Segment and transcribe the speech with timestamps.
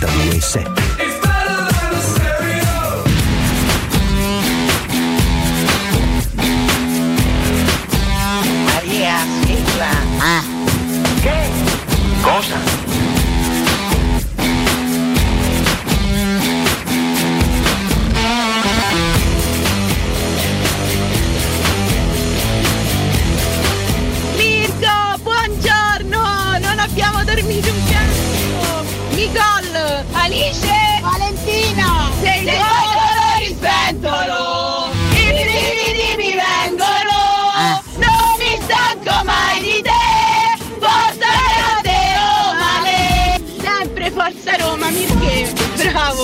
[0.00, 0.64] 92.7.
[0.98, 1.09] Maria,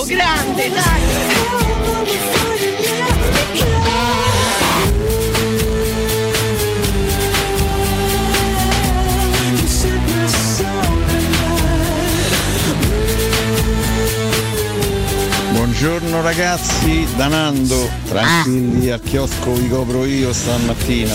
[0.07, 1.35] grande, dai!
[15.51, 21.13] Buongiorno ragazzi, da Nando, tranquilli al chiosco vi copro io stamattina.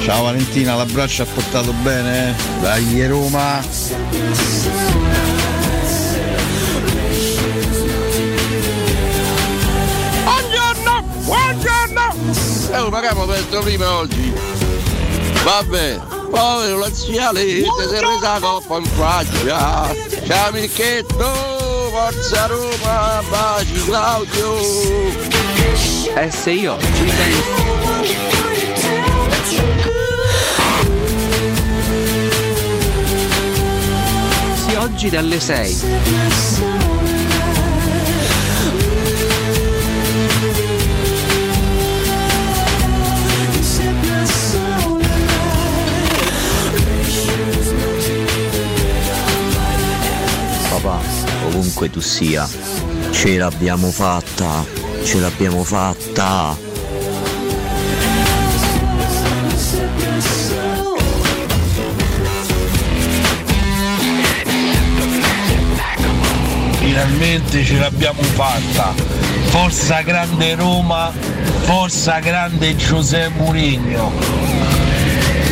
[0.00, 2.30] Ciao Valentina, l'abbraccio ha portato bene?
[2.30, 2.34] eh?
[2.60, 4.85] Dai Roma!
[12.76, 14.30] Eh, che abbiamo detto prima oggi?
[15.42, 15.98] Vabbè,
[16.30, 19.94] povero laziale, ti sei resa coppa in faccia.
[20.26, 21.24] Ciao Mirchetto,
[21.90, 24.58] forza Roma, baci Claudio.
[26.16, 27.64] Eh se io ci penso.
[34.78, 36.75] Oggi dalle 6.
[51.66, 52.48] Ovunque tu sia,
[53.10, 54.64] ce l'abbiamo fatta,
[55.04, 56.56] ce l'abbiamo fatta.
[66.78, 68.94] Finalmente ce l'abbiamo fatta.
[69.46, 71.12] Forza grande Roma,
[71.62, 74.12] forza grande Giuseppe Mourinho.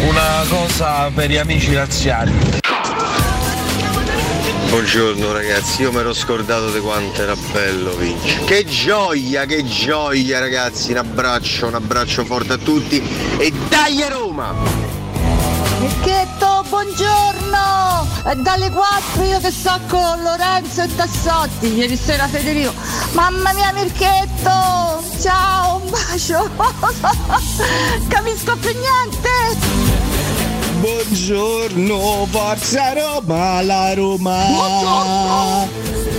[0.08, 2.62] Una cosa per gli amici laziali.
[4.74, 8.44] Buongiorno ragazzi, io mi ero scordato di quanto era bello vincere.
[8.44, 13.00] Che gioia, che gioia ragazzi, un abbraccio, un abbraccio forte a tutti
[13.38, 14.52] e dai a Roma!
[15.78, 18.08] Mirchetto, buongiorno!
[18.24, 22.74] È dalle 4 io che sto con Lorenzo e Tassotti, ieri sera Federico.
[23.12, 25.04] Mamma mia Mirchetto!
[25.22, 26.50] Ciao, un bacio!
[28.10, 29.83] Capisco più niente!
[30.84, 35.66] Buongiorno, forza Roma, la Roma.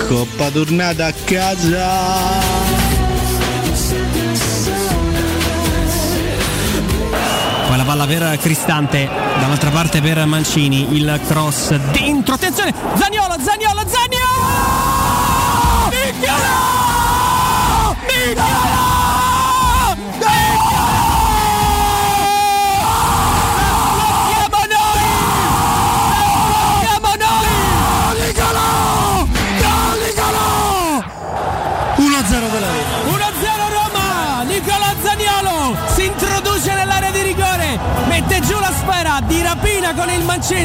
[0.08, 2.74] Coppa tornata a casa.
[7.76, 9.08] La palla per Cristante,
[9.40, 13.85] dall'altra parte per Mancini, il cross dentro, attenzione, Zaniolo, Zaniolo,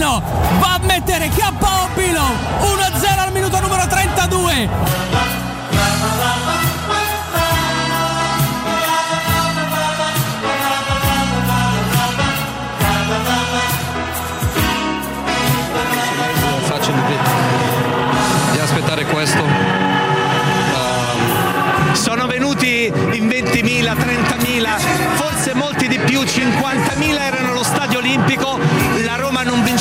[0.00, 0.22] mancino,
[0.60, 2.22] va a mettere KO Pilo.
[2.62, 5.19] 1-0 al minuto numero 32.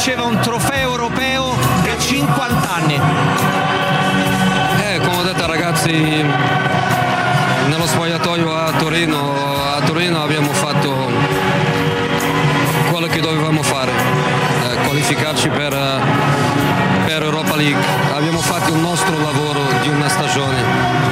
[0.09, 3.00] Vinceva un trofeo europeo da 50 anni.
[4.81, 5.91] eh, come ho detto ragazzi,
[7.67, 9.35] nello spogliatoio a Torino,
[9.75, 11.11] a Torino abbiamo fatto
[12.89, 15.77] quello che dovevamo fare, eh, qualificarci per,
[17.05, 17.83] per Europa League.
[18.12, 20.57] Abbiamo fatto il nostro lavoro di una stagione.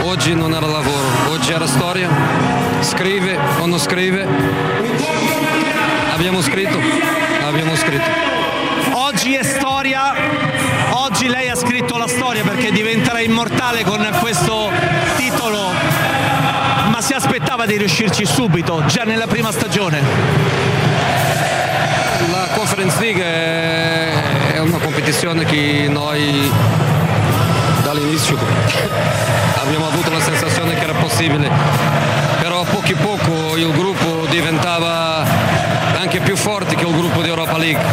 [0.06, 2.10] Oggi non era lavoro, oggi era storia.
[2.80, 4.28] Scrive o non scrive.
[6.14, 6.80] Abbiamo scritto,
[7.46, 8.37] abbiamo scritto.
[9.28, 10.14] Oggi è storia,
[10.92, 14.72] oggi lei ha scritto la storia perché diventerà immortale con questo
[15.18, 15.70] titolo,
[16.90, 20.00] ma si aspettava di riuscirci subito, già nella prima stagione.
[22.32, 26.50] La Conference League è una competizione che noi
[27.86, 28.38] all'inizio
[29.60, 31.52] abbiamo avuto la sensazione che era possibile,
[32.40, 35.26] però a poco a poco il gruppo diventava
[36.00, 37.84] anche più forte che il gruppo di Europa League,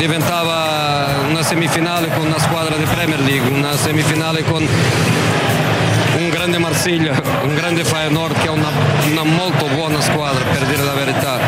[0.00, 4.66] diventava una semifinale con una squadra di Premier League, una semifinale con
[6.16, 8.70] un grande Marsiglia, un grande Feyenoord che è una,
[9.10, 11.38] una molto buona squadra per dire la verità.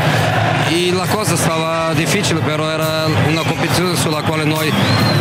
[0.68, 4.70] E la cosa stava difficile, però era una competizione sulla quale noi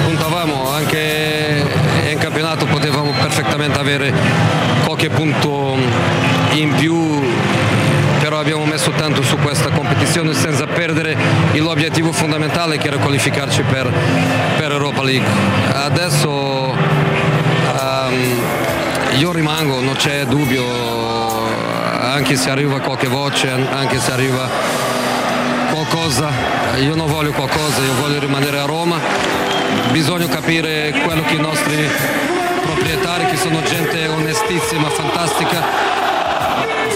[0.03, 1.65] puntavamo, anche
[2.11, 4.13] in campionato potevamo perfettamente avere
[4.85, 5.77] qualche punto
[6.51, 7.21] in più,
[8.41, 11.15] abbiamo messo tanto su questa competizione senza perdere
[11.53, 13.87] l'obiettivo fondamentale che era qualificarci per,
[14.57, 15.27] per Europa League.
[15.71, 16.73] Adesso
[17.79, 18.41] ehm,
[19.19, 20.65] io rimango, non c'è dubbio,
[21.99, 24.49] anche se arriva qualche voce, anche se arriva
[25.71, 26.29] qualcosa,
[26.79, 28.97] io non voglio qualcosa, io voglio rimanere a Roma,
[29.91, 31.87] bisogna capire quello che i nostri
[32.63, 36.09] proprietari, che sono gente onestissima, fantastica,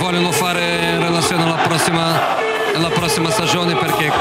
[0.05, 0.61] vogliono fare
[0.93, 2.37] in relazione alla prossima,
[2.75, 4.11] alla prossima stagione perché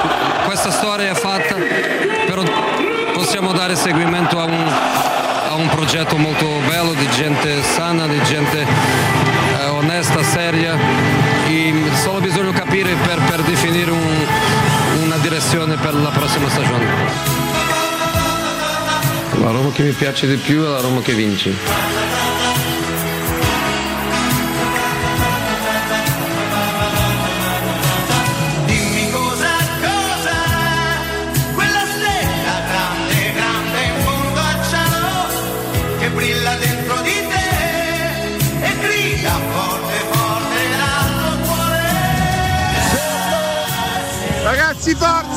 [0.47, 1.57] questa storia è fatta,
[2.27, 2.43] però
[3.13, 4.67] possiamo dare seguimento a un,
[5.51, 8.61] a un progetto molto bello di gente sana, di gente
[9.61, 10.75] eh, onesta, seria
[11.49, 14.27] e solo bisogna capire per, per definire un-
[15.03, 16.87] una direzione per la prossima stagione.
[19.43, 22.04] La Roma che mi piace di più è la Roma che vince.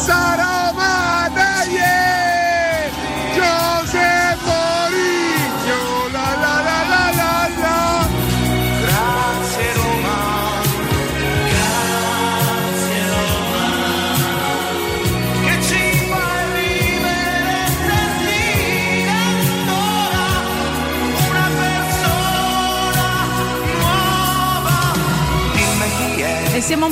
[0.07, 0.56] Ragazzi,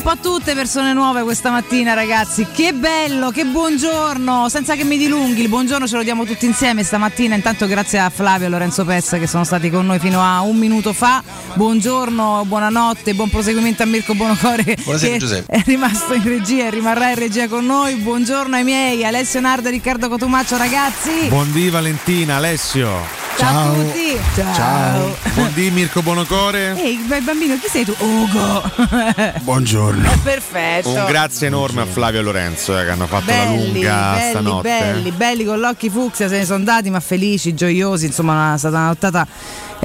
[0.05, 2.45] po' tutte persone nuove questa mattina, ragazzi.
[2.53, 4.47] Che bello, che buongiorno!
[4.49, 7.33] Senza che mi dilunghi, il buongiorno ce lo diamo tutti insieme stamattina.
[7.33, 10.57] Intanto grazie a Flavio e Lorenzo Pezza che sono stati con noi fino a un
[10.57, 11.23] minuto fa.
[11.55, 14.77] Buongiorno, buonanotte, buon proseguimento a Mirko Bonocore.
[14.83, 15.51] Buonasera, che Giuseppe.
[15.51, 17.95] È rimasto in regia e rimarrà in regia con noi.
[17.95, 21.29] Buongiorno ai miei, Alessio Nardo e Riccardo Cotumaccio, ragazzi.
[21.29, 23.24] Buondì Valentina, Alessio.
[23.37, 24.17] Ciao a tutti.
[24.33, 25.15] Ciao.
[25.33, 26.73] Buondì Mirko Bonocore.
[26.77, 27.93] Ehi, bel bambino, chi sei tu?
[27.99, 28.63] Ugo.
[29.43, 30.09] Buongiorno.
[30.23, 30.89] Perfetto.
[30.89, 34.29] Un grazie enorme a Flavio e Lorenzo eh, che hanno fatto la belli, lunga belli,
[34.29, 34.69] stanotte.
[34.69, 38.05] belli, belli con l'occhi fucsia, se ne sono andati, ma felici, gioiosi.
[38.05, 39.27] Insomma, è stata una nottata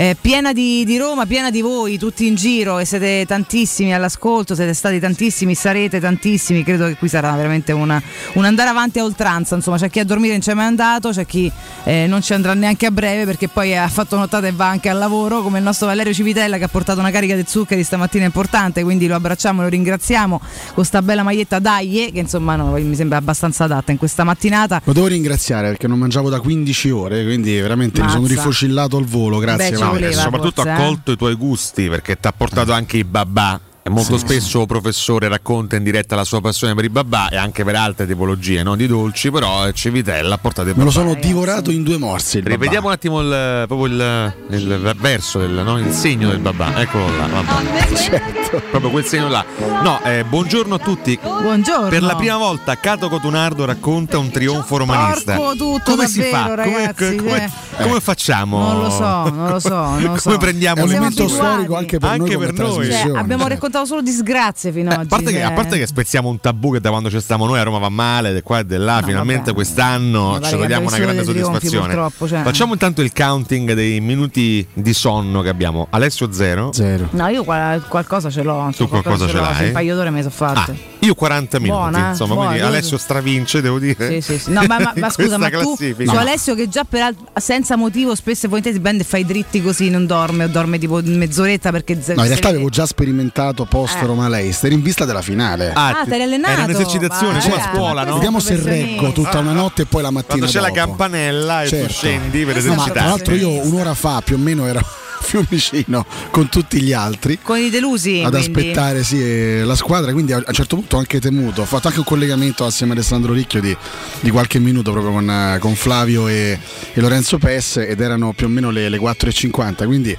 [0.01, 4.55] eh, piena di, di Roma, piena di voi, tutti in giro e siete tantissimi all'ascolto,
[4.55, 6.63] siete stati tantissimi, sarete tantissimi.
[6.65, 8.03] Credo che qui sarà veramente una-
[8.35, 9.57] un andare avanti a oltranza.
[9.57, 11.53] Insomma, c'è chi a dormire non ci è mai andato, c'è chi
[11.85, 14.89] eh, non ci andrà neanche a breve perché poi ha fatto nottata e va anche
[14.89, 18.25] al lavoro, come il nostro Valerio Civitella che ha portato una carica di zuccheri stamattina
[18.25, 18.83] importante.
[18.83, 20.41] Quindi lo abbracciamo e lo ringraziamo
[20.73, 24.81] con sta bella maglietta Daglie, che insomma no, mi sembra abbastanza adatta in questa mattinata.
[24.83, 28.35] Lo devo ringraziare perché non mangiavo da 15 ore, quindi veramente mi sono Mazza.
[28.35, 29.37] rifocillato al volo.
[29.37, 29.90] Grazie, Beh.
[29.91, 30.87] Voleva, soprattutto forse, ha eh?
[30.87, 33.61] colto i tuoi gusti perché ti ha portato anche i babà.
[33.89, 37.37] Molto Sì, spesso il professore racconta in diretta la sua passione per i babà e
[37.37, 40.91] anche per altre tipologie, non di dolci, però eh, Civitella ha portato i Me lo
[40.91, 41.01] babà.
[41.01, 42.39] sono divorato in due morsi.
[42.41, 42.51] babà.
[42.51, 45.79] Rivediamo un attimo il, proprio il, il verso, del, no?
[45.79, 47.95] il segno del babà, eccolo là, vabbè.
[47.97, 48.63] Certo.
[48.71, 49.45] proprio quel segno là.
[49.83, 51.19] No, eh, buongiorno a tutti.
[51.21, 51.89] Buongiorno.
[51.89, 55.35] Per la prima volta Cato Cotunardo racconta un trionfo romanista.
[55.35, 56.43] Porco tutto, come si fa?
[56.43, 57.45] davvero, Come- ragazzi, come,
[57.79, 57.83] eh.
[57.83, 58.59] come facciamo?
[58.73, 60.37] Non lo so, non lo so, non lo come so.
[60.39, 61.29] prendiamo È un misure?
[61.29, 62.91] storico anche per noi come noi.
[62.91, 65.09] Cioè, abbiamo raccontato solo disgrazie fino ad A oggi.
[65.09, 65.43] parte, che, cioè.
[65.43, 67.89] a parte che spezziamo un tabù che da quando ci stiamo noi a Roma va
[67.89, 69.55] male, di qua e di là, finalmente vabbè.
[69.55, 71.95] quest'anno pare ci togliamo una grande soddisfazione.
[72.27, 72.43] cioè.
[72.43, 75.87] Facciamo intanto il counting dei minuti di sonno che abbiamo.
[75.91, 76.73] Alessio 0.
[76.73, 77.09] Zero.
[77.13, 78.71] No, io qual- qualcosa ce l'ho.
[78.77, 79.67] Tu qualcosa ce l'ho, l'hai?
[79.67, 80.71] Un paio d'ore me ne sono fatte.
[80.73, 84.21] Ah, io 40 minuti, Buona, insomma, buona, quindi Alessio stravince, devo dire.
[84.21, 84.53] Sì, sì, sì.
[84.53, 86.11] No, ma, ma- ma scusa, ma questa tu classifica.
[86.13, 89.25] su Alessio che già per al- senza motivo spesso e volentieri si prende e fai
[89.25, 93.60] dritti così, non dorme o dorme tipo mezz'oretta perché No, in realtà avevo già sperimentato
[93.65, 94.07] post Eh.
[94.07, 95.73] Roma Leicester in vista della finale.
[95.75, 96.53] Ah, ti eri allenato?
[96.53, 98.15] Era un'esercitazione, Ma come a ragazzi, scuola, no?
[98.15, 100.81] Vediamo se reggo tutta una notte e poi la mattina Quando c'è la dopo.
[100.81, 101.93] campanella e tu Certo.
[101.93, 104.81] scendi per No, ma tra l'altro io un'ora fa più o meno ero
[105.31, 107.39] Fiumicino con tutti gli altri.
[107.43, 108.23] Con i delusi.
[108.25, 108.59] ad quindi.
[108.59, 111.63] aspettare sì, eh, la squadra, quindi a un certo punto ho anche temuto.
[111.63, 113.77] Ho fatto anche un collegamento assieme a Alessandro Ricchio di,
[114.21, 116.59] di qualche minuto proprio con, eh, con Flavio e,
[116.93, 120.17] e Lorenzo Pes ed erano più o meno le, le 4.50, quindi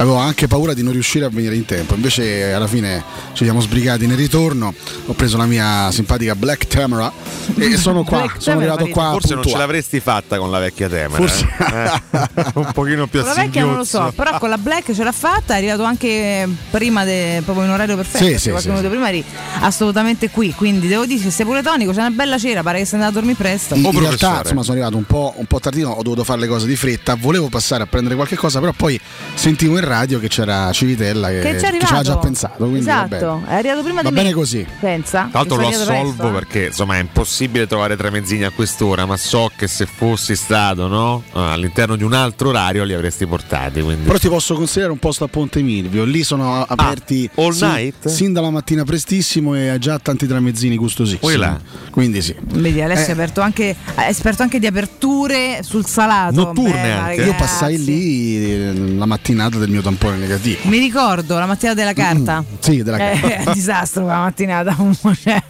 [0.00, 1.94] avevo anche paura di non riuscire a venire in tempo.
[1.94, 3.02] Invece eh, alla fine
[3.34, 4.72] ci siamo sbrigati nel ritorno,
[5.06, 7.12] ho preso la mia simpatica Black Tamara
[7.56, 9.10] e sono qua, Black sono Tamara, arrivato qua.
[9.12, 9.58] Forse non ce puntuale.
[9.58, 11.16] l'avresti fatta con la vecchia tema.
[11.16, 11.48] Forse-
[12.54, 15.04] un pochino più a Con la vecchia non lo so, però con la Black ce
[15.04, 18.24] l'ha fatta, è arrivato anche prima, de- proprio in orario perfetto.
[18.24, 19.22] Sì, sì, qualche sì, minuto prima eri
[19.60, 22.84] assolutamente qui, quindi devo dire che sei pure tonico, c'è una bella cera, pare che
[22.86, 23.74] sei andato a dormire presto.
[23.74, 26.46] In, in realtà insomma, sono arrivato un po', un po' tardino, ho dovuto fare le
[26.46, 28.98] cose di fretta, volevo passare a prendere qualche cosa, però poi
[29.34, 32.56] sentivo in radio che c'era Civitella che, Che che ci aveva già pensato.
[32.56, 34.22] Quindi va esatto, è arrivato prima Va di me.
[34.22, 34.66] bene così.
[34.80, 35.28] Pensa.
[35.30, 36.32] Tra l'altro lo assolvo presto.
[36.32, 41.22] perché insomma è impossibile trovare Tremezzini a quest'ora, ma so che se fossi stato no,
[41.32, 43.82] all'interno di un altro orario li avresti portati.
[43.82, 44.06] Quindi.
[44.06, 47.68] Però ti posso consigliare un posto a Ponte Milvio, lì sono aperti Ah, all sin,
[47.68, 48.08] night?
[48.08, 51.36] sin dalla mattina prestissimo e ha già tanti tramezzini gustosissimi.
[51.36, 51.58] Là.
[51.90, 52.34] Quindi sì.
[52.40, 53.12] Vedi, Alessio è, Eh.
[53.12, 56.52] aperto anche, è esperto anche di aperture sul salato.
[56.52, 60.60] Beh, Io passai lì eh, la mattinata del mio tampone negativo.
[60.68, 62.44] Mi ricordo la mattina della carta.
[62.60, 63.28] Sì, della Eh, carta.
[63.40, 64.76] È un disastro quella mattinata,
[65.22, 65.42] cioè,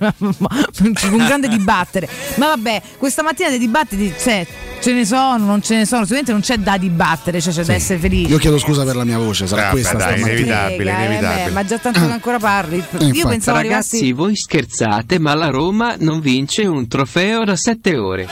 [1.11, 2.09] un grande dibattere.
[2.37, 4.47] Ma vabbè, questa mattina dei dibattiti c'è,
[4.81, 7.75] ce ne sono, non ce ne sono, sicuramente non c'è da dibattere, cioè c'è da
[7.75, 8.31] essere felici.
[8.31, 10.31] Io chiedo scusa per la mia voce, sarà Vabbè, questa dai, stamattina.
[10.33, 11.45] inevitabile, eh, inevitabile.
[11.45, 12.77] beh, ma già tanto che ancora parli.
[12.77, 13.23] Io infatti.
[13.27, 14.13] pensavo Ragazzi, arrivassi.
[14.13, 18.29] voi scherzate, ma la Roma non vince un trofeo da 7 ore.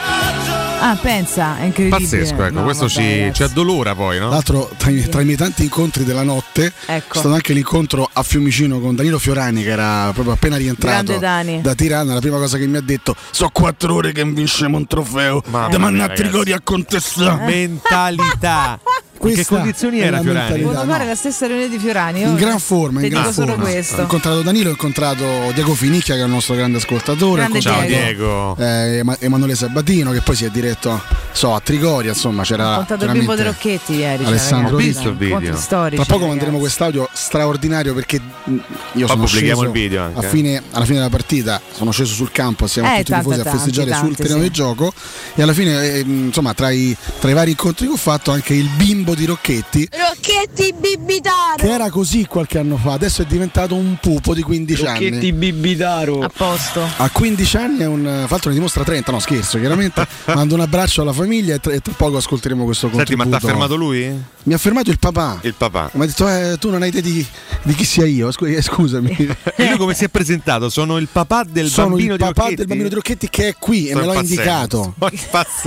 [0.81, 1.99] Ah, pensa, è incredibile.
[2.03, 4.27] Pazzesco, ecco, No, questo vabbè, ci, ci addolora poi, no?
[4.27, 7.15] Tra l'altro, tra i, tra i miei tanti incontri della notte, Ecco.
[7.15, 11.75] è stato anche l'incontro a Fiumicino con Danilo Fiorani, che era proprio appena rientrato da
[11.75, 12.13] Tirana.
[12.13, 15.67] La prima cosa che mi ha detto: So quattro ore che vinciamo un trofeo, Mamma
[15.67, 16.63] da mia, mannà Trigori a Eh.
[16.63, 17.43] contestare.
[17.45, 18.79] Mentalità.
[19.21, 20.39] In che Questa condizioni era la Fiorani?
[20.49, 20.91] mentalità, Devo no.
[20.91, 22.19] fare la stessa riunione di Fiorani.
[22.21, 23.63] io In gran forma, in gran dico solo forma.
[23.63, 23.95] questo.
[23.97, 27.41] Ho incontrato Danilo, ho incontrato Diego Finicchia, che è il nostro grande ascoltatore.
[27.41, 28.55] Grande incontrato, Diego.
[28.57, 31.01] eh, Ema- Emanuele Sabatino, che poi si è diretto
[31.33, 32.11] so, a Trigoria.
[32.11, 32.73] Insomma, c'era.
[32.73, 34.19] Ho contato il bimbo dei Rocchetti ieri.
[34.19, 35.55] cioè, Alessandro ragazzi, Rizzo, il video.
[35.57, 36.27] storici, Tra poco ragazzi.
[36.27, 38.61] manderemo quest'audio straordinario perché mh, io
[38.93, 40.29] Poi sono pubblichiamo sceso il video anche, a eh.
[40.29, 43.39] fine- alla fine della partita sono sceso sul campo a Eh, tutti i tanti, tifosi
[43.39, 44.47] a festeggiare tanti, sul tanti, terreno sì.
[44.49, 44.93] di gioco
[45.35, 48.31] e alla fine eh, mh, insomma tra i, tra i vari incontri che ho fatto
[48.31, 51.55] anche il bimbo di Rocchetti Rocchetti bibitaro.
[51.57, 56.19] che era così qualche anno fa adesso è diventato un pupo di 15 anni bibitaro.
[56.19, 56.83] A posto.
[56.97, 61.01] a 15 anni è un l'altro ne dimostra 30 no scherzo chiaramente mando un abbraccio
[61.01, 63.75] alla famiglia e tra, e tra poco ascolteremo questo Senti, ma contributo ti ha fermato
[63.75, 64.23] lui?
[64.43, 65.89] Mi ha fermato il papà Il papà.
[65.93, 67.25] mi ha detto eh, tu non hai idea di,
[67.63, 69.09] di chi sia io eh, scusami
[69.55, 70.69] E lui come si è presentato?
[70.69, 72.55] Sono il papà del sono bambino il di papà Rocchetti?
[72.55, 74.93] del bambino di Rocchetti che è qui e Sto me l'ha indicato.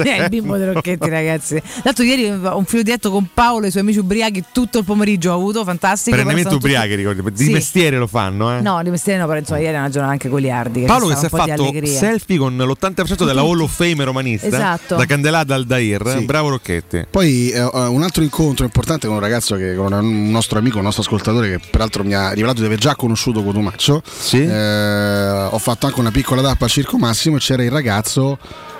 [0.02, 1.60] Eh, il bimbo dei Rocchetti, ragazzi.
[1.82, 5.30] Tanto ieri un filo diretto con Paolo e i suoi amici ubriachi tutto il pomeriggio
[5.32, 6.16] ho avuto, fantastico.
[6.16, 7.22] Stanno ubriachi, ricordi?
[7.32, 7.50] Di Sì.
[7.52, 8.60] mestiere lo fanno, eh?
[8.60, 10.80] No, di mestiere no, però insomma ieri è una giornata anche goliardi.
[10.80, 11.98] Che Paolo che si è fatto di allegria.
[11.98, 14.96] selfie con l'80% della Hall of Fame romanista Esatto.
[14.96, 16.16] da Candelata al Dair.
[16.18, 16.24] Sì.
[16.24, 17.06] Bravo Rocchetti.
[17.10, 20.84] Poi eh, un altro incontro importante con un ragazzo che con un nostro amico, un
[20.84, 24.02] nostro ascoltatore che peraltro mi ha rivelato di aver già conosciuto Cotumaccio.
[24.04, 24.42] Sì.
[24.42, 28.38] Eh, ho fatto anche una piccola tappa al Circo Massimo e c'era il ragazzo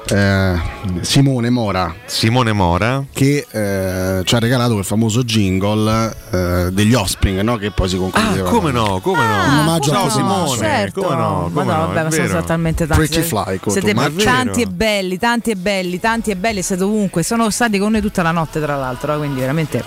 [0.09, 0.55] eh,
[1.01, 3.05] Simone Mora Simone Mora.
[3.13, 7.57] che eh, ci ha regalato quel famoso jingle eh, degli Offspring no?
[7.57, 9.45] che poi si Ah, concludeva come no, come no.
[9.53, 11.03] Un omaggio Ciao Simone, certo.
[11.03, 12.29] come no, come ma no, no, vabbè, ma sono vero.
[12.29, 13.07] stati talmente tanti.
[13.09, 17.23] Pretty fly, siete ma tanti e belli, tanti e belli, tanti e belli, siete ovunque.
[17.23, 19.83] Sono stati con noi tutta la notte, tra l'altro, eh, quindi veramente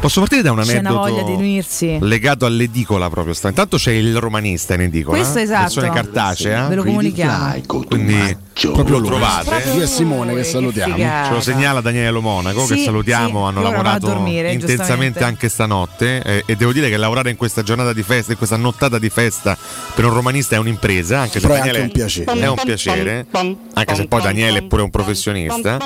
[0.00, 1.98] Posso partire da un c'è una aneddoto voglia di unirsi.
[2.00, 3.34] legato all'edicola proprio.
[3.34, 5.18] sta- Intanto c'è il romanista in edicola.
[5.18, 5.60] Questo esatto.
[5.60, 6.68] Versione cartacea.
[6.68, 7.60] Ve lo comunichiamo.
[7.86, 8.36] Quindi
[8.72, 9.50] proprio lo trovate.
[9.50, 10.96] Proprio Lui è Simone che salutiamo.
[10.96, 15.50] Ce lo segnala Daniele Monaco che Sì, salutiamo, sì, hanno ora lavorato dormire, intensamente anche
[15.50, 18.98] stanotte eh, e devo dire che lavorare in questa giornata di festa, in questa nottata
[18.98, 19.54] di festa
[19.94, 22.40] per un romanista è un'impresa, anche se Però è Daniele anche un piacere.
[22.40, 23.26] è un piacere,
[23.74, 25.76] anche se poi Daniele è pure un professionista.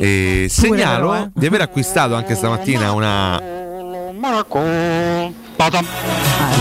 [0.00, 1.30] E segnalo però, eh.
[1.34, 3.58] di aver acquistato anche stamattina una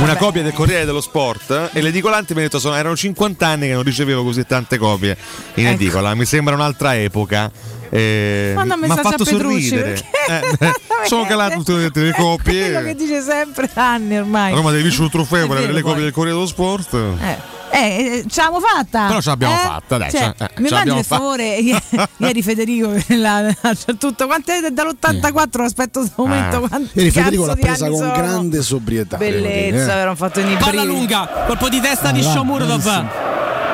[0.02, 3.68] una copia del Corriere dello Sport e l'edicolante mi ha detto sono, erano 50 anni
[3.68, 5.18] che non ricevevo così tante copie
[5.56, 5.76] in Ecco.
[5.76, 7.52] edicola, mi sembra un'altra epoca.
[7.92, 10.02] Eh, Manda un mi ha messaggio fatto a Petrucci, sorridere.
[10.28, 10.74] perché- Eh,
[11.08, 12.96] sono calate tutte le, le Quello che copie.
[12.96, 14.54] dice sempre da anni ormai.
[14.54, 16.04] Roma devi vincere un trofeo È per avere le copie poi.
[16.04, 16.94] del Corriere dello Sport.
[16.94, 17.58] Eh.
[17.80, 19.08] Eh, ce l'abbiamo fatta.
[19.08, 19.58] Però ce l'abbiamo Eh?
[19.58, 21.58] fatta, dai, Cioè, eh, mi mandi per favore
[22.18, 26.68] ieri, Federico la- c'è tutto quanto è dall'84 aspetto questo momento Eh.
[26.68, 28.12] quanti Ieri Federico l'ha di presa con sono?
[28.12, 29.18] grande sobrietà.
[29.18, 29.92] bellezza eh.
[29.92, 33.06] avevano fatto in Palla lunga, colpo di testa di Ah, va, Shomurdov.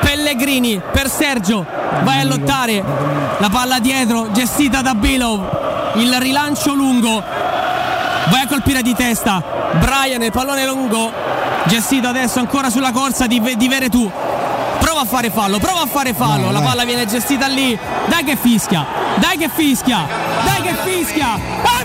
[0.00, 1.66] Pellegrini per Sergio,
[2.04, 2.82] vai a lottare.
[3.38, 5.94] La palla dietro, gestita da Bilov.
[5.96, 7.22] Il rilancio lungo.
[8.28, 9.40] vai a colpire di testa
[9.78, 11.12] Brian il pallone lungo
[11.66, 14.10] gestito adesso ancora sulla corsa di, di Veretù.
[14.78, 16.50] Prova a fare fallo prova a fare fallo.
[16.50, 17.78] La palla viene gestita lì.
[18.06, 18.86] Dai che fischia
[19.16, 20.06] dai che fischia
[20.44, 21.28] dai che fischia.
[21.28, 21.75] L'abbiamo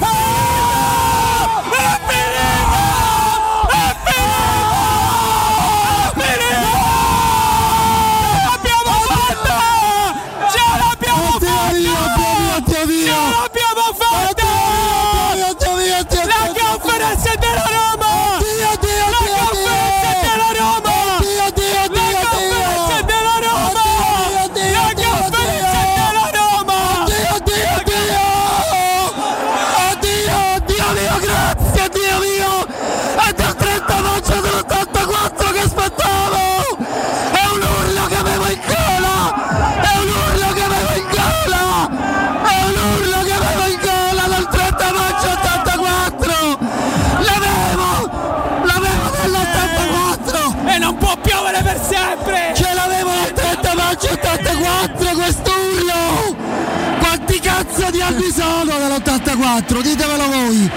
[58.21, 59.81] anni sono dell'84?
[59.81, 60.69] Ditemelo voi!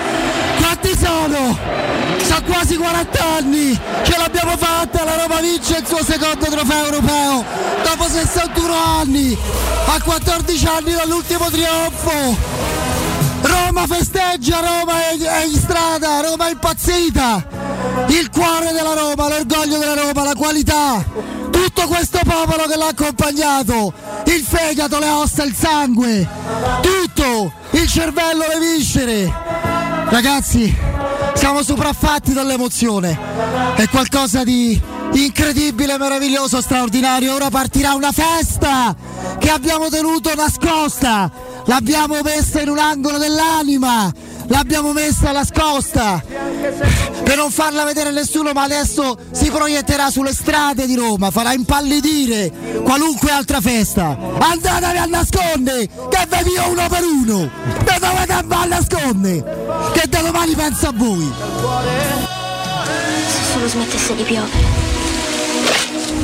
[0.58, 1.58] Quanti sono?
[2.24, 3.78] Sono quasi 40 anni!
[4.02, 5.04] Ce l'abbiamo fatta!
[5.04, 7.44] La Roma vince il suo secondo trofeo europeo!
[7.84, 9.36] Dopo 61 anni!
[9.86, 12.73] A 14 anni dall'ultimo trionfo!
[13.74, 17.44] Roma festeggia, Roma è, è in strada, Roma è impazzita!
[18.06, 21.04] Il cuore della Roma, l'orgoglio della Roma, la qualità!
[21.50, 23.92] Tutto questo popolo che l'ha accompagnato!
[24.26, 26.28] Il fegato, le ossa, il sangue!
[26.82, 27.52] Tutto!
[27.72, 29.32] Il cervello, le viscere!
[30.08, 30.72] Ragazzi,
[31.34, 33.18] siamo sopraffatti dall'emozione!
[33.74, 34.80] È qualcosa di
[35.14, 37.34] incredibile, meraviglioso, straordinario!
[37.34, 38.94] Ora partirà una festa
[39.40, 41.53] che abbiamo tenuto nascosta!
[41.66, 44.12] L'abbiamo messa in un angolo dell'anima!
[44.48, 46.22] L'abbiamo messa nascosta
[47.24, 51.54] per non farla vedere a nessuno, ma adesso si proietterà sulle strade di Roma, farà
[51.54, 52.52] impallidire
[52.84, 54.16] qualunque altra festa.
[54.38, 57.50] Andatevi a nascondere, che vi io uno per uno!
[57.78, 59.44] E dovete andare a nascondere!
[59.94, 61.32] Che da domani penso a voi!
[63.26, 64.52] Se solo smettesse di piovere.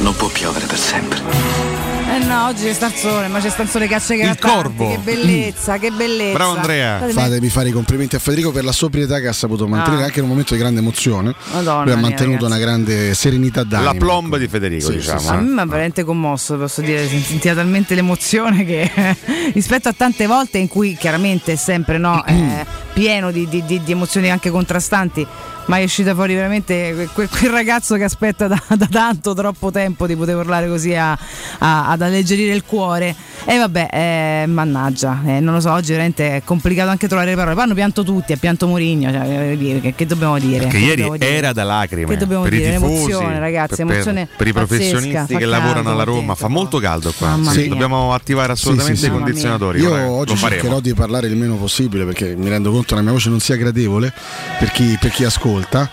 [0.00, 1.69] Non può piovere per sempre.
[2.12, 4.88] Eh no, oggi c'è sta il sole, ma c'è sta il sole caccia che corvo.
[4.90, 6.38] Che bellezza, che bellezza.
[6.38, 10.06] Fatemi- Fatemi fare i complimenti a Federico per la sobrietà che ha saputo mantenere Ah.
[10.06, 11.34] anche in un momento di grande emozione.
[11.52, 12.52] Madonna Lui ha mia, mantenuto ragazzi.
[12.52, 13.92] una grande serenità d'animo.
[13.92, 15.20] La plomba di Federico, Sì, diciamo.
[15.20, 15.40] sì, A eh.
[15.40, 18.90] me mi ha veramente commosso, posso dire, sentiva talmente l'emozione che
[19.54, 23.82] rispetto a tante volte in cui chiaramente è sempre no, eh, pieno di, di- di-
[23.84, 25.24] di emozioni anche contrastanti,
[25.66, 30.06] ma è uscita fuori veramente quel, quel ragazzo che aspetta da, da tanto, troppo tempo
[30.08, 31.16] di poter urlare così a-
[31.58, 33.14] a- ad alleggerire il cuore.
[33.44, 37.36] E vabbè, eh, mannaggia, eh, non lo so, oggi veramente è complicato anche trovare le
[37.36, 37.54] parole.
[37.54, 40.64] Poi hanno pianto tutti, ha pianto Mourinho, cioè, dire, che, che dobbiamo dire?
[40.64, 41.30] Perché Che ieri dobbiamo dire?
[41.36, 42.06] era da lacrime.
[42.06, 42.68] Che dobbiamo per dire?
[42.68, 46.34] i tifosi, Emozione, ragazzi, per, emozione per i pazzesca, professionisti fa che lavorano alla Roma.
[46.34, 47.38] Fa molto caldo qua.
[47.50, 47.68] Sì.
[47.68, 49.80] Dobbiamo attivare assolutamente Sì, sì, i condizionatori.
[49.80, 50.60] Io ora, eh, oggi faremo.
[50.60, 53.40] cercherò di parlare il meno possibile perché mi rendo conto che la mia voce non
[53.40, 54.12] sia gradevole
[54.58, 55.90] per chi, per chi ascolta.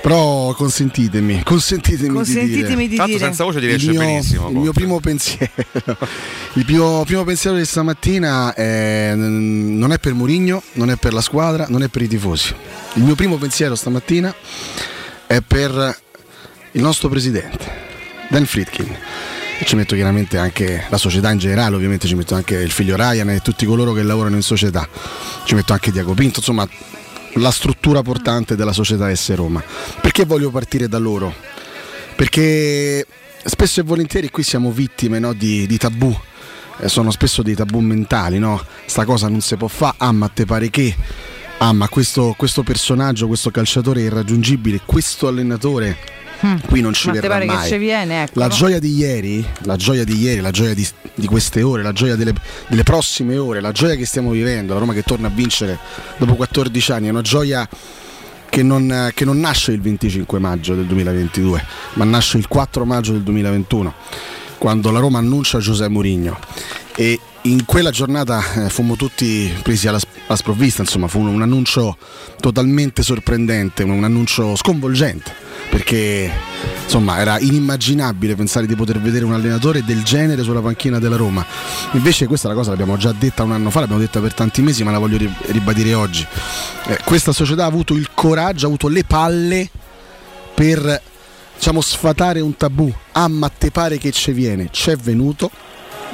[0.00, 2.96] Però consentitemi, consentitemi, Consentitemi di di dire.
[2.96, 3.24] Tanto dire.
[3.24, 5.50] senza voce ti riesce mio, benissimo, Il mio primo pensiero,
[6.54, 11.20] il mio primo pensiero di stamattina è- non è per Mourinho, non è per la
[11.20, 12.54] squadra, non è per i tifosi.
[12.94, 14.32] Il mio primo pensiero stamattina
[15.26, 15.98] è per
[16.72, 17.66] il nostro presidente,
[18.30, 18.96] Dan Friedkin.
[19.60, 22.94] E ci metto chiaramente anche la società in generale, ovviamente ci metto anche il figlio
[22.94, 24.88] Ryan e tutti coloro che lavorano in società.
[25.44, 26.66] Ci metto anche Diaco Pinto, insomma
[27.38, 29.62] la struttura portante della società S Roma.
[30.00, 31.34] Perché voglio partire da loro?
[32.16, 33.06] Perché
[33.44, 36.14] spesso e volentieri qui siamo vittime no, di, di tabù.
[36.80, 38.62] Eh, sono spesso dei tabù mentali, no?
[38.86, 40.94] Sta cosa non si può fare, ah ma te pare che,
[41.58, 45.96] ah ma questo, questo personaggio, questo calciatore è irraggiungibile, questo allenatore
[46.66, 47.78] qui non ci Ma verrà mai.
[47.78, 48.38] viene, ecco.
[48.38, 48.54] La no?
[48.54, 52.16] gioia di ieri, la gioia di ieri, la gioia di, di queste ore, la gioia
[52.16, 52.32] delle,
[52.68, 55.78] delle prossime ore, la gioia che stiamo vivendo, la Roma che torna a vincere
[56.16, 57.68] dopo 14 anni, è una gioia
[58.48, 63.12] che non, che non nasce il 25 maggio del 2022, ma nasce il 4 maggio
[63.12, 63.94] del 2021,
[64.58, 66.38] quando la Roma annuncia Giuseppe Mourinho.
[66.96, 71.42] E in quella giornata eh, fummo tutti presi alla, alla sprovvista, insomma, fu un, un
[71.42, 71.96] annuncio
[72.40, 75.32] totalmente sorprendente, un, un annuncio sconvolgente,
[75.70, 76.30] perché
[76.84, 81.44] insomma era inimmaginabile pensare di poter vedere un allenatore del genere sulla panchina della Roma.
[81.92, 84.62] Invece questa è una cosa l'abbiamo già detta un anno fa, l'abbiamo detta per tanti
[84.62, 86.26] mesi, ma la voglio ri- ribadire oggi.
[86.86, 89.68] Eh, questa società ha avuto il coraggio, ha avuto le palle
[90.54, 91.02] per
[91.56, 92.92] diciamo sfatare un tabù.
[93.12, 94.70] Ah, ma te pare che ci viene?
[94.70, 95.50] C'è venuto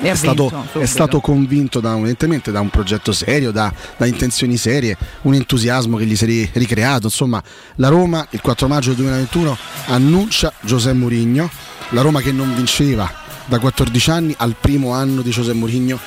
[0.00, 0.86] È, stato, vinto, è subito.
[0.86, 5.96] stato convinto da, un- evidentemente da un progetto serio, da, da intenzioni serie, un entusiasmo
[5.96, 7.06] che gli si è ri- ricreato.
[7.06, 7.42] Insomma,
[7.76, 11.50] la Roma il 4 maggio del 2021 annuncia Giuseppe Mourinho,
[11.90, 13.10] la Roma che non vinceva
[13.46, 15.98] da 14 anni al primo anno di Giuseppe Mourinho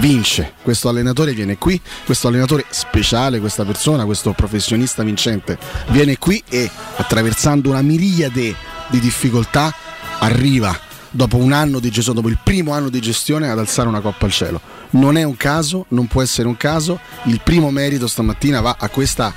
[0.00, 0.52] vince.
[0.62, 6.70] Questo allenatore viene qui, questo allenatore speciale, questa persona, questo professionista vincente viene qui e
[6.96, 8.54] attraversando una miriade
[8.88, 9.74] di difficoltà
[10.20, 10.78] arriva
[11.10, 14.26] dopo un anno di gestione, dopo il primo anno di gestione ad alzare una coppa
[14.26, 14.60] al cielo.
[14.90, 18.88] Non è un caso, non può essere un caso, il primo merito stamattina va a
[18.88, 19.32] questa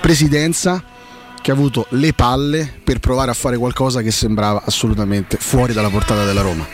[0.00, 0.82] presidenza
[1.44, 5.90] che ha avuto le palle per provare a fare qualcosa che sembrava assolutamente fuori dalla
[5.90, 6.66] portata della Roma.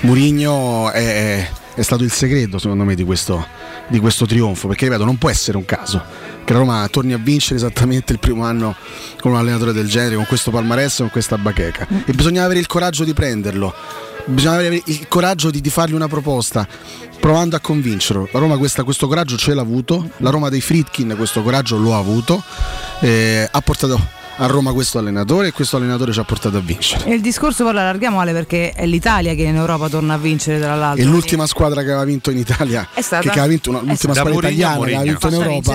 [0.00, 3.46] Murigno è, è stato il segreto secondo me di questo,
[3.86, 6.02] di questo trionfo, perché ripeto non può essere un caso
[6.44, 8.74] che la Roma torni a vincere esattamente il primo anno
[9.20, 11.86] con un allenatore del genere, con questo palmarès, con questa bacheca.
[12.06, 13.74] E bisogna avere il coraggio di prenderlo,
[14.24, 16.66] bisogna avere il coraggio di, di fargli una proposta,
[17.20, 18.28] provando a convincerlo.
[18.32, 21.94] La Roma questa- questo coraggio ce l'ha avuto, la Roma dei Fritkin questo coraggio lo
[21.94, 22.42] ha avuto,
[23.00, 27.04] eh, ha portato a Roma questo allenatore e questo allenatore ci ha portato a vincere.
[27.06, 30.18] E il discorso poi lo allarghiamo Ale perché è l'Italia che in Europa torna a
[30.18, 31.02] vincere tra l'altro.
[31.02, 33.84] E l'ultima squadra che aveva vinto in Italia, È stata- che aveva vinto una- è
[33.84, 35.72] l'ultima stata- squadra a italiana che aveva vinto in Europa,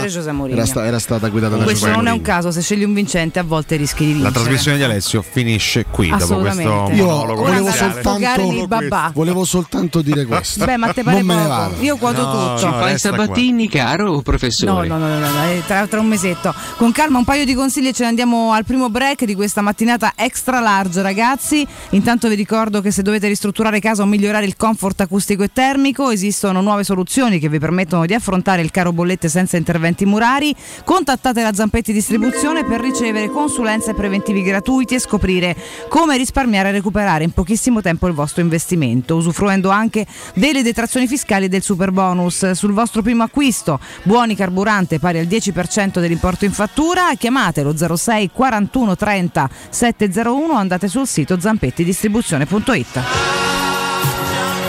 [0.50, 3.40] era, sta- era stata guidata da Questo non è un caso, se scegli un vincente
[3.40, 4.32] a volte rischi di vincere.
[4.34, 6.96] La trasmissione di Alessio finisce qui dopo questo Assolutamente.
[6.96, 9.12] Io volevo soltanto, il babà.
[9.14, 10.64] volevo soltanto dire questo.
[10.64, 11.54] Beh, ma te pare non me ne poco?
[11.54, 11.76] vado.
[11.82, 12.58] Io quoto tutto.
[12.60, 14.88] Ci fai Sabatini, caro No, professore?
[14.88, 16.54] no, no, no, no, eh, tra, tra un mesetto.
[16.78, 19.62] Con calma un paio di consigli e ce ne andiamo al primo break di questa
[19.62, 21.66] mattinata extra large, ragazzi.
[21.92, 26.10] Intanto vi ricordo che se dovete ristrutturare casa o migliorare il comfort acustico e termico,
[26.10, 30.56] esistono nuove soluzioni che vi permettono di affrontare il caro bollette senza interventi murari.
[30.84, 35.56] Contattate la Zampetti Distribuzione per ricevere consulenze preventivi gratuiti e scoprire
[35.90, 41.48] come risparmiare e recuperare in pochissimo tempo il vostro investimento, usufruendo anche delle detrazioni fiscali
[41.48, 43.80] del super bonus sul vostro primo acquisto.
[44.04, 51.08] Buoni carburante pari al 10% dell'importo in fattura, chiamatelo 06 41 30 701 andate sul
[51.08, 53.63] sito zampettidistribuzione.it.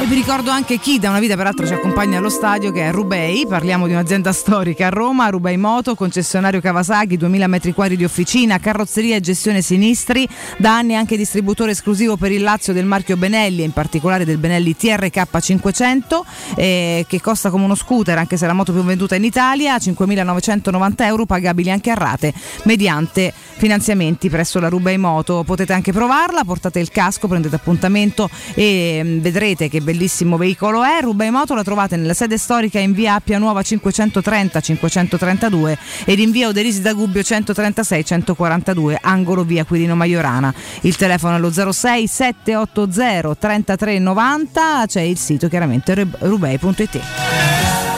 [0.04, 2.90] E vi ricordo anche chi da una vita peraltro ci accompagna allo stadio che è
[2.90, 8.04] Rubei, parliamo di un'azienda storica a Roma, Rubei Moto, concessionario Kawasaki, 2000 metri quadri di
[8.04, 13.16] officina, carrozzeria e gestione sinistri, da anni anche distributore esclusivo per il Lazio del marchio
[13.16, 18.36] Benelli e in particolare del Benelli TRK 500 eh, che costa come uno scooter anche
[18.36, 23.32] se è la moto più venduta in Italia, 5.990 euro pagabili anche a rate mediante
[23.56, 25.44] finanziamenti presso la Rubei Moto.
[25.44, 31.00] Potete anche provarla, portate il casco, prendete appuntamento e mm, vedrete che bellissimo veicolo è.
[31.00, 36.48] Rubei Moto la trovate nella sede storica in via Appia Nuova 530-532 ed in via
[36.48, 40.52] Oderisi da Gubbio 136-142, angolo via Quirino Maiorana.
[40.80, 47.00] Il telefono è lo 06 780 3390, c'è il sito chiaramente rub- rubei.it.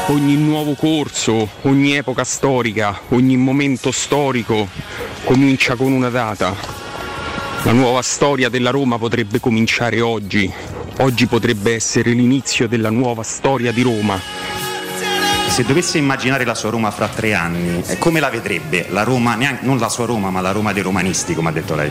[0.08, 4.68] Ogni nuovo corso, ogni epoca storica, ogni momento storico
[5.24, 6.54] comincia con una data.
[7.64, 10.48] La nuova storia della Roma potrebbe cominciare oggi.
[10.98, 14.18] Oggi potrebbe essere l'inizio della nuova storia di Roma.
[15.48, 18.86] Se dovesse immaginare la sua Roma fra tre anni, eh, come la vedrebbe?
[18.88, 21.74] La Roma, neanche- non la sua Roma, ma la Roma dei romanisti, come ha detto
[21.74, 21.90] lei.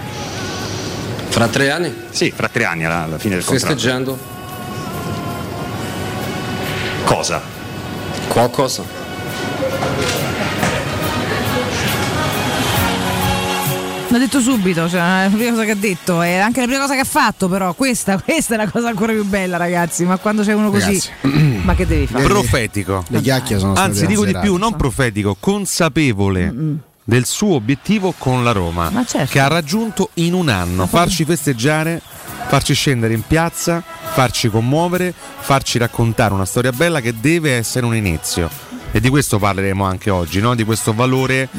[1.29, 1.93] Fra tre anni?
[2.09, 3.73] Sì, fra tre anni alla, alla fine del contratto.
[3.73, 4.17] Festeggiando?
[7.03, 7.41] Cosa?
[8.27, 8.83] Qualcosa.
[14.15, 16.80] L'ha detto subito, cioè, è la prima cosa che ha detto, è anche la prima
[16.80, 20.06] cosa che ha fatto, però questa, questa è la cosa ancora più bella, ragazzi.
[20.06, 21.01] Ma quando c'è uno così,
[21.63, 22.23] ma che devi fare?
[22.23, 23.04] Profetico.
[23.10, 26.54] Le chiacchiere sono state Anzi, dico di più, non profetico, consapevole
[27.04, 29.34] del suo obiettivo con la Roma, Ma certo.
[29.34, 32.01] che ha raggiunto in un anno, farci festeggiare,
[32.47, 37.93] farci scendere in piazza, farci commuovere, farci raccontare una storia bella che deve essere un
[37.93, 38.49] inizio.
[38.95, 40.55] E di questo parleremo anche oggi, no?
[40.55, 41.49] di questo valore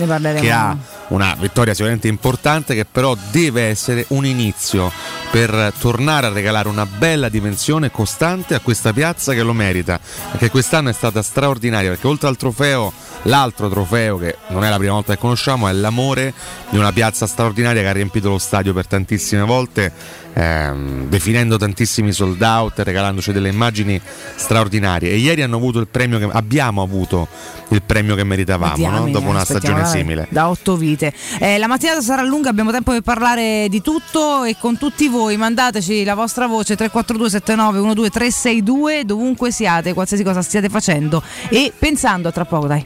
[0.41, 0.75] che ha
[1.09, 4.91] una vittoria sicuramente importante che però deve essere un inizio
[5.31, 10.49] per tornare a regalare una bella dimensione costante a questa piazza che lo merita perché
[10.49, 12.91] quest'anno è stata straordinaria perché oltre al trofeo
[13.27, 16.33] l'altro trofeo che non è la prima volta che conosciamo è l'amore
[16.71, 19.93] di una piazza straordinaria che ha riempito lo stadio per tantissime volte
[20.33, 24.01] ehm, definendo tantissimi sold out regalandoci delle immagini
[24.37, 27.29] straordinarie e ieri hanno avuto il premio che abbiamo avuto
[27.71, 28.77] il premio che meritavamo no?
[28.77, 31.13] Diamine, dopo una stagione simile Da otto vite.
[31.41, 35.37] Eh, la mattinata sarà lunga, abbiamo tempo per parlare di tutto e con tutti voi
[35.37, 41.73] mandateci la vostra voce 342 79 12 362 dovunque siate, qualsiasi cosa stiate facendo e
[41.77, 42.85] pensando a tra poco, dai.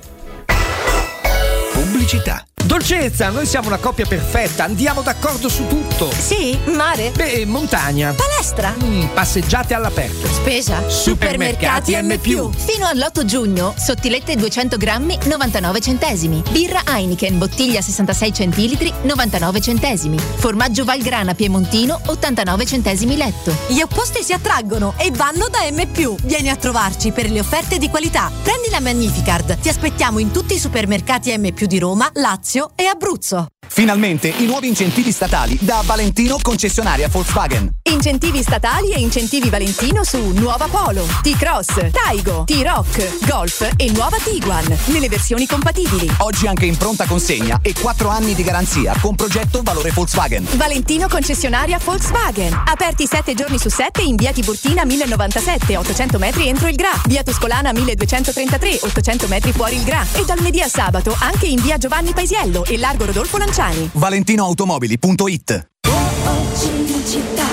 [1.91, 2.50] Pubblicità.
[2.71, 6.09] Dolcezza, noi siamo una coppia perfetta, andiamo d'accordo su tutto.
[6.13, 7.11] Sì, mare.
[7.11, 8.15] Beh, montagna.
[8.15, 8.73] Palestra.
[8.81, 10.29] Mm, passeggiate all'aperto.
[10.29, 10.89] Spesa.
[10.89, 12.17] Supermercati M+.
[12.21, 16.45] Fino all'8 giugno, sottilette 200 grammi, 99 centesimi.
[16.49, 20.17] Birra Heineken, bottiglia 66 centilitri, 99 centesimi.
[20.17, 23.53] Formaggio Valgrana Piemontino, 89 centesimi letto.
[23.67, 26.17] Gli opposti si attraggono e vanno da M+.
[26.23, 28.31] Vieni a trovarci per le offerte di qualità.
[28.45, 29.59] Prendi la Magnificard.
[29.59, 33.47] Ti aspettiamo in tutti i supermercati M+, di Roma, Lazio e Abruzzo.
[33.73, 37.71] Finalmente i nuovi incentivi statali da Valentino concessionaria Volkswagen.
[37.83, 44.77] Incentivi statali e incentivi Valentino su Nuova Polo, T-Cross, Taigo, T-Rock, Golf e nuova Tiguan
[44.87, 46.11] nelle versioni compatibili.
[46.19, 50.47] Oggi anche in pronta consegna e 4 anni di garanzia con progetto valore Volkswagen.
[50.57, 52.63] Valentino concessionaria Volkswagen.
[52.67, 57.01] Aperti 7 giorni su 7 in via Tiburtina 1097, 800 metri entro il Gra.
[57.07, 60.05] Via Tuscolana 1233, 800 metri fuori il Gra.
[60.13, 63.91] E dal al sabato anche in via Giovanni Paisiello e largo Rodolfo Lanciani.
[63.93, 65.69] ValentinoAutomobili.it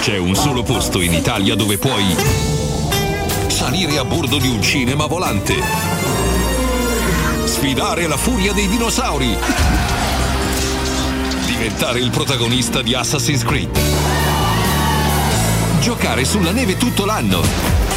[0.02, 2.16] C'è un solo posto in Italia dove puoi
[3.48, 5.54] salire a bordo di un cinema volante,
[7.46, 9.38] sfidare la furia dei dinosauri,
[11.46, 13.80] diventare il protagonista di Assassin's Creed,
[15.80, 17.97] giocare sulla neve tutto l'anno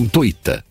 [0.01, 0.70] zampettidistribuzione.it.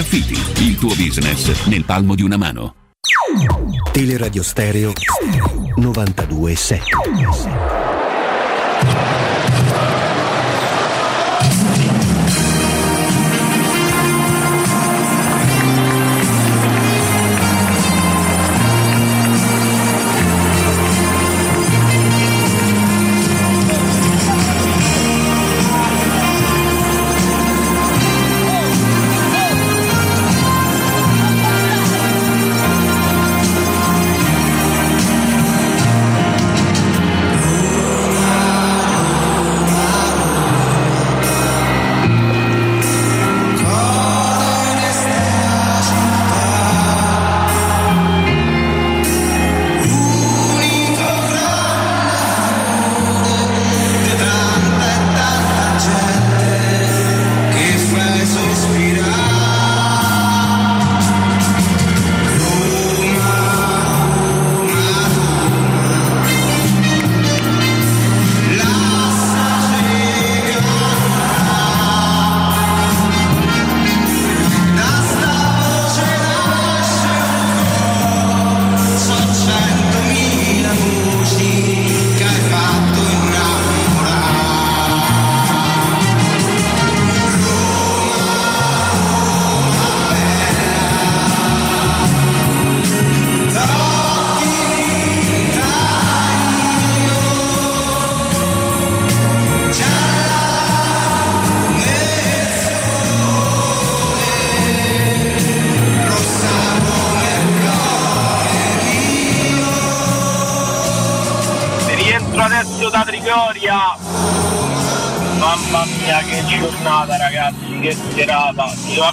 [0.03, 2.73] il tuo business nel palmo di una mano.
[3.91, 4.93] Teleradio Stereo
[5.75, 7.80] 927.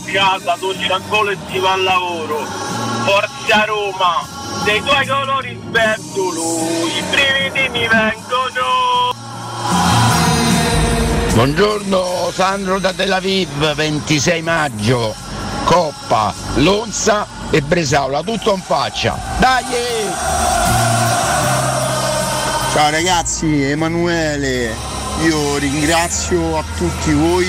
[0.08, 2.38] Io a casa, torno ancora e si va al lavoro.
[3.04, 4.26] Forza Roma,
[4.64, 6.42] dei tuoi colori spettolo,
[6.86, 9.12] i brividi mi vengono.
[11.34, 15.14] Buongiorno Sandro da Tel Aviv, 26 maggio,
[15.64, 19.18] Coppa, Lonza e Bresaula, tutto in faccia.
[19.38, 19.64] Dai!
[22.72, 24.74] Ciao ragazzi, Emanuele,
[25.22, 27.46] io ringrazio a tutti voi,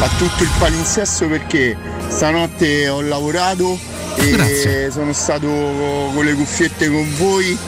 [0.00, 3.76] a tutto il palinsesto perché stanotte ho lavorato
[4.14, 4.90] e Grazie.
[4.92, 7.58] sono stato con le cuffiette con voi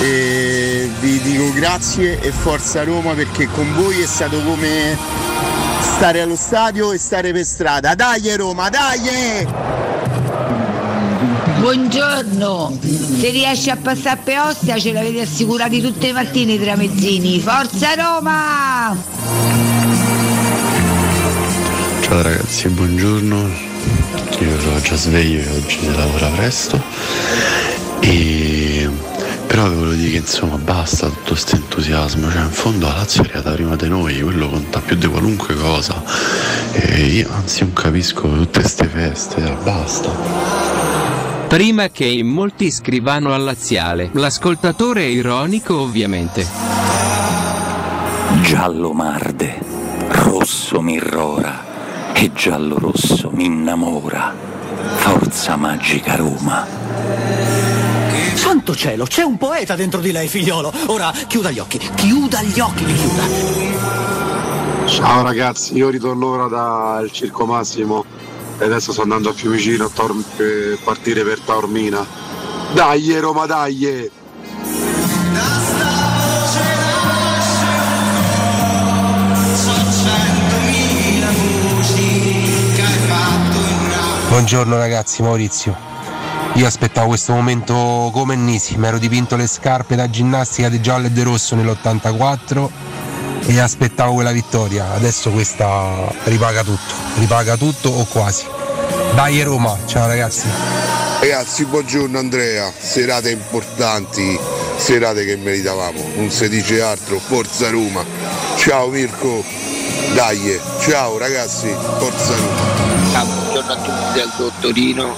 [0.00, 4.96] e vi dico grazie e forza Roma perché con voi è stato come
[5.82, 7.94] stare allo stadio e stare per strada.
[7.94, 9.46] Dai Roma, dai!
[11.58, 12.78] Buongiorno,
[13.20, 17.38] se riesci a passare per Ostia ce l'avete assicurati tutte le mattine i tramezzini.
[17.38, 18.96] Forza Roma!
[22.00, 23.73] Ciao ragazzi, buongiorno.
[24.84, 26.80] Già sveglio e oggi si lavora presto.
[28.00, 28.88] E
[29.46, 33.22] però vi volevo dire che insomma basta tutto questo entusiasmo, cioè in fondo la Lazio
[33.22, 36.02] è arrivata prima di noi, quello conta più di qualunque cosa.
[36.72, 40.10] E io anzi non capisco tutte queste feste, dai, basta.
[41.46, 44.10] Prima che in molti scrivano al laziale.
[44.12, 46.46] L'ascoltatore è ironico, ovviamente.
[48.42, 49.60] Giallo marde,
[50.08, 54.53] rosso mi irrora e giallo rosso mi innamora.
[55.04, 56.66] Forza magica Roma.
[58.34, 60.72] Santo cielo, c'è un poeta dentro di lei, figliolo.
[60.86, 64.86] Ora chiuda gli occhi, chiuda gli occhi, li chiuda.
[64.86, 68.06] Ciao ragazzi, io ritorno ora dal Circo Massimo
[68.58, 72.02] e adesso sto andando a Fiumicino a Tor- per partire per Taormina.
[72.72, 74.10] Dai Roma, dai!
[84.34, 85.76] Buongiorno ragazzi, Maurizio.
[86.54, 91.06] Io aspettavo questo momento come Nisi, mi ero dipinto le scarpe da ginnastica di giallo
[91.06, 92.68] e di rosso nell'84
[93.46, 94.90] e aspettavo quella vittoria.
[94.90, 98.44] Adesso questa ripaga tutto, ripaga tutto o quasi.
[99.14, 100.48] Dai Roma, ciao ragazzi.
[101.20, 104.36] Ragazzi, buongiorno Andrea, serate importanti,
[104.78, 108.04] serate che meritavamo, non si dice altro, forza Roma.
[108.56, 109.44] Ciao Mirko,
[110.12, 112.73] dai, ciao ragazzi, forza Roma.
[113.54, 115.16] Buongiorno a tutti dal dottorino,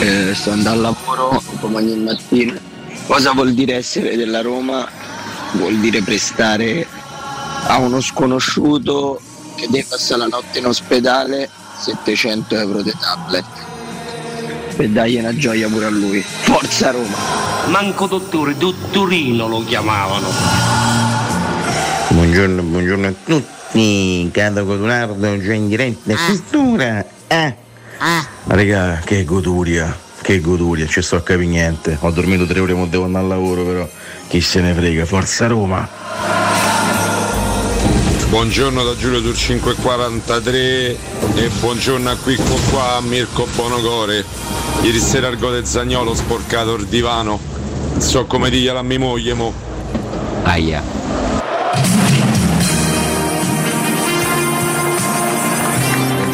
[0.00, 2.52] eh, sto andando al lavoro come ogni mattina.
[3.06, 4.86] Cosa vuol dire essere della Roma?
[5.52, 6.86] Vuol dire prestare
[7.66, 9.18] a uno sconosciuto
[9.54, 13.46] che deve passare la notte in ospedale 700 euro di tablet.
[14.76, 16.20] Per dargli una gioia pure a lui.
[16.20, 17.16] Forza Roma!
[17.68, 20.28] Manco dottore, dottorino lo chiamavano.
[22.08, 24.28] Buongiorno, buongiorno a tutti.
[24.30, 27.13] Cado Codunardo già in diretta cultura.
[27.26, 27.54] Eh.
[28.44, 31.96] Ma raga, che goduria, che goduria, ci sto a capire niente.
[32.00, 33.88] Ho dormito tre ore ma devo andare al lavoro però.
[34.28, 35.88] Chi se ne frega, forza Roma.
[38.28, 40.58] Buongiorno da Giulio Dur 543
[41.34, 44.24] e buongiorno a qui qua, qua a Mirko Bonocore.
[44.82, 47.38] Ieri sera al gol Zagnolo ho sporcato il divano.
[47.92, 49.52] Non so come dirgliela a mia moglie mo.
[50.42, 50.82] Aia.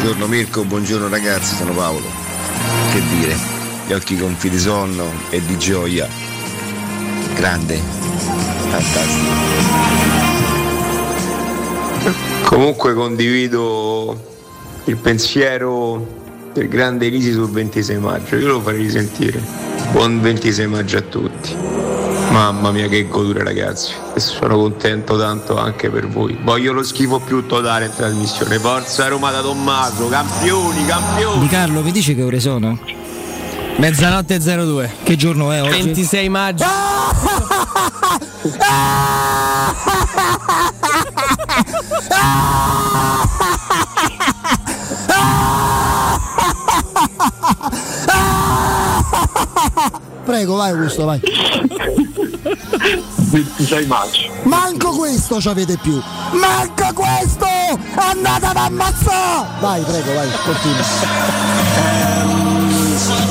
[0.01, 2.07] Buongiorno Mirko, buongiorno ragazzi, sono Paolo.
[2.91, 3.35] Che dire,
[3.85, 6.07] gli occhi gonfi di sonno e di gioia.
[7.35, 7.79] Grande,
[8.71, 9.31] fantastico.
[12.45, 14.19] Comunque condivido
[14.85, 19.39] il pensiero del grande Elisi sul 26 maggio, io lo farei risentire.
[19.91, 21.55] Buon 26 maggio a tutti.
[22.31, 26.37] Mamma mia che godure ragazzi, sono contento tanto anche per voi.
[26.41, 28.59] Voglio lo schifo più totale in trasmissione.
[28.59, 31.39] Forza Roma da Tommaso, campioni, campioni.
[31.39, 32.79] Di Carlo, mi dici che ore sono?
[33.77, 34.91] Mezzanotte 02.
[35.03, 35.81] Che giorno è oggi?
[35.81, 36.65] 26 maggio.
[50.23, 51.19] Prego, vai Augusto, vai.
[53.31, 54.29] 26 maggio.
[54.43, 56.01] Manco questo ci avete più.
[56.33, 57.47] Manco questo!
[57.95, 59.47] Andate ad ammazzare!
[59.61, 60.85] Vai, prego, vai, continua.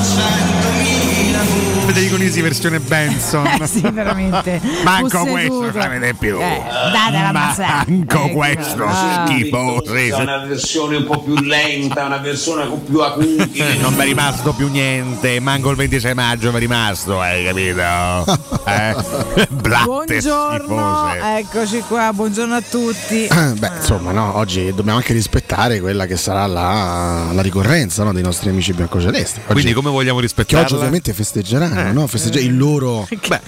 [1.93, 3.45] Federico Nisi versione Benson.
[3.59, 4.61] Eh sì, veramente.
[4.85, 6.39] Manco Fu questo avete più.
[6.39, 6.61] Eh.
[7.33, 8.29] Manco Ecco.
[8.29, 9.25] questo, Ah.
[9.27, 10.07] schifosi.
[10.07, 13.59] È una versione un po' più lenta, una versione con più acuti.
[13.59, 17.43] Eh, Non mi è rimasto più niente, manco il 26 maggio mi è rimasto, hai
[17.43, 17.81] capito?
[18.63, 18.95] Eh?
[19.49, 21.37] Blatte Buongiorno, schifose.
[21.39, 23.25] eccoci qua, buongiorno a tutti.
[23.25, 28.13] Eh, Beh, insomma, no, oggi dobbiamo anche rispettare quella che sarà la, la ricorrenza no,
[28.13, 29.41] dei nostri amici biancocelesti.
[29.45, 30.65] Oggi- Quindi come vogliamo che rispettarla?
[30.65, 31.91] oggi ovviamente festeggeranno, Eh.
[31.91, 32.07] no?
[32.07, 33.39] Festeggiare il loro Beh,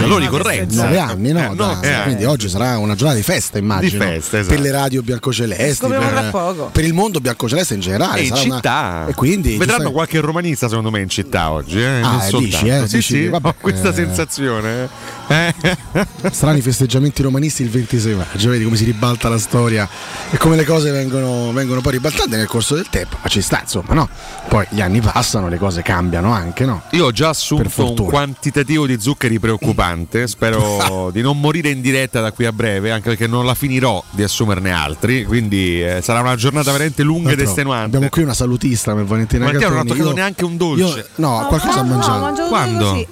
[0.00, 0.84] loro ricorrenza.
[0.84, 1.38] Nove anni, no?
[1.40, 2.02] Eh, no, Dai, eh.
[2.04, 4.04] Quindi oggi sarà una giornata di festa, immagino.
[4.04, 4.54] Di festa, esatto.
[4.54, 8.18] Per le radio biancocelesti, tra per, per il mondo biancoceleste in generale.
[8.18, 9.06] E in sarà una- città.
[9.08, 11.80] E quindi Vedranno giustamente- qualche romanista secondo me in città oggi.
[11.82, 12.00] Eh?
[12.02, 13.94] Ah, eh, dici, eh, Sì, dici, sì, vabbè, ho questa eh.
[13.94, 14.88] sensazione.
[15.28, 15.54] eh.
[16.30, 19.88] Strani festeggiamenti romanisti il 26 maggio, vedi come si ribalta la storia
[20.30, 23.60] e come le cose vengono, vengono poi ribaltate nel corso del tempo, ma ci sta
[23.62, 24.08] insomma, no?
[24.48, 26.82] Poi gli anni passano, le cose cambiano anche, no?
[26.90, 30.26] Io ho già Per assunto un quantitativo di zuccheri preoccupante.
[30.32, 34.02] Spero di non morire in diretta da qui a breve, anche perché non la finirò
[34.10, 35.24] di assumerne altri.
[35.24, 37.86] Quindi eh, sarà una giornata veramente lunga ed Tra l'altro, estenuante.
[37.96, 40.82] Abbiamo qui una salutista per Valentina Valentina non ha toccato Io- neanche un dolce.
[40.98, 42.18] io- no, qualcosa ha No, mangiato.
[42.20, 42.90] mangiato due Quando?
[42.90, 43.06] così.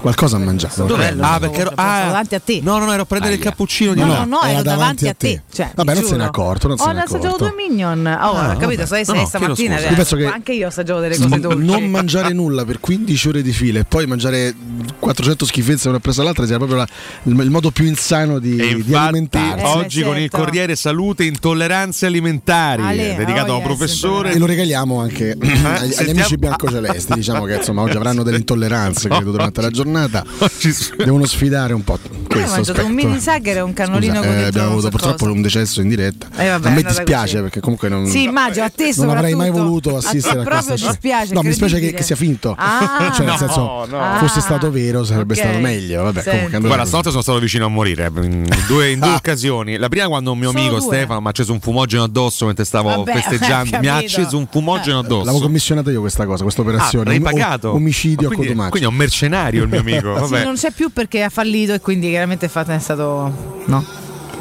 [0.00, 0.84] Qualcosa ha mangiato.
[0.84, 1.12] Dov'è?
[1.18, 2.60] Ah, perché ero, ah, davanti a te.
[2.62, 5.08] No, no, no, ero a prendere il cappuccino di No, No, no, ero davanti davanti
[5.08, 5.34] a te.
[5.34, 5.42] te.
[5.52, 6.24] Cioè, Vabbè, non se n'è giuro.
[6.28, 8.06] accorto, non Ho assaggiato due minion.
[8.06, 8.86] Oh, Ah, capito?
[8.86, 9.80] Sai, No, sei no, stamattina.
[9.80, 11.64] Io penso che- Anche io assaggiavo delle cose dolci.
[11.66, 14.54] non mangiare nulla per 15 ore di fila e poi mangiare
[15.00, 16.88] 400 schifezze una presso l'altra sia proprio la-
[17.24, 19.64] il, il modo più insano di, di alimentarsi.
[19.64, 20.38] Eh, oggi beh, con il certo.
[20.38, 24.32] Corriere Salute Intolleranze alimentari, Ale, dedicato a un oh, yes, professore.
[24.32, 27.14] E lo regaliamo anche agli, agli sentiamo- amici biancocelesti.
[27.14, 29.86] Diciamo che insomma oggi avranno delle intolleranze credo durante la giornata.
[30.38, 32.84] Oggi- Devono sfidare un po' ho questo aspetto.
[32.86, 35.30] un mini sacher e un cannolino Scusa, con eh, abbiamo avuto purtroppo cosa.
[35.32, 36.26] un decesso in diretta.
[36.36, 37.42] Eh, vabbè, a me dispiace così.
[37.42, 40.76] perché comunque non, Sì, immagino, a te non avrei mai voluto A- assistere a, questa
[40.76, 40.90] scena.
[40.90, 42.54] dispiace, No, mi dispiace che, che sia finto.
[42.58, 43.10] Ah.
[43.14, 44.16] cioè, nel No, senso, no.
[44.18, 45.40] fosse stato vero sarebbe Ok.
[45.40, 46.02] stato meglio.
[46.04, 46.36] Vabbè, Senti.
[46.46, 49.14] comunque Guarda, stanotte sono stato vicino a morire eh, in due, in due Ah.
[49.14, 49.76] occasioni.
[49.76, 50.80] La prima quando un mio amico due?
[50.80, 53.78] Stefano mi ha acceso un fumogeno addosso mentre stavo Vabbè, festeggiando.
[53.78, 55.24] Mi ha acceso un fumogeno addosso.
[55.24, 57.04] L'avevo commissionata io questa cosa, questa Ah, operazione.
[57.10, 57.72] l'hai pagato?
[57.72, 60.14] Omicidio a quindi è un mercenario il mio amico.
[60.14, 60.44] Sì, Vabbè.
[60.44, 63.62] non c'è più perché ha fallito e quindi chiaramente è fatto- è stato.
[63.66, 63.84] No.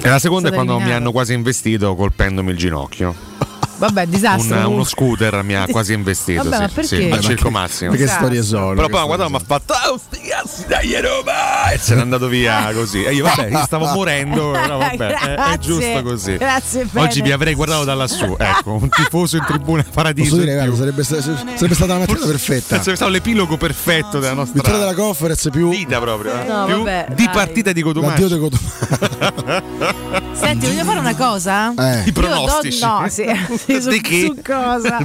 [0.01, 1.03] E la seconda è quando mi eliminato.
[1.03, 3.15] hanno quasi investito colpendomi il ginocchio.
[3.77, 4.69] Vabbè, Un, disastro.
[4.69, 6.43] uno scooter mi ha quasi investito.
[6.49, 6.87] Vabbè, sì, ma perché?
[6.87, 7.93] sì, al Circo che- Massimo.
[7.93, 8.19] Esatto.
[8.25, 8.73] storie sono?
[8.73, 11.69] Però poi guarda, mi ha fatto "Ah, sti cazzi, dai Roma!
[11.71, 13.03] E se n'è andato via così.
[13.03, 16.37] E io vabbè, io stavo morendo, però vabbè, è- è, giusto così.
[16.37, 17.05] Grazie, bene.
[17.07, 20.29] Oggi vi avrei guardato da lassù, ecco, un tifoso in tribuna paradiso.
[20.35, 22.77] Posso dire, guarda, sarebbe, sta- sarebbe stata una mattina perfetta.
[22.79, 26.33] Sarebbe stato l'epilogo perfetto della nostra Vittoria della conference più vita proprio.
[26.41, 26.45] eh.
[26.47, 27.33] No, più vabbè, di dai.
[27.33, 28.27] partita di Cotumaccio.
[28.27, 29.65] di Cotumaccio.
[30.33, 31.73] Senti, voglio fare una cosa?
[31.77, 32.01] Eh.
[32.01, 32.79] I Io pronostici.
[32.79, 33.25] do- no, sì,
[33.75, 34.21] sì, su, Di chi?
[34.25, 34.99] su cosa?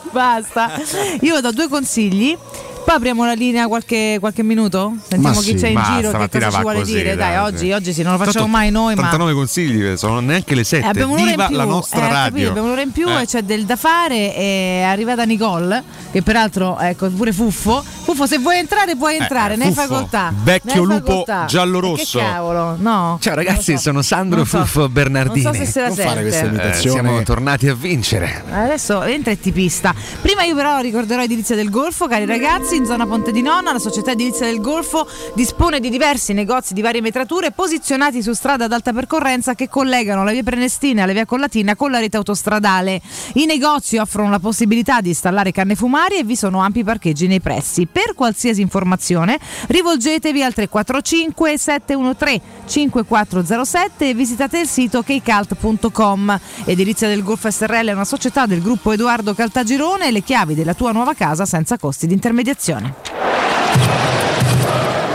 [0.12, 0.80] Basta.
[1.20, 2.36] Io do due consigli.
[2.84, 4.94] Poi apriamo la linea qualche, qualche minuto?
[5.08, 5.54] Sentiamo Ma chi sì.
[5.54, 7.16] c'è in Ma giro, che cosa ci vuole così, dire.
[7.16, 7.70] Dai, dai, oggi, sì.
[7.72, 10.84] oggi sì, non lo facciamo Tanto mai noi, ma 89 consigli, sono neanche le 7.
[10.84, 12.48] Eh, abbiamo un'ora in Viva più, la nostra eh, capito, radio.
[12.50, 13.22] abbiamo un'ora in più Eh.
[13.22, 14.34] e c'è del da fare.
[14.34, 15.82] È arrivata Nicole,
[16.12, 17.82] che peraltro ecco pure Fuffo.
[18.04, 20.30] Fuffo, se vuoi entrare, puoi entrare, ne hai Eh, facoltà.
[20.42, 21.44] vecchio Ne lupo facoltà.
[21.46, 22.18] giallo-rosso.
[22.18, 23.16] Che cavolo, no.
[23.20, 23.78] Ciao ragazzi, so.
[23.80, 24.58] sono Sandro Non so.
[24.58, 25.42] Fuffo Bernardini.
[25.42, 26.56] Non so se se la Non fare questa sente.
[26.60, 27.00] Eh, imitazione.
[27.00, 28.42] siamo tornati a vincere.
[28.50, 29.94] Adesso entra e ti pista.
[30.20, 33.78] Prima io però ricorderò Edilizia del Golfo, cari ragazzi, in zona Ponte di Nonna, la
[33.78, 38.72] società Edilizia del Golfo dispone di diversi negozi di varie metrature posizionati su strada ad
[38.72, 43.00] alta percorrenza che collegano la via Prenestina e la via Collatina con la rete autostradale.
[43.34, 47.40] I negozi offrono la possibilità di installare canne fumarie e vi sono ampi parcheggi nei
[47.40, 47.86] pressi.
[47.86, 56.40] Per qualsiasi informazione rivolgetevi al 345 713 5407 e visitate il sito keicalt.com.
[56.64, 60.74] Edilizia del Golfo SRL è una società del gruppo Edoardo Caltagirone e le chiavi della
[60.74, 64.03] tua nuova casa senza costi di intermediazione situazione.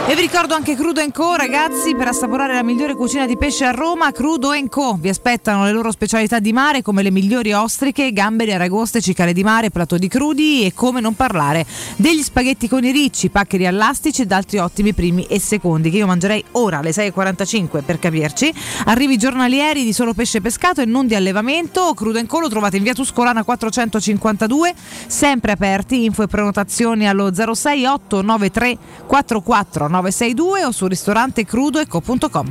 [0.09, 3.69] E vi ricordo anche Crudo Co, ragazzi, per assaporare la migliore cucina di pesce a
[3.69, 4.97] Roma, Crudo Co.
[4.99, 9.43] Vi aspettano le loro specialità di mare come le migliori ostriche, gamberi, aragoste, cicale di
[9.43, 11.63] mare, plato di crudi e come non parlare
[11.95, 16.07] degli spaghetti con i ricci, paccheri allastici ed altri ottimi primi e secondi che io
[16.07, 18.51] mangerei ora alle 6.45 per capirci.
[18.85, 21.93] Arrivi giornalieri di solo pesce pescato e non di allevamento.
[21.93, 24.73] Crudo Co lo trovate in via Tuscolana 452,
[25.05, 32.49] sempre aperti, info e prenotazioni allo 06893 44 962 o sul ristorante crudoeco.com.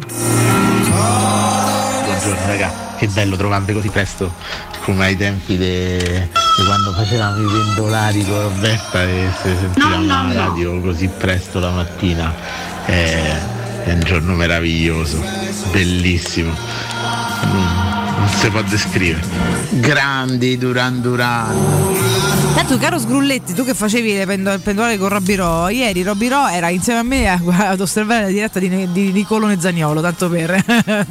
[2.05, 4.32] Buongiorno raga, che bello trovarvi così presto
[4.82, 5.99] come ai tempi di
[6.64, 12.34] quando facevamo i pendolari con Roberta e se sentivamo la radio così presto la mattina.
[12.84, 13.40] È,
[13.84, 15.22] è un giorno meraviglioso,
[15.70, 16.53] bellissimo.
[17.44, 17.66] Non,
[18.18, 19.24] non si può descrivere.
[19.70, 22.38] Grandi Duran Duran.
[22.55, 26.68] Tanto caro Sgrulletti, tu che facevi le pendo- il pendolare con Robiro, ieri Robiro era
[26.70, 30.57] insieme a me a- ad osservare la diretta di, di Nicolo Zagnolo, tanto per...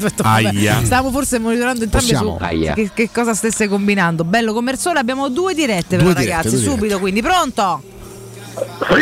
[0.84, 2.38] Stavamo forse monitorando entrambi Possiamo.
[2.38, 2.74] su Aia.
[2.74, 4.24] che, che cosa stesse combinando.
[4.26, 6.78] Bello commerciale, abbiamo due dirette però Due dirette, ragazzi, due dirette.
[6.80, 7.82] subito quindi, pronto?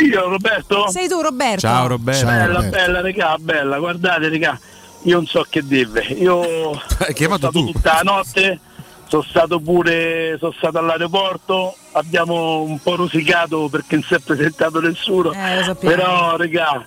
[0.09, 0.89] Io Roberto?
[0.91, 1.67] Sei tu Roberto?
[1.97, 4.57] Bella, bella, regà, bella, guardate regà,
[5.03, 6.21] io non so che dirvi.
[6.21, 7.71] Io Hai chiamato tu.
[7.71, 8.59] tutta la notte,
[9.07, 14.79] sono stato pure, sono stato all'aeroporto, abbiamo un po' rosicato perché non si è presentato
[14.79, 15.31] nessuno.
[15.31, 15.75] Eh.
[15.79, 16.83] Però regà,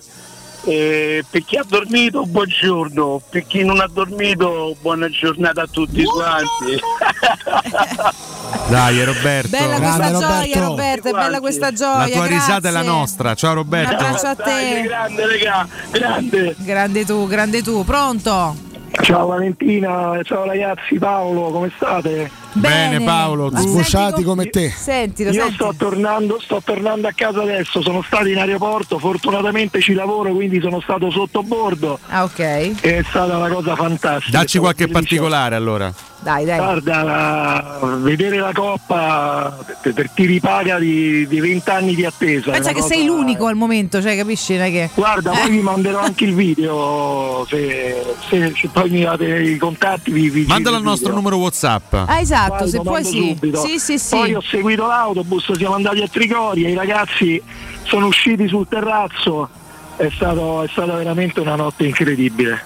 [0.65, 6.03] eh, per chi ha dormito buongiorno, per chi non ha dormito buona giornata a tutti
[6.03, 6.79] quanti.
[8.67, 9.49] Dai, Roberto.
[9.49, 12.07] Bella questa gioia Roberto, è bella questa gioia.
[12.07, 12.97] La tua risata è la grazie.
[12.97, 13.35] nostra.
[13.35, 13.93] Ciao Un Roberto.
[13.93, 14.81] abbraccio a te.
[14.83, 16.55] grande, regà, grande.
[16.57, 18.67] Grande tu, grande tu, pronto?
[18.91, 22.29] Ciao Valentina, ciao ragazzi, Paolo, come state?
[22.53, 23.51] Bene, Paolo.
[23.53, 24.69] Sbocciati come te.
[24.69, 25.55] Sentilo, Io senti.
[25.55, 30.59] sto tornando, sto tornando a casa adesso, sono stato in aeroporto, fortunatamente ci lavoro, quindi
[30.59, 31.99] sono stato sotto bordo.
[32.09, 32.81] Ah, ok.
[32.81, 34.37] È stata una cosa fantastica.
[34.37, 35.93] Dacci qualche particolare allora.
[36.21, 36.57] Dai, dai.
[36.57, 42.51] Guarda, vedere la coppa per, per ti ripaga di, di 20 anni di attesa.
[42.51, 44.57] Pensa che cosa- sei l'unico al momento, cioè capisci?
[44.57, 44.89] Che...
[44.95, 50.11] Guarda, poi vi manderò anche il video, se, se- se poi mi date i contatti
[50.11, 51.93] vi, vi Mandalo al il nostro numero WhatsApp.
[51.93, 53.11] Ah, esatto, Vai, se puoi sì.
[53.35, 53.65] subito.
[53.65, 54.15] Sì, sì, sì.
[54.15, 57.41] Poi ho seguito l'autobus, siamo andati a Trigoria, i ragazzi
[57.83, 59.47] sono usciti sul terrazzo,
[59.95, 62.61] è, stato- è stata veramente una notte incredibile.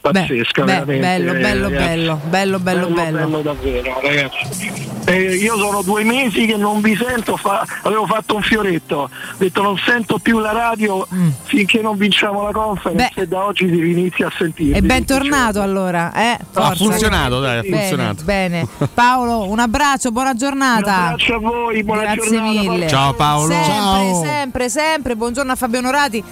[0.00, 1.00] Pazzesca, Beh, veramente.
[1.00, 1.84] bello, bello, ragazzi.
[1.88, 3.18] bello, bello, bello, bello.
[3.18, 4.86] bello davvero, ragazzi.
[5.06, 9.10] Eh, io sono due mesi che non vi sento, fa- avevo fatto un fioretto, ho
[9.38, 11.28] detto non sento più la radio Mm.
[11.44, 14.76] finché non vinciamo la conference e da oggi si inizia a sentire.
[14.78, 16.38] E bentornato allora, eh?
[16.50, 16.74] Forza.
[16.84, 18.22] funzionato, dai, ha funzionato.
[18.24, 18.68] Bene.
[18.92, 20.90] Paolo, un abbraccio, buona giornata.
[20.92, 22.86] Un abbraccio a voi, buona Grazie giornata, mille.
[22.88, 23.52] Ciao, Paolo.
[23.52, 24.22] Sempre, Ciao.
[24.22, 25.16] sempre, sempre.
[25.16, 26.24] Buongiorno a Fabio Onorati.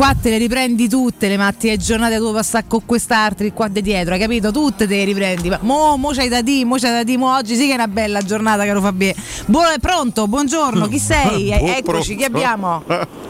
[0.00, 3.82] Qua te le riprendi tutte le mattine e giornate tu passare con quest'altri qua di
[3.82, 4.50] dietro, hai capito?
[4.50, 5.50] Tutte te le riprendi.
[5.50, 7.74] Ma Mo, mo c'hai da di, mo c'hai da di, mo oggi sì che è
[7.74, 9.12] una bella giornata, caro Fabio.
[9.44, 11.54] Buon, pronto, buongiorno, chi sei?
[11.54, 12.82] Buon Eccoci, chi abbiamo?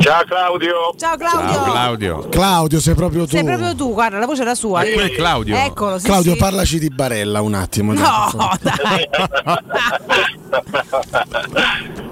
[0.00, 0.94] Ciao Claudio.
[0.96, 1.62] Ciao Claudio.
[1.62, 2.28] Claudio.
[2.30, 3.30] Claudio, sei proprio tu.
[3.36, 4.82] Sei proprio tu, guarda, la voce era sua.
[4.82, 5.56] Eh, quello è Claudio.
[5.56, 6.38] Eccolo, sì, Claudio, sì.
[6.38, 7.92] parlaci di Barella un attimo.
[7.92, 8.58] dai, No, favore.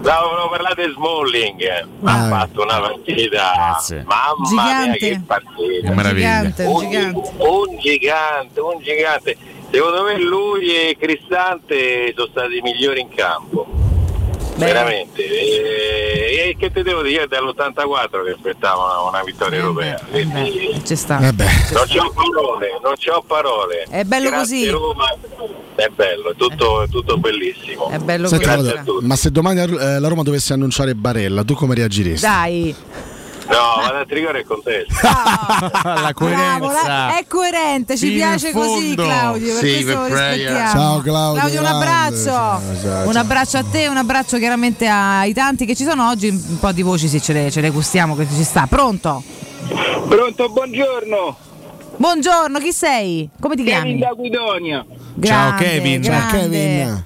[0.01, 1.87] No, volevo parlare di Smalling.
[2.01, 3.79] Ma ha fatto una partita.
[4.05, 4.89] Mamma Gigante.
[4.89, 5.89] mia, che partita!
[5.89, 6.29] Che meraviglia.
[6.41, 7.31] Gigante, un gigante.
[7.39, 9.37] Un gigante, un gigante.
[9.71, 13.67] Secondo me lui e Cristante sono stati i migliori in campo.
[14.59, 15.25] Veramente.
[15.25, 17.25] E, e che te devo dire?
[17.25, 20.01] È dall'84 che aspettavo una, una vittoria europea.
[20.11, 21.19] Quindi Ci sta.
[21.21, 21.45] Eh beh.
[21.73, 23.87] non c'ho parole, non c'ho parole.
[23.89, 24.71] È bello Grazie così.
[24.71, 25.17] Roma.
[25.75, 27.89] È bello, è tutto, è tutto bellissimo.
[27.89, 28.75] È bello Senti, così.
[29.03, 32.27] Ma se domani eh, la Roma dovesse annunciare Barella, tu come reagiresti?
[32.27, 32.75] Dai,
[33.49, 34.95] No, vado a Trigore e contesto.
[35.03, 38.95] la bravo, la- è coerente, ci Fino piace così.
[38.95, 40.37] Claudio, per Sì, questo lo per prayer.
[40.37, 40.71] rispettiamo.
[40.71, 41.69] Ciao, Claudio, un grande.
[41.69, 42.25] abbraccio.
[42.25, 43.23] Ciao, ciao, un ciao.
[43.23, 46.83] abbraccio a te, un abbraccio chiaramente ai tanti che ci sono oggi, un po' di
[46.83, 48.67] voci sì ce le, ce le gustiamo, che ci sta.
[48.69, 49.23] Pronto?
[50.09, 51.37] Pronto, buongiorno.
[51.97, 53.29] Buongiorno, chi sei?
[53.41, 53.99] Come ti Kevin chiami?
[53.99, 54.85] da Guidonia.
[55.15, 57.05] Grande, grande.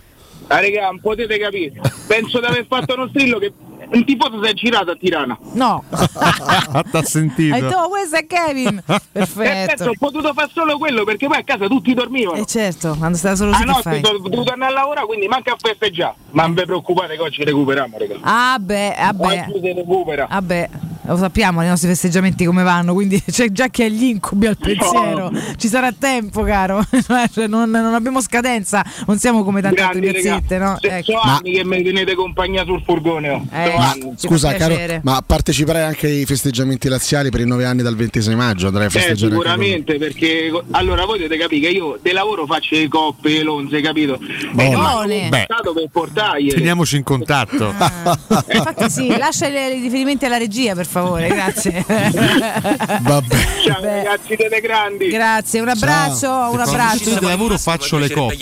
[0.49, 1.80] Ah, raga, non potete capire.
[2.07, 3.53] Penso di aver fatto uno strillo che
[3.93, 5.38] un tifoso si è girato a Tirana.
[5.53, 5.84] No.
[6.90, 7.55] T'ha sentito.
[7.55, 8.82] Hai detto, oh, questo è Kevin.
[8.86, 9.90] Perfetto, Perfetto.
[9.90, 12.38] ho potuto fare solo quello perché poi a casa tutti dormivano.
[12.38, 15.57] Eh certo, quando stai solo Ah no, ho dovuto tornare a lavorare, quindi manca a
[15.59, 16.14] festeggiare.
[16.30, 18.16] Ma non vi preoccupate che oggi recuperiamo, raga.
[18.22, 19.40] Ah beh, ah beh.
[19.40, 20.26] Oggi si recupera.
[20.30, 20.68] Vabbè,
[21.05, 24.57] lo sappiamo i nostri festeggiamenti come vanno, quindi c'è già chi ha gli incubi al
[24.57, 25.31] pensiero.
[25.57, 26.85] Ci sarà tempo, caro.
[27.33, 30.77] Cioè, non, non abbiamo scadenza, non siamo come tante altre Grandi, piazzette, no?
[30.81, 31.13] Se- Ecco.
[31.13, 33.29] So anni che mi tenete compagnia sul furgone.
[33.31, 33.47] oh.
[33.51, 37.97] Eh, Ma scusa, caro, ma parteciperai anche ai festeggiamenti laziali per i nove anni dal
[37.97, 38.67] 26 maggio?
[38.69, 42.47] Andrai a Eh, festeggiare anche sicuramente, perché allora voi dovete capire che io del lavoro
[42.47, 44.19] faccio le coppe, l'onze, capito?
[44.53, 45.27] Buone.
[45.27, 45.45] E ma Beh.
[45.49, 46.53] sono stato per portargli.
[46.53, 47.75] Teniamoci in contatto.
[48.53, 51.84] Infatti sì, lascia i riferimenti alla regia per favore, grazie.
[51.88, 53.36] Vabbè.
[53.64, 55.09] Ciao ragazzi delle grandi.
[55.09, 57.18] Grazie, un abbraccio, un Quando abbraccio.
[57.18, 58.36] di lavoro faccio le coppe.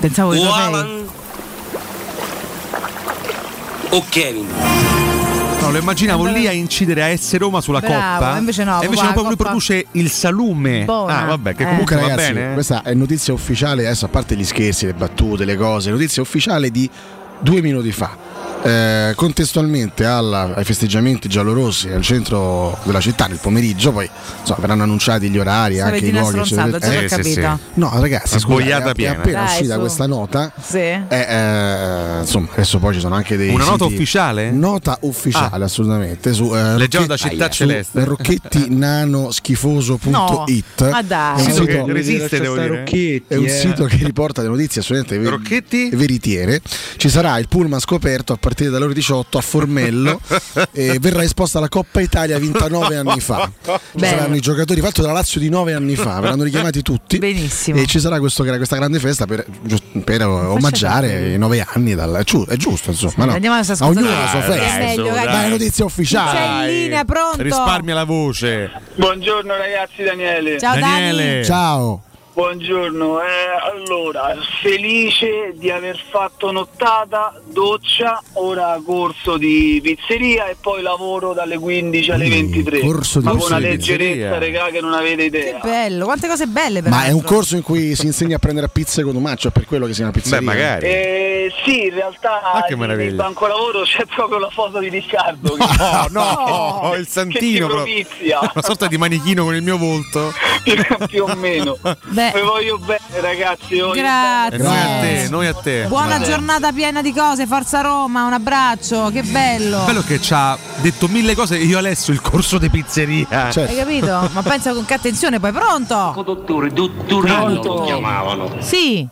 [0.00, 0.52] Pensavo trofei.
[0.52, 1.08] Alan
[3.90, 4.46] o Kevin.
[5.60, 8.36] No, lo immaginavo lì a incidere a S Roma sulla Bravo, coppa.
[8.36, 10.84] invece no, E invece no, poi lui produce il salume.
[10.84, 11.22] Buona.
[11.22, 11.66] Ah, vabbè, che Eh.
[11.66, 12.50] comunque Comunque, va ragazzi, bene.
[12.50, 12.54] eh.
[12.54, 13.86] questa è notizia ufficiale.
[13.86, 16.90] Adesso, a parte gli scherzi, le battute, le cose, notizia ufficiale di
[17.38, 18.14] due minuti fa.
[18.64, 24.08] Eh, contestualmente alla- ai festeggiamenti giallorossi al centro della città nel pomeriggio, poi
[24.40, 26.38] insomma, verranno annunciati gli orari, Stavi anche i luoghi.
[26.38, 26.76] eccetera.
[26.78, 27.58] Eh, sì, capita.
[27.62, 27.70] sì.
[27.74, 29.16] No, ragazzi, scusa, è, è piena.
[29.18, 29.80] appena Dai, uscita su.
[29.80, 30.50] questa nota.
[30.60, 30.78] Sì.
[30.78, 33.50] Eh, eh, insomma, adesso poi ci sono anche dei.
[33.50, 34.50] Una nota ufficiale?
[34.50, 36.32] Nota ufficiale, assolutamente.
[36.32, 38.04] Su, eh, Leggiamo Rocchetti- da Città Celeste.
[38.04, 40.44] rocchetti-nano-schifoso.it No,
[40.90, 41.36] ma dai.
[41.36, 42.84] È un Sito che resiste, devo dire.
[43.28, 46.60] è un sito che riporta le notizie assolutamente ver- veritiere.
[46.96, 50.20] Ci sarà il pullman scoperto a partire dalle ore 18 a Formello
[50.72, 53.50] e verrà esposta la Coppa Italia vinta nove anni fa.
[53.62, 57.18] Ci saranno i giocatori, fatto dalla Lazio di nove anni fa, verranno richiamati tutti.
[57.18, 57.80] Benissimo.
[57.80, 59.44] E ci sarà questo- questa grande festa per,
[60.04, 61.94] per omaggiare i nove anni.
[61.94, 63.24] Dal, è, giu- è giusto, insomma.
[63.24, 63.32] no?
[63.32, 64.78] Andiamo a ognuno la sua festa.
[64.78, 65.24] È meglio, dai.
[65.24, 65.24] dai.
[65.26, 66.38] Dai, notizie ufficiali.
[66.38, 67.42] C'è in linea, pronto?
[67.42, 68.70] Risparmia la voce.
[68.94, 70.58] Buongiorno ragazzi Daniele.
[70.58, 71.24] Ciao Daniele.
[71.24, 71.44] Dani.
[71.44, 72.02] Ciao.
[72.34, 73.26] Buongiorno, eh,
[73.72, 81.56] allora felice di aver fatto nottata, doccia, ora corso di pizzeria e poi lavoro dalle
[81.58, 82.80] 15 alle Mm, 23.
[82.80, 84.06] corso di Ma con corso una di pizzeria.
[84.08, 85.58] leggerezza, regà, che non avete Che idea.
[85.62, 88.66] bello, quante cose belle per Ma è un corso in cui si insegna a prendere
[88.66, 90.40] a pizze con un è per quello che si chiama pizzeria.
[90.40, 90.86] Beh, magari.
[90.86, 93.22] Eh, sì, in realtà Ah, che nel meraviglia.
[93.22, 95.54] banco lavoro c'è proprio la foto di Riccardo.
[95.54, 98.40] che- Oh, no, il che santino propizia.
[98.52, 100.32] Una sorta di manichino con il mio volto.
[101.06, 101.78] più o meno.
[102.10, 102.22] Beh.
[102.32, 103.78] Vi voglio bene ragazzi.
[103.78, 104.56] voglio Grazie.
[104.56, 105.84] E noi a te, noi a te.
[105.88, 109.84] Buona giornata piena di cose, Forza Roma, un abbraccio, che bello.
[109.84, 111.56] Bello che ci ha detto mille cose.
[111.58, 113.50] Io Alessio il corso di pizzeria.
[113.50, 113.60] Certo.
[113.70, 114.28] Hai capito?
[114.32, 116.22] Ma pensa con che attenzione, poi pronto?
[116.24, 117.74] Dottore, dottorino Pronto?
[117.74, 118.50] lo chiamavano.
[118.60, 119.06] Sì.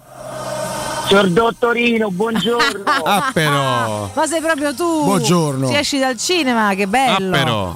[1.09, 2.85] Signor Dottorino, buongiorno.
[3.05, 4.11] Ah, però.
[4.15, 5.05] Ma sei proprio tu.
[5.05, 5.67] Buongiorno.
[5.69, 7.31] Si esci dal cinema, che Ah, bello.
[7.31, 7.75] però.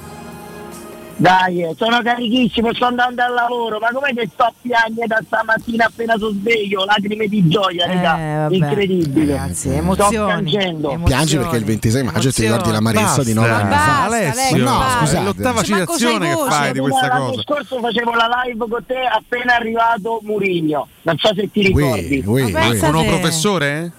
[1.19, 5.19] Dai, eh, sono carichissimo, sto andando al lavoro, ma come che sto a piangere da
[5.25, 6.85] stamattina appena sono sveglio?
[6.85, 8.47] Lacrime di gioia, Eh, raga.
[8.53, 9.35] Incredibile.
[9.35, 10.11] Ragazzi, Sto emozioni.
[10.25, 10.91] piangendo.
[10.91, 12.71] emozioni, Piangi perché il 26 maggio ti ricordi emozioni.
[12.93, 13.63] l'amarezza di nove Basta.
[13.65, 13.77] anni fa.
[13.87, 15.17] Basta, Alessio, no, scusate.
[15.17, 17.41] è l'ottava citazione che fai di questa L'anno cosa.
[17.41, 20.87] scorso facevo la live con te appena arrivato Murigno.
[21.01, 22.23] Non so se ti ricordi.
[22.27, 22.69] Ui, ui, Ma ui.
[22.69, 23.91] pensa Con un professore?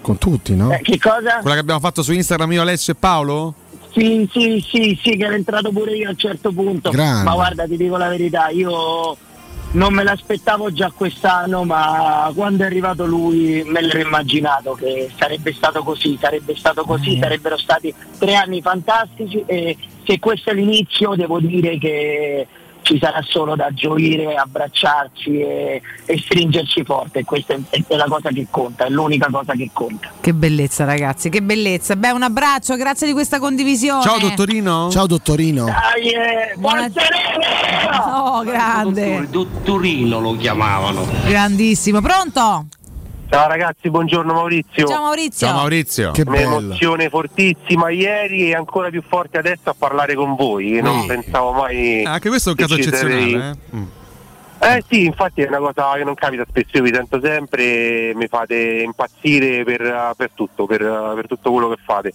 [0.00, 0.72] Con tutti, no?
[0.72, 1.36] Eh, che cosa?
[1.40, 3.54] Quella che abbiamo fatto su Instagram io, Alessio e Paolo?
[3.92, 6.90] Sì, sì, sì, sì, che ero entrato pure io a un certo punto.
[6.90, 7.24] Grande.
[7.24, 9.16] Ma guarda, ti dico la verità, io
[9.72, 15.52] non me l'aspettavo già quest'anno, ma quando è arrivato lui me l'ero immaginato che sarebbe
[15.52, 17.20] stato così, sarebbe stato così, Eh.
[17.20, 22.46] sarebbero stati tre anni fantastici e se questo è l'inizio devo dire che
[22.82, 28.30] ci sarà solo da gioire, abbracciarci e, e stringerci forte, questa è, è la cosa
[28.30, 30.10] che conta, è l'unica cosa che conta.
[30.20, 31.96] Che bellezza, ragazzi, che bellezza.
[31.96, 34.02] Beh, un abbraccio, grazie di questa condivisione.
[34.02, 34.90] Ciao dottorino.
[34.90, 35.64] Ciao dottorino.
[35.64, 38.34] Dai, eh, Buona- Roma!
[38.36, 39.28] Oh, grande.
[39.30, 41.06] Dottorino lo chiamavano.
[41.26, 42.00] Grandissimo.
[42.00, 42.66] Pronto?
[43.32, 44.86] Ciao ragazzi, buongiorno Maurizio.
[44.86, 45.46] Ciao Maurizio.
[45.46, 46.10] Ciao Maurizio.
[46.10, 46.56] Che bello.
[46.58, 50.82] Un'emozione fortissima ieri e ancora più forte adesso a parlare con voi.
[50.82, 52.04] Non pensavo mai.
[52.04, 53.30] Ah, Anche questo è un caso eccezionale.
[53.30, 53.34] sarei-
[53.72, 53.76] Eh?
[53.76, 53.84] Mm.
[54.58, 57.62] Eh sì, infatti è una cosa che non capita spesso, io vi sento sempre
[58.10, 62.12] e mi fate impazzire per, per tutto, per, per tutto quello che fate.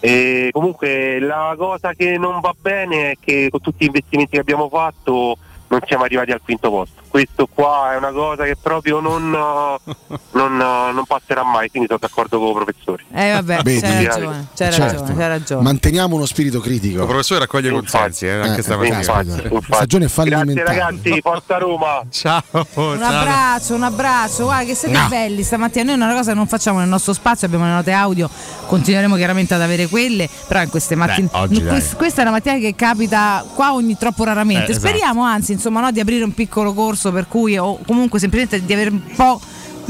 [0.00, 4.40] E comunque la cosa che non va bene è che con tutti gli investimenti che
[4.40, 5.36] abbiamo fatto
[5.68, 7.02] non siamo arrivati al quinto posto.
[7.14, 12.40] Questo qua è una cosa che proprio non, non, non passerà mai, quindi sono d'accordo
[12.40, 13.04] con i professori.
[13.14, 13.80] Eh vabbè, Vedi?
[13.80, 14.80] c'hai ragione, c'hai Certo.
[14.96, 15.62] ragione, c'hai ragione.
[15.62, 17.06] Manteniamo uno spirito Il critico.
[17.06, 18.96] professore raccoglie consensi eh, anche Eh, stamattina.
[18.96, 19.64] infatti, infatti.
[19.72, 20.64] Stagione Grazie fallimentare.
[20.66, 22.02] ragazzi, forza Roma!
[22.10, 22.42] Ciao.
[22.74, 25.06] Un abbraccio, un abbraccio, guarda che siete No.
[25.08, 25.84] belli stamattina.
[25.84, 28.28] Noi una cosa che non facciamo nel nostro spazio, abbiamo le note audio,
[28.66, 31.28] continueremo chiaramente ad avere quelle, però in queste mattine.
[31.30, 31.62] oggi
[31.96, 34.66] questa è una mattina che capita qua ogni troppo raramente.
[34.66, 34.88] Eh, esatto.
[34.88, 38.72] Speriamo anzi, insomma, no, di aprire un piccolo corso per cui, o comunque semplicemente di
[38.72, 39.40] avere un po'.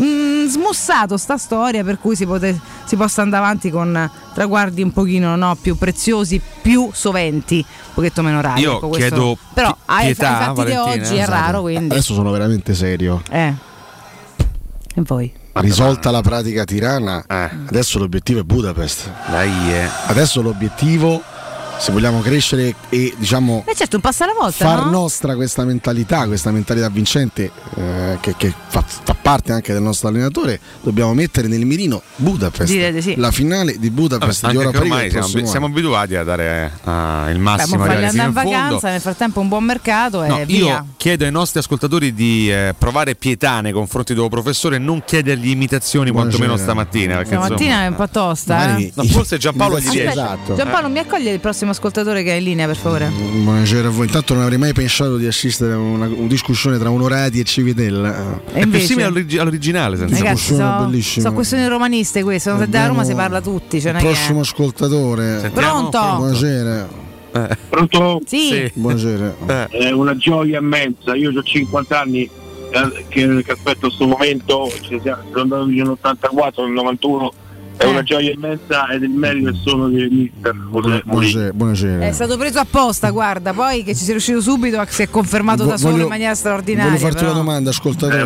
[0.01, 4.93] mm, smussato sta storia per cui si, pote- si possa andare avanti con traguardi un
[4.93, 8.61] pochino no, più preziosi, più soventi, un pochetto meno rari.
[8.62, 11.31] Io ecco, questo- chiedo però pi- ai, ai pietà, fatti di oggi è esatto.
[11.31, 13.23] raro, quindi Adesso sono veramente serio.
[13.31, 13.55] eh.
[14.97, 15.33] E voi?
[15.55, 17.51] Risolta la pratica tirana, Eh.
[17.67, 19.11] adesso l'obiettivo è Budapest.
[19.31, 19.89] Dai, eh.
[20.07, 21.23] Adesso l'obiettivo,
[21.79, 24.91] se vogliamo crescere e diciamo Beh certo, un passo alla volta, far no?
[24.91, 30.09] nostra questa mentalità, questa mentalità vincente eh, che, che fa, fa parte anche del nostro
[30.09, 32.70] allenatore, dobbiamo mettere nel mirino Budapest.
[32.72, 33.14] Direi di sì.
[33.16, 37.37] La finale di Budapest Vabbè, di ormai del siamo, siamo abituati a dare eh, il
[37.37, 38.51] Beh, massimo, fino andare in fondo.
[38.51, 40.57] vacanza, nel frattempo un buon mercato e No, via.
[40.57, 45.03] io chiedo ai nostri ascoltatori di eh, provare pietà nei confronti del professore e non
[45.05, 46.37] chiedergli imitazioni Buonasera.
[46.45, 47.16] quantomeno stamattina.
[47.16, 48.77] Perché, Stamattina è un po' tosta.
[48.77, 48.93] Eh?
[48.95, 50.11] No, forse Giampaolo gli riesce.
[50.11, 50.55] esatto.
[50.55, 53.09] Giampaolo mi accoglie il prossimo prossimo ascoltatore che è in linea, per favore.
[53.09, 54.07] Buonasera a voi.
[54.07, 58.41] Intanto non avrei mai pensato di assistere a una, una discussione tra Onorati e Civitella.
[58.53, 61.29] E invece- simile all'origi- all'originale, senza Ragazzi, discussione sono, bellissima.
[61.29, 62.51] so questioni romaniste queste.
[62.51, 63.81] Sono da Roma si parla tutti.
[63.81, 65.51] Cioè non è Prossimo ascoltatore.
[65.53, 65.99] Pronto?
[65.99, 66.89] Buonasera.
[67.69, 68.21] Pronto?
[68.27, 68.71] Sì.
[68.75, 69.69] Buonasera.
[69.69, 72.23] È una gioia immensa, io ho 50 anni
[72.71, 77.33] eh, che, che aspetto questo momento, ci siamo, sono andato nell'84, nel 91,
[77.77, 81.03] è una gioia immensa ed il merito è solo di mister José.
[81.05, 81.53] Buonasera.
[81.53, 82.07] buonasera.
[82.07, 85.70] È stato preso apposta, guarda, poi che ci sia riuscito subito si è confermato Vo-
[85.70, 86.91] da solo voglio- in maniera straordinaria.
[86.93, 87.31] Voglio farti però.
[87.31, 88.18] una domanda, ascoltatore.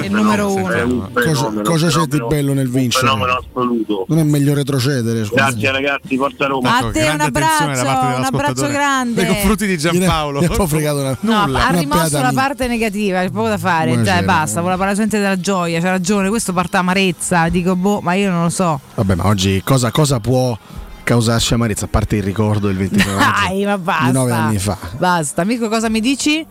[0.00, 1.10] È il numero uno.
[1.12, 3.06] Cosa, cosa c'è di bello nel vincere?
[3.06, 4.04] fenomeno assoluto.
[4.08, 5.26] Non è meglio retrocedere?
[5.32, 6.78] Grazie ragazzi, forza Roma.
[6.78, 9.22] A te un abbraccio, un abbraccio grande.
[9.22, 10.40] Nei confronti di Giampaolo.
[10.40, 11.66] Mi ha un po' fregato una, No, nulla.
[11.66, 13.88] ha rimosso la parte negativa, c'è poco da fare.
[13.90, 14.16] Buonasera.
[14.16, 16.28] Dai, basta, voleva parlare solamente della gioia, c'ha ragione.
[16.28, 17.48] Questo parte amarezza.
[17.48, 18.79] Dico, boh, ma io non lo so.
[18.94, 20.56] Vabbè, ma oggi cosa, cosa può
[21.02, 21.86] causarci amarezza?
[21.86, 24.04] A parte il ricordo del 29 maggio Dai, ma basta.
[24.06, 24.76] di nove anni fa.
[24.98, 26.44] Basta, Mirko, cosa mi dici?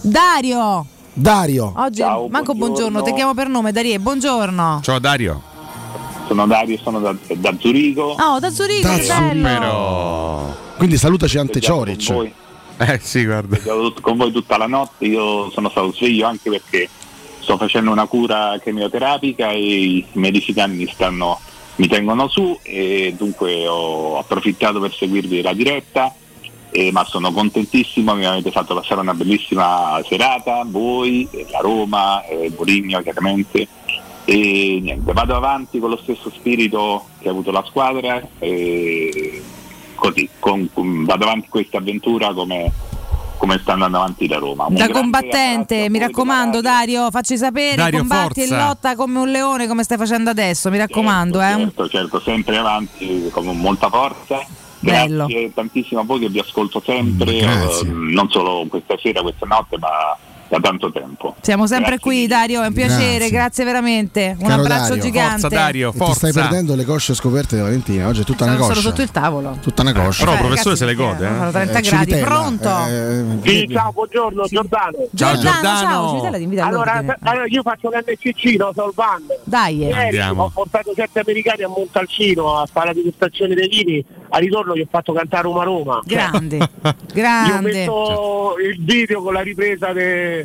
[0.00, 0.86] Dario!
[1.12, 1.72] Dario.
[1.76, 2.90] Oggi Ciao, manco buongiorno.
[2.90, 3.02] buongiorno.
[3.02, 4.80] ti chiamo per nome, Dario, buongiorno.
[4.82, 5.42] Ciao Dario.
[6.28, 8.14] Sono Dario, sono da, da Zurigo.
[8.18, 10.54] Oh, da Zurigo, che bello.
[10.76, 12.30] Quindi salutaci Ante Cioric.
[12.76, 13.58] Eh sì, guarda.
[13.72, 16.88] Ho con voi tutta la notte, io sono stato sveglio anche perché
[17.40, 21.40] sto facendo una cura chemioterapica e i medicinali mi, stanno,
[21.78, 26.12] mi tengono su e dunque ho approfittato per seguirvi la diretta,
[26.70, 32.52] eh, ma sono contentissimo, mi avete fatto passare una bellissima serata, voi, la Roma, eh,
[32.54, 33.66] Mourinho chiaramente.
[34.24, 39.42] E niente, vado avanti con lo stesso spirito che ha avuto la squadra e
[39.94, 42.70] così, con- con- vado avanti questa avventura come,
[43.38, 44.66] come sta andando avanti la Roma.
[44.66, 48.66] Un Da combattente, mi raccomando, Dario, facci sapere, Dario, combatti e forza.
[48.66, 51.54] lotta come un leone come stai facendo adesso, mi raccomando, eh.
[51.56, 54.44] Certo, certo, sempre avanti con molta forza.
[54.80, 55.26] Bello.
[55.26, 59.76] Grazie tantissimo a voi che vi ascolto sempre, eh, non solo questa sera, questa notte,
[59.78, 59.88] ma
[60.48, 61.34] da tanto tempo.
[61.40, 62.10] Siamo sempre Grazie.
[62.10, 63.30] qui, Dario, è un piacere, Grazie.
[63.30, 64.36] grazie, veramente.
[64.38, 65.02] Un Caro abbraccio Dario.
[65.02, 65.48] gigante.
[65.48, 68.06] Ti stai perdendo le cosce scoperte di Valentina.
[68.08, 68.80] Oggi è tutta una Sono coscia.
[68.80, 69.58] sotto il tavolo.
[69.60, 70.24] Tutta una coscia.
[70.24, 71.28] Però il Eh, professore ragazzi, se le gode, eh.
[71.28, 72.68] fanno 30 Eh, gradi, Civitella, pronto?
[72.88, 74.92] eh, Sì, ciao, buongiorno, Giordano.
[75.10, 77.16] Giordano, ciao, ti invita Allora, all'ordine.
[77.22, 79.22] allora, io faccio l'MCC, no, sono il van.
[79.44, 79.86] Dai, eh.
[79.88, 80.42] Ieri Andiamo.
[80.44, 84.80] ho portato sette americani a Montalcino a fare la degustazione dei vini, a ritorno gli
[84.80, 86.00] ho fatto cantare Roma Roma.
[86.04, 86.58] grande,
[87.12, 87.70] grande.
[87.70, 89.92] messo il video con la ripresa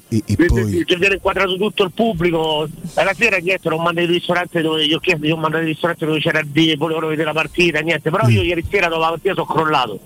[0.08, 2.66] de- E- e poi- viene inquadrato tutto il pubblico.
[2.96, 5.64] E la sera niente, non mandai il ristorante dove gli ho chiesto di non mandare
[5.64, 8.10] il ristorante dove c'era D, volevano vedere la partita, niente.
[8.10, 8.30] Però Mm.
[8.32, 10.00] io ieri sera dopo la partita sono crollato.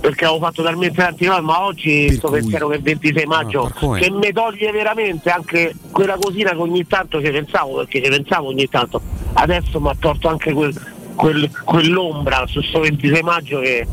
[0.00, 2.40] Perché avevo fatto talmente tanti nomi, ma oggi Per sto cui?
[2.40, 4.00] pensiero che il 26 maggio, per come?
[4.00, 8.46] che mi toglie veramente anche quella cosina che ogni tanto ci pensavo, perché ci pensavo
[8.48, 9.02] ogni tanto.
[9.34, 10.74] Adesso mi ha tolto anche quel-
[11.14, 13.86] quel- quell'ombra su sto 26 maggio che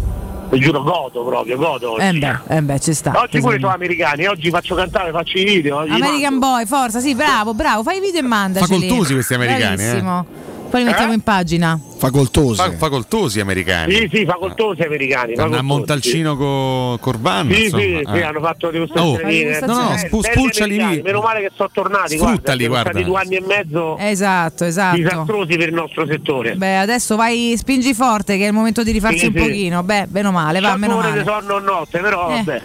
[0.49, 1.93] vi giuro godo proprio, godo.
[1.93, 2.05] oggi.
[2.05, 3.13] Eh beh, eh beh, ci sta.
[3.15, 5.79] Oggi pure sono americani, oggi faccio cantare, faccio i video.
[5.79, 6.39] American mando.
[6.39, 8.81] Boy, forza, sì, bravo, bravo, fai i video e mandaceli.
[8.81, 10.25] Facoltosi questi americani, eh.
[10.69, 11.15] Poi li mettiamo Eh?
[11.15, 11.79] in pagina.
[11.97, 12.55] Facoltosi.
[12.55, 13.93] Fa- facoltosi americani.
[13.95, 15.33] Sì, sì, facoltosi americani.
[15.35, 17.49] Vanno a facoltosi, Montalcino con Corvan.
[17.51, 17.81] Sì, insomma.
[17.81, 18.23] sì, sì, eh.
[18.23, 18.71] hanno fatto Oh.
[18.71, 21.01] degustazione di No, no, eh, spu- spulciali lì.
[21.01, 22.67] Meno male che sono tornati, Sfruttali, guarda, guarda.
[22.67, 24.95] sono stati due anni e mezzo Esatto, esatto.
[24.97, 26.55] disastrosi per il nostro settore.
[26.55, 29.39] Beh, adesso vai, spingi forte che è il momento di rifarsi Sì, un sì.
[29.39, 29.83] pochino.
[29.83, 31.23] Beh, meno male, va, meno male.
[31.23, 32.43] sonno a notte, però Eh.
[32.43, 32.61] vabbè.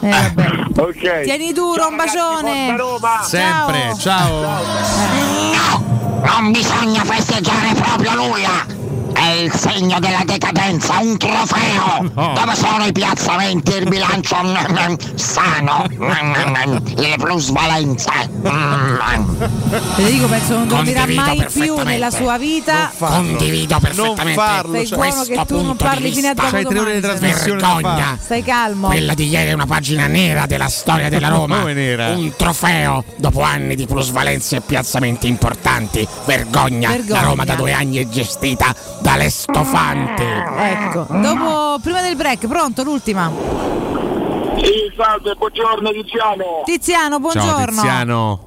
[0.00, 0.50] Eh, vabbè.
[0.80, 1.20] ok.
[1.22, 2.76] Tieni duro, Ciao, un ragazzi, bacione.
[2.76, 3.20] Roma.
[3.22, 5.96] Sempre, ciao.
[6.24, 8.87] Non bisogna festeggiare proprio nulla!
[9.18, 12.08] È il segno della decadenza, un trofeo!
[12.14, 12.34] No.
[12.34, 18.10] Dove sono i piazzamenti, il bilancio mm, mm, sano, mm, le plusvalenze?
[19.96, 22.92] Federico penso non dormirà mai più nella sua vita.
[22.96, 26.50] Condivido perfettamente farlo, Sei cioè, buono questo che tu non parli fino a vista.
[26.50, 28.18] C'hai tre ore di trasmissione da Vergogna!
[28.20, 28.86] Stai calmo.
[28.86, 31.58] Quella di ieri è una pagina nera della storia della Roma.
[31.58, 32.10] Come nera?
[32.10, 36.06] Un trofeo dopo anni di plusvalenze e piazzamenti importanti.
[36.24, 36.90] Vergogna.
[36.90, 37.20] Vergogna.
[37.20, 38.72] La Roma da due anni è gestita
[39.08, 40.22] dalle stofanti.
[40.22, 43.32] Ecco, dopo, prima del break, pronto l'ultima.
[44.58, 46.62] Sì, salve, buongiorno Tiziano.
[46.64, 47.64] Tiziano, Ciao buongiorno.
[47.80, 48.42] Tiziano.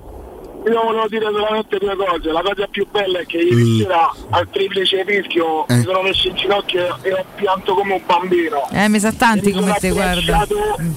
[0.64, 2.32] Io volevo dire solamente due cose.
[2.32, 6.36] La cosa più bella è che ieri sera al triplice rischio mi sono messo in
[6.36, 8.68] ginocchio e ho pianto come un bambino.
[8.72, 10.46] Eh, mi sa tanti mi come sono te, guarda.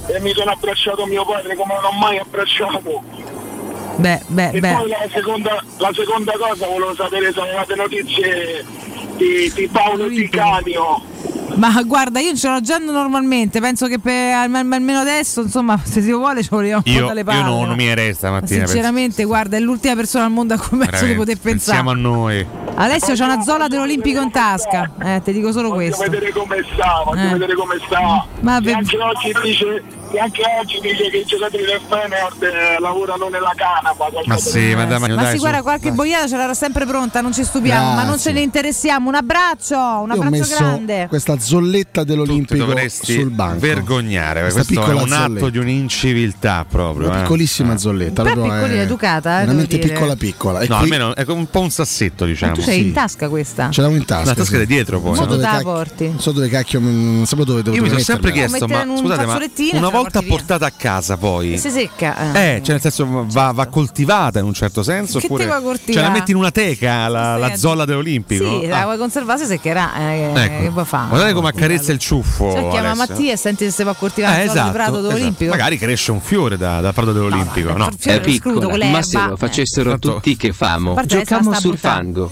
[0.08, 3.02] E mi sono abbracciato mio padre come non ho mai abbracciato.
[3.96, 4.74] Beh, beh, E beh.
[4.74, 8.64] poi la seconda, la seconda cosa volevo sapere se avevate notizie
[9.16, 11.02] di, di Paolo Di Canio.
[11.56, 16.02] Ma guarda, io ce l'ho già normalmente, penso che per, al- almeno adesso, insomma, se
[16.02, 17.42] si vuole ci vogliamo un po' Io, dalle io palle.
[17.42, 18.66] non, non mi resta Ma stamattina.
[18.66, 21.76] Sinceramente, guarda, è l'ultima persona al mondo a cui penso di poter pensare.
[21.82, 22.44] Pensiamo a noi.
[22.76, 24.90] Alessio c'ha una zola dell'Olimpico in tasca.
[25.00, 26.10] Eh, ti dico solo Voglio questo.
[26.10, 27.32] vedere come sta, voglio Eh.
[27.32, 28.26] vedere come sta.
[28.40, 28.68] Vabbè.
[28.68, 33.28] E anche oggi dice, e anche oggi dice che i giocatori del Feyenoord eh, lavorano
[33.28, 34.08] nella canapa.
[34.24, 37.20] Ma sì, ma dai, ma Ma dai, sì, guarda, qualche boiata ce l'era sempre pronta,
[37.20, 38.32] non ci stupiamo, ma non Grazie.
[38.32, 38.93] ce ne interessiamo.
[38.96, 41.06] Un abbraccio, un Io ho abbraccio messo grande.
[41.08, 43.58] questa zolletta dell'Olimpico dovresti sul banco.
[43.60, 44.40] vergognare.
[44.40, 45.48] Questa Questo è un atto zolletta.
[45.50, 47.06] di un'inciviltà proprio.
[47.08, 47.20] Una eh.
[47.22, 48.22] piccolissima zolletta.
[48.22, 50.60] Però proprio, piccolina, eh, educata, eh, veramente piccola piccola.
[50.60, 52.54] E No, qui almeno è un po' un sassetto, diciamo.
[52.54, 53.70] Tu sei in tasca questa?
[53.70, 54.24] ce l'avevo in tasca.
[54.30, 54.58] La tasca sì.
[54.58, 55.14] di dietro poi.
[55.14, 55.26] Non so no?
[55.26, 56.08] Dove dove te la cacchio- porti?
[56.08, 58.96] Non so dove cacchio, non sapevo dove devo Io mi sono sempre chiesto, ma un
[58.98, 59.38] scusate, ma
[59.78, 61.58] una volta portata a casa poi.
[61.58, 62.32] Si secca.
[62.34, 62.54] eh.
[62.56, 65.18] Eh, cioè nel senso va, va coltivata in un certo senso.
[65.18, 65.48] Che oppure?
[65.90, 68.60] Cioè la metti in una teca la, la Sì, zolla dell'Olimpico?
[68.60, 69.94] Sì, Ah, la vuoi conservare, si seccherà.
[69.96, 70.62] Eh, ecco.
[70.62, 71.08] Che vuoi fare?
[71.08, 72.50] Guardate come accarezza il ciuffo.
[72.52, 73.14] Cioè, chiama Alessio.
[73.14, 75.06] Mattia e senti se si va a coltivare Eh, il esatto, esatto, prato esatto.
[75.14, 75.50] dell'Olimpico.
[75.50, 77.76] Magari cresce un fiore da, da prato dell'Olimpico.
[77.76, 78.86] No, fiore È l'erba.
[78.88, 80.94] ma se lo facessero Tanto- tutti che famo.
[81.04, 82.30] Giocamo sta sul fango.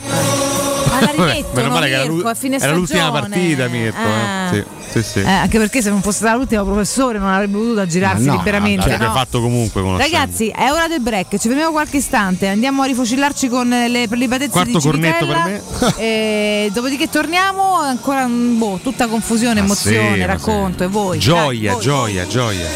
[1.54, 3.98] Meno male che era, Mirko, l'u- a fine era l'ultima partita, Mirko.
[3.98, 4.56] eh.
[4.58, 4.64] Eh.
[4.90, 5.18] Sì, sì, sì.
[5.20, 8.38] Eh, anche perché se non fosse stato l'ultimo professore non avrebbe potuto girarsi Ma no,
[8.38, 8.80] liberamente.
[8.88, 9.12] l'avrebbe no?
[9.12, 9.82] fatto comunque.
[9.96, 14.50] Ragazzi, è ora del break, ci fermiamo qualche istante, andiamo a rifocillarci con le prelibatezze
[14.50, 15.62] Quarto di cornetto per
[15.96, 21.18] e dopodiché torniamo, ancora boh, tutta confusione, Ma emozione, racconto e voi.
[21.18, 22.66] Gioia, Dai, voi, gioia, gioia.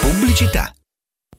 [0.00, 0.72] Pubblicità.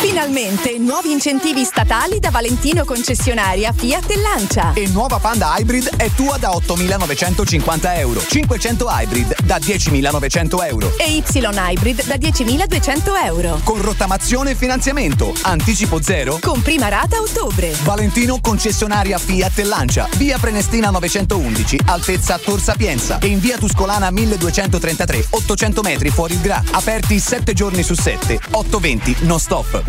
[0.00, 4.72] Finalmente nuovi incentivi statali da Valentino concessionaria Fiat e Lancia.
[4.72, 8.24] E nuova Panda Hybrid è tua da 8.950 euro.
[8.26, 10.96] 500 Hybrid da 10.900 euro.
[10.96, 13.60] E Y Hybrid da 10.200 euro.
[13.62, 15.34] Con rottamazione e finanziamento.
[15.42, 16.38] Anticipo zero.
[16.40, 17.76] Con prima rata a ottobre.
[17.82, 20.08] Valentino concessionaria Fiat e Lancia.
[20.16, 23.18] Via Prenestina 911, altezza Tor Sapienza.
[23.18, 26.64] E in via Tuscolana 1233, 800 metri fuori il Gra.
[26.70, 28.40] Aperti 7 giorni su 7.
[28.52, 29.88] 820 non stop.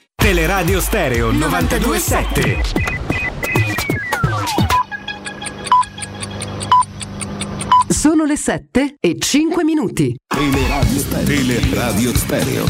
[0.21, 2.61] Teleradio Stereo 927.
[7.87, 10.15] Sono le 7 e 5 minuti.
[10.27, 11.25] Teleradio Stereo.
[11.25, 12.65] Teleradio Stereo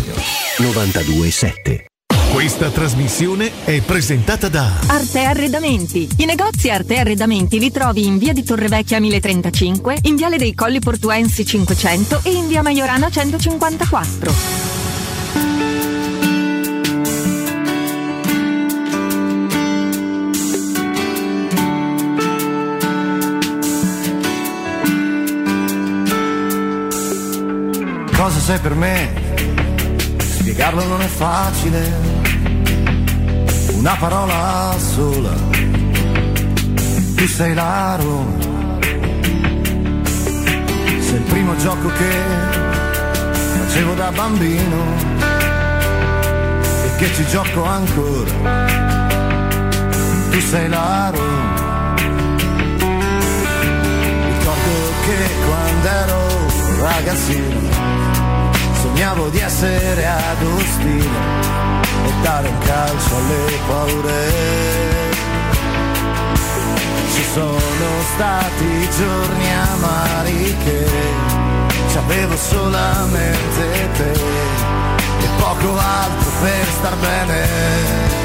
[0.60, 1.86] 927.
[2.32, 6.08] Questa trasmissione è presentata da Arte Arredamenti.
[6.20, 10.80] I negozi Arte Arredamenti li trovi in via di Torrevecchia 1035, in viale dei Colli
[10.80, 14.71] Portuensi 500 e in via Maiorana 154.
[28.52, 29.14] Sei per me?
[30.18, 31.80] Spiegarlo non è facile,
[33.76, 35.34] una parola sola.
[37.16, 38.78] Tu sei la Roma.
[41.00, 42.12] Sei il primo gioco che
[43.58, 44.84] facevo da bambino
[46.84, 48.32] e che ci gioco ancora.
[50.30, 51.96] Tu sei la Roma.
[54.28, 54.74] Ricordo
[55.06, 56.20] che quando ero
[56.82, 57.91] ragazzino
[59.02, 61.42] sognavo di essere ad Ospino
[62.06, 64.30] e dare un calcio alle paure.
[67.12, 70.86] Ci sono stati giorni amari che
[71.90, 78.21] ci avevo solamente te e poco altro per star bene.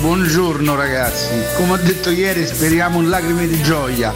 [0.00, 1.28] Buongiorno ragazzi.
[1.56, 4.12] Come ho detto ieri, speriamo in lacrime di gioia.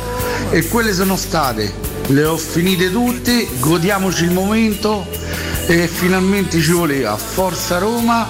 [0.50, 1.72] E quelle sono state.
[2.06, 5.06] Le ho finite tutte, godiamoci il momento
[5.66, 7.16] e finalmente ci voleva.
[7.16, 8.26] Forza Roma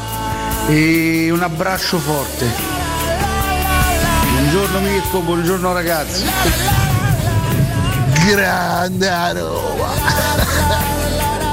[0.68, 2.46] e un abbraccio forte.
[4.32, 6.24] Buongiorno Mirko, buongiorno ragazzi.
[8.26, 10.23] Grande Roma!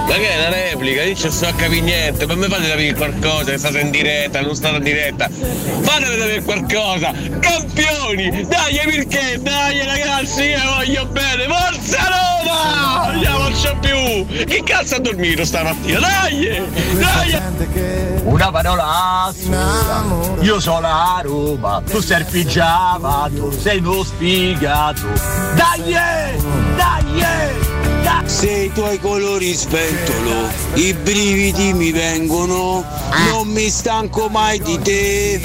[0.07, 1.03] Ma che è una replica?
[1.03, 4.41] Io non so a capire niente, ma mi fate capire qualcosa che state in diretta,
[4.41, 5.29] non state in diretta.
[5.29, 7.13] Fatemi sapere qualcosa!
[7.39, 8.45] Campioni!
[8.45, 9.39] Dai perché?
[9.41, 11.45] Dai ragazzi, io voglio bene!
[11.45, 13.11] Forza Roma!
[13.11, 14.45] Non la faccio più!
[14.45, 15.99] Che cazzo ha dormito stamattina?
[15.99, 16.61] Dai!
[16.93, 17.39] Dai!
[18.23, 20.03] Una parola sola,
[20.41, 25.01] io sono la Roma, tu sei il pigiama, tu sei uno sfigato.
[25.55, 25.91] Dai!
[26.75, 27.00] Dai!
[28.31, 32.83] Se i tuoi colori sventolo, i brividi mi vengono,
[33.29, 35.39] non mi stanco mai di te.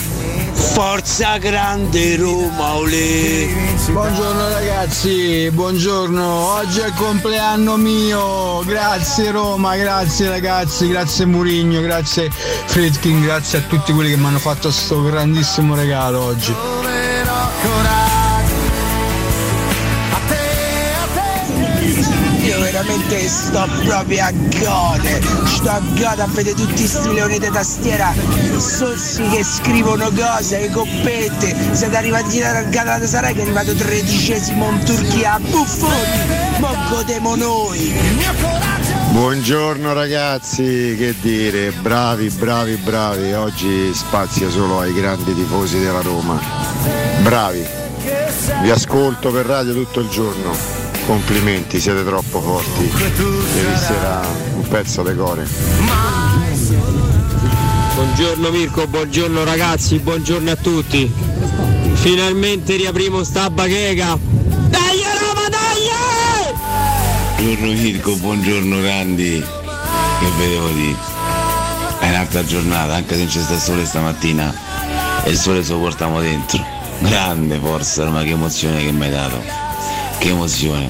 [0.55, 3.49] Forza grande Roma, olè.
[3.91, 6.25] Buongiorno ragazzi, buongiorno.
[6.25, 8.63] Oggi è il compleanno mio.
[8.65, 14.39] Grazie Roma, grazie ragazzi, grazie Murigno, grazie Fredkin, grazie a tutti quelli che mi hanno
[14.39, 16.55] fatto questo grandissimo regalo oggi.
[22.87, 28.15] Veramente sto proprio a gode, sto a gode a vedere tutti questi leoni di tastiera,
[28.57, 34.85] sossi che scrivono cose, le coppette, siete arrivati da Galatasaray che è arrivato tredicesimo in
[34.85, 37.93] Turchia, buffoni, mo godemo noi.
[39.11, 46.41] Buongiorno ragazzi, che dire, bravi, bravi, bravi, oggi spazio solo ai grandi tifosi della Roma.
[47.23, 47.67] Bravi,
[48.63, 50.86] vi ascolto per radio tutto il giorno.
[51.07, 52.83] Complimenti, siete troppo forti.
[52.83, 55.47] Ieri sera un pezzo de core.
[57.95, 61.09] Buongiorno Mirko, buongiorno ragazzi, buongiorno a tutti.
[61.95, 64.19] Finalmente riaprimo sta bacheca.
[64.19, 65.85] Dai Roma, dai!
[67.37, 69.39] Buongiorno Mirko, buongiorno Randy.
[69.41, 70.97] Che vedevo di.
[72.01, 74.53] È un'altra giornata, anche se non c'è sta sole stamattina.
[75.23, 76.61] E il sole se lo portiamo dentro.
[76.99, 79.66] Grande forza, ma che emozione che mi hai dato.
[80.19, 80.89] Che emozione.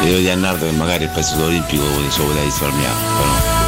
[0.00, 3.58] Devo dire a Nardo che magari il pezzo olimpico se lo poteva risparmiare, però.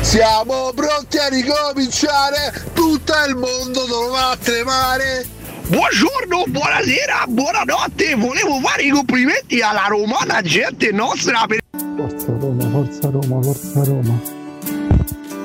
[0.00, 5.26] Siamo pronti a ricominciare, tutto il mondo dovrà tremare.
[5.68, 11.60] Buongiorno, buonasera, buonanotte, volevo fare i complimenti alla romana gente nostra per...
[11.96, 14.39] Forza Roma, forza Roma, forza Roma.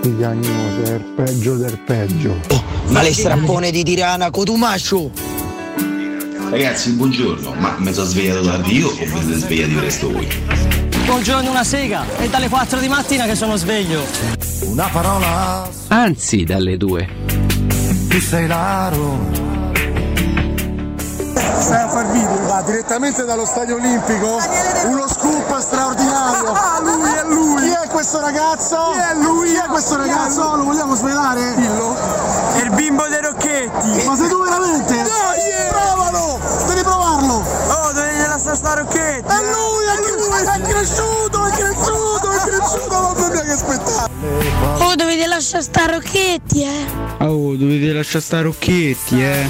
[0.10, 2.36] Diagnosi è il peggio del peggio.
[2.90, 5.10] Ma le strappone di Tirana, Cotumascio!
[6.52, 10.28] Ragazzi, buongiorno, ma mi sono svegliato tardi io o vi siete svegliati presto voi?
[11.06, 14.04] Buongiorno una sega, è dalle 4 di mattina che sono sveglio.
[14.62, 17.08] Una parola, Anzi, dalle due.
[18.08, 19.44] tu sei la Roma.
[21.58, 24.38] Stai a far video, va direttamente dallo stadio olimpico.
[24.86, 26.54] Uno scoop straordinario.
[26.66, 27.35] Ah, lui è lui.
[27.96, 28.92] È questo ragazzo?
[28.92, 29.52] Chi è lui?
[29.52, 30.58] Chi è questo ragazzo?
[30.58, 31.56] Lo vogliamo svelare?
[31.56, 31.96] Dillo.
[32.52, 34.04] È il bimbo dei Rocchetti.
[34.06, 34.96] Ma sei tu veramente?
[34.96, 35.70] Dai!
[35.70, 36.38] Provalo!
[36.68, 37.42] Devi provarlo!
[37.70, 39.26] Oh, devi lasciare sta Rocchetti!
[39.26, 40.16] È lui, è lui!
[40.26, 41.25] cresciuto, è cresciuto,
[45.46, 47.06] Lasciare sta Rocchetti, eh!
[47.20, 49.48] Oh, dovete lasciare stare Rocchetti, eh.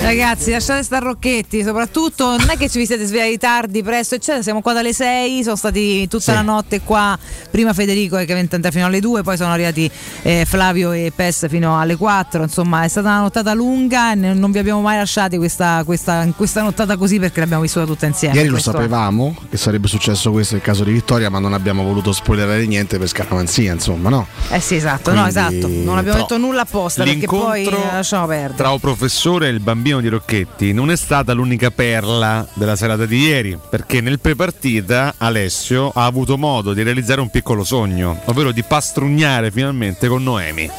[0.00, 4.42] Ragazzi, lasciate stare Rocchetti, soprattutto non è che ci vi siete svegliati tardi, presto, eccetera.
[4.42, 7.16] Siamo qua dalle 6, sono stati tutta la notte qua.
[7.50, 9.90] Prima Federico che è entrato fino alle 2, poi sono arrivati
[10.22, 12.42] eh, Flavio e Pes fino alle 4.
[12.42, 16.62] Insomma, è stata una nottata lunga e non vi abbiamo mai lasciati questa, questa, questa
[16.62, 18.34] nottata così perché l'abbiamo vissuta tutta insieme.
[18.34, 22.12] Ieri lo sapevamo che sarebbe successo questo nel caso di Vittoria, ma non abbiamo voluto
[22.12, 24.15] spoilerare niente per scaramanzia, insomma, no?
[24.50, 25.68] Eh sì, esatto, no, Quindi, esatto.
[25.68, 28.54] Non abbiamo detto nulla apposta perché poi lasciamo perdere.
[28.54, 33.06] Tra un professore e il bambino di Rocchetti non è stata l'unica perla della serata
[33.06, 38.52] di ieri, perché nel pre-partita Alessio ha avuto modo di realizzare un piccolo sogno, ovvero
[38.52, 40.70] di pastrugnare finalmente con Noemi.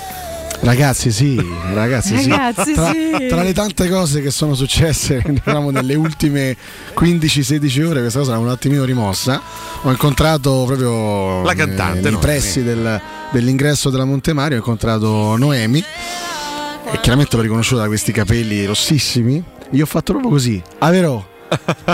[0.59, 1.39] Ragazzi, sì,
[1.73, 2.29] ragazzi, sì.
[2.29, 3.27] Ragazzi, tra, sì.
[3.27, 6.57] tra le tante cose che sono successe diciamo, nelle ultime
[6.97, 9.41] 15-16 ore, questa cosa è un attimino rimossa.
[9.83, 12.99] Ho incontrato proprio La cantante, eh, nei pressi del-
[13.31, 15.83] dell'ingresso della Montemario, ho incontrato Noemi
[16.91, 19.41] e chiaramente l'ho riconosciuta da questi capelli rossissimi.
[19.71, 21.35] Io ho fatto proprio così, Averò.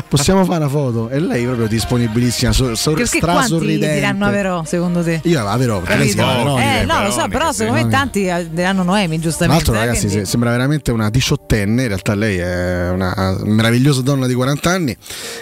[0.07, 1.09] Possiamo fare una foto?
[1.09, 3.93] E lei proprio disponibilissima, so, so, Perché quanti strasorridente.
[3.95, 5.19] diranno Averò, secondo te?
[5.23, 6.33] Io Averò, perché lei si chiama?
[6.37, 6.79] Veronica.
[6.81, 9.63] eh, no, lo so, però secondo me tanti eh, diranno Noemi, Tra giustamente.
[9.65, 11.81] l'altro, eh, ragazzi, quindi- se- sembra veramente una diciottenne.
[11.83, 14.95] In realtà, lei è una meravigliosa donna di 40 anni,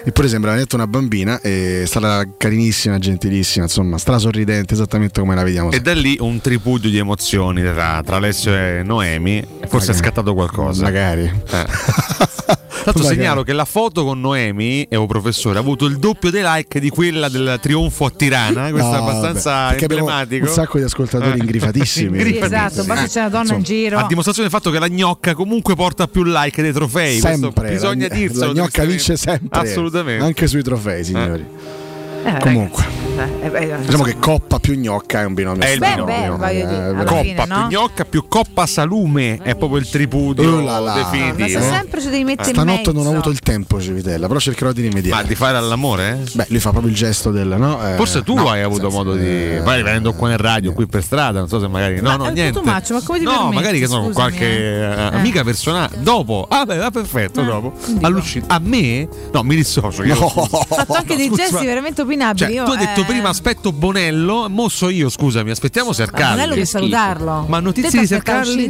[0.04, 1.40] eppure sembra veramente una bambina.
[1.40, 5.72] È stata carinissima, gentilissima, insomma, strasorridente, esattamente come la vediamo.
[5.72, 9.42] E da lì un tripudio di emozioni tra, tra Alessio e Noemi.
[9.68, 9.98] Forse è Magari.
[9.98, 10.84] scattato qualcosa.
[10.84, 11.24] Magari.
[11.24, 11.66] Eh.
[12.82, 13.22] Tra l'altro Magari.
[13.22, 16.80] segnalo che la foto con Noemi e un professore ha avuto il doppio dei like
[16.80, 18.70] di quella del trionfo a Tirana.
[18.70, 20.46] Questo No, è abbastanza vabbè, emblematico.
[20.46, 21.42] Un sacco di ascoltatori Eh.
[21.42, 22.20] ingrifatissimi.
[22.32, 23.98] Sì, esatto, basta c'è una donna in giro.
[23.98, 27.20] A dimostrazione del fatto che la gnocca comunque porta più like dei trofei.
[27.20, 27.70] Questo Sempre.
[27.70, 28.54] bisogna la, dirselo.
[28.54, 29.60] La gnocca vince sempre.
[29.60, 30.24] Assolutamente.
[30.24, 31.42] Anche sui trofei, signori.
[31.42, 31.81] Eh.
[32.24, 36.06] Eh, eh, eh, Diciamo che Coppa più gnocca è un binomio È il beh, no?
[36.06, 37.68] voglio dire, Eh, alla però- fine, Coppa no?
[37.68, 40.94] più gnocca più coppa salume è proprio il tripudio Oh là là.
[40.96, 41.60] Ma definitivo.
[41.60, 44.72] se sempre ci devi mettere in Stanotte non ho avuto il tempo, Civitella, però cercherò
[44.72, 45.22] di rimediare.
[45.24, 46.24] Ma di fare all'amore?
[46.34, 47.86] Beh, lui fa proprio il gesto del no.
[47.86, 49.26] eh, Forse tu no, hai avuto modo di.
[49.28, 51.96] eh, Vai venendo qua in radio, qui per strada, non so se magari.
[52.02, 52.62] No, Ma no, niente.
[52.64, 54.86] much, ma come ti no, permetti, magari che sono con scusami, qualche
[55.18, 55.98] amica personale.
[56.00, 56.46] Dopo.
[56.50, 57.74] Ah, beh, perfetto, dopo.
[58.02, 58.56] All'uscita.
[58.56, 59.08] A me?
[59.32, 60.04] No, mi dissocio.
[60.04, 62.38] io- Ho fatto anche dei gesti veramente opinabili.
[62.46, 66.36] Cioè, Io, tu hai detto eh, prima aspetto Bonello, mosso io, scusami, aspettiamo Sercalli.
[66.36, 67.46] Bonello devi salutarlo.
[67.48, 68.70] Ma notizie di Sercalli?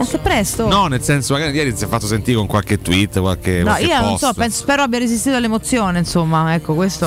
[0.00, 0.68] Anche presto.
[0.68, 3.58] No, nel senso, magari ieri si è fatto sentire con qualche tweet, qualche.
[3.58, 4.24] No, qualche io non post.
[4.26, 7.06] so, penso- spero abbia resistito all'emozione, insomma, ecco, questo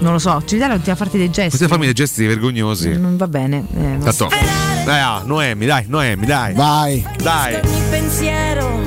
[0.00, 0.42] non lo so.
[0.44, 1.50] Civitale continua a farti dei gesti.
[1.52, 2.90] Potete farmi dei gesti vergognosi.
[2.98, 3.64] Non va bene.
[3.74, 4.12] eh, non Tanto.
[4.12, 4.28] so.
[4.84, 6.52] Dai, ah, Noemi, dai, Noemi, dai.
[6.52, 7.06] Vai.
[7.22, 7.54] Dai.
[7.54, 8.80] ogni pensiero.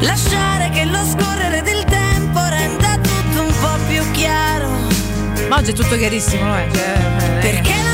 [0.00, 0.53] Lasciare
[5.56, 6.56] Oggi è tutto chiarissimo, no?
[6.72, 7.93] Cioè, Perché la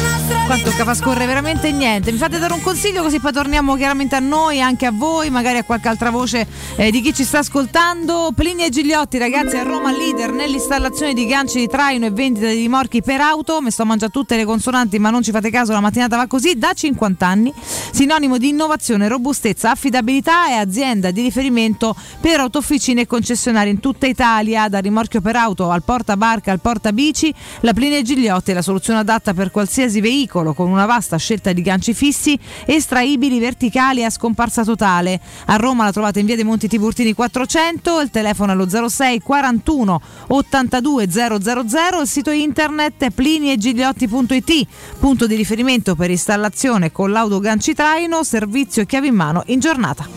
[0.50, 2.10] Qua tocca fa scorrere veramente niente.
[2.10, 5.58] Mi fate dare un consiglio così poi torniamo chiaramente a noi, anche a voi, magari
[5.58, 6.44] a qualche altra voce
[6.74, 8.32] eh, di chi ci sta ascoltando.
[8.34, 12.62] Plini e Gigliotti, ragazzi, a Roma leader nell'installazione di ganci di traino e vendita di
[12.62, 13.60] rimorchi per auto.
[13.60, 16.58] Mi sto mangiando tutte le consonanti, ma non ci fate caso, la mattinata va così.
[16.58, 17.54] Da 50 anni,
[17.92, 24.08] sinonimo di innovazione, robustezza, affidabilità e azienda di riferimento per autofficine e concessionari in tutta
[24.08, 27.32] Italia, dal rimorchio per auto al porta barca al porta bici.
[27.60, 31.52] La Plini e Gigliotti è la soluzione adatta per qualsiasi veicolo con una vasta scelta
[31.52, 35.20] di ganci fissi estraibili verticali a scomparsa totale.
[35.46, 39.20] A Roma la trovate in via dei Monti Tiburtini 400, il telefono è lo 06
[39.20, 44.66] 41 82 000, il sito internet pliniegigliotti.it,
[44.98, 50.08] punto di riferimento per installazione con l'auto ganci traino, servizio chiavi in mano in giornata.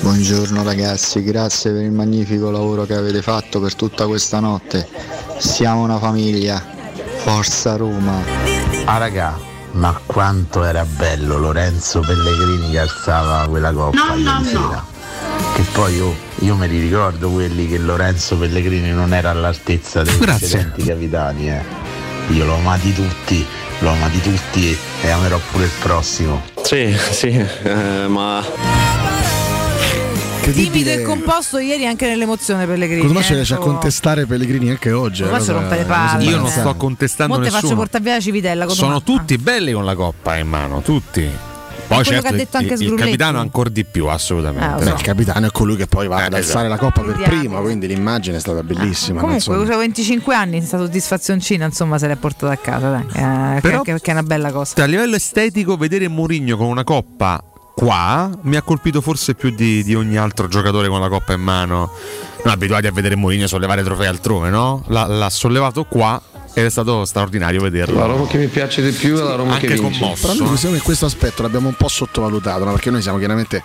[0.00, 4.88] Buongiorno ragazzi, grazie per il magnifico lavoro che avete fatto per tutta questa notte.
[5.38, 6.76] Siamo una famiglia.
[7.18, 8.57] Forza Roma.
[8.84, 9.38] Ah raga,
[9.72, 14.44] ma quanto era bello Lorenzo Pellegrini che alzava quella coppa No, no, ieri no.
[14.44, 14.84] sera.
[15.54, 20.14] Che poi io, io me li ricordo quelli che Lorenzo Pellegrini non era all'altezza dei
[20.16, 21.62] precedenti capitani, eh.
[22.28, 23.44] Io l'ho amati tutti,
[23.80, 26.42] l'ho amati tutti e amerò pure il prossimo.
[26.62, 27.28] Sì, sì,
[27.62, 28.42] eh, ma
[30.52, 33.06] Timido e composto ieri anche nell'emozione Pellegrini.
[33.06, 35.22] Come ci eh, riesce a proprio- contestare Pellegrini anche oggi?
[35.22, 36.24] Come eh, cosa- rompere le palle?
[36.24, 37.80] Io non sto contestando Mo te faccio nessuno.
[37.80, 38.66] portare via la Civitella.
[38.66, 41.28] con Sono tutti belli con la coppa in mano, tutti.
[41.88, 44.62] Poi certo che ha detto il- anche il, capitano ancora di più, assolutamente.
[44.66, 44.94] Ah, lo Beh, so.
[44.96, 46.68] il capitano è colui che poi va ad Eh, alzare esatto.
[46.68, 49.20] la coppa per prima, quindi l'immagine è stata bellissima.
[49.20, 49.56] Comunque, insomma.
[49.62, 53.56] avevo 25 anni, sta soddisfazioncina, insomma, se l'è portata a casa, dai.
[53.56, 54.82] Eh, Però- che- che è una bella cosa.
[54.82, 57.42] A livello estetico, vedere Mourinho con una coppa
[57.78, 61.40] qua mi ha colpito forse più di, di ogni altro giocatore con la coppa in
[61.40, 61.92] mano.
[62.42, 64.82] Non abituati a vedere Mourinho sollevare trofei altrove, no?
[64.88, 66.20] L'ha, l'ha sollevato qua
[66.54, 68.00] ed è stato straordinario vederlo.
[68.00, 69.96] La Roma che mi piace di più è la Roma Anche che vince.
[70.00, 70.26] commosso.
[70.26, 72.72] Però noi secondo me questo aspetto l'abbiamo un po' sottovalutato, no?
[72.72, 73.62] perché noi siamo chiaramente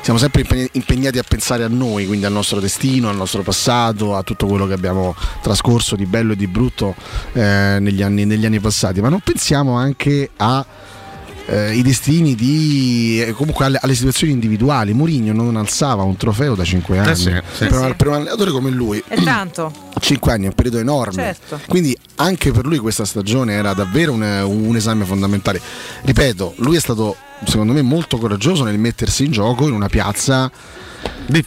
[0.00, 4.24] siamo sempre impegnati a pensare a noi, quindi al nostro destino, al nostro passato, a
[4.24, 6.96] tutto quello che abbiamo trascorso di bello e di brutto
[7.32, 10.66] eh, negli, anni, negli anni passati, ma non pensiamo anche a
[11.52, 14.94] eh, i destini di eh, comunque alle, alle situazioni individuali.
[14.94, 17.10] Mourinho non alzava un trofeo da 5 anni.
[17.10, 17.66] Eh sì, sì.
[17.66, 19.72] Per, un- Eh per un allenatore come lui, È tanto.
[20.00, 21.22] 5 anni è un periodo enorme.
[21.22, 21.60] Certo.
[21.68, 25.60] Quindi anche per lui questa stagione era davvero un, un esame fondamentale.
[26.02, 30.50] Ripeto, lui è stato secondo me molto coraggioso nel mettersi in gioco in una piazza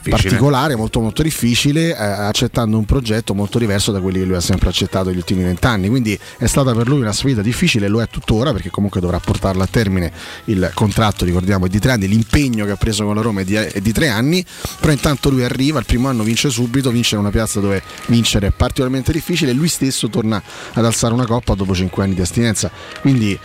[0.10, 4.42] particolare, molto molto difficile, eh, accettando un progetto molto diverso da quelli che lui ha
[4.42, 5.90] sempre accettato negli ultimi vent'anni.
[5.90, 9.64] Quindi è stata per lui una sfida difficile, lo è tuttora perché comunque dovrà portarla
[9.64, 10.12] a termine
[10.46, 13.44] il contratto, ricordiamo, è di tre anni, l'impegno che ha preso con la Roma è
[13.44, 14.44] di, è di tre anni,
[14.80, 18.48] però intanto lui arriva, il primo anno vince subito, vince in una piazza dove vincere
[18.48, 20.42] è particolarmente difficile lui stesso torna
[20.74, 22.72] ad alzare una coppa dopo cinque anni di astinenza.
[23.02, 23.38] Quindi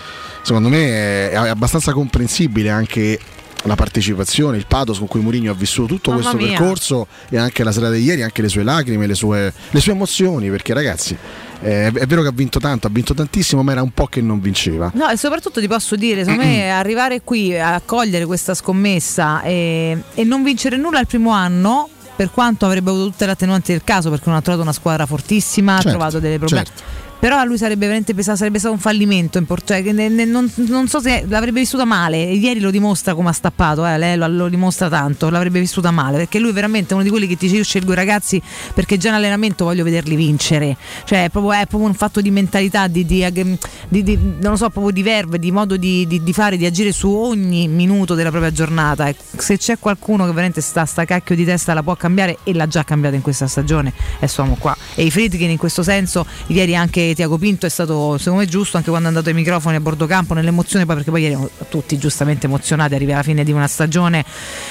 [0.42, 3.18] secondo me è abbastanza comprensibile anche
[3.64, 6.56] la partecipazione, il pathos con cui Mourinho ha vissuto tutto Mamma questo mia.
[6.58, 9.92] percorso e anche la serata di ieri, anche le sue lacrime, le sue, le sue
[9.92, 11.16] emozioni, perché ragazzi
[11.62, 14.20] eh, è vero che ha vinto tanto, ha vinto tantissimo, ma era un po' che
[14.22, 14.90] non vinceva.
[14.94, 19.96] No, e soprattutto ti posso dire, secondo me arrivare qui a cogliere questa scommessa e,
[20.14, 23.82] e non vincere nulla il primo anno, per quanto avrebbe avuto tutte le attenuanti del
[23.84, 26.64] caso, perché non ha trovato una squadra fortissima, ha Certo, trovato delle problemi.
[26.66, 26.82] certo.
[27.20, 29.42] Però a lui sarebbe veramente pesato, sarebbe stato un fallimento.
[29.64, 32.16] cioè, ne- ne- non, non so se l'avrebbe vissuta male.
[32.22, 35.28] Ieri lo dimostra come ha stappato, eh, lei lo, lo dimostra tanto.
[35.28, 37.92] L'avrebbe vissuta male perché lui è veramente uno di quelli che ti dice: Io scelgo
[37.92, 38.40] i ragazzi
[38.74, 40.76] perché già in allenamento voglio vederli vincere.
[41.04, 44.56] Cioè, è proprio, è proprio un fatto di mentalità, di, di- di- di- non lo
[44.56, 48.50] so, proprio di verve, di modo di, fare, di agire su ogni minuto della propria
[48.50, 49.08] giornata.
[49.08, 52.54] E se c'è qualcuno che veramente sta sta cacchio di testa la può cambiare e
[52.54, 54.74] l'ha già cambiata in questa stagione, è Suomo qua.
[54.94, 58.76] E i Friedkin in questo senso, ieri anche Tiago Pinto è stato secondo me giusto
[58.76, 61.36] anche quando è andato ai microfoni a bordo campo nell'emozione, poi perché poi ieri
[61.68, 64.24] tutti giustamente emozionati, arriva alla fine di una stagione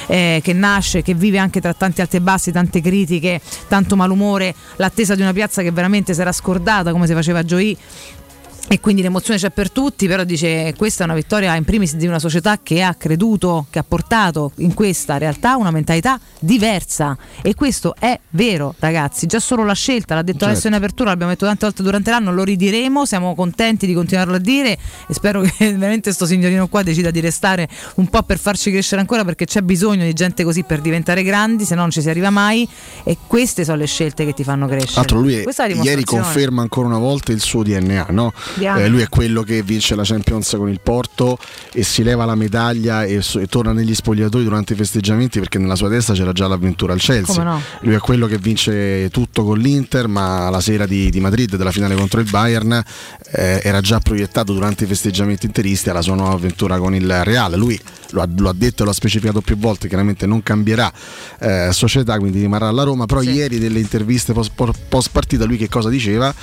[0.07, 4.53] eh, che nasce, che vive anche tra tanti alti e bassi, tante critiche, tanto malumore,
[4.77, 7.77] l'attesa di una piazza che veramente era scordata come si faceva Gioì
[8.71, 12.05] e quindi l'emozione c'è per tutti, però dice questa è una vittoria in primis di
[12.05, 17.55] una società che ha creduto, che ha portato in questa realtà una mentalità diversa e
[17.55, 20.53] questo è vero ragazzi, già solo la scelta, l'ha detto Certo.
[20.53, 24.35] Alessio in apertura, l'abbiamo detto tante volte durante l'anno, lo ridiremo, siamo contenti di continuarlo
[24.35, 24.77] a dire
[25.07, 29.01] e spero che veramente sto signorino qua decida di restare un po' per farci crescere
[29.01, 32.09] ancora perché c'è bisogno di gente così per diventare grandi, se no non ci si
[32.09, 32.69] arriva mai
[33.03, 34.91] e queste sono le scelte che ti fanno crescere.
[34.91, 38.31] Tra l'altro lui è- ieri conferma ancora una volta il suo DNA, no?
[38.59, 41.37] Eh, lui è quello che vince la Champions con il Porto
[41.71, 45.75] e si leva la medaglia e, e torna negli spogliatoi durante i festeggiamenti perché nella
[45.75, 47.43] sua testa c'era già l'avventura al Chelsea.
[47.43, 47.61] No?
[47.81, 51.71] Lui è quello che vince tutto con l'Inter, ma la sera di, di Madrid della
[51.71, 52.83] finale contro il Bayern
[53.31, 57.57] eh, era già proiettato durante i festeggiamenti interisti alla sua nuova avventura con il Real.
[57.57, 57.79] Lui
[58.11, 60.91] lo ha, lo ha detto e lo ha specificato più volte, chiaramente non cambierà
[61.39, 64.51] eh, società, quindi rimarrà alla Roma, però ieri delle interviste post,
[64.87, 66.33] post partita lui che cosa diceva?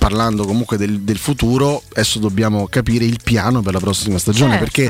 [0.00, 4.64] Parlando comunque del, del futuro, adesso dobbiamo capire il piano per la prossima stagione Certo,
[4.64, 4.84] perché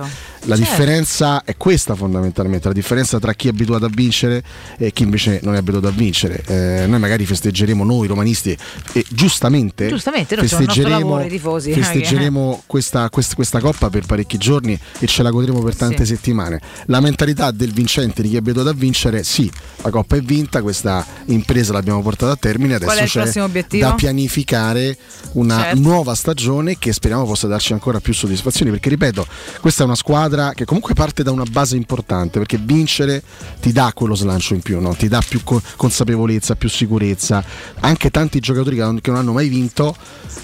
[0.45, 0.71] la certo.
[0.71, 4.41] differenza è questa fondamentalmente, la differenza tra chi è abituato a vincere
[4.79, 6.43] e chi invece non è abituato a vincere.
[6.47, 8.57] Eh, noi magari festeggeremo noi romanisti
[8.93, 14.79] e giustamente, Giustamente, festeggeremo, lavoro, i tifosi, festeggeremo questa, quest- questa coppa per parecchi giorni
[15.01, 16.15] e ce la godremo per tante Sì.
[16.15, 16.61] settimane.
[16.87, 19.51] La mentalità del vincente, di chi è abituato a vincere, sì,
[19.83, 24.97] la coppa è vinta, questa impresa l'abbiamo portata a termine, adesso c'è da pianificare
[25.33, 25.81] una Certo.
[25.81, 29.27] nuova stagione che speriamo possa darci ancora più soddisfazioni perché ripeto
[29.61, 33.23] questa è una squadra che comunque parte da una base importante perché vincere
[33.61, 34.95] ti dà quello slancio in più no?
[34.95, 37.45] ti dà più co- consapevolezza più sicurezza
[37.81, 39.95] anche tanti giocatori che non, hanno mai vinto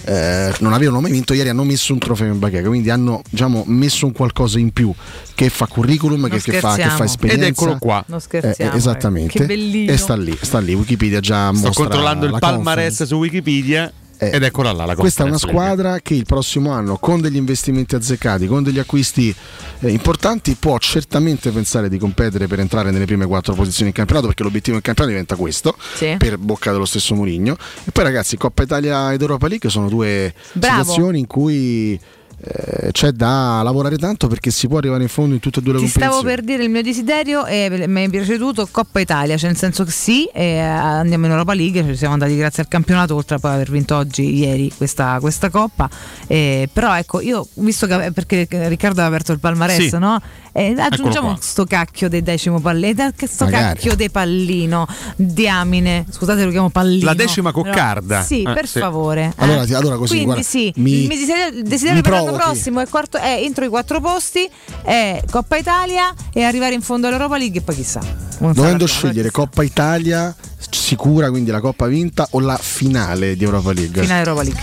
[0.04, 3.64] eh, non avevano mai vinto ieri hanno messo un trofeo in bacheca quindi hanno diciamo,
[3.66, 4.92] messo un qualcosa in più
[5.34, 8.04] che fa curriculum che, che fa, che fa esperienza Ed eccolo qua.
[8.06, 9.90] Non scherziamo, Eh, esattamente Che bellino.
[9.92, 14.72] e sta lì sta lì Wikipedia già Sto controllando il palmarès su Wikipedia ed eccola
[14.72, 18.62] là la Questa è una squadra che il prossimo anno, con degli investimenti azzeccati, con
[18.62, 19.34] degli acquisti
[19.80, 24.26] eh, importanti, può certamente pensare di competere per entrare nelle prime quattro posizioni in campionato,
[24.26, 26.14] perché l'obiettivo in campionato diventa questo, Sì.
[26.18, 27.56] per bocca dello stesso Mourinho.
[27.84, 30.82] E poi ragazzi, Coppa Italia ed Europa League sono due Bravo.
[30.82, 31.98] situazioni in cui
[32.38, 35.72] eh, c'è da lavorare tanto perché si può arrivare in fondo in tutte e due
[35.74, 36.34] le Ti stavo competizioni.
[36.36, 39.90] per dire il mio desiderio e mi è piaciuto Coppa Italia, cioè nel senso che
[39.90, 43.52] sì, eh, andiamo in Europa League, ci siamo andati grazie al campionato, oltre a poi
[43.52, 45.88] aver vinto oggi, ieri, questa, questa Coppa.
[46.26, 49.98] Eh, però ecco, io visto che perché Riccardo ha aperto il palmarès, Sì.
[49.98, 50.20] no?
[50.58, 51.38] Eh, aggiungiamo qua.
[51.38, 53.74] sto cacchio del decimo pallino, sto Magari.
[53.74, 57.04] cacchio de pallino, diamine, scusate lo chiamo pallino.
[57.04, 58.22] La decima però- coccarda.
[58.22, 58.78] Sì, Eh, per sì.
[58.78, 59.24] favore.
[59.26, 59.32] eh.
[59.44, 63.18] Allora, ti- allora così, Quindi guarda, sì, mi- il desiderio, per l'anno prossimo è, quarto-
[63.18, 64.48] è entro i quattro posti,
[64.82, 68.00] è Coppa Italia e arrivare in fondo all'Europa League e poi chissà.
[68.38, 70.34] Dovendo scegliere Coppa Italia
[70.70, 74.00] sicura, quindi la Coppa vinta o la finale di Europa League?
[74.00, 74.62] Finale Europa League.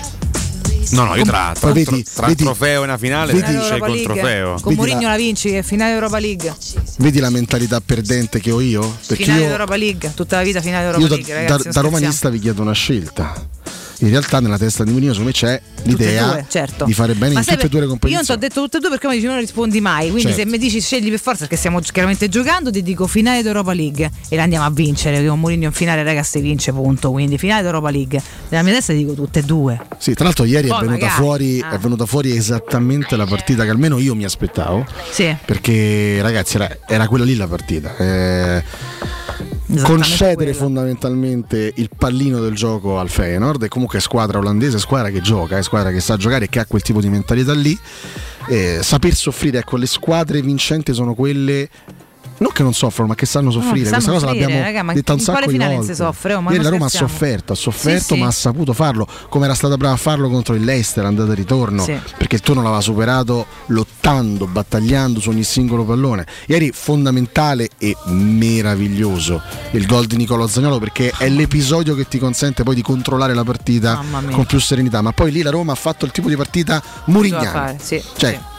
[0.91, 4.03] No, no, io tra, tra, vedi- tra vedi- trofeo e una finale vedi- il League.
[4.03, 4.57] trofeo.
[4.61, 6.53] Con Mourinho la- vinci, è finale Europa League.
[6.97, 8.97] Vedi la mentalità perdente che ho io?
[9.07, 11.55] Perché finale io, Europa League, tutta la vita finale Europa io da, League, da- ragazzi.
[11.55, 11.89] da scherziamo.
[11.95, 13.33] romanista vi chiedo una scelta.
[14.03, 16.83] In realtà nella testa di Mourinho secondo me c'è l'idea due, certo.
[16.83, 18.39] di fare bene Ma in tutte e due le per- Io non ti ho competizioni.
[18.41, 20.09] detto tutte e due perché mi dici non rispondi mai.
[20.09, 20.37] Quindi Certo.
[20.39, 24.11] se mi dici scegli per forza perché stiamo chiaramente giocando, ti dico finale d'Europa League
[24.27, 25.25] e la andiamo a vincere.
[25.25, 27.11] Con Mourinho in finale, ragazzi, vince, punto.
[27.11, 28.21] Quindi finale d'Europa League.
[28.49, 29.79] Nella mia testa ti dico tutte e due.
[29.97, 31.69] Sì, tra l'altro ieri è venuta, magari, fuori, ah.
[31.71, 34.85] è venuta fuori esattamente la partita che almeno io mi aspettavo.
[35.11, 35.33] Sì.
[35.45, 37.95] Perché ragazzi era, era quella lì la partita.
[37.95, 38.63] Eh,
[39.81, 45.21] concedere fondamentalmente il pallino del gioco al Feyenoord e comunque è squadra olandese, squadra che
[45.21, 47.77] gioca, è squadra che sa giocare e che ha quel tipo di mentalità lì.
[48.47, 51.69] Eh, saper soffrire, ecco, le squadre vincenti sono quelle
[52.37, 53.83] non che non soffrono, ma che sanno soffrire.
[53.83, 55.95] che Questa sanno cosa soffrire, l'abbiamo raga, ma detta un sacco di volte.
[55.95, 56.33] soffre?
[56.33, 58.19] Oh, Ieri la Roma ha sofferto, ha sofferto, Sì, sì.
[58.19, 61.35] ma ha saputo farlo, come era stata brava a farlo contro il Leicester, andata e
[61.35, 61.97] ritorno, Sì.
[62.17, 66.25] perché il turno l'aveva superato lottando, battagliando su ogni singolo pallone.
[66.47, 69.41] Ieri fondamentale e meraviglioso
[69.71, 73.43] il gol di Nicolo Zagnolo perché è l'episodio che ti consente poi di controllare la
[73.43, 74.01] partita
[74.31, 77.75] con più serenità, ma poi lì la Roma ha fatto il tipo di partita murignana.
[77.79, 78.51] sì, Cioè, sì.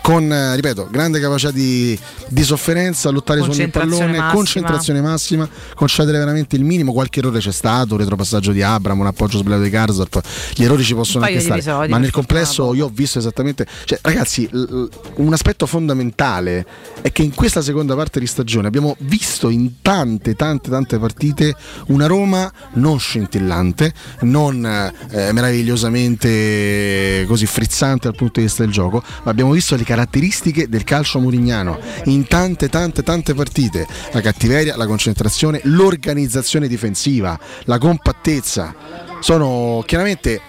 [0.00, 1.98] Con eh, ripeto grande capacità di,
[2.28, 4.32] di sofferenza lottare su ogni pallone massima.
[4.32, 6.92] concentrazione massima concedere veramente il minimo.
[6.92, 10.20] Qualche errore c'è stato un retropassaggio di Abram un appoggio sbagliato di Karsdorp.
[10.54, 13.98] Gli errori ci possono anche stare episodi, ma nel complesso io ho visto esattamente cioè
[14.02, 16.66] ragazzi l- un aspetto fondamentale
[17.02, 21.54] è che in questa seconda parte di stagione abbiamo visto in tante tante tante partite
[21.88, 24.64] una Roma non scintillante non
[25.10, 30.68] eh, meravigliosamente così frizzante dal punto di vista del gioco ma abbiamo visto le caratteristiche
[30.68, 37.78] del calcio murignano in tante tante tante partite la cattiveria la concentrazione l'organizzazione difensiva la
[37.78, 38.74] compattezza
[39.20, 40.40] sono chiaramente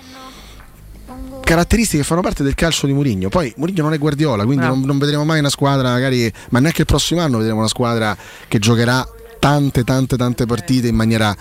[1.42, 3.30] caratteristiche che fanno parte del calcio di Mourinho.
[3.30, 4.80] Poi Mourinho non è Guardiola, quindi Bravo.
[4.80, 8.18] non, non vedremo mai una squadra, magari, ma neanche il prossimo anno vedremo una squadra
[8.50, 9.08] che giocherà
[9.40, 11.36] tante tante tante partite in maniera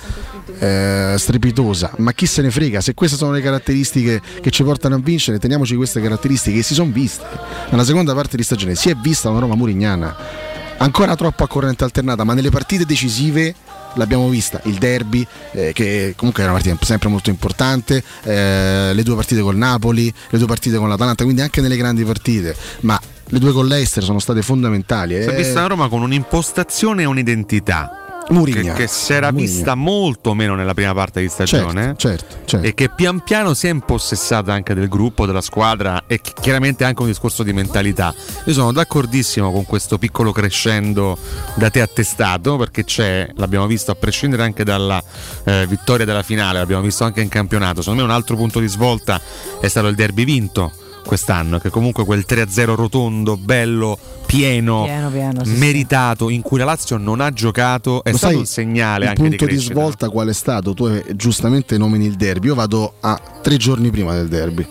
[0.59, 1.93] eh, strepitosa.
[1.99, 2.81] Ma chi se ne frega?
[2.81, 6.75] Se queste sono le caratteristiche che ci portano a vincere, teniamoci queste caratteristiche che si
[6.75, 7.25] sono viste.
[7.71, 10.17] Nella seconda parte di stagione si è vista una Roma Murignana
[10.79, 13.55] ancora troppo a corrente alternata, ma nelle partite decisive
[13.95, 19.03] l'abbiamo vista, il derby eh, che comunque è una partita sempre molto importante, eh, le
[19.03, 23.01] due partite col Napoli, le due partite con l'Atalanta, quindi anche nelle grandi partite, ma
[23.29, 25.21] le due con l'Ester sono state fondamentali.
[25.23, 25.37] Si è eh.
[25.37, 28.03] vista la Roma con un'impostazione e un'identità.
[28.29, 28.73] Murigna.
[28.73, 29.53] Che, che si era Murigna.
[29.53, 32.67] vista molto meno nella prima parte di stagione Certo, certo.
[32.67, 36.83] e che pian piano si è impossessata anche del gruppo, della squadra e chi- chiaramente
[36.83, 38.13] anche un discorso di mentalità.
[38.47, 41.17] Io sono d'accordissimo con questo piccolo crescendo
[41.55, 45.01] da te attestato perché c'è, l'abbiamo visto a prescindere anche dalla
[45.45, 47.81] eh, vittoria della finale, l'abbiamo visto anche in campionato.
[47.81, 49.21] Secondo me un altro punto di svolta
[49.61, 50.73] è stato il derby vinto
[51.07, 56.67] quest'anno, che comunque quel 3-0 rotondo, bello, pieno, Pieno, pieno, sì, meritato, in cui la
[56.67, 59.61] Lazio non ha giocato, è Lo stato sai, un segnale il anche punto di di,
[59.61, 60.75] svolta qual è stato?
[60.75, 64.67] Tu eh, giustamente nomini il derby, io vado a tre giorni prima del derby.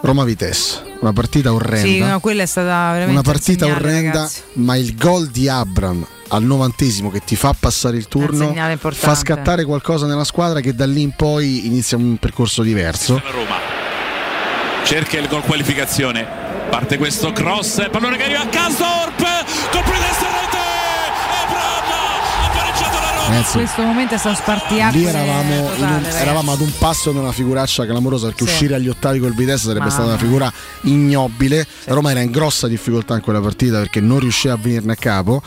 [0.00, 1.86] Roma-Vitesse, una partita orrenda.
[1.86, 4.42] Sì, no, quella è stata veramente una un partita segnale, orrenda, ragazzi.
[4.54, 8.54] ma il gol di Abram al novantesimo che ti fa passare il turno
[8.92, 13.20] fa scattare qualcosa nella squadra che da lì in poi inizia un percorso diverso.
[13.30, 13.73] Roma
[14.84, 16.26] cerca il gol qualificazione
[16.70, 19.18] parte questo cross pallone che arriva a Kasdorp
[19.70, 24.36] colpo di testa rete e Brava ha pareggiato la Roma Ragazzi, questo momento è stato
[24.36, 26.22] spartiacque Lì eravamo, in un- totale, ragazzi.
[26.22, 28.50] eravamo ad un passo da una figuraccia clamorosa perché Sì.
[28.50, 30.52] uscire agli ottavi col Vitesse sarebbe Mamma stata una figura
[30.82, 31.66] ignobile.
[31.84, 34.96] La Roma era in grossa difficoltà in quella partita perché non riusciva a venirne a
[34.96, 35.42] capo.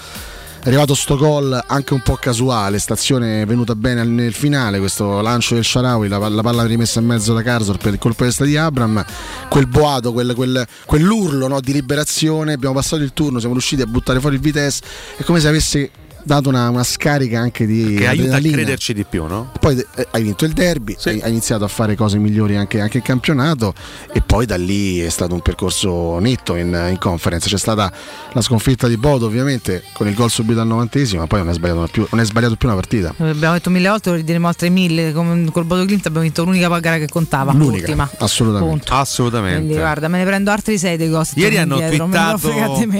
[0.59, 5.53] È arrivato sto gol anche un po' casuale, stazione venuta bene nel finale, questo lancio
[5.53, 8.57] del Sharawi, la, la palla rimessa in mezzo da Karsor per il colpo di di
[8.57, 9.03] Abram,
[9.49, 13.85] quel boato, quel- quel- quell'urlo no, di liberazione, abbiamo passato il turno, siamo riusciti a
[13.85, 14.81] buttare fuori il Vitesse,
[15.15, 15.91] è come se avesse
[16.27, 19.51] dato una, una scarica anche di Che aiuta a crederci di più, no?
[19.59, 22.97] Poi eh, hai vinto il derby, hai, hai iniziato a fare cose migliori anche, anche
[22.97, 23.73] in campionato
[24.13, 27.47] e poi da lì è stato un percorso netto in, in conference.
[27.49, 27.91] C'è stata
[28.33, 31.53] la sconfitta di Bodo ovviamente con il gol subito al novantesimo, ma poi non è
[31.53, 33.13] sbagliato più, non è sbagliato più una partita.
[33.17, 35.13] Abbiamo detto mille volte, lo ridiremo altre mille.
[35.13, 37.53] Come col Bodo Clint abbiamo vinto l'unica gara che contava.
[37.53, 38.09] L'unica, l'ultima.
[38.19, 38.69] assolutamente.
[38.69, 38.93] Punto.
[38.93, 39.57] Assolutamente.
[39.57, 41.39] Quindi guarda, me ne prendo altri sei dei costi.
[41.39, 42.49] Ieri hanno indietro, twittato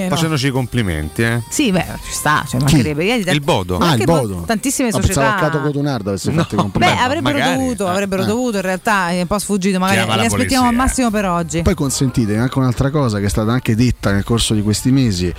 [0.09, 1.41] facendoci i complimenti, eh.
[1.49, 3.03] Sì, beh, ci sta, cioè mancherebbe.
[3.03, 3.77] Ieri da- Il Bodo.
[3.77, 4.44] ma Ah, il Bodo.
[4.45, 5.35] Tantissime Ah, pensavo società.
[5.35, 7.02] a Cato Cotunardo avesse fatto i Beh, complimenti.
[7.02, 7.57] avrebbero magari.
[7.57, 8.26] dovuto, avrebbero Eh.
[8.26, 11.61] dovuto, in realtà è un po' sfuggito, magari Chiama li aspettiamo al massimo per oggi.
[11.61, 15.34] Poi consentite anche un'altra cosa che è stata anche detta nel corso di questi mesi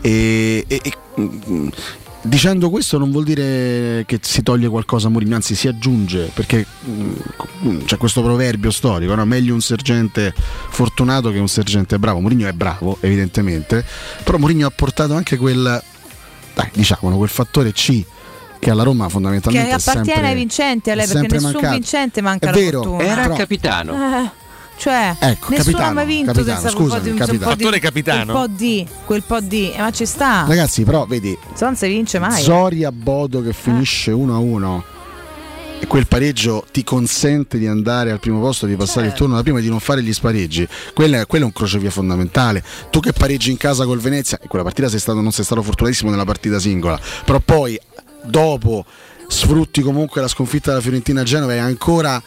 [0.00, 1.68] e, e- e- mm,
[2.26, 6.64] dicendo questo non vuol dire che si toglie qualcosa a Mourinho, anzi si aggiunge perché
[6.88, 9.24] mm, c'è questo proverbio storico, no?
[9.24, 10.32] meglio un sergente
[10.68, 12.20] fortunato che un sergente bravo.
[12.20, 13.84] Mourinho è bravo, evidentemente,
[14.22, 15.82] però Mourinho ha portato anche quel
[16.54, 18.02] dai, diciamolo, quel fattore C
[18.58, 21.72] che alla Roma fondamentalmente Che è appartiene sempre- ai vincenti, a lei, perché nessun mancato.
[21.74, 23.04] vincente manca È la vero, fortuna.
[23.04, 23.92] Era Però- capitano.
[24.24, 24.30] Eh,
[24.76, 27.38] cioè, Ecco, nessuno capitano, ha mai vinto capitano, senza quel po' scusami, di, un capitano.
[27.50, 28.32] po' di Fattore capitano?
[28.32, 30.44] quel po' di, quel po' di, eh, ma ci sta.
[30.48, 32.42] Ragazzi, però vedi, Se non si vince mai.
[32.42, 34.84] Zoria Bodo che finisce 1 a 1
[35.78, 39.42] e quel pareggio ti consente di andare al primo posto, di passare il turno da
[39.42, 40.66] prima e di non fare gli spareggi.
[40.94, 42.62] Quello è, quello è un crocevia fondamentale.
[42.90, 45.62] Tu che pareggi in casa col Venezia, in quella partita sei stato, non sei stato
[45.62, 47.78] fortunatissimo nella partita singola, però poi
[48.24, 48.84] dopo
[49.26, 52.22] sfrutti comunque la sconfitta della Fiorentina a Genova e ancora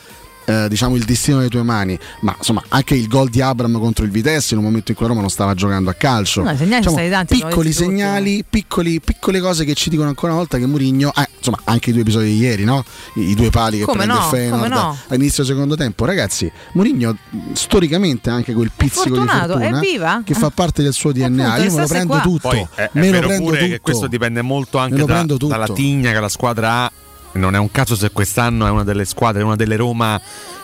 [0.49, 1.97] eh, diciamo il destino nelle tue mani.
[2.21, 5.05] Ma insomma anche il gol di Abram contro il Vitesse in un momento in cui
[5.05, 6.41] la Roma non stava giocando a calcio.
[6.41, 10.31] No, segnali Diciamo, sono stati tanti, piccoli segnali piccoli- piccole cose che ci dicono ancora
[10.31, 12.83] una volta che Mourinho eh, insomma anche i due episodi di ieri no?
[13.15, 14.97] I, i due pali che Come prende no, il Feyenoord no.
[15.09, 16.05] all'inizio del secondo tempo.
[16.05, 21.11] Ragazzi Mourinho mh, storicamente anche quel pizzico fortunato, di fortuna che fa parte del suo
[21.11, 22.21] DNA Appunto, io me lo prendo qua.
[22.21, 22.49] tutto.
[22.49, 23.71] Poi è, è me lo vero prendo pure tutto.
[23.71, 26.91] che questo dipende molto anche lo da- dalla tigna che la squadra ha.
[27.37, 30.19] Non è un caso se quest'anno è una delle squadre, una delle Roma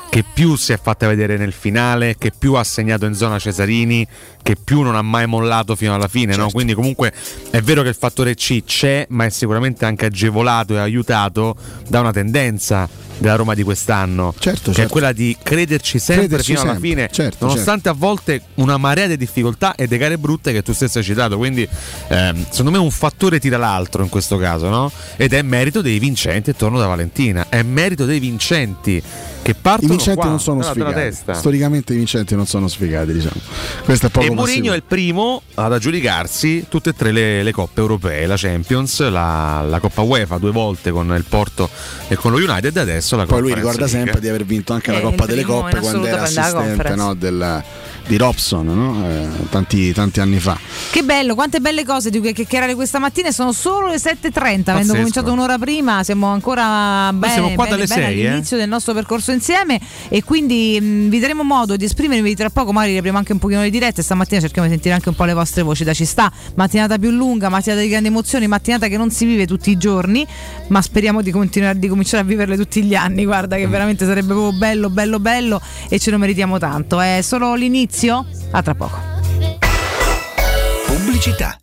[0.09, 4.07] che più si è fatta vedere nel finale, che più ha segnato in zona Cesarini,
[4.43, 6.33] che più non ha mai mollato fino alla fine.
[6.33, 6.41] Certo.
[6.43, 6.51] no?
[6.51, 7.11] Quindi comunque
[7.49, 11.55] è vero che il fattore C c'è, ma è sicuramente anche agevolato e aiutato
[11.87, 14.91] da una tendenza della Roma di quest'anno, Certo, che è certo.
[14.91, 19.07] quella di crederci sempre Crederci fino alla sempre, fine, certo, nonostante a volte una marea
[19.07, 21.37] di difficoltà e di gare brutte che tu stesso hai citato.
[21.37, 21.67] Quindi,
[22.09, 24.91] ehm, secondo me, un fattore tira l'altro in questo caso, no?
[25.15, 29.01] Ed è merito dei vincenti, e torno da Valentina, è merito dei vincenti
[29.43, 31.33] che i partono vincenti qua, non sono sfigati testa.
[31.33, 33.35] storicamente i vincenti non sono sfigati diciamo
[33.83, 34.29] questo è poco E.
[34.31, 39.07] Mourinho è il primo ad aggiudicarsi tutte e tre le, le coppe europee, la Champions,
[39.09, 41.69] la, la Coppa UEFA due volte con il Porto
[42.07, 44.05] e con lo United e adesso la poi lui Conference ricorda League.
[44.05, 47.63] sempre di aver vinto anche Eh, la Coppa delle Coppe quando era assistente no, del-
[48.07, 49.09] di Robson no?
[49.09, 50.57] Eh, tanti, tanti anni fa
[50.91, 54.93] Che bello, quante belle cose di cui chiacchierare questa mattina sono solo le 7.30, avendo
[54.93, 58.27] cominciato un'ora prima, siamo ancora bene, siamo qua bene, dalle bene sei, eh.
[58.27, 62.73] all'inizio del nostro percorso insieme e quindi mh, vi daremo modo di esprimervi tra poco,
[62.73, 65.33] magari apriamo anche un pochino le dirette, stamattina cerchiamo di sentire anche un po' le
[65.33, 69.09] vostre voci da ci sta, mattinata più lunga, mattinata di grandi emozioni, mattinata che non
[69.09, 70.25] si vive tutti i giorni,
[70.67, 73.59] ma speriamo di continuare di cominciare a viverle tutti gli anni, guarda Mm.
[73.59, 77.92] che veramente sarebbe proprio bello, bello, bello e ce lo meritiamo tanto, è solo l'inizio?
[78.51, 78.97] A tra poco.
[80.87, 81.62] Pubblicità.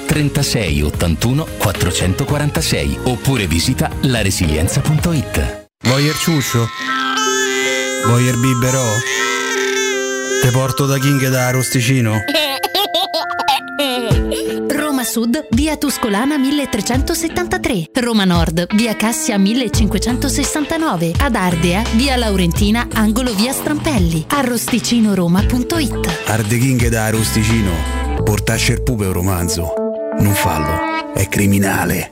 [0.11, 5.69] 36 81 446 oppure visita laresilienza.it.
[5.87, 6.67] Voyer ciuscio?
[8.07, 8.83] Voyer biberò?
[10.41, 12.17] Te porto da King da Arosticino?
[14.67, 17.91] Roma Sud, via Tuscolana 1373.
[17.93, 21.13] Roma Nord, via Cassia 1569.
[21.19, 24.25] Ad Ardea, via Laurentina, angolo via Strampelli.
[24.27, 26.25] Arrosticinoroma.it.
[26.25, 27.71] Arde King da Arosticino.
[28.25, 29.90] Portasce il pupe un romanzo.
[30.19, 32.11] Non fallo, è criminale.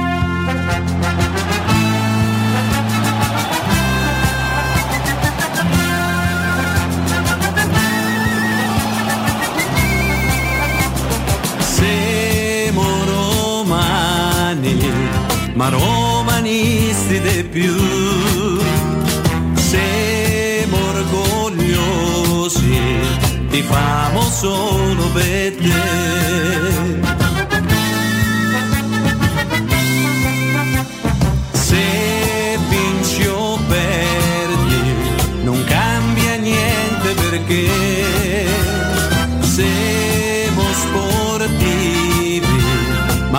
[15.61, 17.75] Ma romanisti di più.
[19.53, 22.79] Siamo orgogliosi,
[23.51, 26.70] ti famo solo per te.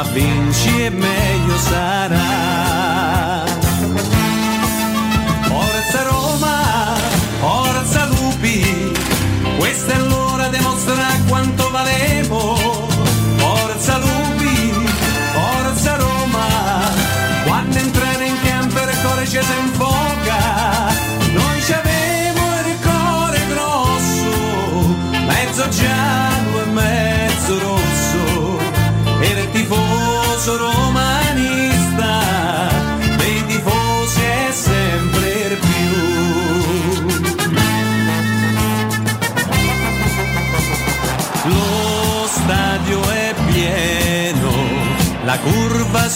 [0.03, 2.32] Ma vinci e meglio sarà.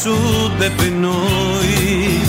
[0.04, 2.20] È per noi.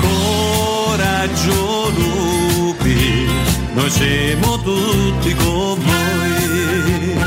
[0.00, 3.26] Coraggio lupi,
[3.74, 7.18] noi siamo tutti con voi.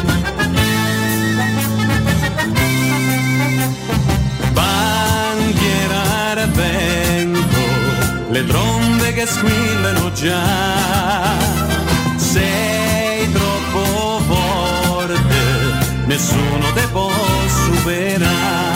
[4.53, 7.39] Bandiera vento,
[8.29, 11.37] le trombe che squillano già.
[12.15, 17.11] Sei troppo forte, nessuno te può
[17.65, 18.70] superare.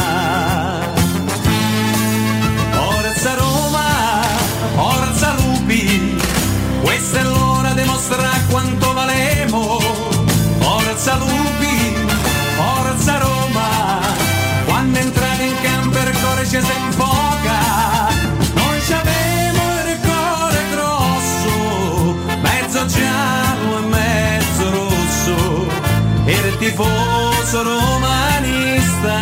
[26.55, 29.17] Il tifoso romanista,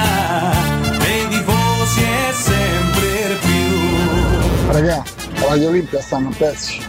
[0.99, 4.71] dei tifosi è sempre più.
[4.71, 5.03] Raga,
[5.39, 6.81] la Radio Olimpia stanno a pezzi.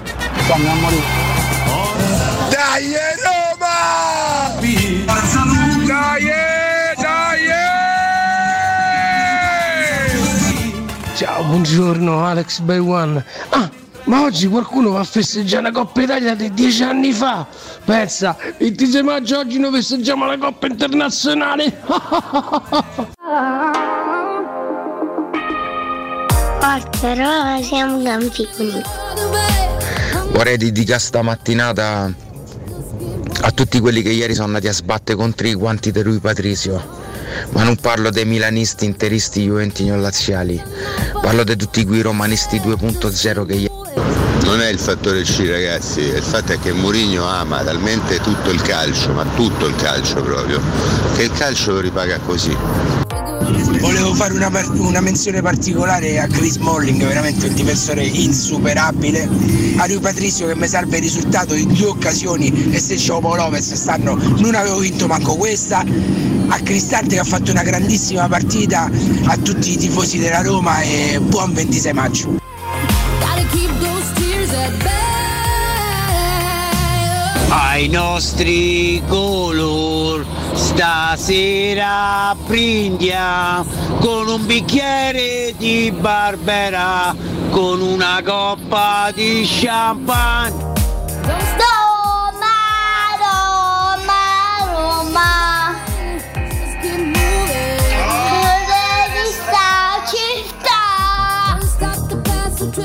[0.45, 1.03] Stanno a morire.
[2.51, 2.93] Dai
[3.25, 4.53] Roma!
[5.87, 6.33] Dai,
[11.17, 13.25] Ciao, buongiorno Alex One.
[13.51, 13.71] Ah,
[14.05, 17.47] ma oggi qualcuno va a festeggiare la Coppa Italia di dieci anni fa.
[17.85, 21.81] Pensa, il 26 maggio oggi noi festeggiamo la Coppa Internazionale.
[26.61, 28.83] Forza Roma, siamo campioni.
[30.33, 32.13] Vorrei dedicare sta mattinata
[33.41, 37.03] a tutti quelli che ieri sono andati a sbattere contro i guanti di Rui Patrizio.
[37.51, 40.63] Ma non parlo dei milanisti, interisti, juventini o laziali.
[41.21, 43.84] Parlo di tutti quei romanisti 2.0 che ieri...
[44.45, 48.61] Non è il fattore C ragazzi, il fatto è che Mourinho ama talmente tutto il
[48.61, 50.61] calcio, ma tutto il calcio proprio,
[51.17, 52.55] che il calcio lo ripaga così.
[53.81, 59.29] Volevo fare una, una menzione particolare a Chris Molling, veramente un difensore insuperabile.
[59.77, 63.45] A lui Patrizio che mi salva il risultato in due occasioni e se c'ho Paolo
[63.45, 65.85] Lopez stanno non avevo vinto manco questa.
[66.49, 68.91] A Cristante che ha fatto una grandissima partita,
[69.25, 72.44] a tutti i tifosi della Roma e buon 26 maggio.
[77.49, 80.25] Ai nostri color
[80.55, 83.67] stasera brindiamo
[84.01, 87.15] con un bicchiere di Barbera
[87.51, 90.73] con una coppa di champagne.
[91.25, 91.84] Roma,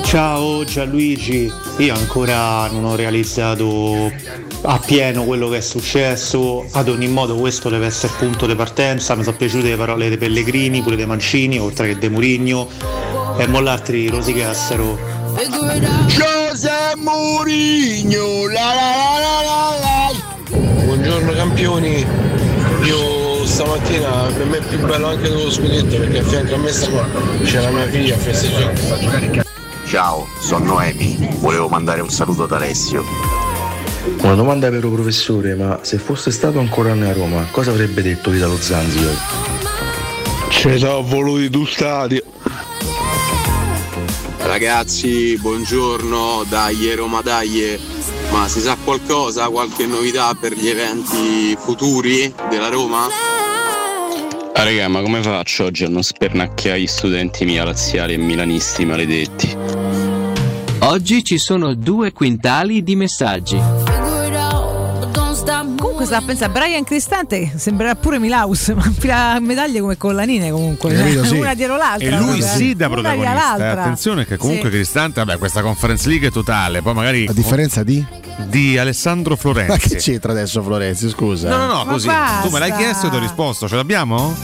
[0.09, 4.11] Ciao Gianluigi, io ancora non ho realizzato
[4.63, 9.13] appieno quello che è successo, ad ogni modo questo deve essere il punto di partenza,
[9.13, 12.67] mi sono piaciute le parole dei Pellegrini, quelle dei Mancini, oltre che dei Murigno
[13.37, 14.97] e mollatri rosicassero.
[16.07, 20.85] José Mourinho, la la la la la la.
[20.85, 22.03] Buongiorno campioni,
[22.83, 26.71] io stamattina per me è più bello anche dello scudetto perché a fianco a me
[26.71, 27.07] sta qua
[27.43, 29.48] c'è la mia figlia a festeggiare.
[29.89, 33.03] Ciao, sono Noemi, volevo mandare un saluto ad Alessio.
[34.21, 38.55] Una domanda vero professore, ma se fosse stato ancora a Roma, cosa avrebbe detto Italo
[38.55, 39.15] Zanzibar?
[40.49, 42.21] Ci sono voluti due stadi.
[44.37, 47.79] Ragazzi, buongiorno, dai Roma dai,
[48.29, 53.07] ma si sa qualcosa, qualche novità per gli eventi futuri della Roma?
[54.53, 58.83] Ah raga, ma come faccio oggi a non spernacchiare gli studenti mia laziali e milanisti
[58.83, 59.78] maledetti?
[60.89, 63.61] Oggi ci sono due quintali di messaggi.
[65.77, 70.93] Comunque sta a pensare, Brian Cristante sembrerà pure Milaus, ma infila medaglie come collanine comunque.
[70.93, 71.37] Capito, sì.
[71.37, 72.07] Una dietro l'altra.
[72.07, 73.33] E lui proprio, sì da protagonista.
[73.33, 73.81] l'altra.
[73.81, 74.75] Attenzione che comunque Sì.
[74.77, 78.03] Cristante, vabbè, questa conference league è totale, poi magari A differenza di?
[78.47, 79.71] di Alessandro Florenzi.
[79.71, 81.49] Ma che c'entra adesso Florenzi, scusa?
[81.49, 82.07] No, no, no, Ma così.
[82.07, 82.47] basta.
[82.47, 83.67] Tu me l'hai chiesto e ti ho risposto.
[83.67, 84.35] Ce l'abbiamo?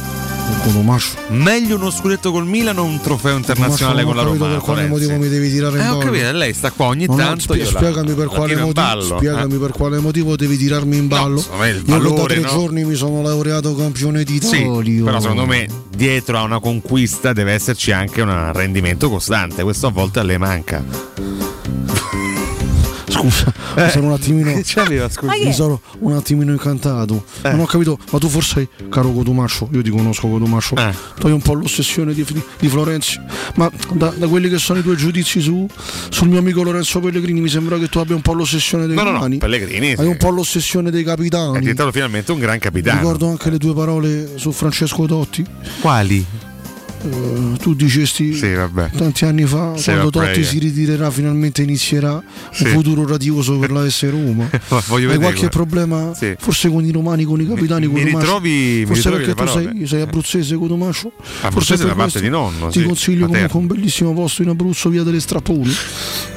[0.63, 1.17] Conomascio.
[1.29, 4.47] Meglio uno scudetto col Milan o un trofeo internazionale con la Roma?
[4.47, 4.89] per quale Florenzi?
[4.89, 6.05] motivo mi devi tirare in Eh, ho ballo.
[6.11, 7.39] capito, lei sta qua ogni Non tanto.
[7.41, 8.71] spie- io la- spiegami per quale motivo.
[8.71, 9.59] ballo, Spiegami eh.
[9.59, 11.43] per quale motivo devi tirarmi in ballo.
[11.59, 12.49] me il Io che da valore, tre no?
[12.49, 15.03] giorni mi sono laureato campione Sì, d'Italia.
[15.03, 19.61] però secondo me dietro a una conquista deve esserci anche un rendimento costante.
[19.63, 20.83] Questo a volte a lei manca.
[23.15, 23.89] Scusa, Eh.
[23.89, 24.51] sono un attimino.
[24.55, 25.33] Che c'aveva, scusa?
[25.33, 27.23] Mi sono un attimino incantato.
[27.41, 27.51] Eh.
[27.51, 30.93] Non ho capito, ma tu forse, caro Cotumaccio, io ti conosco Cotumaccio, Eh.
[31.19, 32.25] tu hai un po' l'ossessione di,
[32.59, 33.19] di Florenzi.
[33.55, 35.67] Ma da, da quelli che sono i tuoi giudizi su,
[36.09, 39.03] sul mio amico Lorenzo Pellegrini, mi sembra che tu abbia un po' l'ossessione dei No,
[39.03, 39.37] no, no, romani.
[39.37, 40.03] Pellegrini, Hai sì.
[40.05, 41.59] un po' l'ossessione dei È capitani.
[41.59, 42.99] diventato finalmente un gran capitano.
[42.99, 45.45] Ricordo anche le tue parole su Francesco Totti.
[45.81, 46.25] Quali?
[47.09, 48.89] Eh, tu dicesti Sì, vabbè.
[48.97, 50.45] tanti anni fa, Sì, quando Totti io.
[50.45, 52.21] si ritirerà, finalmente inizierà
[52.51, 52.63] Sì.
[52.63, 54.49] un futuro radioso per la S Roma.
[54.51, 55.49] Hai vedere, qualche guarda.
[55.49, 56.13] problema?
[56.15, 56.35] Sì.
[56.37, 58.19] Forse con i romani, con i capitani, con mi i Tomascio?
[58.25, 58.49] ritrovi-
[58.79, 61.11] mi Forse ritrovi perché tu sei, sei abruzzese con Tomascio?
[61.41, 64.49] Abruzzese per da parte questo di nonno, Ti sì, consiglio comunque un bellissimo posto in
[64.49, 65.73] Abruzzo, via delle Strapponi,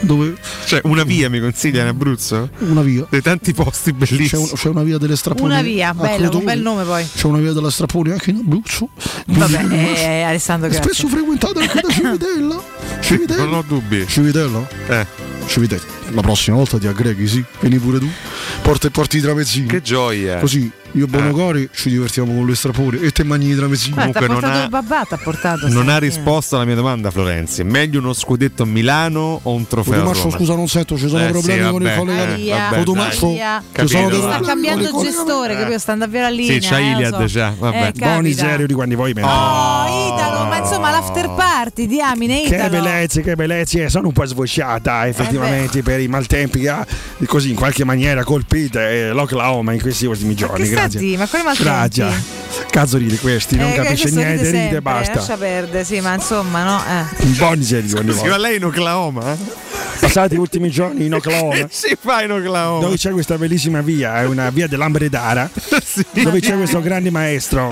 [0.00, 0.34] dove
[0.66, 2.50] Cioè, una via mi consiglia in Abruzzo?
[2.58, 3.06] una via.
[3.08, 4.42] Dei tanti posti C'è, bellissimi.
[4.42, 5.50] un- c'è una via delle Strapponi.
[5.52, 7.06] Una via, bello, un bel nome poi.
[7.14, 8.88] C'è una via della Strapponi anche in Abruzzo.
[9.26, 10.82] Vabbè, eh, Alessandro, grazie.
[10.82, 12.62] Spesso frequentata anche da Civitella.
[13.00, 13.44] Civitella.
[13.44, 14.06] Non ho dubbi.
[14.06, 14.68] Civitella?
[14.88, 15.06] Eh.
[15.46, 15.82] Civitella.
[16.10, 17.44] La prossima volta ti aggreghi, sì.
[17.60, 18.08] Vieni pure tu.
[18.62, 19.66] Porta e porti i tramezzini.
[19.66, 20.38] Che gioia.
[20.38, 21.32] Così io e Bono Eh.
[21.32, 23.94] Cori ci divertiamo con le strapone e te mangi i tramezzini.
[23.94, 25.66] Ma ti ha Comunque non ha- ha portato.
[25.66, 25.98] Non ha stamattina.
[25.98, 27.60] risposto alla mia domanda, Florenzi.
[27.60, 30.36] È meglio uno scudetto a Milano o un trofeo a Fotomascio, Roma?
[30.36, 32.40] scusa, non sento, ci sono Eh, problemi sì, con il vabbè, collegamento.
[32.40, 33.88] eh, vabbè, dai.
[33.88, 35.78] ci sono dei Sta cambiando il gestore, capito?
[35.78, 36.60] Sta andando via la linea.
[36.60, 37.24] Sì, c'ha eh, Iliad so.
[37.26, 37.76] già, vabbè.
[37.76, 38.14] Eh, capita.
[38.14, 42.70] Boni serio di quando voi me Oh, Italo, ma insomma l'after party, diamine Che Italo.
[42.70, 46.86] bellezze, che bellezze, eh, sono un po' svociata effettivamente per i maltempi che ha
[47.26, 50.66] così in qualche maniera colpite eh, l'Oklahoma in questi ultimi giorni.
[50.86, 51.16] Di?
[51.16, 51.70] Ma quali maltempi?
[51.70, 52.36] Grazie.
[52.70, 55.14] Cazzo ride questi, non Eh, capisce niente, ride e sempre, basta.
[55.14, 56.82] Lascia perdere, sì, ma insomma, no?
[56.86, 57.62] Eh.
[57.62, 59.36] Serio quando Scusi, ma lei in Oklahoma?
[60.00, 61.66] Passati gli ultimi giorni in Oklahoma.
[61.70, 62.80] si fa in Oklahoma?
[62.84, 65.50] Dove c'è questa bellissima via, è una via dell'Ambredara,
[66.22, 67.70] dove c'è questo grande maestro.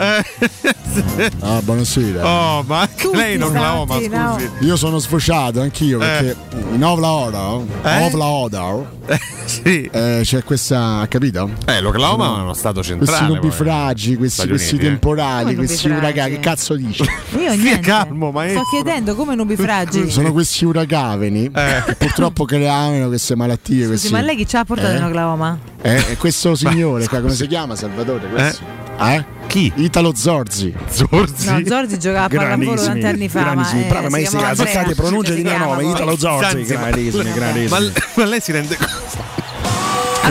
[1.41, 2.27] Ah, buonasera.
[2.27, 4.33] Oh, ma anche Tutti lei in Oklahoma, santi, no?
[4.39, 4.51] scusi.
[4.67, 6.37] Io sono sfociato anch'io perché
[6.73, 8.05] in Oklahoma, Eh?
[8.05, 8.95] Oklahoma
[9.45, 9.89] sì.
[9.93, 11.49] eh, c'è questa, capito?
[11.67, 13.27] Eh, l'Oklahoma è uno stato Questi centrale.
[13.27, 13.35] poi.
[13.37, 14.79] nubifragi, questi, questi eh.
[14.81, 17.03] temporali, Come questi uragani, che cazzo dici?
[17.39, 17.81] Io niente.
[17.81, 18.63] calmo, maestro.
[18.65, 20.11] Sto chiedendo come nubifragi.
[20.11, 21.97] Sono questi uragani Eh.
[22.17, 23.77] Che purtroppo creavano queste malattie.
[23.77, 24.97] Scusi, questi- ma lei chi ci ha portato Eh?
[24.97, 25.59] in Oklahoma?
[25.83, 28.27] Eh, questo signore qua, come si chiama Salvatore?
[28.29, 28.65] Questo?
[28.99, 29.25] Eh?
[29.47, 29.71] Chi?
[29.77, 30.75] Italo Zorzi.
[30.89, 31.51] Zorzi?
[31.51, 33.41] No, Zorzi giocava a pallavolo tanti anni fa.
[33.41, 34.95] Ma, grandissimi, eh, bravi si maestri, chiamava azzeccate Andrea.
[34.97, 35.93] pronunce Si di mio chiama nome, poi.
[35.93, 36.89] Italo Zorzi, Zanzibar.
[36.91, 37.69] grandissimi, grandissimi.
[37.69, 38.89] Ma, ma lei si rende Ah,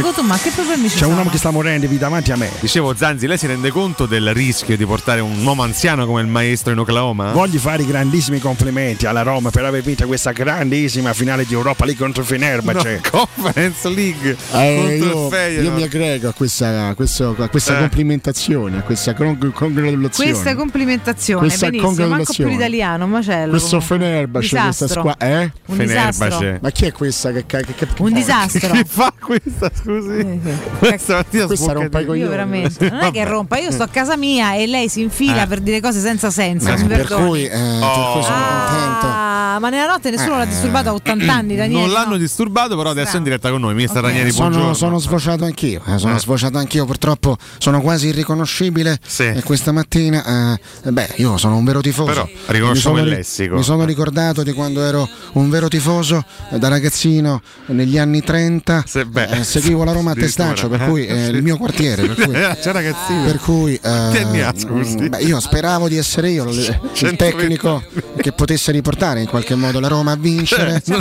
[0.01, 2.49] Cotto, ma che problemi ci C'è un uomo che sta morendo di davanti a me.
[2.59, 6.27] Dicevo, Zanzi, lei si rende conto del rischio di portare un uomo anziano come il
[6.27, 7.31] maestro in Oklahoma?
[7.31, 11.85] Voglio fare i grandissimi complimenti alla Roma per aver vinto questa grandissima finale di Europa
[11.85, 13.01] League contro il Fenerbahce.
[13.11, 15.63] No, Conference League Eh, io, Feyenoord.
[15.63, 17.79] io mi aggrego a questa, a questo- a questa Eh.
[17.79, 20.31] complimentazione, a questa con- congratulazione.
[20.31, 23.49] Questa complimentazione, Questa benissimo, manco più l'italiano, macello.
[23.51, 23.79] Questo.
[23.79, 24.99] Fenerbahce, questa Disastro.
[25.01, 25.27] squadra.
[25.41, 25.51] Eh?
[25.67, 26.25] Un disastro.
[26.29, 26.59] Fenerbahce.
[26.61, 28.69] Ma chi è questa che, che, che Un disastro.
[28.73, 30.39] Che fa questa, scusi?
[30.79, 32.23] Questa mattina Questa sbocca rompa i coglioni.
[32.23, 35.43] Io veramente non è che rompa, io sto a casa mia e lei si infila
[35.43, 35.47] Eh.
[35.47, 36.71] per dire cose senza senso.
[36.71, 37.27] mi per perdoni.
[37.27, 39.33] cui, eh, per cui sono contento.
[39.59, 41.81] Ma nella notte nessuno l'ha disturbato a 80 anni, Daniele.
[41.81, 42.17] Non l'hanno no?
[42.17, 43.73] disturbato, però adesso è in diretta con noi.
[43.73, 44.73] Mister Ranieri, Sono, buongiorno.
[44.75, 46.19] sono sfociato anch'io, eh, sono Eh.
[46.19, 49.23] sfociato anch'io, purtroppo sono quasi irriconoscibile Sì.
[49.23, 52.09] e questa mattina, eh, beh, io sono un vero tifoso.
[52.11, 53.55] Però riconosciamo Mi sono il lessico.
[53.55, 58.83] Mi sono ricordato di quando ero un vero tifoso eh, da ragazzino negli anni 30,
[58.85, 62.25] Se- beh, eh, seguivo la Roma a testaccio, per cui eh, il mio quartiere, per
[62.25, 62.33] cui,
[62.65, 63.23] C'è ragazzino.
[63.25, 67.83] per cui eh, mm, beh, io speravo di essere io il, il 120 tecnico
[68.17, 70.81] che potesse riportare in qualche modo la Roma a vincere.
[70.83, 70.93] Ci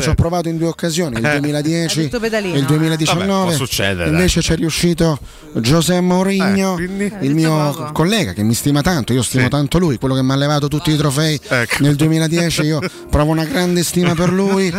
[0.00, 1.30] ci ho provato in due occasioni, il Eh.
[1.38, 2.54] 2010 Ha detto pedalino.
[2.54, 3.26] e il 2019.
[3.26, 5.18] Vabbè, può succedere, Invece c'è riuscito
[5.54, 7.92] José Mourinho, Eh, il mio poco.
[7.92, 9.50] collega che mi stima tanto, io stimo Sì.
[9.50, 11.76] tanto lui, quello che mi ha levato tutti i trofei Ecco.
[11.80, 12.80] nel 2010, io
[13.10, 14.72] provo una grande stima per lui,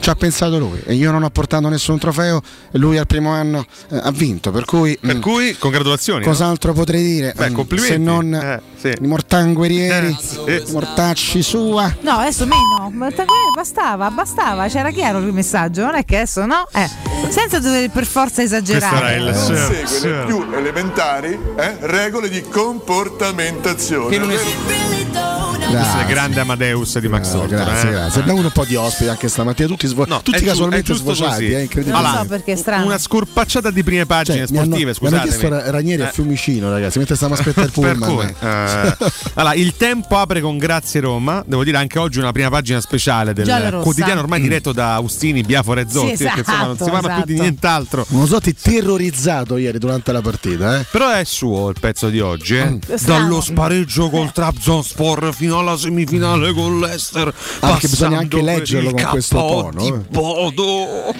[0.00, 2.40] ci ha pensato lui e io non ho portato nessun trofeo
[2.70, 6.24] e lui al primo anno eh, ha vinto, per cui, Per mm, cui, congratulazioni.
[6.24, 6.30] no?
[6.30, 7.92] cos'altro potrei dire Beh, Mm, complimenti.
[7.92, 8.94] se non Eh, sì.
[9.02, 10.16] i mortanguerieri, Eh,
[10.62, 10.68] sì.
[10.68, 11.94] i mortacci sua.
[12.02, 13.08] No, adesso meno.
[13.08, 13.24] Eh,
[13.54, 16.66] bastava, bastava, c'era chiaro il messaggio, non è che adesso no?
[16.72, 16.88] Eh,
[17.28, 19.16] senza dover per forza esagerare.
[19.16, 20.24] il non Sir- segue le Sir.
[20.26, 24.16] più elementari eh, regole di comportamentazione.
[25.70, 27.64] Questo è il grande Amadeus di Max Tortora.
[27.64, 27.92] grazie, eh.
[27.92, 28.20] grazie.
[28.20, 32.00] Abbiamo un po' di ospiti anche stamattina, tutti, svo- No, tutti casualmente svociati, è incredibile.
[32.02, 32.84] Non so perché è strano.
[32.86, 36.12] Una scorpacciata di prime pagine Cioè, mi hanno, sportive, mi hanno chiesto Ranieri a Eh.
[36.12, 38.14] Fiumicino, ragazzi, mentre stiamo aspettando il Per pullman.
[38.14, 38.96] cui, eh,
[39.34, 41.42] allora, il tempo apre con Grazie Roma.
[41.46, 45.80] Devo dire anche oggi una prima pagina speciale del quotidiano ormai diretto da Austini, Biafora
[45.82, 46.16] e Zotti.
[46.16, 48.06] Sì, perché insomma non si parla esatto, più di nient'altro.
[48.10, 50.86] Uno Zotti terrorizzato ieri durante la partita, eh?
[50.90, 52.56] Però è suo il pezzo di oggi.
[52.56, 52.78] eh.
[52.96, 53.18] Strano.
[53.20, 57.32] Dallo spareggio col Trabzonspor fino alla semifinale con l'Ester.
[57.60, 59.92] Ah, perché bisogna anche leggerlo con questo tono, eh.
[60.10, 61.14] Bodo.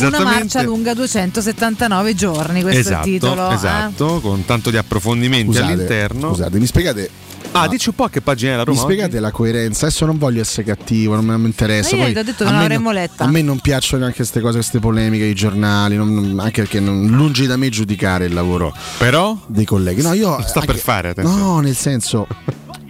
[0.00, 3.50] Una marcia lunga 279 giorni, questo esatto, è il titolo.
[3.50, 3.54] eh?
[3.54, 6.28] esatto, con tanto di approfondimenti Scusate, all'interno.
[6.28, 7.10] Scusate, mi spiegate,
[7.52, 8.80] Ah, dici un po' che pagina è la mi Roma?
[8.80, 9.86] spiegate la coerenza?
[9.86, 11.96] Adesso non voglio essere cattivo, non mi interessa.
[11.96, 13.24] Ma io Poi ho detto che non me l'avremmo letta.
[13.24, 17.06] A me non piacciono neanche queste cose, queste polemiche, i giornali, non- anche perché non,
[17.08, 19.36] lungi da me giudicare il lavoro Però?
[19.46, 20.00] dei colleghi.
[20.02, 21.40] No, io Lo sta per fare, attenzione.
[21.40, 22.26] No, nel senso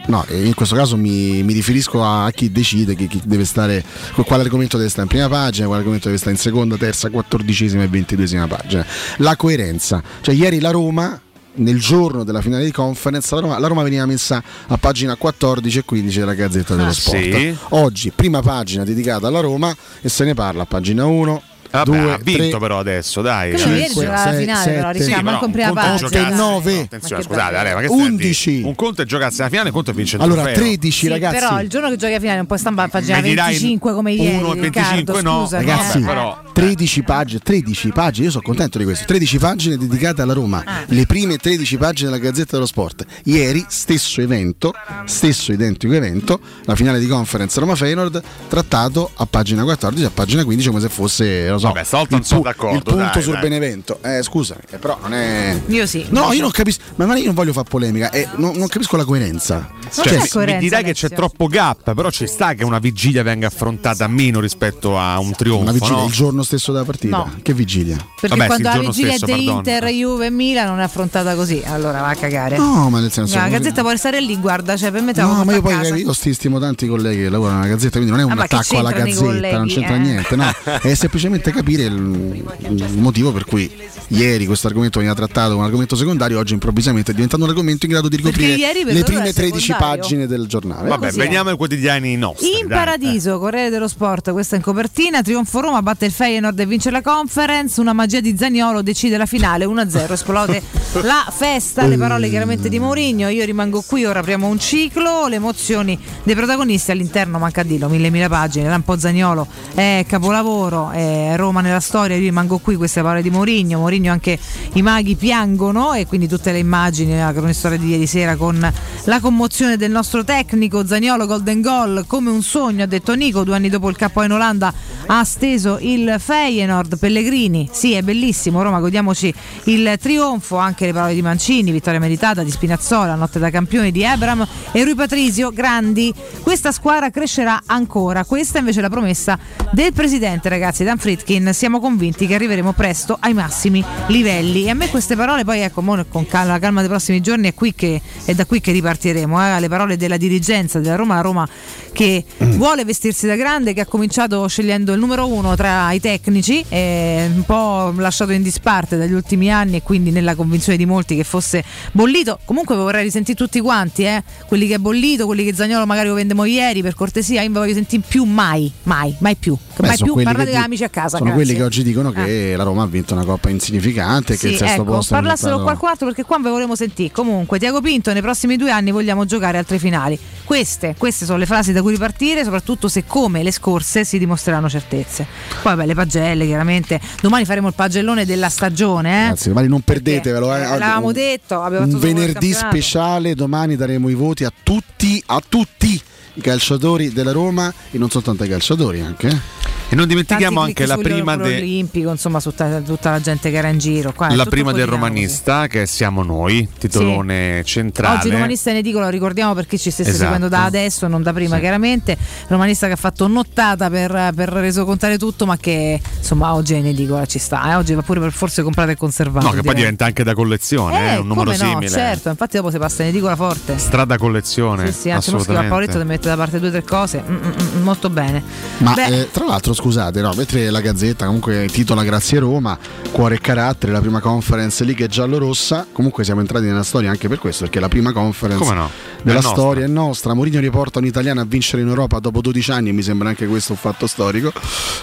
[0.07, 4.25] No, in questo caso mi, mi riferisco a chi decide chi, chi deve stare, con
[4.25, 7.83] quale argomento deve stare in prima pagina, quale argomento deve stare in seconda, terza, quattordicesima
[7.83, 8.85] e ventiduesima pagina.
[9.19, 10.03] La coerenza.
[10.21, 11.21] Cioè ieri la Roma
[11.61, 15.79] nel giorno della finale di conference la Roma, la Roma veniva messa a pagina 14
[15.79, 17.17] e 15 della Gazzetta dello Ah, Sport.
[17.19, 17.57] sì?
[17.71, 22.13] Oggi prima pagina dedicata alla Roma e se ne parla a pagina 1, Vabbè, 2,
[22.13, 23.53] ha vinto 3, però adesso, dai.
[23.53, 26.75] Quindi ieri c'era la finale, però, Riccardo, manco in prima un Nove.
[26.75, 27.57] no, attenzione, Ma che scusate.
[27.57, 28.11] Ale, ma che stai a dire?
[28.13, 28.63] 11.
[28.65, 30.61] Un conto è giocarsi la finale, un conto è vincere Allora, trofeo.
[30.63, 31.35] 13 Sì, ragazzi.
[31.39, 33.93] però il giorno che giochi a finale non puoi stampare a pagina Mi dirai 25
[33.93, 34.37] come ieri.
[34.37, 36.01] 1 e 25 Riccardo, no, scusami, Ragazzi, eh.
[36.01, 39.05] però- 13 pagine, 13 pagine, io sono contento di questo.
[39.07, 40.83] 13 pagine dedicate alla Roma, Ah.
[40.87, 43.05] le prime 13 pagine della Gazzetta dello Sport.
[43.25, 44.75] Ieri, stesso evento,
[45.05, 50.45] stesso identico evento, la finale di conference Roma Feyenoord, trattato a pagina 14, a pagina
[50.45, 53.33] 15, come se fosse, so, Vabbè, stavolta non il, sono d'accordo, il punto dai, sul
[53.35, 53.43] dai.
[53.43, 53.99] Benevento.
[54.03, 55.61] Eh, scusami, eh, però non è.
[55.67, 56.07] Io sì.
[56.11, 58.57] No, io non capisco, ma non è che io non voglio fare polemica, eh, non,
[58.57, 59.69] non capisco la coerenza.
[59.91, 62.79] Cioè, c'è mi- coerenza, mi direi che c'è troppo gap, però ci sta che una
[62.79, 65.63] vigilia venga affrontata meno rispetto a un trionfo.
[65.63, 66.05] Una vigilia no?
[66.07, 67.17] il giorno stesso della partita.
[67.17, 67.33] No.
[67.43, 67.97] Che vigilia?
[68.21, 69.47] Perché Vabbè, quando la vigilia stesso, di.
[69.47, 72.57] Inter, Juve e Milan non è affrontata così, allora va a cagare.
[72.57, 73.37] No, ma nel senso.
[73.37, 76.13] la gazzetta può restare lì, guarda, cioè per me te No, ma io poi io
[76.13, 78.91] sti- stimo tanti colleghi che lavorano alla Gazzetta, quindi non è un Ah, attacco alla
[78.93, 79.99] Gazzetta, non c'entra eh?
[79.99, 80.51] niente, no,
[80.83, 83.71] è semplicemente capire il, il motivo per cui
[84.09, 87.87] ieri questo argomento veniva trattato come un argomento secondario, oggi improvvisamente è diventato un argomento
[87.87, 90.03] in grado di ricoprire le prime è 13 secondario.
[90.03, 90.89] pagine del giornale.
[90.89, 91.23] Vabbè, così è.
[91.23, 92.59] veniamo ai quotidiani nostri.
[92.59, 92.79] In dai.
[92.79, 97.03] paradiso, Corriere dello Sport, questa in copertina, Trionfo Roma batte il Feyenoord e vince la
[97.03, 100.63] conference, una magia di Zagnolo decide la finale 1-0, esplode
[101.03, 105.37] la festa, le parole chiaramente di Mourinho, io rimango qui, ora apriamo un ciclo, le
[105.37, 111.37] emozioni dei protagonisti all'interno, manca a dirlo, mille mille pagine, Lampo Zagnolo è capolavoro, è
[111.41, 114.39] Roma nella storia, io rimango qui, queste parole di Mourinho, Mourinho anche
[114.75, 118.73] i maghi piangono e quindi tutte le immagini, la cronistoria di ieri sera con
[119.05, 123.57] la commozione del nostro tecnico Zagnolo Golden Goal come un sogno ha detto Nico due
[123.57, 124.73] anni dopo il capo in Olanda
[125.07, 126.99] ha steso il Feyenoord.
[126.99, 129.33] Pellegrini sì è bellissimo Roma godiamoci
[129.65, 134.03] il trionfo anche le parole di Mancini vittoria meritata di Spinazzola notte da campioni di
[134.03, 136.13] Ebram e Rui Patrizio grandi.
[136.43, 139.39] Questa squadra crescerà ancora questa invece è la promessa
[139.73, 144.65] del presidente ragazzi Dan Fritkin siamo convinti che arriveremo presto ai massimi livelli.
[144.65, 147.55] E a me queste parole poi ecco con cal- la calma dei prossimi giorni è,
[147.55, 151.21] qui che, è da qui che ripartiremo eh, le parole della dirigenza della Roma la
[151.21, 151.49] Roma
[151.93, 156.65] che vuole vestirsi da grande che ha cominciato scegliendo il numero uno tra i tecnici
[156.69, 161.17] eh, un po' lasciato in disparte dagli ultimi anni e quindi nella convinzione di molti
[161.17, 162.39] che fosse bollito.
[162.45, 166.15] Comunque vorrei risentire tutti quanti eh, quelli che è bollito quelli che Zagnolo magari lo
[166.15, 169.57] vendemo ieri per cortesia io non voglio sentire più mai mai mai più.
[169.77, 171.45] Beh, mai più parlate di- amici a casa Sono grazie.
[171.45, 174.53] quelli che oggi dicono che la Roma ha vinto una coppa insignificante e che Sì,
[174.55, 177.11] il sesto ecco, posto parlassero qualcun altro perché qua ve volevo sentire.
[177.13, 180.19] Comunque, Tiago Pinto, nei prossimi due anni vogliamo giocare altre finali.
[180.45, 184.69] Queste, queste sono le frasi da cui ripartire, soprattutto se come le scorse si dimostreranno
[184.69, 185.27] certezze.
[185.63, 186.99] Poi, vabbè, le pagelle, chiaramente.
[187.21, 189.23] Domani faremo il pagellone della stagione, eh?
[189.25, 190.55] Ragazzi, domani non perdetevelo.
[190.55, 190.61] eh.
[190.61, 196.01] Eh, l'avevamo Un- detto, un venerdì speciale, domani daremo i voti a tutti, a tutti
[196.35, 199.29] i calciatori della Roma e non soltanto ai calciatori anche.
[199.29, 199.59] eh.
[199.93, 203.21] E non dimentichiamo Tanti anche la prima, sull'Euro de- Olimpico, insomma, su tutta, tutta la
[203.21, 204.13] gente che era in giro.
[204.13, 208.19] Qua la prima del romanista, che siamo noi, titolone centrale.
[208.19, 210.23] Oggi romanista in edicola, lo ricordiamo per chi ci stesse Esatto.
[210.31, 212.17] seguendo da adesso, non da prima chiaramente.
[212.47, 216.77] Romanista che ha fatto nottata per, per reso contare tutto, ma che insomma oggi è
[216.77, 217.73] in edicola, ci sta.
[217.73, 217.75] eh.
[217.75, 219.47] Oggi va pure per forse comprato e conservato.
[219.47, 221.89] No, che poi diventa anche da collezione, Eh, eh, un numero come no, simile.
[221.91, 223.77] certo, infatti dopo si passa in edicola forte.
[223.77, 224.93] Strada collezione.
[224.93, 225.99] Sì, sì, anzi, uno scrive a Paoletto assolutamente.
[226.01, 227.23] ti mette da parte due o tre cose.
[227.27, 228.43] Mm, mm, mm, molto bene.
[228.79, 232.79] Ma Beh, eh, tra l'altro, scusate, no, mentre la Gazzetta comunque titola Grazie Roma,
[233.11, 235.87] Cuore e Carattere, la prima conference Liga giallo-rossa.
[235.93, 238.91] Comunque siamo entrati nella storia anche per questo, perché la prima conference Come no?
[239.23, 239.61] della È nostra.
[239.61, 240.35] storia è nostra.
[240.35, 243.47] Mourinho riporta un italiano a vincere in Europa dopo 12 anni e mi sembra anche
[243.47, 244.53] questo un fatto storico,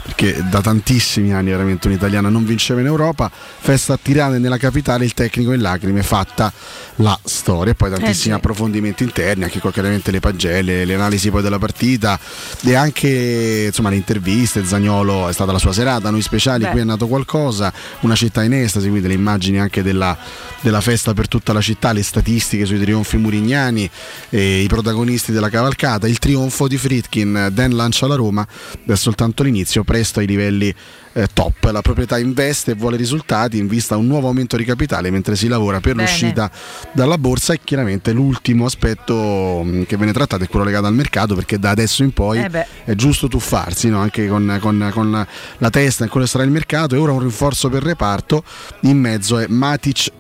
[0.04, 3.30] perché da tantissimi anni veramente un italiano non vinceva in Europa.
[3.32, 6.52] Festa a Tirana nella capitale, il tecnico in lacrime, fatta
[6.96, 7.74] la storia.
[7.74, 8.32] E poi tantissimi sì.
[8.32, 12.20] approfondimenti interni, anche qua chiaramente le pagelle, le analisi poi della partita
[12.64, 14.66] e anche insomma le interviste.
[14.66, 16.72] Zagnolo è stata la sua serata, noi speciali, Beh.
[16.72, 17.72] qui è nato qualcosa,
[18.02, 20.18] una città in estasi, quindi le immagini anche della,
[20.62, 23.90] della festa per tutta la città, le statistiche sui trionfi murignani,
[24.30, 28.46] e i protagonisti della cavalcata, il trionfo di Fritkin, Dan lancia la Roma,
[28.86, 30.74] è soltanto l'inizio, presto ai livelli
[31.18, 34.64] eh, top, la proprietà investe e vuole risultati in vista a un nuovo aumento di
[34.64, 36.08] capitale mentre si lavora per Bene.
[36.08, 36.52] l'uscita
[36.92, 41.34] dalla borsa e chiaramente l'ultimo aspetto mh, che viene trattato è quello legato al mercato
[41.34, 44.00] perché da adesso in poi Eh è giusto tuffarsi no?
[44.00, 45.28] anche con con, con-
[45.58, 48.44] la testa in quello sarà il mercato e ora un rinforzo per reparto
[48.82, 50.12] in mezzo è Matic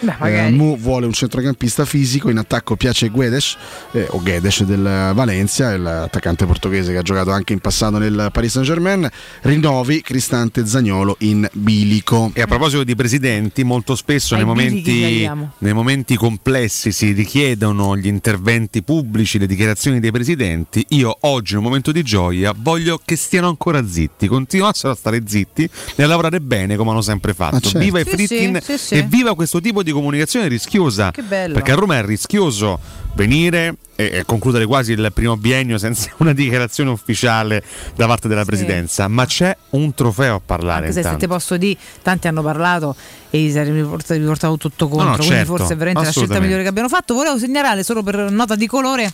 [0.00, 0.54] Beh, magari.
[0.54, 3.56] Mu vuole un centrocampista fisico in attacco piace Guedes
[3.92, 8.52] eh, o Guedes del Valencia l'attaccante portoghese che ha giocato anche in passato nel Paris
[8.52, 9.08] Saint Germain
[9.42, 15.74] rinnovi Cristante Zagnolo in bilico E a proposito di presidenti, molto spesso nei momenti, nei
[15.74, 20.82] momenti complessi si richiedono gli interventi pubblici, le dichiarazioni dei presidenti.
[20.92, 25.24] Io oggi, in un momento di gioia, voglio che stiano ancora zitti, continuassero a stare
[25.26, 27.56] zitti e a lavorare bene come hanno sempre fatto.
[27.56, 27.78] Ah, certo.
[27.78, 28.94] Viva i Sì, Fritkin sì, sì, sì.
[28.94, 31.10] e viva questo tipo di comunicazione rischiosa.
[31.10, 31.52] Che bello.
[31.52, 32.80] Perché a Roma è rischioso
[33.12, 37.64] venire e concludere quasi il primo biennio senza una dichiarazione ufficiale
[37.96, 40.86] da parte della presidenza, ma c'è un trofeo a parlare.
[40.86, 42.94] Anche se, se ti posso dire, tanti hanno parlato
[43.28, 46.38] e gli portati, portato tutto contro, No, no, quindi certo, forse è veramente la scelta
[46.38, 47.14] migliore che abbiano fatto.
[47.14, 49.12] Volevo segnalare solo per nota di colore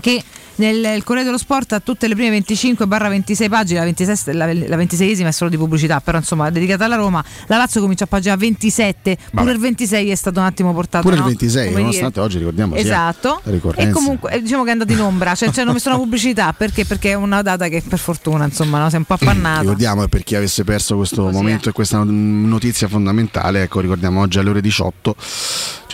[0.00, 0.22] che
[0.56, 4.76] nel Corriere dello Sport a tutte le prime 25 26 pagine, la, 26 la, la
[4.76, 8.06] 26esima è solo di pubblicità, però insomma è dedicata alla Roma, la Lazio comincia a
[8.06, 9.52] pagina 27, pure Vabbè.
[9.52, 11.04] il 26 è stato un attimo portato.
[11.04, 11.22] pure no?
[11.22, 12.24] il 26 Come nonostante dire.
[12.24, 13.40] oggi ricordiamo Esatto.
[13.76, 16.52] E comunque eh, diciamo che è andato in ombra, cioè, cioè, hanno messo una pubblicità
[16.52, 16.84] perché?
[16.84, 19.60] Perché è una data che per fortuna insomma no, si è un po' appannata.
[19.60, 24.50] Ricordiamo per chi avesse perso questo momento e questa notizia fondamentale, ecco, ricordiamo oggi alle
[24.50, 25.16] ore 18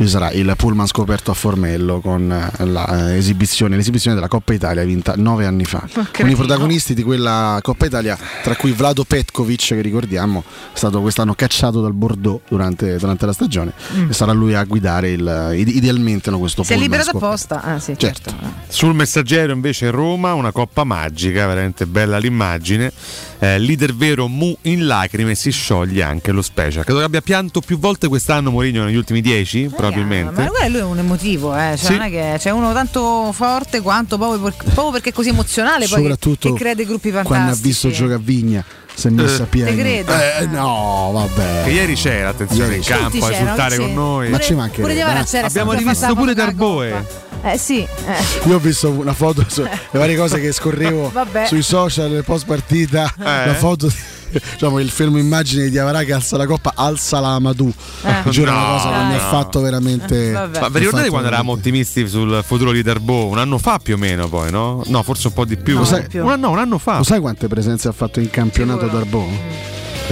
[0.04, 4.84] ci sarà il pullman scoperto a Formello con la, eh, esibizione, l'esibizione della Coppa Italia
[4.84, 5.86] vinta nove anni fa.
[6.12, 10.42] Con i protagonisti di quella Coppa Italia, tra cui Vlado Petkovic, che ricordiamo
[10.72, 14.10] è stato quest'anno cacciato dal Bordeaux durante, durante la stagione, Mm.
[14.10, 17.62] e sarà lui a guidare il, ide- idealmente no, questo Si è liberato apposta.
[17.62, 18.30] Ah, sì, Certo.
[18.30, 18.46] certo.
[18.68, 22.92] Sul messaggero invece Roma, una coppa magica, veramente bella l'immagine.
[23.40, 26.82] Eh, leader vero Mu in lacrime si scioglie anche lo special.
[26.84, 30.42] Credo che abbia pianto più volte quest'anno Mourinho negli ultimi dieci, probabilmente.
[30.50, 31.76] Ma lui è un emotivo, eh.
[31.76, 31.92] cioè, Sì.
[31.92, 35.86] non è che c'è uno tanto forte quanto proprio, per- proprio perché è così emozionale
[35.86, 37.66] poi che, Soprattutto che crea dei gruppi quando ha fantastici.
[37.68, 39.76] visto giocare a Vigna si è messo a piedi.
[39.76, 40.12] Te credo.
[40.12, 41.62] Eh, no, vabbè.
[41.64, 42.98] Che ieri c'era, attenzione, Ieri in c'era.
[42.98, 43.80] campo a esultare sì.
[43.80, 44.28] con noi.
[44.28, 45.24] Ma ci mancherebbe, Pure Diavara eh.
[45.24, 47.06] c'era, Abbiamo rivisto pure Darboe.
[47.44, 48.48] Eh sì, eh.
[48.48, 51.12] Io ho visto una foto, su, le varie cose che scorrevo
[51.46, 53.46] sui social post partita, Eh.
[53.46, 53.94] la foto, di-
[54.52, 57.72] diciamo il fermo immagine di Diavara che alza la coppa, alza la Amadou.
[58.02, 58.30] Eh.
[58.30, 60.30] Giuro No, una cosa che mi ha fatto veramente...
[60.32, 60.60] Vabbè.
[60.60, 63.26] Ma vi ricordate quando eravamo ottimisti sul futuro di Darbo?
[63.26, 64.82] Un anno fa più o meno poi, no?
[64.86, 65.76] No, forse un po' di più.
[65.78, 66.24] No, sai- più.
[66.24, 66.98] Un, anno, un anno fa.
[66.98, 69.26] Lo sai quante presenze ha fatto in campionato Darbo?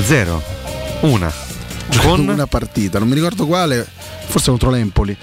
[0.01, 0.43] Zero.
[1.01, 1.46] Una.
[2.03, 3.87] Con una partita, non mi ricordo quale,
[4.27, 5.17] forse contro l'Empoli.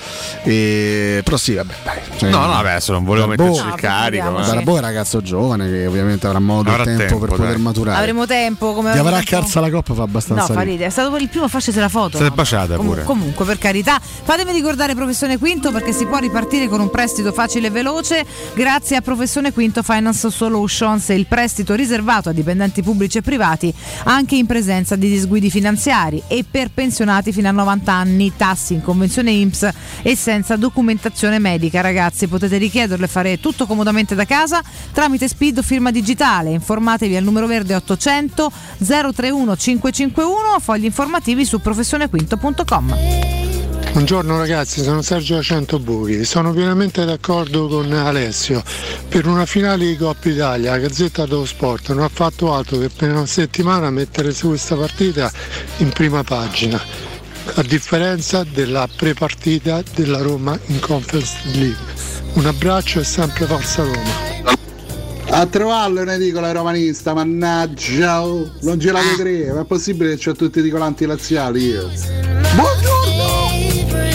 [0.44, 1.98] E- Però sì, vabbè, dai.
[2.18, 4.40] cioè- No, no, vabbè, adesso non volevo Darboe- metterci il carico.
[4.40, 4.46] eh.
[4.46, 7.48] Darboe è un ragazzo giovane che ovviamente avrà modo e Avrà tempo, tempo, per poter
[7.54, 7.62] dai.
[7.62, 7.98] maturare.
[8.00, 10.70] Avremo tempo come avremo che alza la coppa fa No, abbastanza fa ridere.
[10.72, 10.90] ridere.
[10.90, 12.18] È stato il primo a farsi la foto.
[12.18, 12.34] Si è no?
[12.34, 13.04] baciata Comu- pure.
[13.04, 17.68] Comunque, per carità, fatemi ricordare Professione Quinto perché si può ripartire con un prestito facile
[17.68, 18.26] e veloce
[18.56, 23.74] grazie a Professione Quinto Finance Solutions, il prestito riservato a dipendenti pubblici e privati
[24.06, 28.84] anche in presenza di disguidi finanziari e per pensionati fino a 90 anni, tassi in
[28.84, 29.70] convenzione IMSS
[30.04, 31.82] e senza documentazione medica.
[31.82, 34.62] Ragazzi, potete richiederlo e fare tutto comodamente da casa
[34.92, 36.52] tramite Speed o firma digitale.
[36.52, 38.52] Informatevi al numero verde 800
[38.86, 43.43] 031 551 o fogli informativi su professionequinto.com.
[43.94, 46.26] Buongiorno ragazzi, sono Sergio Acento Buchi.
[46.26, 48.64] Sono pienamente d'accordo con Alessio.
[49.08, 52.90] Per una finale di Coppa Italia, la Gazzetta dello Sport non ha fatto altro che
[52.90, 55.32] per una settimana mettere su questa partita
[55.78, 56.82] in prima pagina,
[57.54, 61.78] a differenza della prepartita della Roma in Conference League.
[62.34, 64.32] Un abbraccio e sempre Forza Roma.
[65.30, 70.34] A trovarlo in edicola romanista, mannaggia, oh, non ce la vedremo, è possibile che c'ho
[70.34, 72.33] tutti i ricolanti laziali io.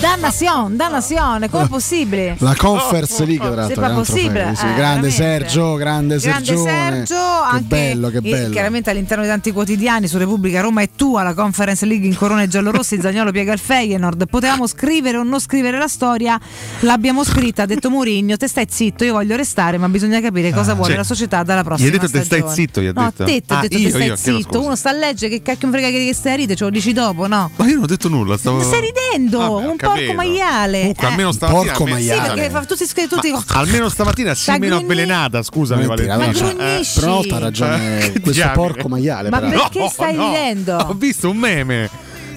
[0.00, 2.36] Dannazione, dannazione, come è possibile?
[2.40, 4.66] La Conference League, tra l'altro, un possibile, sì.
[4.66, 5.10] eh, grande veramente.
[5.10, 6.44] Sergio, grande, Grande.
[6.44, 7.14] Sergio, che
[7.44, 8.50] anche bello, che bello.
[8.50, 12.48] chiaramente all'interno di tanti quotidiani su Repubblica Roma è tua la Conference League in corone
[12.48, 14.26] giallorossi, Zagnolo piega il Feyenoord.
[14.28, 16.38] Potevamo scrivere o non scrivere la storia,
[16.80, 20.74] l'abbiamo scritta, ha detto Mourinho, te stai zitto, io voglio restare, ma bisogna capire cosa
[20.74, 22.54] vuole cioè, la società dalla gli prossima hai detto te stai stagione.
[22.54, 23.24] zitto, gli ha no, detto?
[23.24, 25.42] te ti ho Ah, detto io, te stai io, zitto, uno sta a leggere che
[25.42, 27.50] cacchio frega che stai a ridere, ce lo dici dopo, no?
[27.56, 28.60] Ma io non ho detto nulla, stavo.
[28.62, 30.04] Stai ridendo, Vabbè, un capito.
[30.06, 30.78] porco maiale.
[30.78, 31.10] Comunque, Eh.
[31.10, 31.62] almeno stamattina.
[31.72, 32.28] Porco Sì, maiale.
[32.34, 36.16] perché fa tutti, tutti Almeno stamattina si Sta meno avvelenata, scusami, Valentina.
[36.16, 36.94] no, grugnisci.
[37.00, 39.30] però una volta ha ragione Eh, questo porco maiale.
[39.30, 39.68] Ma peraltro.
[39.70, 40.76] perché stai ridendo?
[40.76, 41.88] Ho visto un meme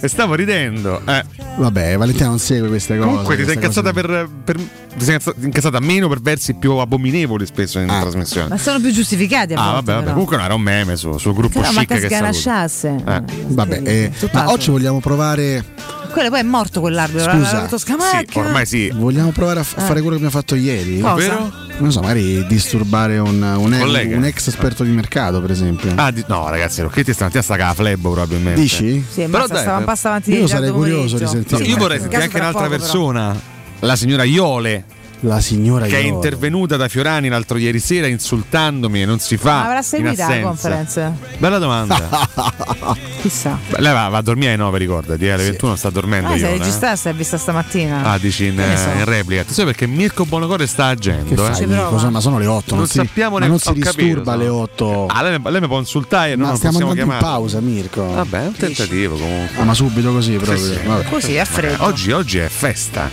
[0.02, 1.02] e stavo ridendo.
[1.06, 1.24] Eh.
[1.58, 3.08] Vabbè, Valentina non segue queste cose.
[3.10, 7.46] Comunque ti sei incazzata per, per- ti sei incazza- incazzata meno per versi più abominevoli
[7.46, 8.48] spesso in trasmissione.
[8.48, 10.00] Ma sono più giustificati Ah, vabbè, vabbè.
[10.00, 10.12] però.
[10.12, 12.96] Comunque no, era un meme su- sul gruppo Però chic manca che sganasciasse.
[13.06, 13.22] Eh.
[13.48, 15.66] Vabbè, eh, ma oggi vogliamo provare
[16.12, 17.32] Quello poi è morto quell'arbitro.
[17.32, 18.66] Scusa, detto Scamacca.
[18.66, 18.92] sì.
[18.94, 19.82] Vogliamo provare a f- Eh.
[19.82, 21.00] fare quello che abbiamo fatto ieri?
[21.00, 21.14] Cosa?
[21.14, 21.52] Ovvero?
[21.80, 24.18] Non so, magari disturbare un, un, Collega.
[24.18, 25.92] un ex esperto di mercato, per esempio.
[25.96, 28.60] Ah, di- no, ragazzi, Rocchetti stamattina sta con la flebbo probabilmente.
[28.60, 29.06] Dici?
[29.10, 31.62] Sì, Però dai, stava un passo avanti io sarei curioso di sentire.
[31.62, 32.82] No, io vorrei sentire anche un'altra poco, però.
[32.84, 33.40] persona,
[33.80, 34.84] la signora Iole.
[35.24, 36.08] La signora che è Iole.
[36.14, 39.52] intervenuta da Fiorani l'altro ieri sera insultandomi e non si fa.
[39.56, 41.14] Ma avrà in seguito la conference?
[41.38, 42.28] Bella domanda.
[43.22, 43.60] Chissà.
[43.70, 46.30] Beh, lei va, va a dormire alle 9, ricordati, eh, alle 21 sta dormendo.
[46.30, 46.58] Ah, si è Iole, eh.
[46.60, 48.04] registrata, si è vista stamattina.
[48.12, 48.90] Ah, dici in, so.
[48.98, 49.44] in replica.
[49.44, 51.44] Tu sai perché Mirko Buonocore sta agendo.
[51.44, 51.84] Che eh?
[51.90, 52.70] Cosa- ma sono le 8.
[52.70, 54.40] Non Non, si, sappiamo ma ne- non si capito, disturba no.
[54.40, 55.06] alle 8.
[55.08, 57.40] Ah, lei, lei mi può insultare e non ma lo stiamo possiamo andando in chiamare.
[57.42, 58.06] pausa, Mirko.
[58.14, 59.62] Vabbè, è un tentativo comunque.
[59.62, 60.58] Ah, ma subito così proprio.
[60.58, 60.80] Sì, sì.
[60.88, 61.10] Vabbè.
[61.10, 61.84] Così, a freddo.
[61.84, 63.10] Oggi, oggi è festa.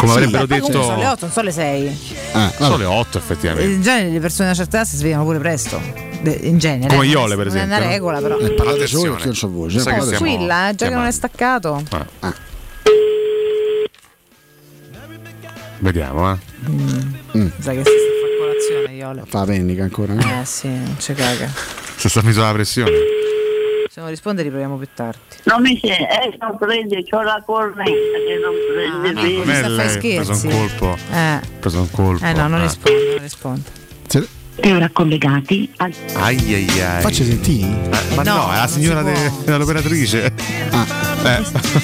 [0.00, 0.18] Come Sì.
[0.18, 0.82] avrebbero detto.
[0.82, 1.98] sono le 8, non sono le 6.
[2.32, 3.70] Ah, Sono le 8 effettivamente.
[3.74, 5.80] In genere le persone di una certa età si svegliano pure presto.
[6.22, 6.94] In genere.
[6.94, 8.38] Come eh, Iole, per non è esempio, una regola, però.
[8.38, 8.88] Eh, parlate Attenzione.
[8.88, 9.82] solo perché non c'ho voce.
[9.82, 11.82] Parlate siamo- Tranquilla, eh, già che non è staccato.
[12.20, 12.34] Ah.
[15.78, 16.36] Vediamo, eh.
[17.58, 19.22] Sai che si sta a fare colazione, Iole.
[19.26, 20.12] Fa vendica ancora.
[20.12, 20.20] no?
[20.20, 21.50] Eh sì, non ci caga.
[21.96, 22.90] Se sta messo la pressione.
[24.00, 25.18] Se non risponde riproviamo più tardi.
[25.42, 29.36] Non mi sente, eh, non prende, c'ho la corrente che non prende Ah, bene.
[29.36, 30.96] Non è sta a fare lei, ha preso un colpo.
[31.12, 31.40] Eh.
[31.60, 32.24] Preso un colpo.
[32.24, 32.62] Eh no, non Ah.
[32.62, 33.78] risponde, non risponde.
[34.62, 35.92] E ora collegati al...
[36.14, 37.00] Ai ai ai.
[37.02, 37.66] Facci sentire?
[37.90, 39.42] Eh, ma No, no, è la signora si de- può.
[39.44, 40.24] dell'operatrice.
[40.24, 40.32] Eh.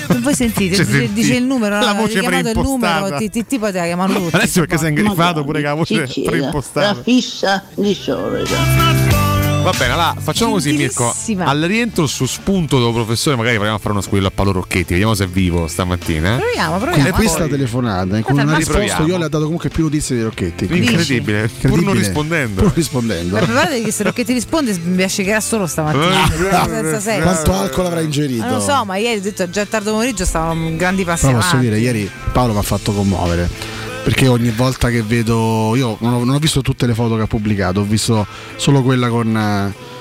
[0.08, 1.12] Non voi sentite, Ci dice, sentì.
[1.12, 2.98] dice il numero, La no, voce chiamato il preimpostata.
[3.00, 4.28] numero, ti, ti, ti poteva chiamare lui.
[4.32, 6.94] Adesso perché sei ingrifato pure con la voce preimpostata.
[6.94, 9.25] la fissa di solito.
[9.66, 11.12] Va bene, allora facciamo così, Mirko.
[11.38, 14.92] Al rientro su spunto del professore, magari proviamo a fare uno squillo a Paolo Rocchetti.
[14.92, 16.36] Vediamo se è vivo stamattina.
[16.36, 16.38] eh.
[16.38, 17.10] Proviamo, Con proviamo.
[17.16, 19.08] questa telefonata, con Guarda, una ma- risposta, Riproviamo.
[19.12, 20.68] io le ho dato comunque più notizie di Rocchetti.
[20.70, 22.62] Incredibile, pur non rispondendo.
[22.62, 23.34] Pur rispondendo.
[23.34, 26.28] Ma preparate che se Rocchetti risponde mi ascicherà solo stamattina.
[26.30, 27.22] senza senso.
[27.22, 28.44] Quanto alcol avrà ingerito?
[28.44, 31.48] Non lo so, ma ieri ho detto già tardo pomeriggio stavamo grandi passi Però posso
[31.56, 31.66] avanti.
[31.68, 33.74] dire, ieri Paolo mi ha fatto commuovere.
[34.06, 35.74] Perché ogni volta che vedo.
[35.74, 38.24] Io non ho, non ho visto tutte le foto che ha pubblicato, ho visto
[38.54, 39.36] solo quella con.
[39.36, 39.94] eh,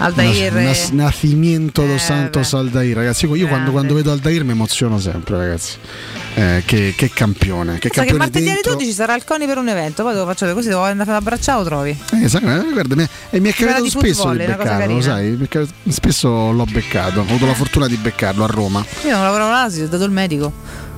[0.00, 3.26] Aldair Nas- e- Nas- Nacimiento dos Eh, Santos Aldair, ragazzi.
[3.26, 5.76] Io, io quando, quando vedo Aldair mi emoziono sempre, ragazzi.
[6.34, 7.78] Eh, che, che campione.
[7.78, 8.72] Che Sa che campione martedì alle dentro.
[8.72, 11.58] 12 sarà il Coni per un evento, poi devo faccio così, devo andare ad abbracciare,
[11.58, 11.96] lo trovi.
[12.20, 15.30] Eh, sai, eh, guarda, mi, e mi è capitato spesso football, di beccarlo, lo sai?
[15.34, 18.84] perché spesso l'ho beccato, ho avuto la fortuna di beccarlo a Roma.
[19.04, 20.52] Io non lavoravo là, si è dato il medico.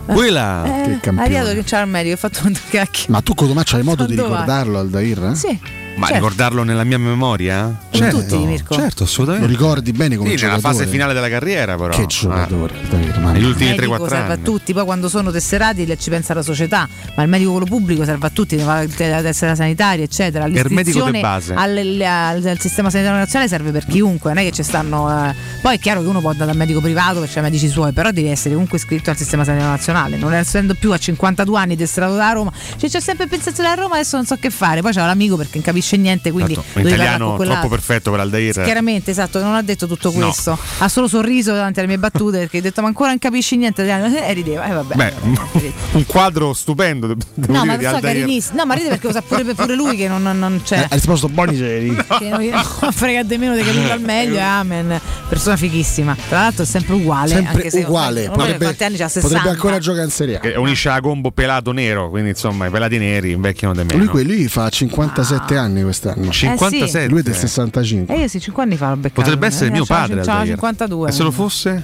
[0.06, 0.64] Quella!
[0.64, 1.22] Eh, Che campione.
[1.22, 3.06] Arrivato che c'era il medico, ho fatto un cacchio.
[3.08, 5.24] Ma tu Cotomaccio hai modo di ricordarlo Aldair?
[5.24, 5.34] eh?
[5.34, 5.60] Sì.
[5.96, 6.22] Ma Certo.
[6.22, 7.78] ricordarlo nella mia memoria?
[7.92, 8.74] Come tutti, Mirko.
[8.74, 9.46] Certo, Lo assolutamente.
[9.48, 11.94] ricordi bene come Sì, nella fase finale della carriera, però.
[11.94, 14.42] Che giocatore, Aldair, mamma Negli ultimi il medico 3-4 serve a anni.
[14.42, 18.26] tutti, poi quando sono tesserati ci pensa la società, ma il medico quello pubblico serve
[18.26, 20.46] a tutti, la tessera sanitaria, eccetera.
[20.46, 21.52] il medico L'iscrizione di base.
[21.54, 25.10] al, al- al sistema sanitario nazionale serve per chiunque, non è che ci stanno.
[25.28, 27.92] eh, Poi è chiaro che uno può andare dal medico privato perché c'è medici suoi,
[27.92, 31.76] però devi essere comunque iscritto al sistema sanitario nazionale, non essendo più a 52 anni
[31.76, 32.50] tesserato da Roma.
[32.78, 34.80] Cioè, c'è sempre pensazione a Roma, adesso non so che fare.
[34.80, 38.10] Poi c'è l'amico perché non capisce niente, quindi Esatto, In parlare con italiano troppo perfetto
[38.10, 38.52] per Aldair.
[38.62, 40.24] Chiaramente, esatto, non ha detto tutto No.
[40.26, 40.58] questo.
[40.78, 43.82] Ha solo sorriso davanti alle mie battute perché ha detto: Ma ancora non capisci niente
[43.82, 44.14] italiano?
[44.16, 44.94] E rideva, e vabbè.
[44.94, 45.12] Beh,
[45.92, 48.56] un quadro stupendo, de- devo No, dire, ma di so, carinissimo.
[48.58, 50.86] No, ma ride perché lo sa pure, pure lui che non, non- non Eh, c'è.
[50.88, 51.96] ha risposto buoni seri.
[52.20, 55.00] Che non frega di meno di capire al meglio, eh, amen.
[55.28, 56.16] Persona fighissima.
[56.28, 57.28] Tra l'altro è sempre uguale.
[57.34, 58.26] Sempre anche se uguale.
[58.26, 59.28] Non Potrebbe, quanti anni c'ha 60.
[59.28, 60.40] potrebbe ancora giocare in Serie A.
[60.40, 63.98] Che unisce la combo pelato nero, quindi insomma i pelati neri invecchiano di meno.
[63.98, 66.30] Lui, que- lui fa 57 anni quest'anno.
[66.30, 67.08] 57?
[67.08, 68.14] Lui è del 65.
[68.14, 69.20] Eh io sì, 5 anni fa l'ho beccato.
[69.22, 70.20] Potrebbe essere Eh, mio padre.
[70.20, 70.48] Aldair.
[70.48, 71.08] 52.
[71.08, 71.82] E se lo fosse?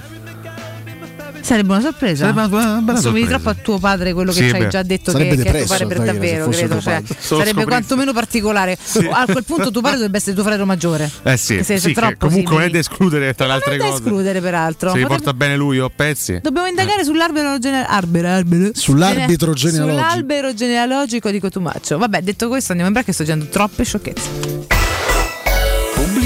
[1.47, 2.25] Sarebbe una sorpresa.
[2.25, 3.43] Sarebbe una bella- bella Assomigli sorpresa.
[3.43, 5.43] troppo a tuo padre, quello che Sì, ci hai già detto Sarebbe che, che è
[5.43, 6.81] tuo depresso, padre per davvero, credo.
[6.81, 8.77] Cioè, sarebbe quantomeno particolare.
[9.11, 11.09] A quel punto tuo padre dovrebbe essere tuo fratello maggiore.
[11.23, 13.75] Eh sì, Se sì che troppo comunque non è da escludere tra le Non altre
[13.75, 13.95] è da cose.
[14.03, 14.91] escludere, peraltro.
[14.91, 16.39] Se li porta bene lui o a pezzi.
[16.41, 18.71] Dobbiamo indagare sull'arbitro genealogico.
[18.73, 19.97] Sull'arbitro genealogico.
[20.01, 21.97] Sull'albero genealogico di Cotumaccio.
[21.97, 24.86] Vabbè, detto questo, andiamo in break che sto dicendo troppe sciocchezze.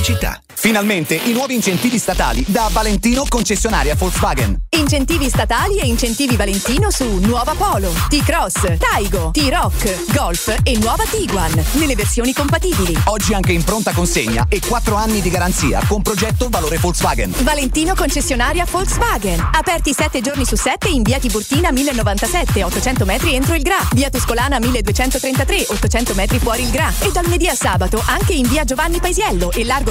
[0.02, 0.41] Pubblicità.
[0.53, 4.65] Finalmente i nuovi incentivi statali da Valentino concessionaria Volkswagen.
[4.78, 11.52] Incentivi statali e incentivi Valentino su Nuova Polo, T-Cross, Taigo, T-Rock, Golf e nuova Tiguan
[11.73, 12.95] nelle versioni compatibili.
[13.06, 17.34] Oggi anche in pronta consegna e 4 anni di garanzia con progetto valore Volkswagen.
[17.40, 19.49] Valentino concessionaria Volkswagen.
[19.53, 23.88] Aperti 7 giorni su 7 in via Tiburtina 1097, 800 metri entro il Gra.
[23.94, 26.91] Via Tuscolana 1233, 800 metri fuori il Gra.
[26.99, 29.90] E dal lunedì a sabato anche in via Giovanni Paisiello e largo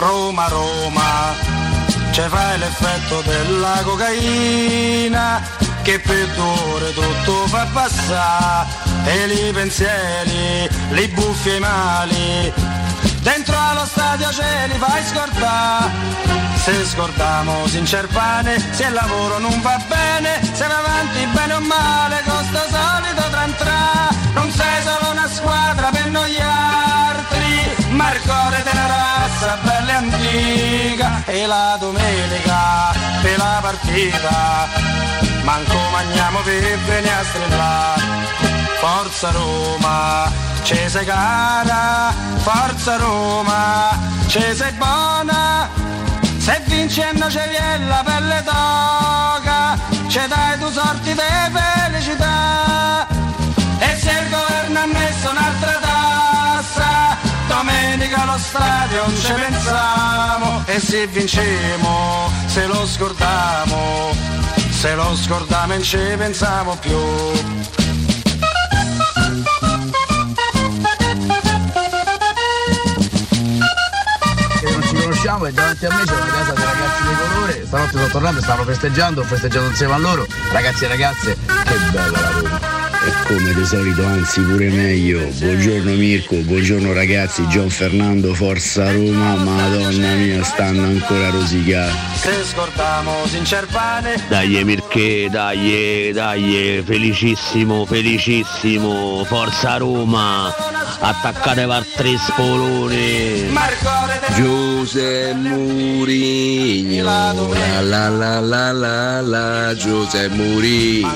[0.00, 1.34] Roma, Roma,
[2.10, 5.42] c'è fai l'effetto della cocaina
[5.82, 8.66] che per due ore tutto fa passare
[9.04, 12.52] e i pensieri, li buffi e i mali,
[13.20, 16.38] dentro allo stadio ce li fai scordare.
[16.56, 22.22] Se scordiamo Sincerpane, se il lavoro non va bene, se va avanti bene o male,
[22.24, 24.08] con sto solito trantra.
[24.32, 28.79] Non sei solo una squadra per noi altri, ma il cuore della
[29.40, 31.22] razza bella antica.
[31.26, 32.92] E la domenica,
[33.22, 34.68] per la partita,
[35.42, 38.02] manco mangiamo per venire a strillare.
[38.80, 40.30] Forza Roma,
[40.62, 45.68] ci sei cara, forza Roma, ci sei buona.
[46.38, 51.20] Se vincendo ci viene la pelle d'oca, ci dai tu sorti di
[51.52, 53.06] felicità.
[53.78, 55.89] E se il governo ha messo un'altra domenica
[58.20, 60.62] allo stadio ci pensiamo.
[60.66, 64.14] E se vincemo, se lo scordiamo,
[64.70, 66.98] se lo scordiamo non ci pensiamo più.
[75.46, 77.66] e davanti a me c'è una casa dei ragazzi di colore.
[77.66, 80.26] Stanotte sono tornato e stavano festeggiando, ho festeggiato insieme a loro.
[80.52, 82.69] Ragazzi e ragazze, che bella la Roma.
[83.02, 85.26] E come di solito, anzi pure meglio.
[85.38, 91.96] Buongiorno Mirko, buongiorno ragazzi, Gian Fernando, Forza Roma, madonna mia, stanno ancora rosicati.
[92.16, 100.54] Se scordiamo Sincerpane, Dai Mirke, dai, dai, felicissimo, felicissimo, Forza Roma,
[100.98, 103.48] attaccate per tre spoloni.
[104.34, 111.08] Giuseppe Murigno, la la la la la la, Giuseppe Murigno.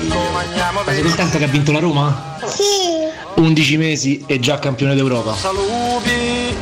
[0.73, 2.37] Ma sei contento che ha vinto la Roma?
[2.47, 3.14] Sì.
[3.35, 5.35] 11 mesi e già campione d'Europa.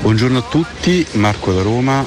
[0.02, 2.04] Buongiorno a tutti, Marco da Roma.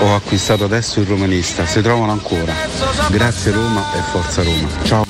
[0.00, 2.52] Ho acquistato adesso il romanista, si trovano ancora.
[3.08, 4.68] Grazie Roma e forza Roma.
[4.84, 5.06] Ciao.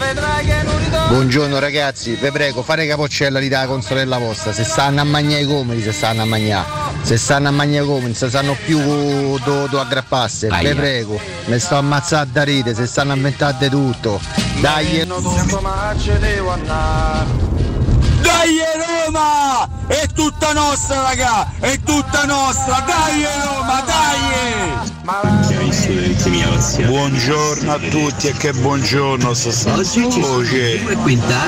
[1.08, 5.46] Buongiorno ragazzi, vi prego fare capoccella lì dalla consorella vostra, se stanno a mangiare i
[5.46, 6.66] comodi, se stanno a mangiare,
[7.00, 11.58] se stanno a mangiare i comodi, se sanno più dove do aggrapparsi, vi prego, mi
[11.58, 14.20] sto ammazzando da ride, se stanno a inventare di tutto.
[14.60, 15.06] Dai!
[18.20, 19.68] Dai Roma!
[19.86, 21.52] È tutta nostra raga!
[21.58, 22.84] È tutta nostra!
[22.86, 24.96] Dai Roma, dai!
[26.86, 29.82] Buongiorno a tutti e che buongiorno sto
[30.20, 30.80] voce.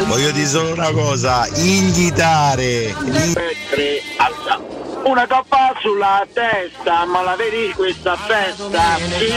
[0.07, 2.95] Voglio dire solo una cosa, invitare.
[5.11, 8.97] Una coppa sulla testa, ma la vedi questa festa?
[9.19, 9.33] Sì!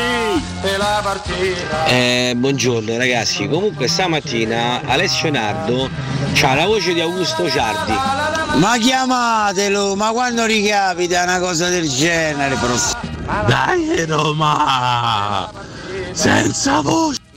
[0.62, 1.86] E la partita!
[1.86, 5.90] Eh, buongiorno ragazzi, comunque stamattina Alessio Nardo
[6.44, 7.94] ha la voce di Augusto Ciardi.
[8.60, 12.56] Ma chiamatelo, ma quando ricapita una cosa del genere?
[13.48, 15.50] Dai Roma!
[16.12, 17.33] Senza voce!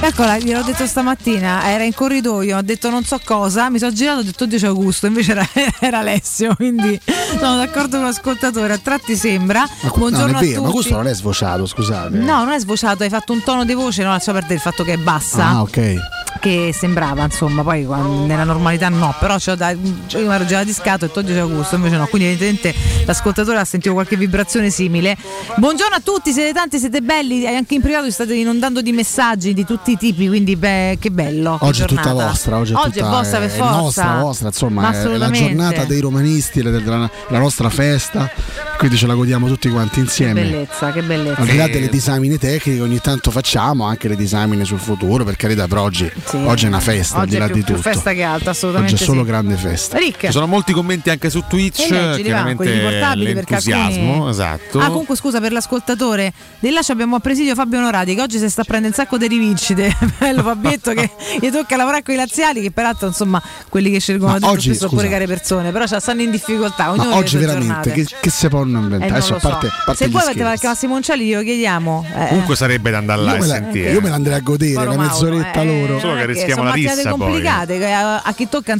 [0.00, 4.20] Eccola, gliel'ho detto stamattina, era in corridoio, ha detto non so cosa, mi sono girato
[4.20, 5.46] e ho detto oddio c'è Augusto, invece era,
[5.78, 6.98] era Alessio, quindi
[7.38, 9.60] sono d'accordo con l'ascoltatore, a tratti sembra.
[9.60, 10.66] Ma, no, Buongiorno a vero, tutti.
[10.66, 12.16] ma questo non è svociato, scusate.
[12.16, 14.82] No, non è svociato, hai fatto un tono di voce, non lascia perdere il fatto
[14.82, 15.48] che è bassa.
[15.48, 15.94] Ah, ok.
[16.40, 19.72] Che sembrava, insomma, poi nella normalità no, però c'ho da,
[20.06, 23.58] cioè, io mi ero già discato e oddio c'è Augusto, invece no, quindi evidentemente l'ascoltatore
[23.58, 25.16] ha sentito qualche vibrazione simile.
[25.56, 29.54] Buongiorno a tutti, siete tanti, siete belli, anche in privato vi state inondando di messaggi
[29.54, 31.58] di tutti i tipi, quindi beh, che bello.
[31.60, 33.76] che Oggi è tutta vostra, oggi è, tutta, vostra per è forza.
[33.76, 36.70] nostra, vostra, insomma, Ma è la giornata dei romanisti, la,
[37.28, 38.28] la- nostra festa,
[38.78, 40.42] quindi ce la godiamo tutti quanti Che insieme.
[40.42, 41.40] bellezza, che bellezza.
[41.40, 45.36] Al di là delle disamine tecniche, ogni tanto facciamo anche le disamine sul futuro, per
[45.36, 46.44] carità, per oggi, Sì.
[46.46, 47.88] oggi è una festa, al Oggi di è là più, di più tutto.
[47.90, 48.94] festa che altro, assolutamente.
[48.94, 49.26] Oggi è solo sì.
[49.26, 49.98] grande festa.
[49.98, 50.26] Rick.
[50.26, 54.78] Ci sono molti commenti anche su Twitch, quelli chiaramente portabili, perché l'entusiasmo, alcuni- esatto.
[54.78, 56.32] Ah, comunque scusa per l'ascoltatore.
[56.58, 59.18] Di là ci abbiamo a presidio Fabio Onorati che oggi si sta prendendo un sacco
[59.18, 59.94] di rivincite.
[60.18, 61.10] Bello Fabietto che
[61.40, 64.88] gli tocca lavorare con i laziali, che peraltro insomma quelli che scelgono di oggi, spesso
[64.88, 64.96] scusa.
[64.96, 66.90] pure care persone, però ci stanno in difficoltà.
[66.92, 69.10] Ognuno oggi veramente che, che si possono Eh, inventare?
[69.10, 69.72] non Adesso lo a parte, so.
[69.74, 70.42] a parte Se vuoi avete scherzi.
[70.60, 72.06] qualche Massimonicelli glielo chiediamo.
[72.16, 73.92] Eh, Comunque sarebbe da andare là Io e me, la, sentire.
[73.92, 75.98] io me la andrei a godere, Mauro, mezz'oretta eh, loro.
[76.12, 77.18] Solo che perché rischiamo sono la rissa poi.
[77.18, 78.74] complicate, che a, a chi tocca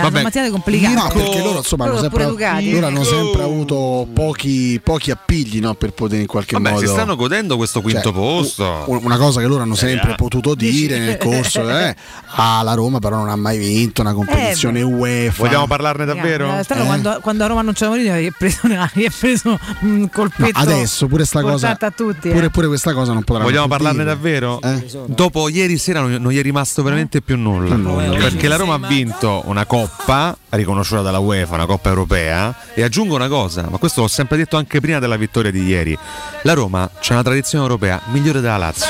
[0.00, 0.16] Vabbè.
[0.16, 0.94] sono mattinate complicate.
[0.94, 2.70] No, perché loro insomma hanno Loro sempre, pure educati.
[2.72, 6.86] loro hanno sempre avuto pochi, pochi appigli no, per poter in qualche Vabbè, modo.
[6.86, 8.84] si stanno godendo questo quinto Cioè, posto.
[8.86, 10.16] u- Una cosa che loro hanno Serie sempre A.
[10.16, 11.94] potuto dire nel corso, eh,
[12.36, 15.42] ah, la Roma però non ha mai vinto una competizione UEFA.
[15.44, 16.58] Vogliamo parlarne davvero?
[16.58, 16.64] Eh?
[16.84, 18.60] quando, quando a Roma non c'è Mourinho gli è preso,
[18.94, 20.58] gli è preso un No, colpetto.
[20.58, 22.28] adesso pure sta cosa, tutti.
[22.28, 22.32] eh.
[22.32, 24.58] pure, pure questa cosa non potrà Vogliamo parlarne davvero?
[25.06, 27.74] Dopo ieri sera non, non gli è rimasto veramente più nulla.
[28.16, 32.54] Perché la Roma ha vinto una coppa riconosciuta dalla UEFA, una coppa europea.
[32.74, 35.98] E aggiungo una cosa, ma questo l'ho sempre detto anche prima della vittoria di ieri.
[36.42, 38.86] La Roma c'ha una tradizione europea migliore della Lazio.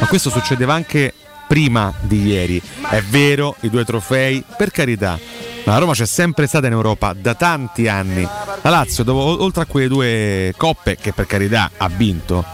[0.00, 1.12] Ma questo succedeva anche
[1.46, 2.60] prima di ieri.
[2.88, 5.18] È vero, i due trofei, per carità.
[5.64, 8.22] La Roma c'è sempre stata in Europa da tanti anni.
[8.62, 12.44] La Lazio, dopo- oltre a quelle due coppe, che per carità ha vinto,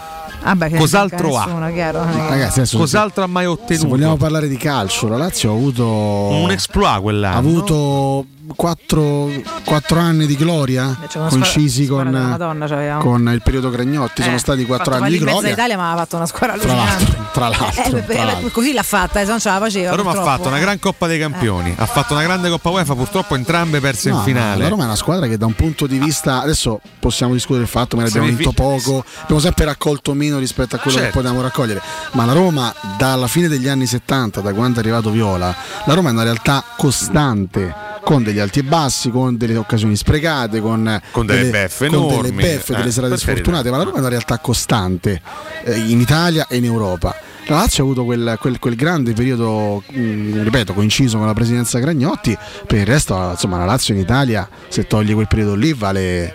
[0.43, 1.45] Vabbè, che Cos'altro ha?
[1.45, 3.87] nessuno, chiaro, Ragazzi, cos'altro ha mai se ottenuto?
[3.87, 7.35] vogliamo parlare di calcio, la Lazio ha avuto Un exploit quell'anno.
[7.35, 9.29] ha avuto quattro,
[9.65, 13.01] quattro anni di gloria C'è una coincisi squadra- con, Madonna c'avevamo.
[13.01, 14.21] con il periodo Gragnotti.
[14.23, 15.47] Sono Eh, stati quattro fatto anni di gloria.
[15.47, 18.49] all'Italia, ma ha fatto una squadra Tra l'altro, tra l'altro, Eh, tra l'altro.
[18.49, 19.89] così l'ha fatta, eh, se non ce la faceva.
[19.91, 20.37] La Roma ha purtroppo.
[20.37, 24.09] fatto una gran Coppa dei Campioni, ha fatto una grande Coppa UEFA, purtroppo entrambe perse
[24.09, 24.63] No, in finale.
[24.63, 27.69] La Roma è una squadra che da un punto di vista adesso possiamo discutere del
[27.69, 31.11] fatto che abbiamo Semifi- vinto poco, abbiamo sempre raccolto meno rispetto a quello Certo.
[31.11, 31.81] che potevamo raccogliere,
[32.13, 35.55] ma la Roma dalla fine degli anni 70, da quando è arrivato Viola,
[35.85, 40.59] la Roma è una realtà costante con degli alti e bassi, con delle occasioni sprecate,
[40.61, 43.97] con, Con delle beffe con delle enormi, beffe, eh, delle serate sfortunate, ma la Roma
[43.97, 45.21] è una realtà costante
[45.63, 47.15] eh, in Italia e in Europa.
[47.47, 51.79] La Lazio ha avuto quel, quel- quel grande periodo, mh, ripeto, coinciso con la presidenza
[51.79, 56.33] Gragnotti, per il resto insomma la Lazio in Italia, se togli quel periodo lì, vale,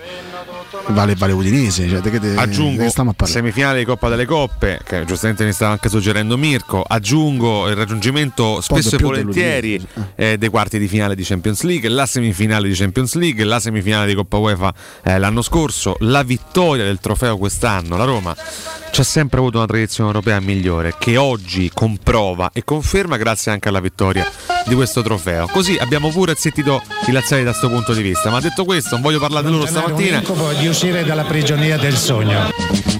[0.89, 1.89] vale, vale Udinese.
[1.89, 2.89] Cioè, che Aggiungo
[3.25, 6.83] semifinale di Coppa delle Coppe, che giustamente mi stava anche suggerendo Mirko.
[6.87, 9.85] Aggiungo il raggiungimento spesso e volentieri
[10.15, 14.07] eh, dei quarti di finale di Champions League, la semifinale di Champions League, la semifinale
[14.07, 17.97] di Coppa UEFA eh, l'anno scorso, la vittoria del trofeo quest'anno.
[17.97, 18.35] La Roma
[18.91, 23.69] ci ha sempre avuto una tradizione europea migliore che oggi comprova e conferma grazie anche
[23.69, 24.25] alla vittoria
[24.67, 25.47] di questo trofeo.
[25.49, 28.31] Così abbiamo pure zittito i laziali da questo punto di vista.
[28.31, 30.23] Ma detto questo, non voglio parlare di loro stamattina.
[30.59, 32.51] di uscire dalla prigionia del sogno.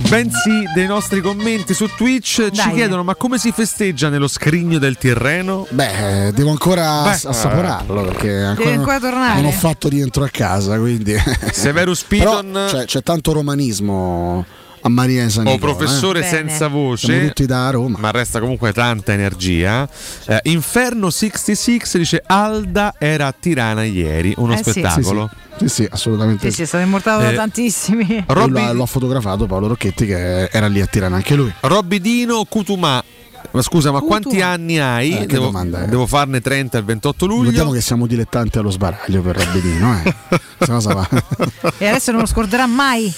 [0.09, 2.73] Bensì dei nostri commenti su Twitch ci Dai.
[2.75, 5.67] chiedono ma come si festeggia nello scrigno del Tirreno?
[5.71, 9.41] Beh, devo ancora Beh, ass- assaporarlo perché ancora, ancora tornare.
[9.41, 11.17] non ho fatto rientro a casa, quindi
[11.51, 14.45] Severus Però Piton c'è, c'è tanto romanismo
[14.87, 16.29] a Maria San o Nicola, professore eh.
[16.29, 17.99] senza Siamo voce, tutti da Roma.
[17.99, 19.89] ma resta comunque tanta energia.
[20.27, 24.71] Eh, Inferno 66 dice Alda era a Tirana ieri, uno Eh sì.
[24.71, 25.29] spettacolo.
[25.59, 28.25] Sì, sì, assolutamente Sì, sì, è stato immortato da Eh, tantissimi.
[28.27, 31.53] L'ha, l'ha fotografato Paolo Rocchetti che era lì a Tirana anche lui.
[31.61, 33.03] Robby Dino Cutumà.
[33.53, 35.15] Ma scusa, ma quanti anni hai?
[35.15, 35.87] Eh, che devo, domanda è?
[35.87, 37.41] devo farne 30 il 28 luglio.
[37.43, 40.15] Ricordiamo che siamo dilettanti allo sbaraglio per eh.
[40.59, 41.09] Questa cosa va.
[41.79, 43.13] E adesso non lo scorderà mai.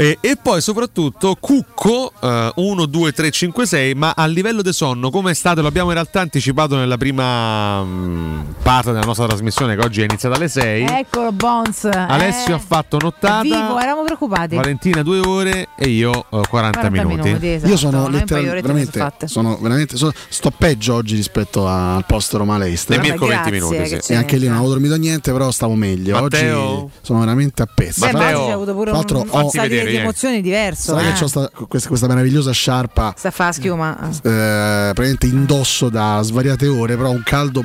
[0.00, 4.72] E, e poi soprattutto Cucco eh, 1, 2, 3, 5, 6, ma a livello di
[4.72, 5.60] sonno come è stato?
[5.60, 10.04] Lo abbiamo in realtà anticipato nella prima mm, parte della nostra trasmissione che oggi è
[10.04, 10.86] iniziata alle 6.
[10.86, 11.84] Eccolo, Bones.
[11.84, 12.56] Alessio eh.
[12.56, 14.56] ha fatto nottata, vivo, eravamo preoccupati.
[14.56, 17.70] Valentina 2 ore e io eh, 40, 40 minuti, esatto.
[17.70, 22.96] Io sono letteralmente veramente, sono veramente so- sto peggio oggi rispetto al post Roma Leicester.
[22.96, 24.12] E Mirko Vabbè, 20 grazie, minuti, sì.
[24.12, 26.18] E anche lì non avevo dormito niente, però stavo meglio.
[26.18, 26.62] Matteo?
[26.62, 28.00] Oggi sono veramente a pezzi.
[28.00, 30.04] Matteo, tra l'altro un, ho- vedere, di vieni.
[30.06, 30.94] emozioni diverso.
[30.96, 31.12] Sai eh.
[31.12, 33.98] che ho sta- questa, questa meravigliosa sciarpa Sta a fare la schiuma.
[34.00, 37.62] eh, praticamente indosso da svariate ore, però un caldo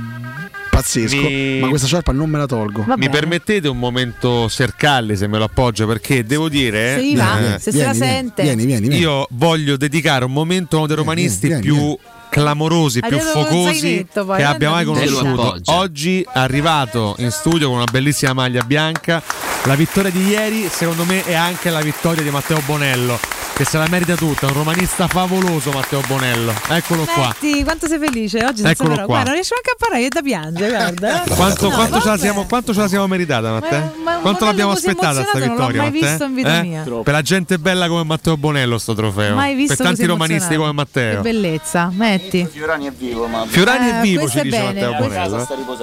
[0.69, 1.15] pazzesco.
[1.15, 2.83] Mi- Ma questa sciarpa non me la tolgo.
[2.85, 3.11] Va Mi bene.
[3.11, 7.59] permettete un momento Sercalli se me lo appoggio perché devo dire Se gli va, eh,
[7.59, 8.41] se se la vieni, sente.
[8.43, 9.01] Vieni, vieni, vieni.
[9.01, 11.97] io voglio dedicare un momento a uno dei romanisti vieni, più vieni.
[12.35, 15.57] Clamorosi, più focosi poi, che eh, abbia mai conosciuto.
[15.65, 19.23] Oggi è arrivato in studio con una bellissima maglia bianca.
[19.63, 23.17] La vittoria di ieri, secondo me, è anche la vittoria di Matteo Bonello,
[23.55, 24.47] che se la merita tutta.
[24.47, 26.53] È un romanista favoloso, Matteo Bonello.
[26.69, 27.27] Eccolo qua.
[27.39, 28.63] Metti, quanto sei felice oggi?
[28.63, 29.05] Eccolo qua.
[29.05, 31.23] Guarda, non riesci manco a parlare, che da piange, guarda.
[31.23, 31.29] eh.
[31.35, 33.93] Quanto, No, quanto ce siamo, quanto ce la siamo meritata, Matteo?
[34.03, 35.81] Ma- ma quanto l'abbiamo aspettata sta emozionato non l'ho vittoria?
[35.81, 36.09] mai Matteo?
[36.09, 36.63] visto in vita Eh?
[36.63, 36.83] mia.
[37.03, 39.35] Per la gente bella come Matteo Bonello, sto trofeo.
[39.35, 41.15] Mai visto per tanti così romanisti come Matteo.
[41.15, 42.47] Che bellezza, metti.
[42.51, 44.73] Fiorani è vivo, ma Fiorani Eh, è vivo, questo ci è dice bene.
[44.87, 45.37] Matteo Bonello.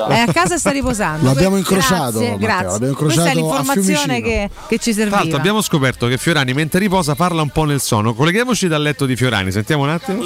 [0.09, 0.12] eh.
[0.15, 1.24] È a casa e sta riposando.
[1.24, 5.16] Lo abbiamo Que- incrociato, Grazie, l'abbiamo Questa è l'informazione che, che ci Tra serviva.
[5.19, 8.14] l'altro abbiamo scoperto che Fiorani mentre riposa parla un po' nel sonno.
[8.14, 10.22] Colleghiamoci dal letto di Fiorani, sentiamo un attimo.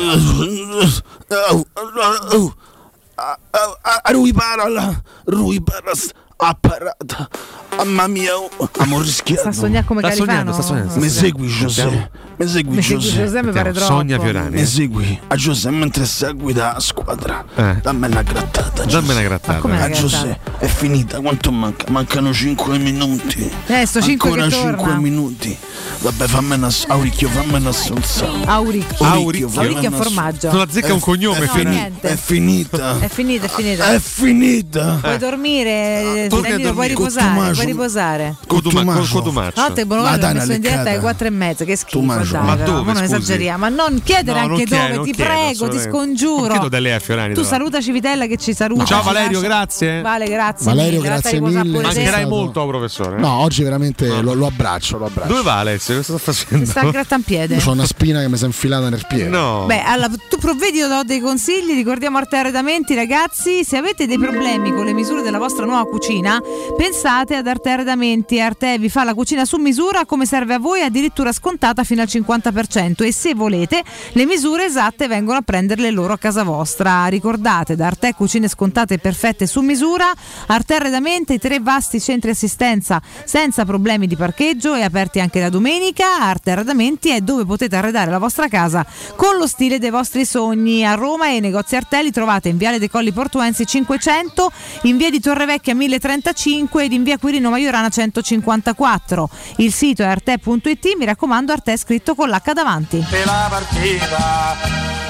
[4.02, 5.92] A lui parla, lui parla,
[6.36, 7.28] ha parato.
[7.76, 9.40] Mamma mia, abbiamo rischiato.
[9.40, 10.30] Sta sognando come Sta Califano.
[10.30, 11.26] sognando, sta sognando, sta Mi sognando.
[11.38, 13.24] segui Giuseppe, mi segui Mi segui Giuseppe.
[13.24, 13.86] Giuseppe, pare troppo.
[13.92, 14.56] Sogna Fiorani.
[14.56, 17.44] Mi segui a Giuseppe mentre segui la squadra.
[17.54, 17.76] Eh.
[17.82, 18.84] Dammi una grattata.
[18.84, 19.12] Dammi Giuseppe.
[19.12, 19.82] una grattata.
[19.84, 21.86] A Giuseppe è finita, quanto manca?
[21.90, 23.50] Mancano 5 minuti.
[23.66, 24.76] Eh, sto cinque Ancora che torna.
[24.76, 25.56] 5 minuti.
[25.98, 28.28] Vabbè, fammi una Auricchio, fammi una assunza.
[28.44, 29.06] Auricchio.
[29.06, 29.50] Auricchio.
[29.60, 30.50] Auricchio è un formaggio.
[30.52, 32.08] Non azzecca un cognome, è, No, fini- niente.
[32.08, 32.98] è finita.
[33.00, 33.92] È finita, è finita.
[33.92, 34.98] È finita.
[35.00, 38.36] Puoi dormire, Torni a puoi riposare, puoi riposare.
[38.46, 39.22] Col Codumaccio.
[39.54, 41.00] Notte messo una in diretta alle leccata.
[41.00, 41.98] 4 e mezza, che schifo.
[42.30, 45.04] Dai, Ma dove, ma non esageriamo, ma non chiedere No, non anche chiedo, dove, non
[45.04, 46.46] ti chiedo, prego, ti scongiuro.
[46.46, 47.34] Non chiedo lei a Fiorani.
[47.34, 48.84] Tu saluta Civitella che ci saluta.
[48.84, 50.00] Ciao ci Valerio, grazie.
[50.00, 50.66] Vale, grazie.
[50.66, 51.82] Valerio, mille, grazie riposare mille.
[51.82, 53.18] Mancherai stato- molto, professore.
[53.18, 55.28] No, oggi veramente lo, lo abbraccio, lo abbraccio.
[55.28, 55.96] Dove va Alessio?
[55.96, 56.66] Cosa sta facendo?
[56.66, 57.62] Sta a grattanpiede.
[57.64, 59.28] Ho una spina che mi si è infilata nel piede.
[59.28, 59.64] No.
[59.66, 64.18] Beh, allora, tu provvedi, io do dei consigli, ricordiamo Arte Arredamenti, ragazzi, se avete dei
[64.18, 66.40] problemi con le misure della vostra nuova cucina,
[66.76, 70.82] pensate ad Arte Arredamenti, Arte vi fa la cucina su misura come serve a voi,
[70.82, 73.82] addirittura scontata fino al 50% e se volete
[74.12, 77.06] le misure esatte vengono a prenderle loro a casa vostra.
[77.06, 80.12] Ricordate, da Arte cucine scontate perfette su misura,
[80.46, 86.20] Arte Arredamenti, tre vasti centri assistenza senza problemi di parcheggio e aperti anche la domenica,
[86.20, 88.86] Arte Arredamenti è dove potete arredare la vostra casa
[89.16, 90.84] con lo stile dei vostri sogni.
[90.84, 94.52] A Roma e negozi Artelli trovate in Viale dei Colli Portuensi 500,
[94.82, 99.28] in via di Torrevecchia 1035 ed in via Quirino Maiorana 154.
[99.56, 103.04] Il sito è arte.it, mi raccomando Arte è scritto con l'H davanti.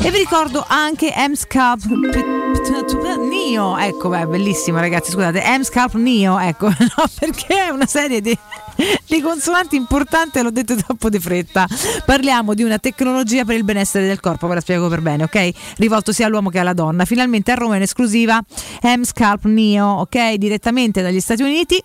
[0.00, 1.84] E vi ricordo anche M-Scalp
[3.18, 8.36] Neo, ecco, beh, bellissimo ragazzi, scusate, M-Scalp Neo, ecco, no, perché è una serie di,
[9.06, 11.66] di consonanti importanti, l'ho detto troppo di fretta.
[12.04, 15.50] Parliamo di una tecnologia per il benessere del corpo, ve la spiego per bene, ok?
[15.78, 17.04] Rivolto sia all'uomo che alla donna.
[17.04, 18.40] Finalmente a Roma in esclusiva
[18.82, 20.34] M-Scalp Neo, ok?
[20.34, 21.82] Direttamente dagli Stati Uniti.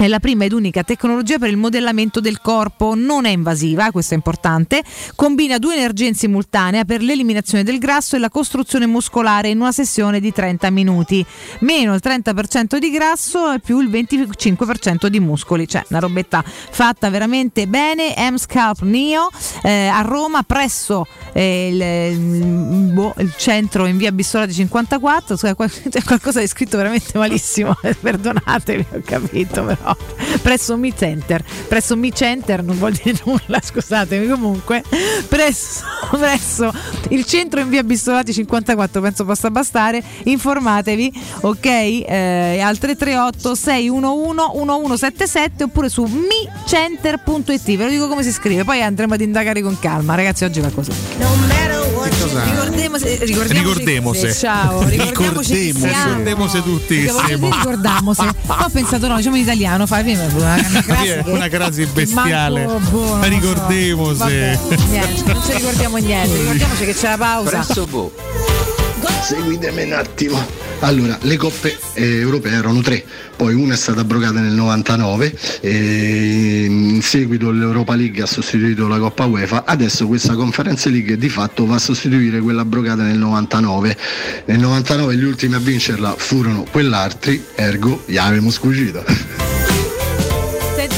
[0.00, 4.14] È la prima ed unica tecnologia per il modellamento del corpo, non è invasiva, questo
[4.14, 4.82] è importante,
[5.14, 9.72] combina due energie in simultanea per l'eliminazione del grasso e la costruzione muscolare in una
[9.72, 11.22] sessione di 30 minuti.
[11.58, 17.10] Meno il 30% di grasso e più il 25% di muscoli, cioè una robetta fatta
[17.10, 18.14] veramente bene.
[18.16, 19.28] M-Scalp Neo
[19.62, 25.68] eh, a Roma presso eh, il, boh, il centro in via Bissolati 54, Scusa, qua-
[25.68, 29.96] c'è qualcosa di scritto veramente malissimo, perdonatemi, ho capito però.
[30.42, 34.82] Presso Mi Center, presso Mi Center non vuol dire nulla, scusatemi comunque,
[35.28, 35.84] presso,
[36.18, 36.72] presso
[37.10, 41.66] il centro in via Bissolati 54, penso possa bastare, informatevi, ok?
[41.66, 48.82] Eh, al 338 611 1177 oppure su micenter.it, ve lo dico come si scrive, poi
[48.82, 51.19] andremo ad indagare con calma, ragazzi oggi va così.
[52.30, 54.28] Ricordiamoci, ricordiamoci, Ricordemose.
[54.28, 55.72] eh, Ciao, ricordiamoci.
[55.72, 58.28] Ricordemose tutti ricordamose.
[58.46, 62.64] Poi ho pensato no, diciamo in italiano, fai prima una, una crasi Una crasi bestiale.
[62.66, 63.28] manco, boh, non so.
[63.28, 64.58] Ricordemose.
[64.60, 67.64] Vabbè, niente, non ci ricordiamo niente, ricordiamoci che c'è la pausa.
[69.22, 70.44] Seguitemi un attimo.
[70.80, 73.04] Allora, le coppe eh, europee erano tre,
[73.36, 78.98] poi una è stata abrogata nel 99, e in seguito l'Europa League ha sostituito la
[78.98, 83.96] Coppa UEFA, adesso questa Conference League di fatto va a sostituire quella abrogata nel 99.
[84.46, 89.59] Nel 99 gli ultimi a vincerla furono quell'altri, ergo gli avevamo sfuggito.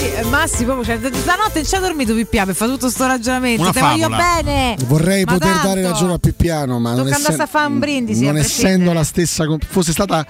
[0.04, 3.62] Eh, Massimo, cioè, stanotte non ci ha dormito Pippia per fare tutto sto ragionamento.
[3.62, 4.76] Una Te voglio bene.
[4.86, 5.68] Vorrei Ma poter tanto.
[5.68, 8.92] dare ragione a Pippiano, ma non, Tocca andasse essen- a fare un brindisi, non essendo
[8.92, 10.26] la stessa, fosse stata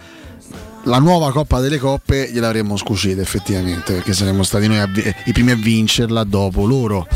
[0.84, 5.52] la nuova Coppa delle Coppe, gliel'avremmo scucita effettivamente, perché saremmo stati noi vi- i primi
[5.52, 7.06] a vincerla dopo loro.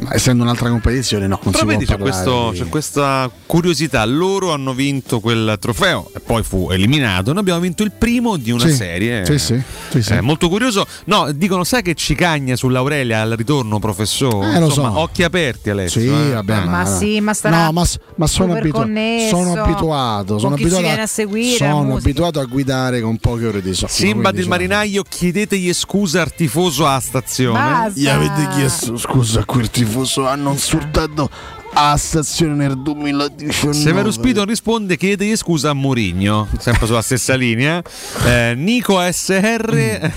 [0.00, 3.30] Ma essendo un'altra competizione, no, non Però si vedi può c'è, questo- di- c'è questa
[3.46, 8.36] curiosità, loro hanno vinto quel trofeo e poi fu eliminato, noi abbiamo vinto il primo
[8.36, 9.24] di una Sì, serie.
[9.24, 10.12] sì, sì, sì, sì.
[10.14, 10.84] Eh, molto curioso.
[11.04, 14.54] No, dicono sai che ci cagna sull'Aurelia al ritorno professore?
[14.56, 14.98] Eh, lo Insomma, so.
[14.98, 16.00] occhi aperti Alessio.
[16.00, 16.32] Sì, eh.
[16.32, 16.64] vabbè, Eh.
[16.64, 17.84] Ma sì, ma starà No, ma,
[18.16, 20.38] ma sono, abitu- sono abituato.
[20.38, 23.90] Sono abituato, a seguire, sono abituato a guidare con poche ore di sonno.
[23.90, 27.58] Simba del marinaio, chiedetegli scusa al tifoso a stazione.
[27.58, 28.00] Basta.
[28.00, 31.30] Gli avete chiesto scusa a quel tifoso, hanno insultato
[31.74, 33.72] a stazione nel 2019.
[33.72, 37.82] Severo Spito risponde chiedetegli scusa a Mourinho, sempre sulla stessa linea.
[38.24, 40.12] Eh, Nico SR,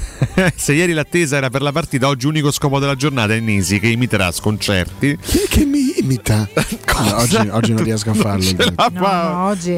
[0.55, 3.87] se ieri l'attesa era per la partita, oggi unico scopo della giornata è Nisi che
[3.87, 5.17] imiterà sconcerti.
[5.21, 6.47] Chi è che mi imita?
[6.95, 8.45] No, oggi, oggi non riesco a farlo.
[8.77, 9.77] No, no, oggi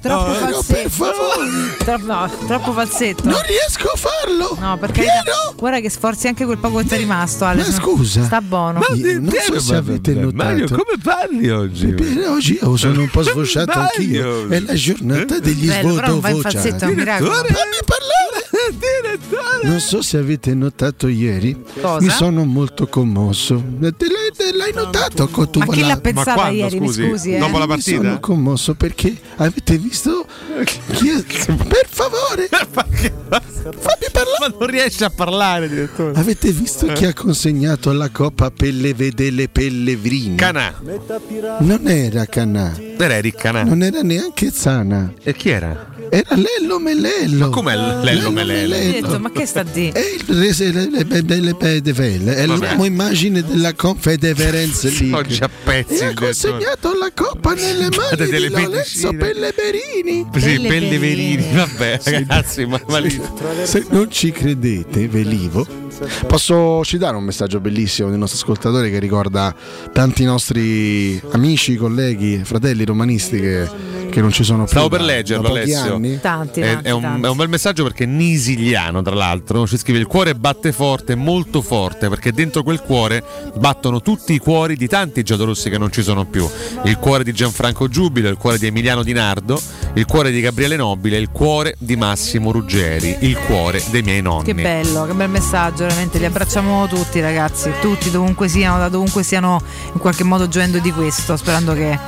[0.00, 0.72] troppo No, falsetto.
[0.72, 1.76] per favore.
[1.76, 3.28] Troppo, no, troppo falsetto.
[3.28, 4.56] Non riesco a farlo.
[4.58, 5.04] No, perché
[5.54, 7.58] guarda che sforzi anche quel poco che ti è rimasto, Ale.
[7.62, 8.24] Ma scusa.
[8.24, 8.80] Sta buono.
[8.94, 10.34] Io non so se avete notato.
[10.34, 11.86] Mario, come parli oggi?
[11.86, 14.48] Beh, oggi io sono un po' sfosciato anch'io.
[14.48, 16.40] È la giornata degli svodovociati.
[16.40, 17.30] falsetto, è un miracolo.
[17.30, 18.45] Fammi parlare.
[19.62, 21.56] Non so se avete notato ieri.
[21.80, 22.00] Cosa?
[22.04, 23.62] Mi sono molto commosso.
[23.80, 25.28] Te l'hai, te l'hai notato?
[25.48, 26.80] tu Ma chi pensata quando, ieri?
[26.80, 27.08] Mi scusi?
[27.08, 27.38] scusi, eh.
[27.38, 27.96] Dopo la Mi partita?
[28.02, 30.26] sono commosso perché avete visto
[30.56, 33.10] Per favore, fammi
[34.12, 34.34] parlare.
[34.40, 36.18] Ma non riesce a parlare, direttore.
[36.18, 40.36] Avete visto chi ha consegnato la Coppa Pelle Vedele Pellegrini?
[40.36, 40.74] Canà.
[41.60, 43.62] Non era Canà, Era Eric Canà.
[43.64, 45.12] non era neanche Zana.
[45.22, 45.94] E chi era?
[46.10, 47.46] Era Lello Melello.
[47.46, 48.74] Ma com'è Lello Melello?
[48.76, 49.92] Detto, ma che sta dire?
[49.92, 50.70] È il rese
[51.24, 55.12] delle pedefelle, è l'uomo immagine della Confederenza League.
[55.16, 59.12] Oggi a pezzi E ha consegnato la coppa nelle mani delle di Lorenzo.
[59.12, 60.26] Pelleverini.
[60.34, 63.20] Sì, Pelleverini, vabbè, ragazzi, ma, ma lì-
[63.64, 65.84] Se non ci credete, velivo.
[66.26, 69.54] Posso citare un messaggio bellissimo di un nostro ascoltatore che ricorda
[69.92, 73.66] tanti nostri amici, colleghi, fratelli romanisti che,
[74.10, 74.72] che non ci sono più.
[74.72, 75.95] Stavo per leggerlo, Alessio.
[75.96, 76.20] Anni.
[76.20, 77.26] Tanti, È, tanti, è un, tanti.
[77.26, 79.66] è un bel messaggio perché è nisiliano, tra l'altro.
[79.66, 83.22] Ci scrive: Il cuore batte forte, molto forte, perché dentro quel cuore
[83.56, 86.48] battono tutti i cuori di tanti giallorossi che non ci sono più.
[86.84, 89.60] Il cuore di Gianfranco Giubilo, il cuore di Emiliano Di Nardo,
[89.94, 94.44] il cuore di Gabriele Nobile, il cuore di Massimo Ruggeri, il cuore dei miei nonni.
[94.44, 99.22] Che bello, che bel messaggio, veramente li abbracciamo tutti ragazzi, tutti dovunque siano, da dovunque
[99.22, 99.60] stiano
[99.92, 101.98] in qualche modo gioendo di questo, sperando che,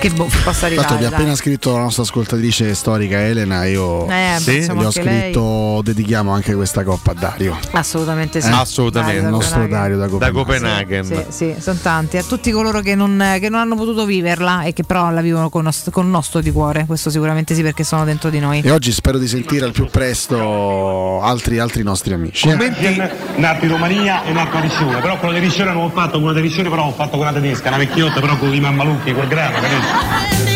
[0.00, 0.96] che boh, possa arrivare.
[0.96, 4.60] vi ha appena scritto la nostra ascoltatrice storica Elena, io Eh, Sì?
[4.60, 5.20] gli ho anche lei.
[5.32, 7.58] scritto dedichiamo anche questa coppa a Dario.
[7.72, 8.48] Assolutamente sì.
[8.48, 8.52] Eh?
[8.52, 9.14] Assolutamente.
[9.16, 9.80] Dario Il nostro Copenaghen.
[9.80, 11.02] Dario da Da Copenaghen.
[11.02, 11.32] Copenaghen.
[11.32, 14.72] Sì, sì, sono tanti, a tutti coloro che non, che non hanno potuto viverla e
[14.72, 17.84] che però la vivono con, nos- con il nostro di cuore, questo sicuramente sì perché
[17.84, 18.60] sono dentro di noi.
[18.60, 22.48] E oggi spero di sentire al più presto altri, altri nostri amici.
[22.48, 23.10] eh.
[23.36, 26.32] nato in Romania e nato a Riccione, però quello di Riccione non ho fatto con
[26.34, 29.28] di Riccione, però ho fatto con una tedesca, una vecchiotta, però con i mammalucchi, quel
[29.28, 30.53] grano, capito?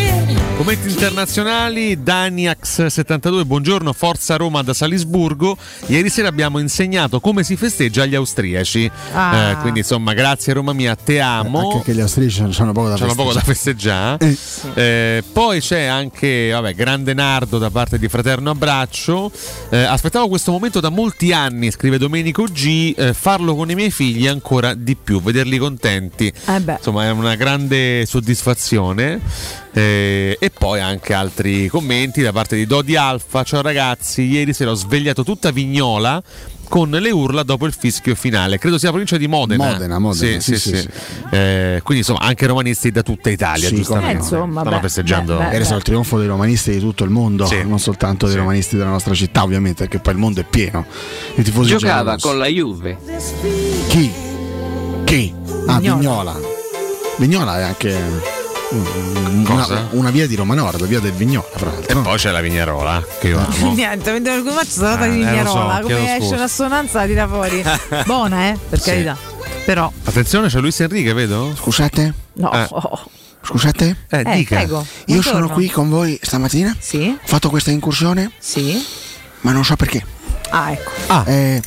[0.59, 5.55] Commenti internazionali, Daniax72, buongiorno, Forza Roma da Salisburgo.
[5.85, 8.91] Ieri sera abbiamo insegnato come si festeggia agli austriaci.
[9.13, 9.51] Ah.
[9.51, 11.71] Eh, quindi insomma, grazie Roma mia, te amo.
[11.71, 14.17] Anche che gli austriaci hanno poco da C'hanno poco da festeggiare.
[14.17, 15.17] festeggiare.
[15.17, 19.31] Eh, poi c'è anche vabbè, grande Nardo da parte di Fraterno Abbraccio.
[19.69, 22.95] Eh, aspettavo questo momento da molti anni, scrive Domenico G.
[22.97, 26.27] eh, farlo con i miei figli ancora di più, vederli contenti.
[26.47, 26.73] Eh beh.
[26.79, 29.57] Insomma, è una grande soddisfazione.
[29.71, 33.43] Eh, e poi anche altri commenti da parte di Dodi Alfa.
[33.43, 36.21] Ciao ragazzi, ieri sera ho svegliato tutta Vignola
[36.67, 38.57] con le urla dopo il fischio finale.
[38.57, 39.63] Credo sia la provincia di Modena.
[39.71, 40.89] Modena, Modena, Sì, sì, sì, sì, sì.
[41.31, 44.11] Eh, quindi insomma anche romanisti da tutta Italia, Sì, giustamente.
[44.13, 45.37] Eh, insomma, Stanno beh, festeggiando.
[45.37, 45.63] beh, beh.
[45.63, 49.13] Stato il trionfo dei romanisti di tutto il mondo, non soltanto dei romanisti della nostra
[49.13, 50.85] città, ovviamente, perché poi il mondo è pieno.
[51.35, 52.97] I tifosi Giocava con la Juve.
[53.87, 54.11] Chi?
[55.03, 55.33] Chi?
[55.67, 56.39] Ah, Vignola.
[57.17, 57.59] Vignola.
[57.59, 58.38] È anche?
[58.71, 62.01] Una, una via di Roma Nord, via del Vignola, fra E l'altro.
[62.01, 63.73] poi c'è la Vignarola, che io amo.
[63.73, 66.99] Niente, mentre il match sono stata Eh, di eh, lo so, Vignarola, come esce un'assonanza
[66.99, 67.63] la tira fuori.
[68.05, 68.89] Buona, eh, per Sì.
[68.89, 69.17] carità.
[69.65, 71.53] Però Attenzione, c'è Luis Enrique, vedo?
[71.55, 72.13] Scusate?
[72.33, 72.51] no.
[72.51, 72.67] Eh.
[72.69, 73.09] oh,
[73.41, 73.95] Scusate?
[74.09, 74.55] Eh, Eh, dica.
[74.57, 74.85] prego.
[75.05, 76.75] Io sono qui con voi stamattina.
[76.77, 77.07] Sì.
[77.17, 78.31] Ho fatto questa incursione.
[78.37, 78.83] Sì.
[79.41, 80.03] Ma non so perché.
[80.49, 80.91] Ah, ecco.
[81.25, 81.61] Eh,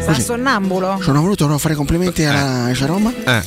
[0.00, 0.98] Sta sonnambulo?
[1.02, 3.42] Sono voluto fare complimenti alla Esa Roma Eh, eh,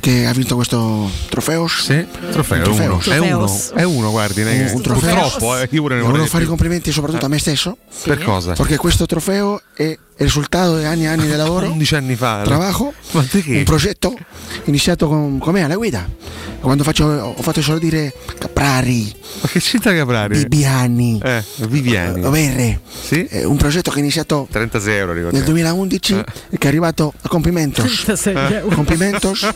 [0.00, 1.66] che ha vinto questo trofeo.
[1.68, 3.00] sì, trofeo, trofeo.
[3.00, 4.42] È uno, è uno, guardi.
[4.42, 5.14] che- Un trofeo.
[5.14, 7.76] Purtroppo, eh, io pure ne Volevo fare i complimenti soprattutto a me stesso.
[8.02, 8.52] Per cosa?
[8.54, 12.42] Perché questo trofeo è il risultato di anni e anni di lavoro, 11 anni fa.
[12.44, 14.14] trabajo, un progetto
[14.64, 16.08] iniziato con, con me alla guida.
[16.60, 20.38] Quando faccio, ho fatto solo dire Caprari, Ma che c'entra Caprari?
[20.38, 22.24] Bibiani, Eh, Viviani.
[22.24, 22.80] Overre.
[23.04, 23.24] Sì?
[23.24, 25.46] È un progetto che è iniziato 36 euro, nel ricordiamo.
[25.46, 26.24] 2011 Eh.
[26.50, 28.02] e che è arrivato a complimentos.
[28.04, 28.74] 36 euro.
[28.74, 29.48] Complimentos.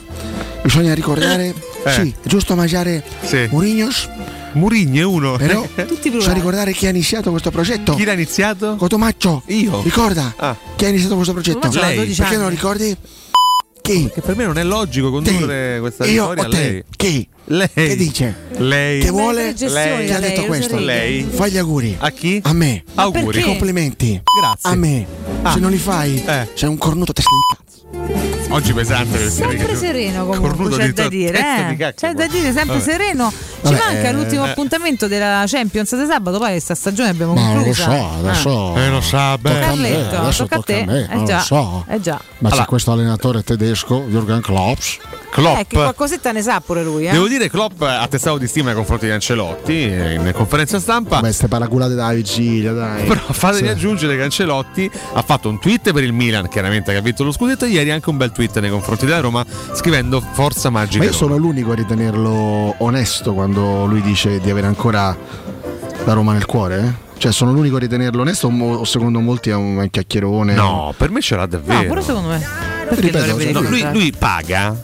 [0.62, 1.55] Bisogna ricordare,
[1.85, 1.91] Eh.
[1.91, 3.49] sì, è giusto mangiare Sì.
[3.51, 4.09] Murignos,
[4.52, 5.36] Murigno è uno.
[5.36, 7.94] però Tutti bisogna ricordare chi ha iniziato questo progetto.
[7.94, 8.77] Chi l'ha iniziato?
[8.77, 9.43] Cotomaccio.
[9.47, 9.81] Io.
[9.82, 10.56] Ricorda Ah.
[10.77, 11.68] chi ha iniziato questo progetto?
[11.68, 12.97] 12 Perché non ricordi?
[13.82, 14.11] Chi?
[14.12, 16.56] Che per me non è logico condurre questa Io storia o a te?
[16.56, 16.85] lei.
[16.96, 17.29] Chi?
[17.46, 17.69] Lei.
[17.72, 18.37] Che dice?
[18.59, 19.01] Lei.
[19.01, 19.54] Che vuole?
[19.54, 20.79] Gestioni Chi ha lei, detto lo questo?
[20.79, 21.22] Lei.
[21.29, 21.96] Fai gli auguri.
[21.98, 22.40] A chi?
[22.45, 22.85] A me.
[22.95, 23.24] Auguri.
[23.24, 23.43] perché?
[23.43, 24.22] Complimenti.
[24.40, 24.70] Grazie.
[24.70, 25.06] A me.
[25.43, 25.53] Ah.
[25.54, 26.48] Se non li fai, Eh.
[26.54, 27.70] sei un cornuto testa di cazzo.
[28.52, 31.77] Oggi pesante per Sempre sereno comunque Cornuto c'è di da dire, di eh.
[31.77, 32.80] cacca, c'è da dire, sempre Vabbè.
[32.80, 33.30] sereno.
[33.30, 34.51] Ci Vabbè, manca eh, l'ultimo eh.
[34.51, 37.85] appuntamento della Champions di sabato, poi questa stagione abbiamo Ma lo conclusa.
[37.85, 38.77] so, adesso.
[38.77, 39.54] Eh, lo sa bene.
[39.60, 40.80] Tocca Carletto, adesso tocca a tocca te.
[40.80, 41.85] a me, Eh già, lo so.
[41.88, 42.20] eh già.
[42.38, 42.62] Ma Allora.
[42.62, 44.98] c'è questo allenatore tedesco, Jürgen Klopps.
[45.30, 45.59] Klopp.
[45.60, 47.12] Eh, che qualcosetta ne sa pure lui, eh.
[47.12, 51.16] Devo dire Klopp ha attestato di stima nei confronti di Ancelotti eh, in conferenza stampa.
[51.20, 53.04] Vabbè, ste paraculate dalla vigilia, dai.
[53.04, 53.72] Però fatemi Sì.
[53.74, 57.30] aggiungere che Ancelotti ha fatto un tweet per il Milan, chiaramente che ha vinto lo
[57.30, 59.45] scudetto, e ieri anche un bel tweet nei confronti della Roma,
[59.75, 60.99] scrivendo Forza Magica.
[60.99, 61.23] Ma io Roma".
[61.25, 65.17] sono l'unico a ritenerlo onesto quando lui dice di avere ancora
[66.05, 66.79] la Roma nel cuore?
[66.81, 67.09] eh?
[67.19, 70.55] Cioè, sono l'unico a ritenerlo onesto o secondo molti è un chiacchierone?
[70.55, 71.81] No, per me ce l'ha davvero.
[71.83, 72.47] No, pure secondo me.
[72.89, 74.75] Ripeto, cioè, No, lui, lui paga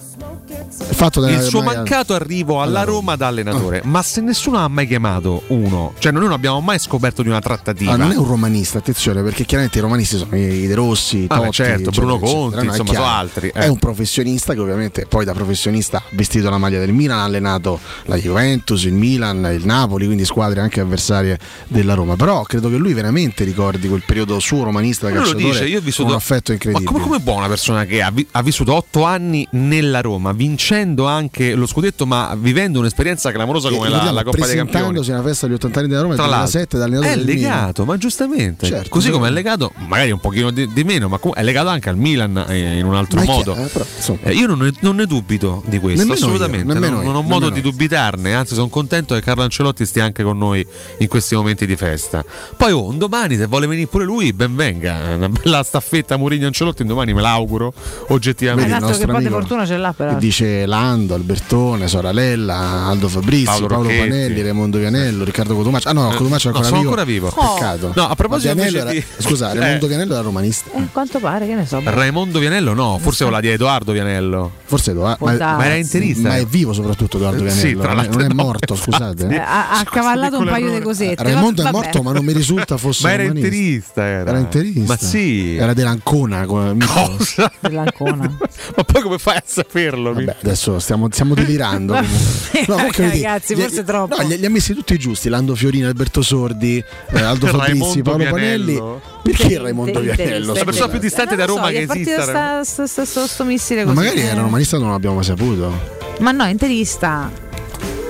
[0.98, 3.82] Il suo mancato arrivo alla Roma da allenatore.
[3.84, 7.40] Ma se nessuno ha mai chiamato uno, cioè noi non abbiamo mai scoperto di una
[7.40, 7.92] trattativa.
[7.92, 11.50] Ah, non è un romanista, attenzione, perché chiaramente i romanisti sono i De Rossi, Totti,
[11.52, 12.38] certo, eccetera, Bruno eccetera.
[12.38, 13.52] Conti, è insomma, sono altri, eh.
[13.52, 17.24] È un professionista che ovviamente poi da professionista ha vestito la maglia del Milan, ha
[17.24, 22.16] allenato la Juventus, il Milan, il Napoli, quindi squadre anche avversarie della Roma.
[22.16, 25.68] Però credo che lui veramente ricordi quel periodo suo romanista da Lui lo calciatore dice,
[25.70, 26.90] io ho vissuto un affetto Ma incredibile.
[26.90, 31.06] come, come può una persona che ha, vi- ha vissuto otto anni nella Roma, vincendo
[31.06, 34.70] anche lo scudetto, ma vivendo un'esperienza clamorosa come la, Ricordiamo, la Coppa dei Campioni?
[34.70, 37.84] presentandosi alla festa degli 80 anni della Roma Tra l'altro, 2007 da allenatore è legato,
[37.84, 38.66] ma giustamente.
[38.66, 41.88] Certo, Così come è legato, magari un pochino di, di meno, ma è legato anche
[41.88, 43.52] al Milan eh, in un altro Ma modo.
[43.52, 44.18] chiaro, eh, però.
[44.22, 46.72] Eh, io non ne, non ne dubito di questo, Nemmeno io, assolutamente.
[46.72, 50.04] nemmeno non, io, non ho modo di dubitarne, anzi sono contento che Carlo Ancelotti stia
[50.04, 50.64] anche con noi
[50.98, 52.24] in questi momenti di festa.
[52.56, 55.14] Poi oh, un domani se vuole venire pure lui, ben venga.
[55.16, 57.72] Una bella staffetta Mourinho Ancelotti, un domani me l'auguro
[58.08, 58.74] oggettivamente.
[58.74, 60.14] Esatto, che poi di fortuna ce l'ha però.
[60.44, 64.08] Dice Lando, Albertone, Soralella, Aldo Fabrizi, Paolo Paolo, Rocchetti.
[64.08, 65.88] Panelli, Raimondo Vianello, Riccardo Cotumaccio.
[65.88, 66.90] Ah no, Eh, Cotumaccio è no, ancora sono vivo.
[66.90, 67.28] ancora vivo.
[67.54, 67.92] Peccato.
[67.94, 69.58] No, a proposito Vianello era- di- Scusa, Eh.
[69.58, 70.70] Raimondo Vianello era romanista.
[70.74, 71.80] Eh, quanto pare, che ne so.
[71.82, 74.52] Raimondo Vianello no, forse con la di Edoardo Vianello.
[74.66, 75.56] Forse Edoardo, Può ma.
[75.56, 76.28] Ma era interista.
[76.28, 79.28] ma è vivo soprattutto Edoardo Eh, sì, Vianello, tra non non è no, morto, scusate.
[79.28, 81.22] Eh, ha, ha cavallato un paio di cosette.
[81.22, 83.46] Raimondo è morto, ma non mi risulta fosse Ma era romanista.
[83.48, 84.04] interista.
[84.04, 84.80] Era, Era interista.
[84.86, 85.56] Ma sì.
[85.56, 86.46] Era dell'Ancona.
[86.46, 87.50] come- Cosa?
[87.60, 88.36] Dell'Ancona.
[88.76, 90.12] Ma poi come fai a saperlo?
[90.12, 91.94] Vabbè, adesso stiamo, stiamo delirando.
[91.94, 94.20] Vedi, ragazzi, gli- forse troppo.
[94.20, 98.74] No, li, ha messi tutti giusti: Lando Fiorino, Alberto Sordi, eh, Aldo Fabrizi, Paolo Vianello.
[98.74, 99.14] Panelli.
[99.26, 100.54] Perché Raimondo Interista, Vianello?
[100.54, 102.62] La persona più distante Eh, da Roma so, che partito esista.
[102.62, 104.04] sta, sta, sta, sto, missile Ma così.
[104.06, 104.30] magari Eh.
[104.30, 105.94] era romanista, non l'abbiamo mai saputo.
[106.20, 107.44] Ma no, interista.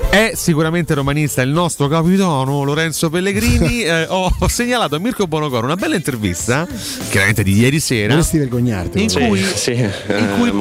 [0.09, 3.83] È sicuramente romanista il nostro capitano Lorenzo Pellegrini.
[3.86, 6.67] Eh, ho ho segnalato a Mirko Bonocoro una bella intervista,
[7.11, 9.03] chiaramente di ieri sera, Dovresti vergognarti.
[9.03, 10.53] in cui, eh, in cui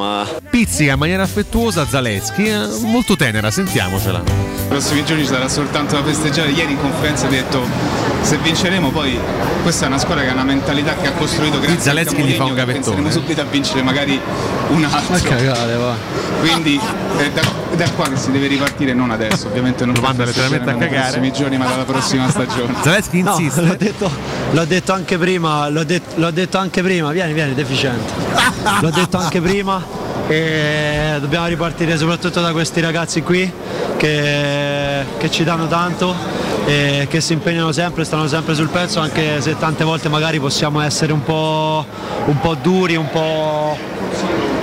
[0.49, 4.19] pizzica in maniera affettuosa Zaleschi, eh, molto tenera, sentiamocela.
[4.19, 6.51] I prossimi giorni ci sarà soltanto da festeggiare.
[6.51, 7.63] Ieri in conferenza ha detto
[8.25, 9.19] se vinceremo poi
[9.61, 12.43] questa è una squadra che ha una mentalità che ha costruito grazie Zaleschi gli fa
[12.45, 12.95] un Mourinho, che gavettone.
[12.95, 14.19] Penseremo subito a vincere magari
[14.69, 15.15] un altro.
[16.39, 16.79] Quindi
[17.17, 19.45] è da, è da qua che si deve ripartire, non adesso.
[19.47, 21.01] Ovviamente non Lo manda letteralmente a cagare.
[21.01, 22.73] prossimi giorni, ma dalla prossima stagione.
[22.81, 23.61] Zaleschi No, insiste.
[23.61, 24.09] l'ho detto,
[24.51, 28.11] l'ho detto anche prima, l'ho, det- l'ho detto anche prima, vieni, vieni, deficiente.
[28.81, 29.83] L'ho detto anche prima
[30.27, 33.51] e dobbiamo ripartire soprattutto da questi ragazzi qui
[33.97, 36.15] che, che ci danno tanto
[36.65, 40.79] e che si impegnano sempre, stanno sempre sul pezzo, anche se tante volte magari possiamo
[40.79, 41.85] essere un po',
[42.27, 43.77] un po' duri, un po'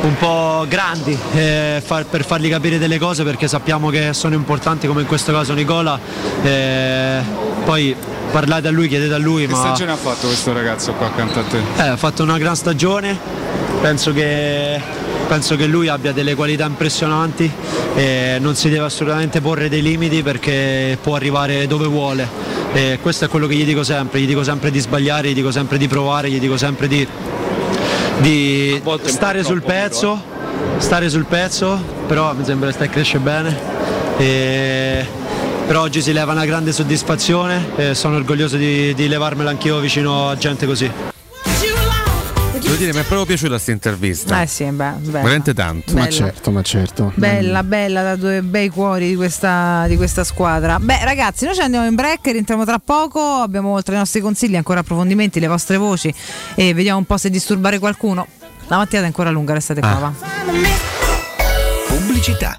[0.00, 4.86] un po' grandi eh, far- per fargli capire delle cose perché sappiamo che sono importanti
[4.86, 6.00] come in questo caso Nicola.
[6.42, 7.20] Eh,
[7.62, 7.94] poi
[8.30, 11.40] parlate a lui, chiedete a lui Che ma stagione ha fatto questo ragazzo qua accanto
[11.40, 11.58] a te?
[11.76, 13.18] eh, ha fatto una gran stagione.
[13.82, 14.80] Penso che,
[15.28, 17.50] penso che lui abbia delle qualità impressionanti
[17.96, 23.26] e non si deve assolutamente porre dei limiti perché può arrivare dove vuole e questo
[23.26, 25.88] è quello che gli dico sempre gli dico sempre di sbagliare, gli dico sempre di
[25.88, 27.06] provare gli dico sempre di
[28.18, 30.22] di stare sul pezzo,
[30.78, 33.58] stare sul pezzo, però mi sembra che stai cresce bene.
[34.16, 35.06] E-
[35.66, 40.28] però oggi si leva una grande soddisfazione e sono orgoglioso di, di levarmela anch'io vicino
[40.28, 41.11] a gente così.
[42.72, 44.40] Devo dire, mi è proprio piaciuta questa intervista.
[44.40, 45.10] Eh sì, beh, bella.
[45.10, 45.92] Veramente tanto.
[45.92, 46.10] Ma Bella.
[46.10, 47.12] certo, ma certo.
[47.16, 50.78] Bella, bella, da due bei cuori di questa, di questa squadra.
[50.78, 53.20] Beh, ragazzi, noi ci andiamo in break, rientriamo tra poco.
[53.20, 56.14] Abbiamo oltre ai nostri consigli, ancora approfondimenti, le vostre voci
[56.54, 58.26] e vediamo un po' se disturbare qualcuno.
[58.68, 59.92] La mattinata è ancora lunga, restate qua.
[59.92, 60.12] va.
[61.88, 62.58] Pubblicità.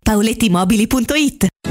[0.05, 1.50] paolettimobili.it.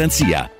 [0.00, 0.59] garantia.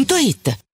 [0.00, 0.69] otticasalvagente.it.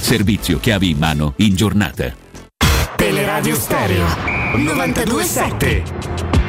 [0.00, 2.14] Servizio chiavi in mano in giornata.
[2.94, 4.06] Teleradio Stereo
[4.54, 6.39] 927.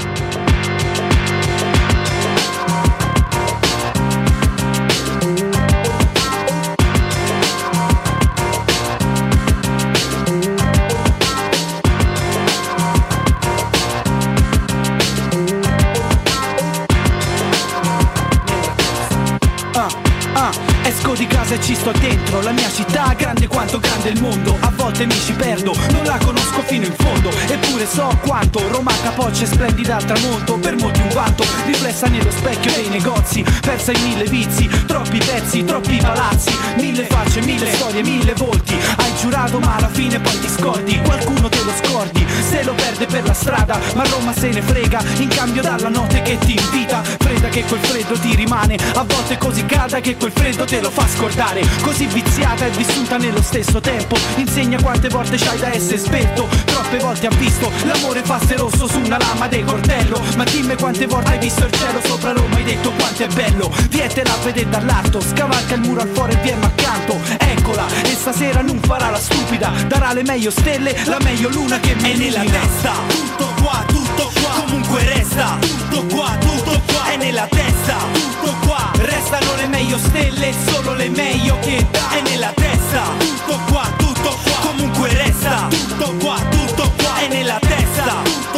[21.61, 24.57] Ci sto dentro La mia città grande quanto grande il mondo.
[24.61, 27.30] A volte mi ci perdo Non la conosco fino in fondo.
[27.48, 32.72] Eppure so quanto Roma capoccia splendida al tramonto Per molti un vanto Riflessa nello specchio
[32.73, 38.33] dei negozi Persa in mille vizi Troppi pezzi, troppi palazzi Mille facce, mille storie, mille
[38.33, 38.75] volti.
[38.98, 43.06] Hai giurato ma alla fine poi ti scordi Qualcuno te lo scordi Se lo perde
[43.06, 47.01] per la strada Ma Roma se ne frega In cambio dalla notte che ti invita
[47.03, 50.90] Fredda che quel freddo ti rimane A volte così calda che quel freddo te lo
[50.90, 51.51] fa scordare
[51.82, 54.16] Così viziata e vissuta nello stesso tempo.
[54.36, 59.00] Insegna quante volte c'hai da essere esperto Troppe volte ha visto l'amore fasse rosso su
[59.00, 62.64] una lama del cortello Ma dimmi quante volte hai visto il cielo sopra Roma Hai
[62.64, 63.70] detto quanto è bello.
[63.90, 67.20] Vietela a vedere dall'alto Scavalca il muro al fuori e viene accanto.
[67.38, 71.96] Eccola e stasera non farà la stupida Darà le meglio stelle, la meglio luna che
[71.96, 72.94] mi È nella testa.
[73.08, 74.64] Tutto qua, tutto qua.
[74.66, 75.58] Comunque resta.
[75.60, 77.12] Tutto qua, tutto qua.
[77.12, 77.98] È nella testa.
[78.14, 78.92] Tutto qua.
[78.96, 83.03] Restano le meglio stelle Solo le meglio che dà È nella testa.
[83.18, 85.68] Tutto qua, tutto qua Comunque resta.
[85.70, 88.51] Tutto qua, tutto qua È nella testa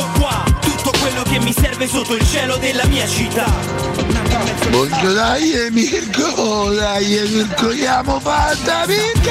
[1.04, 3.44] quello che mi serve sotto il cielo della mia città
[4.70, 9.30] Voglio dai Mirko, dai Mirko, chiamo fatta Mirko!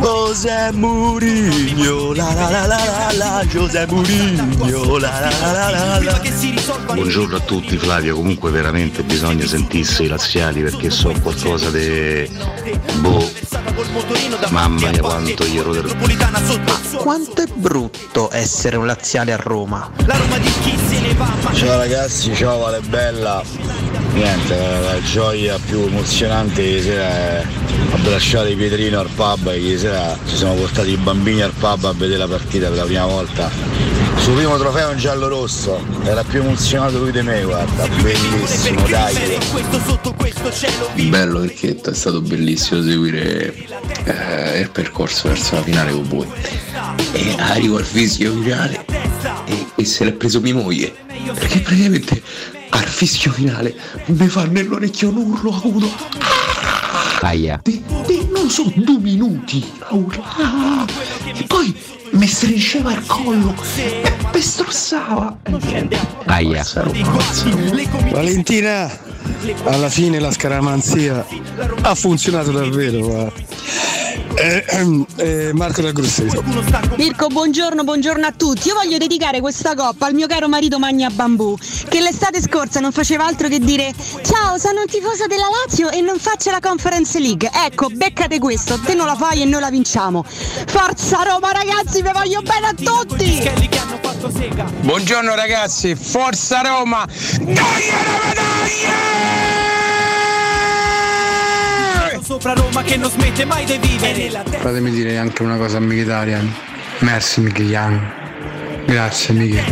[0.00, 5.98] José Mourinho, la la la la la la, José Mourinho, la la la la la
[6.00, 6.94] la.
[6.94, 12.28] Buongiorno a tutti Flavio, comunque veramente bisogna sentirsi i laziali perché so qualcosa di...
[12.98, 13.30] Boh,
[14.50, 15.96] mamma mia quanto io ero del...
[16.96, 19.90] Quanto è brutto essere un laziale a Roma?
[21.54, 23.42] Ciao ragazzi, ciao Vale Bella.
[24.12, 27.44] Niente, la, gioia più emozionante ieri sera è
[27.92, 31.92] abbracciare Pietrino al pub e ieri sera ci siamo portati i bambini al pub a
[31.92, 33.50] vedere la partita per la prima volta.
[34.16, 39.38] Sul primo trofeo in giallo rosso, era più emozionato lui di me, guarda, bellissimo, dai.
[41.08, 43.54] Bello perché è stato bellissimo seguire
[44.04, 46.26] eh, il percorso verso la finale con voi.
[47.12, 48.84] E arrivo al fischio finale
[49.44, 50.94] e, e se l'è preso mia moglie.
[51.34, 52.22] Perché praticamente
[52.70, 53.74] al fischio finale
[54.06, 56.53] mi fa nell'orecchio un urlo acuto.
[57.24, 57.58] Aia.
[57.62, 59.64] Di, di, non so, due minuti.
[61.34, 61.74] E poi
[62.12, 65.38] mi stringeva il collo e mi strozzava.
[66.26, 66.66] Aia.
[68.10, 68.90] Valentina,
[69.64, 71.24] alla fine la scaramanzia
[71.80, 72.98] ha funzionato davvero.
[72.98, 73.32] guarda.
[74.36, 76.42] Eh, ehm, eh, Marco da Grosseto.
[76.96, 78.68] Mirko, buongiorno, buongiorno a tutti.
[78.68, 81.56] Io voglio dedicare questa coppa al mio caro marito Magna Bambù,
[81.88, 86.00] che l'estate scorsa non faceva altro che dire Ciao, sono un tifoso della Lazio e
[86.00, 87.48] non faccio la Conference League.
[87.64, 90.24] Ecco, beccate questo, te non la fai e noi la vinciamo.
[90.24, 93.50] Forza Roma ragazzi, vi voglio bene a tutti!
[94.80, 97.06] Buongiorno ragazzi, forza Roma!
[102.44, 106.54] Sopra Roma che non smette mai di vivere Fatemi dire anche una cosa a Mkhitaryan.
[106.98, 108.84] Merci Mkhitaryan.
[108.84, 109.62] Grazie Mkhi.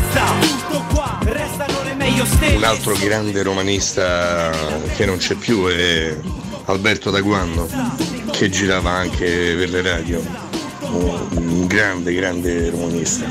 [2.57, 4.51] Un altro grande romanista
[4.97, 6.17] che non c'è più è
[6.65, 7.69] Alberto Daguanno,
[8.31, 10.23] che girava anche per le radio.
[10.81, 13.31] Un grande, grande romanista.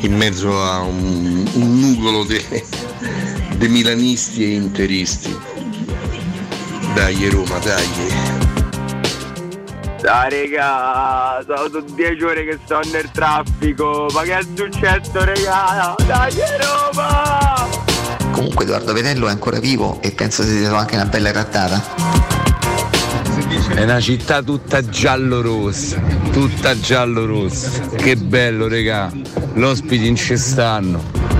[0.00, 5.34] In mezzo a un, un nugolo di milanisti e interisti.
[6.92, 8.49] Dai Roma, dai.
[10.00, 15.94] Dai regà, sono dieci ore che sto nel traffico, ma che è successo regà?
[16.06, 17.68] Dai Roma!
[18.32, 21.82] Comunque Edoardo Vetello è ancora vivo e penso sia stato anche una bella grattata.
[23.74, 26.00] È una città tutta giallo-rossa,
[26.32, 27.68] tutta giallo-rossa.
[27.96, 29.12] Che bello, regà.
[29.54, 30.36] L'ospiti in ci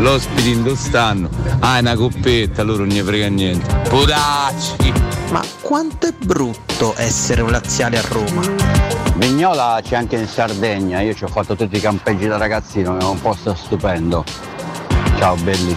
[0.00, 1.28] l'ospiti in dove stanno.
[1.60, 3.88] Ah, è una coppetta, loro non ne frega niente.
[3.88, 4.92] Podacci!
[5.30, 8.42] Ma quanto è brutto essere un laziale a Roma?
[9.16, 13.04] Vignola c'è anche in Sardegna, io ci ho fatto tutti i campeggi da ragazzino, è
[13.04, 14.24] un posto stupendo.
[15.18, 15.76] Ciao belli.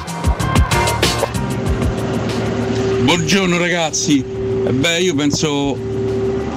[3.01, 4.23] Buongiorno ragazzi,
[4.65, 5.77] Eh beh io penso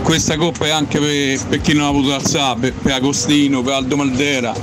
[0.04, 3.72] questa coppa è anche per, per chi non ha potuto alzare, per, per Agostino, per
[3.72, 4.54] Aldo Maldera,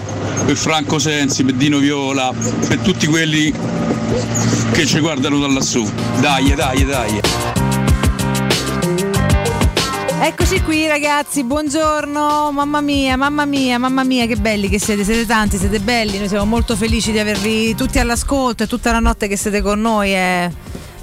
[0.46, 2.34] per Franco Sensi, per Dino Viola,
[2.68, 3.54] per tutti quelli
[4.72, 5.90] che ci guardano da lassù.
[6.20, 7.22] Dai, dai, dai.
[10.26, 15.26] Eccoci qui ragazzi, buongiorno, mamma mia, mamma mia, mamma mia, che belli che siete, siete
[15.26, 19.28] tanti, siete belli, noi siamo molto felici di avervi tutti all'ascolto e tutta la notte
[19.28, 20.50] che siete con noi, è,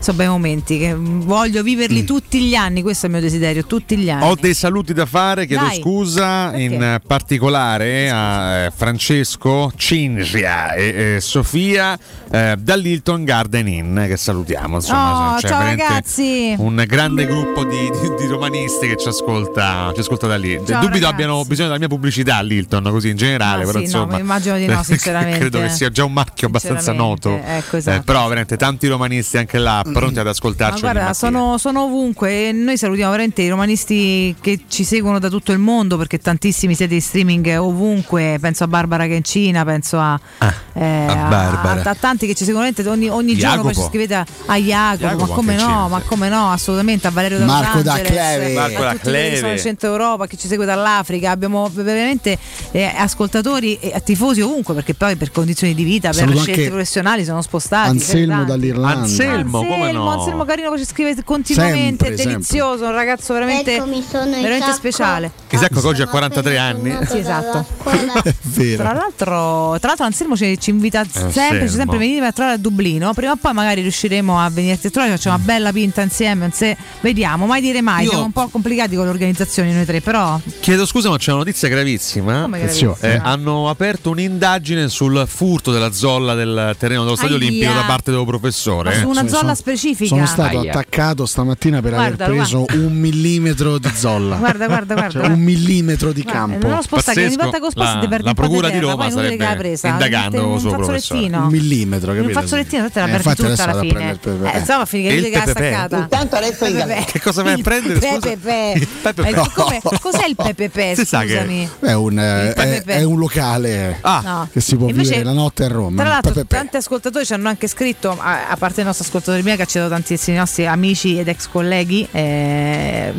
[0.00, 3.96] sono bei momenti che voglio viverli tutti gli anni, questo è il mio desiderio, tutti
[3.96, 4.24] gli anni.
[4.24, 5.78] Ho dei saluti da fare, chiedo Dai.
[5.80, 11.98] scusa in particolare a eh, Francesco, Cinzia e eh, Sofia
[12.30, 14.76] eh, dall'Hilton Garden Inn che salutiamo.
[14.76, 16.54] Insomma, Oh, c'è ciao ragazzi.
[16.58, 20.52] Un grande gruppo di, di- di romanisti che ci ascolta, ci ascolta da lì.
[20.54, 21.04] Ciao, Dubito ragazzi.
[21.04, 24.18] abbiano bisogno della mia pubblicità all'Hilton, così in generale, Ah, però sì, no, insomma.
[24.18, 25.38] immagino di no, sinceramente.
[25.50, 27.38] Credo che sia già un marchio abbastanza noto.
[27.44, 27.98] ecco, esatto.
[27.98, 30.80] Eh, però veramente tanti romanisti anche là pronti ad ascoltarci.
[30.80, 35.52] guarda, sono, sono ovunque e noi salutiamo veramente i romanisti che ci seguono da tutto
[35.52, 39.64] il mondo perché tantissimi siete in streaming ovunque, penso a Barbara che è in Cina,
[39.64, 41.82] penso a, eh, a Barbara.
[41.82, 45.06] a- a tanti che ci seguono ogni, ogni giorno, poi ci scrivete a, a Jacopo,
[45.06, 48.54] Jacopo ma come no, Cina, ma come no, assolutamente, a Valerio da Marco da Cleve.
[48.54, 49.58] Marco da che sono in Cleve.
[49.58, 52.38] centro Europa, che ci segue dall'Africa, abbiamo veramente
[52.70, 57.24] eh, ascoltatori e tifosi ovunque perché poi per condizioni di vita, per Saluto scelte professionali
[57.24, 57.88] sono spostati.
[57.90, 59.00] Anselmo dall'Irlanda.
[59.00, 60.10] Anselmo, come Anselmo, no?
[60.18, 64.56] Anselmo Carino che ci scrive continuamente, Sempre, è delizioso, un ragazzo veramente, Eccomi, sono veramente
[64.56, 64.72] Isacco.
[64.72, 65.30] speciale.
[65.50, 66.96] Isacco che oggi ha 43 anni.
[67.08, 67.66] Sì, esatto.
[68.76, 72.58] Tra l'altro, tra l'altro Anselmo ci, ci invita sempre, ci sempre venire a trovare a
[72.58, 73.12] Dublino.
[73.14, 76.50] Prima o poi magari riusciremo a venirti a trovare, facciamo una bella pinta insieme.
[76.52, 78.04] se- vediamo, mai dire mai.
[78.04, 81.30] Io- Siamo un po' complicati con le organizzazioni noi tre, però Chiedo scusa, ma c'è
[81.30, 82.42] una notizia gravissima.
[82.42, 82.96] Come gravissima?
[83.00, 87.46] Eh, hanno aperto un'indagine sul furto della zolla del terreno dello stadio Aia.
[87.46, 88.90] olimpico da parte del professore.
[88.94, 90.14] Ma su una Eh, zolla specifica.
[90.14, 90.70] Sono stato Aia.
[90.72, 94.36] attaccato stamattina per Guarda, aver preso un millimetro di zolla.
[94.40, 95.20] Guarda, guarda, guarda.
[95.20, 96.66] Cioè, un millimetro di Eh, campo.
[96.66, 98.78] non lo spostare, che ogni volta che lo sposti La- la un di procura di
[98.78, 99.88] Roma che starebbe presa.
[99.88, 101.42] indagando un suo fazzolettino.
[101.42, 102.40] Un millimetro, Un capito?
[102.40, 104.18] fazzolettino, te la Eh, perdi tutta alla fine.
[104.52, 105.96] Eh, insomma, finché E il che staccata.
[105.98, 108.00] Intanto adesso Che cosa vai a prendere?
[108.00, 108.18] scusa?
[108.20, 108.72] Pepe.
[108.80, 109.28] Il pepe.
[109.28, 110.94] Eh, come- Cos'è il pepe?
[110.94, 111.68] Si sa che- Scusami.
[111.80, 114.48] È un, eh, un locale No.
[114.52, 116.00] che si può vivere la notte a Roma.
[116.02, 119.56] Tra l'altro, tanti ascoltatori ci hanno anche scritto, a, a parte i nostri ascoltatori miei,
[119.60, 123.12] che ci hanno tantissimi nostri amici ed ex colleghi, eh,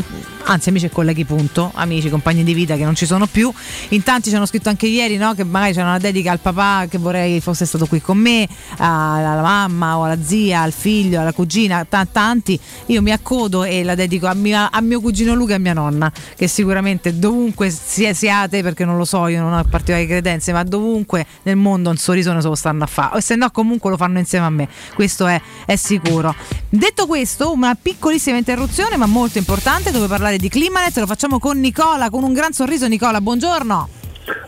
[0.45, 3.51] anzi amici e colleghi, punto, amici, compagni di vita che non ci sono più.
[3.89, 6.87] In tanti ci hanno scritto anche ieri no, che magari c'è una dedica al papà
[6.89, 8.47] che vorrei fosse stato qui con me,
[8.77, 12.59] alla mamma o alla zia, al figlio, alla cugina, ta- tanti.
[12.87, 15.73] Io mi accodo e la dedico a, mia- a mio cugino Luca e a mia
[15.73, 20.51] nonna, che sicuramente dovunque sia- siate, perché non lo so, io non ho particolari credenze,
[20.51, 23.17] ma dovunque nel mondo un sorriso ne so stanno a fare.
[23.17, 26.30] O se no comunque lo fanno insieme a me, questo è, è sicuro.
[26.69, 31.59] Detto questo, una piccolissima interruzione, ma molto importante, dove parlare di Climanet, lo facciamo con
[31.59, 33.89] Nicola, con un gran sorriso Nicola, buongiorno.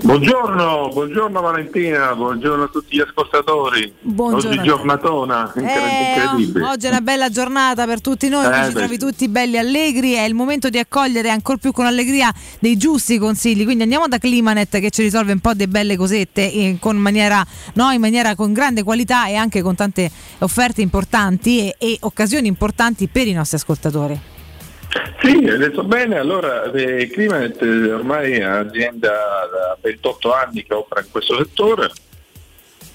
[0.02, 3.92] Buongiorno, buongiorno Valentina, buongiorno a tutti gli ascoltatori.
[4.02, 4.50] Buongiorno.
[4.50, 6.66] Oggi giornatona, Eh, incredibile.
[6.66, 10.24] oggi è una bella giornata per tutti noi, Eh, ci trovi tutti belli allegri, è
[10.24, 14.80] il momento di accogliere ancora più con allegria dei giusti consigli, quindi andiamo da Climanet
[14.80, 17.44] che ci risolve un po' di belle cosette eh, con maniera,
[17.74, 22.48] no, in maniera con grande qualità e anche con tante offerte importanti e, e occasioni
[22.48, 24.20] importanti per i nostri ascoltatori.
[25.22, 30.74] Sì, hai detto bene, allora eh, Climanet eh, ormai è un'azienda da 28 anni che
[30.74, 31.90] opera in questo settore.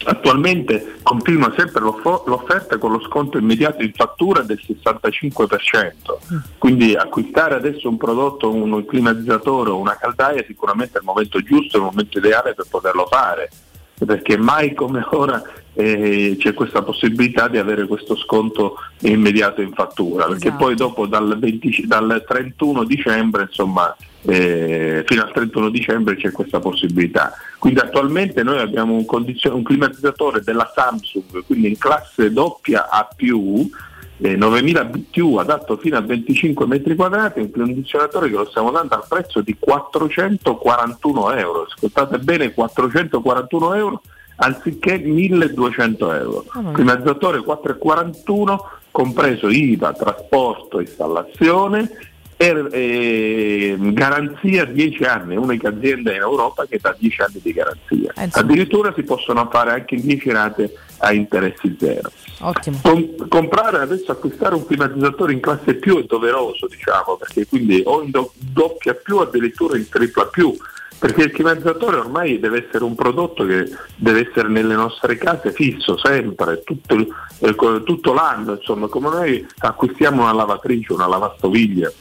[0.05, 7.89] Attualmente continua sempre l'offerta con lo sconto immediato in fattura del 65%, quindi acquistare adesso
[7.89, 12.19] un prodotto, un climatizzatore o una caldaia sicuramente è il momento giusto, è il momento
[12.19, 13.51] ideale per poterlo fare,
[14.05, 15.43] perché mai come ora
[15.75, 20.65] eh, c'è questa possibilità di avere questo sconto immediato in fattura, perché Esatto.
[20.65, 26.59] poi dopo dal, 20 dal 31 dicembre, insomma, eh, fino al 31 dicembre c'è questa
[26.59, 27.33] possibilità.
[27.59, 33.09] Quindi attualmente noi abbiamo un, un climatizzatore della Samsung, quindi in classe doppia A+,
[34.21, 38.95] eh, 9000 BTU adatto fino a 25 metri quadrati, un condizionatore che lo stiamo dando
[38.95, 41.63] al prezzo di 441 euro.
[41.63, 44.03] Ascoltate bene, 441 euro
[44.37, 46.45] anziché 1200 euro.
[46.51, 51.91] Ah, Climatizzatore 441 compreso IVA, trasporto, installazione
[52.41, 58.13] e eh, garanzia 10 anni, unica azienda in Europa che dà 10 anni di garanzia.
[58.17, 58.29] Eh.
[58.31, 62.13] Addirittura si possono fare anche in 10 rate a interessi zero.
[62.83, 68.03] Com- comprare adesso acquistare un climatizzatore in classe più è doveroso, diciamo, perché quindi o
[68.03, 70.57] in do- doppia più addirittura in tripla più.
[70.97, 75.97] Perché il climatizzatore ormai deve essere un prodotto che deve essere nelle nostre case fisso
[75.97, 77.09] sempre, tutto, il-
[77.41, 81.93] eh, tutto l'anno, insomma, come noi acquistiamo una lavatrice, una lavastoviglie,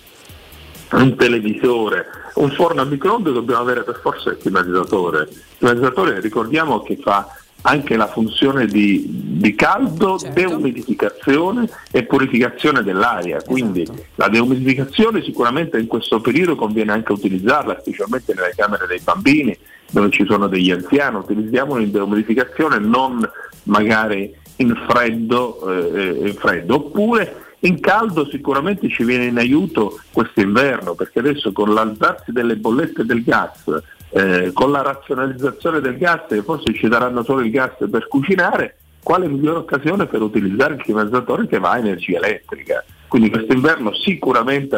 [0.91, 5.27] un televisore, un forno a microonde dobbiamo avere per forza il climatizzatore.
[5.29, 7.27] Il climatizzatore ricordiamo che fa
[7.61, 13.41] anche la funzione di, di caldo, deumidificazione e purificazione dell'aria.
[13.41, 13.85] Quindi
[14.15, 19.57] la deumidificazione sicuramente in questo periodo conviene anche utilizzarla, specialmente nelle camere dei bambini
[19.89, 23.27] dove ci sono degli anziani, utilizziamolo in deumidificazione, non
[23.63, 26.75] magari in freddo, eh, in freddo.
[26.75, 32.55] Oppure in caldo sicuramente ci viene in aiuto questo inverno, perché adesso con l'alzarsi delle
[32.55, 33.63] bollette del gas,
[34.09, 38.77] eh, con la razionalizzazione del gas, e forse ci daranno solo il gas per cucinare,
[39.01, 42.83] quale migliore occasione per utilizzare il climatizzatore che va a energia elettrica?
[43.07, 44.77] Quindi quest'inverno sicuramente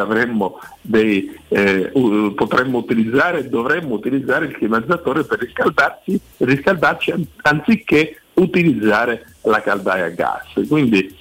[0.82, 9.26] dei, eh, uh, potremmo utilizzare, dovremmo utilizzare il climatizzatore per riscaldarci, riscaldarci an- anziché utilizzare
[9.42, 10.66] la caldaia a gas.
[10.68, 11.18] Quindi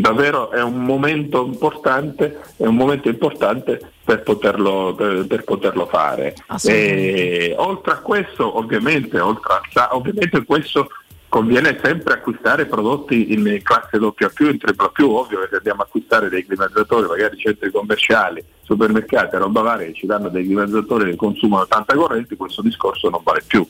[0.00, 6.34] davvero è un momento importante, è un momento importante per poterlo, per, per poterlo fare.
[6.62, 10.88] E, oltre a questo, ovviamente, oltre a, ovviamente questo
[11.28, 15.82] conviene sempre acquistare prodotti in classe doppia più, in tripla più, ovvio che se andiamo
[15.82, 21.10] a acquistare dei climatizzatori, magari centri commerciali, supermercati, roba varia che ci danno dei climatizzatori
[21.10, 23.66] che consumano tanta corrente, questo discorso non vale più.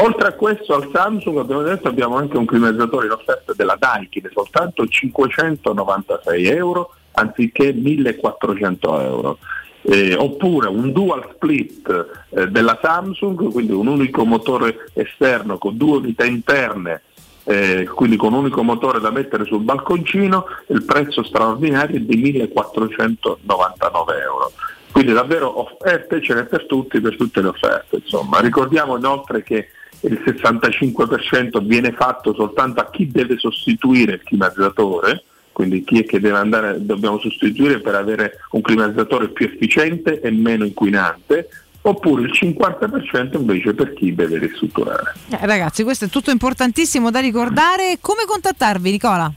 [0.00, 4.30] Oltre a questo al Samsung abbiamo detto abbiamo anche un climatizzatore in offerta della Daikin,
[4.32, 9.38] soltanto 596 euro anziché 1400 euro.
[9.82, 15.98] Eh, oppure un dual split eh, della Samsung, quindi un unico motore esterno con due
[15.98, 17.02] unità interne,
[17.44, 22.16] eh, quindi con un unico motore da mettere sul balconcino, il prezzo straordinario è di
[22.16, 24.52] 1499 euro.
[24.92, 27.96] Quindi davvero offerte ce n'è per tutti, per tutte le offerte.
[27.96, 28.40] Insomma.
[28.40, 29.70] Ricordiamo inoltre che
[30.00, 36.20] il 65% viene fatto soltanto a chi deve sostituire il climatizzatore, quindi chi è che
[36.20, 41.48] deve andare, dobbiamo sostituire per avere un climatizzatore più efficiente e meno inquinante,
[41.80, 45.14] oppure il 50% invece per chi deve ristrutturare.
[45.30, 47.98] Eh, ragazzi, questo è tutto importantissimo da ricordare.
[48.00, 49.32] Come contattarvi, Nicola?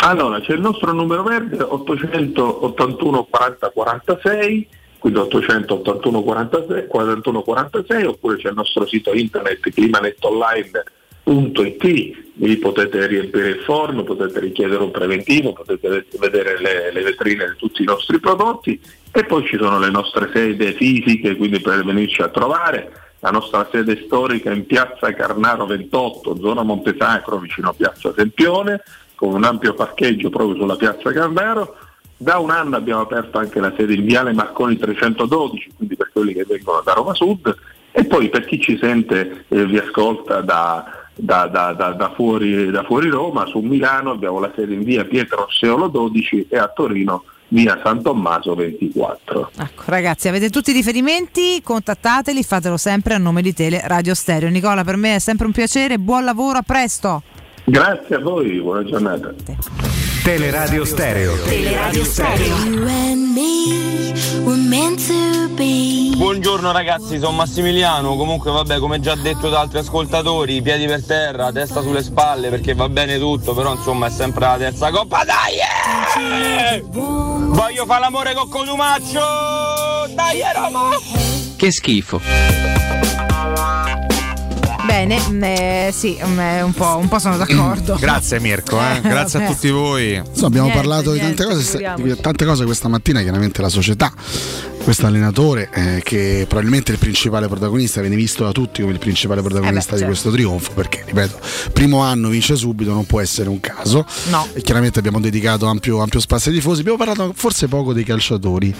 [0.00, 4.68] Allora, c'è il nostro numero verde 881 40 46,
[4.98, 13.50] quindi 881 46, 41 46, oppure c'è il nostro sito internet climanetonline.it, lì potete riempire
[13.50, 18.18] il forno, potete richiedere un preventivo, potete vedere le, le vetrine di tutti i nostri
[18.18, 18.80] prodotti
[19.12, 23.06] e poi ci sono le nostre sede fisiche, quindi per venirci a trovare.
[23.20, 28.80] La nostra sede storica in piazza Carnaro 28, zona Montesacro, vicino a piazza Sempione,
[29.16, 31.76] con un ampio parcheggio proprio sulla piazza Carnaro.
[32.20, 36.32] Da un anno abbiamo aperto anche la sede in Viale Marconi 312, quindi per quelli
[36.32, 37.56] che vengono da Roma Sud,
[37.92, 42.72] e poi per chi ci sente e eh, vi ascolta da, da, da, da, fuori,
[42.72, 46.66] da fuori Roma, su Milano abbiamo la sede in via Pietro Seolo 12 e a
[46.66, 49.52] Torino via San Tommaso 24.
[49.56, 54.48] Ecco, ragazzi, avete tutti i riferimenti, contattateli, fatelo sempre a nome di Tele Radio Stereo.
[54.48, 57.22] Nicola, per me è sempre un piacere, buon lavoro, a presto.
[57.62, 59.97] Grazie a voi, buona giornata.
[60.28, 61.42] Teleradio Stereo.
[61.42, 62.56] Teleradio Stereo.
[66.16, 68.14] Buongiorno ragazzi, sono Massimiliano.
[68.14, 72.74] Comunque, vabbè, come già detto da altri ascoltatori, piedi per terra, testa sulle spalle perché
[72.74, 75.24] va bene tutto, però insomma è sempre la terza coppa.
[75.24, 75.56] Dai!
[76.74, 76.84] eh!
[76.84, 80.12] Voglio fare l'amore con Codumaccio!
[80.14, 80.90] Dai, Roma!
[81.56, 82.20] Che schifo.
[84.88, 87.98] Bene, eh, sì, mm, un po', un po' sono d'accordo.
[88.00, 89.00] Grazie Mirko, eh.
[89.04, 90.14] grazie a tutti voi.
[90.14, 93.68] Insomma, abbiamo Niente, parlato di niente, tante cose, di tante cose questa mattina, chiaramente la
[93.68, 94.10] società,
[94.82, 98.98] questo allenatore eh, che probabilmente è il principale protagonista, viene visto da tutti come il
[98.98, 100.30] principale protagonista Eh beh, di certo.
[100.30, 101.38] questo trionfo, perché ripeto,
[101.74, 104.06] primo anno vince subito, non può essere un caso.
[104.30, 104.46] No.
[104.54, 108.74] E chiaramente abbiamo dedicato ampio, ampio spazio ai tifosi, abbiamo parlato forse poco dei calciatori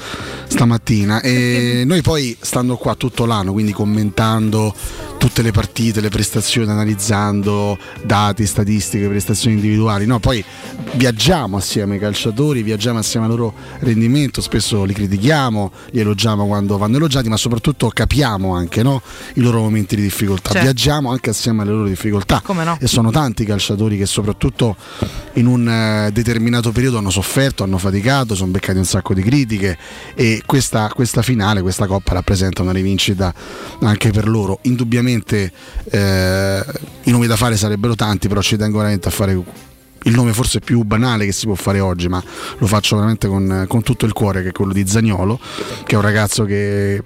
[0.47, 4.75] stamattina e noi poi stando qua tutto l'anno, quindi commentando
[5.19, 10.45] tutte le partite, le prestazioni, analizzando dati, statistiche, prestazioni individuali, no, poi
[10.95, 16.77] viaggiamo assieme ai calciatori, viaggiamo assieme al loro rendimento, spesso li critichiamo, li elogiamo quando
[16.79, 19.03] vanno elogiati, ma soprattutto capiamo anche no,
[19.35, 20.65] i loro momenti di difficoltà, Certo.
[20.65, 22.79] viaggiamo anche assieme alle loro difficoltà Come no?
[22.81, 24.77] e sono tanti i calciatori che soprattutto
[25.35, 29.77] in un eh, determinato periodo hanno sofferto, hanno faticato, sono beccati un sacco di critiche
[30.15, 33.33] e questa, questa finale, questa coppa rappresenta una rivincita
[33.81, 34.59] anche per loro.
[34.63, 35.53] Indubbiamente
[35.91, 36.65] eh,
[37.05, 39.41] i nomi da fare sarebbero tanti, però ci tengo veramente a fare
[40.03, 42.23] il nome forse più banale che si può fare oggi, ma
[42.59, 45.39] lo faccio veramente con, con tutto il cuore, che è quello di Zagnolo,
[45.85, 47.03] che è un ragazzo che,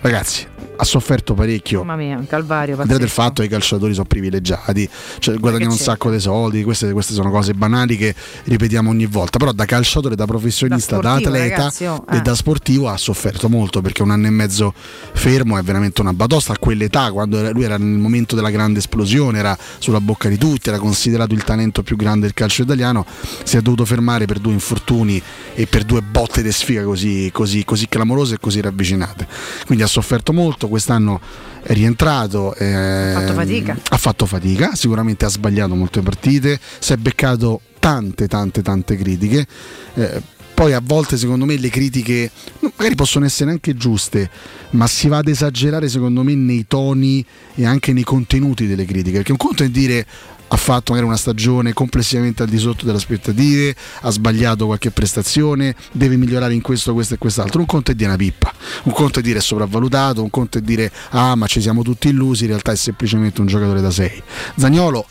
[0.00, 0.46] ragazzi,
[0.76, 2.76] ha sofferto parecchio Mamma mia, un calvario.
[2.76, 3.12] là del pazzesco.
[3.12, 4.88] fatto che i calciatori sono privilegiati,
[5.18, 9.38] cioè guadagnano un sacco di soldi, queste, queste sono cose banali che ripetiamo ogni volta,
[9.38, 12.20] però da calciatore, da professionista, da, Da sportivo, atleta ragazzi, oh, e eh.
[12.20, 14.72] da sportivo ha sofferto molto perché un anno e mezzo
[15.12, 19.38] fermo è veramente una batosta a quell'età, quando lui era nel momento della grande esplosione,
[19.38, 23.04] era sulla bocca di tutti, era considerato il talento più grande del calcio italiano,
[23.42, 25.20] si è dovuto fermare per due infortuni
[25.54, 29.26] e per due botte di sfiga così, così, così clamorose e così ravvicinate.
[29.66, 31.20] Quindi ha sofferto molto, quest'anno
[31.62, 32.54] è rientrato.
[32.54, 33.78] eh, Ha fatto fatica.
[33.88, 39.46] ha fatto fatica, sicuramente ha sbagliato molte partite, si è beccato tante, tante, tante critiche.
[39.94, 40.22] eh,
[40.54, 42.30] poi a volte secondo me le critiche
[42.76, 44.30] magari possono essere anche giuste,
[44.70, 47.26] ma si va ad esagerare secondo me nei toni
[47.56, 49.16] e anche nei contenuti delle critiche.
[49.16, 50.06] Perché un conto è dire
[50.54, 55.74] ha fatto magari una stagione complessivamente al di sotto delle aspettative, ha sbagliato qualche prestazione,
[55.90, 57.58] deve migliorare in questo, questo e quest'altro.
[57.58, 58.52] Un conto è dire una pippa,
[58.84, 62.08] un conto è dire è sopravvalutato, un conto è dire ah ma ci siamo tutti
[62.08, 64.22] illusi, in realtà è semplicemente un giocatore da 6.
[64.54, 65.04] Zagnolo,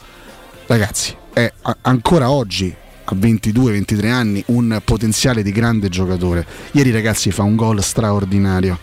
[0.68, 2.74] ragazzi, è a- ancora oggi
[3.04, 6.48] a 22-23 anni un potenziale di grande giocatore.
[6.72, 8.80] Ieri ragazzi fa un gol straordinario.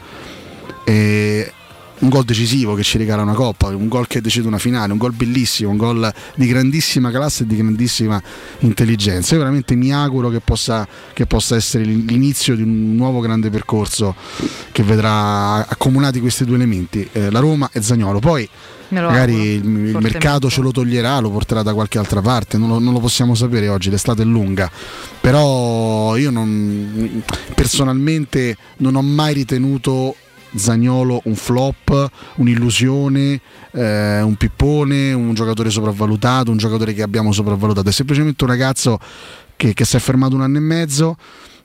[0.85, 1.53] E
[2.01, 4.99] un gol decisivo che ci regala una coppa, un gol che decide una finale, un
[4.99, 8.21] gol bellissimo, un gol di grandissima classe e di grandissima
[8.61, 9.35] intelligenza.
[9.35, 14.15] Io veramente mi auguro che possa, che possa essere l'inizio di un nuovo grande percorso
[14.73, 18.19] che vedrà accomunati questi due elementi, eh, la Roma e Zagnolo.
[18.19, 18.49] Poi
[18.89, 22.69] magari auguro, il, il mercato ce lo toglierà, lo porterà da qualche altra parte, non
[22.69, 24.71] lo, non lo possiamo sapere oggi, l'estate è lunga,
[25.21, 27.23] però io non,
[27.55, 30.17] personalmente non ho mai ritenuto
[30.55, 33.41] Zagnolo un flop, un'illusione,
[33.73, 38.99] eh, un pippone, un giocatore sopravvalutato, un giocatore che abbiamo sopravvalutato, è semplicemente un ragazzo
[39.57, 41.17] che, che si è fermato un anno e mezzo,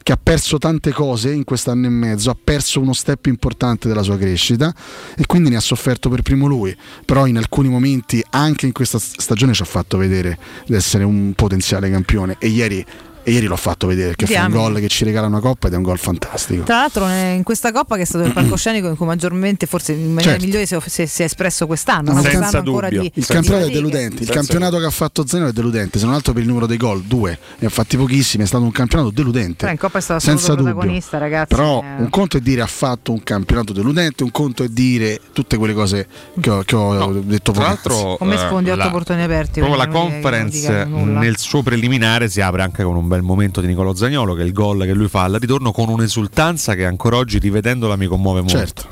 [0.05, 4.03] che ha perso tante cose in quest'anno e mezzo, ha perso uno step importante della
[4.03, 4.71] sua crescita
[5.17, 8.99] e quindi ne ha sofferto per primo lui, però in alcuni momenti anche in questa
[8.99, 12.35] stagione ci ha fatto vedere di essere un potenziale campione.
[12.37, 12.85] E ieri,
[13.27, 15.73] e ieri l'ho fatto vedere perché fa un gol che ci regala una coppa ed
[15.73, 16.63] è un gol fantastico.
[16.63, 19.93] Tra l'altro eh, in questa coppa che è stato il palcoscenico in cui maggiormente forse
[19.93, 20.45] in maniera Certo.
[20.45, 22.21] migliore si, è espresso quest'anno, no?
[22.21, 25.53] Senza quest'anno ancora di, Il campionato è deludente, il campionato che ha fatto Zagnolo è
[25.53, 28.47] deludente, se non altro per il numero dei gol, due, ne ha fatti pochissimi, è
[28.47, 29.55] stato un campionato deludente.
[29.57, 30.73] Però in coppa è stato senza dubbio.
[30.73, 31.55] protagonista, ragazzi.
[31.55, 32.01] Però eh.
[32.01, 35.73] un conto è dire ha fatto un campionato deludente, un conto è dire tutte quelle
[35.73, 36.07] cose
[36.39, 39.59] che ho, che ho detto Tra l'altro, Come sfondi eh, otto la- portoni aperti.
[39.59, 43.67] Proprio la che conference nel suo preliminare si apre anche con un bel momento di
[43.67, 47.17] Nicolo Zagnolo che è il gol che lui fa al ritorno con un'esultanza che ancora
[47.17, 48.57] oggi rivedendola mi commuove molto.
[48.57, 48.87] Certo.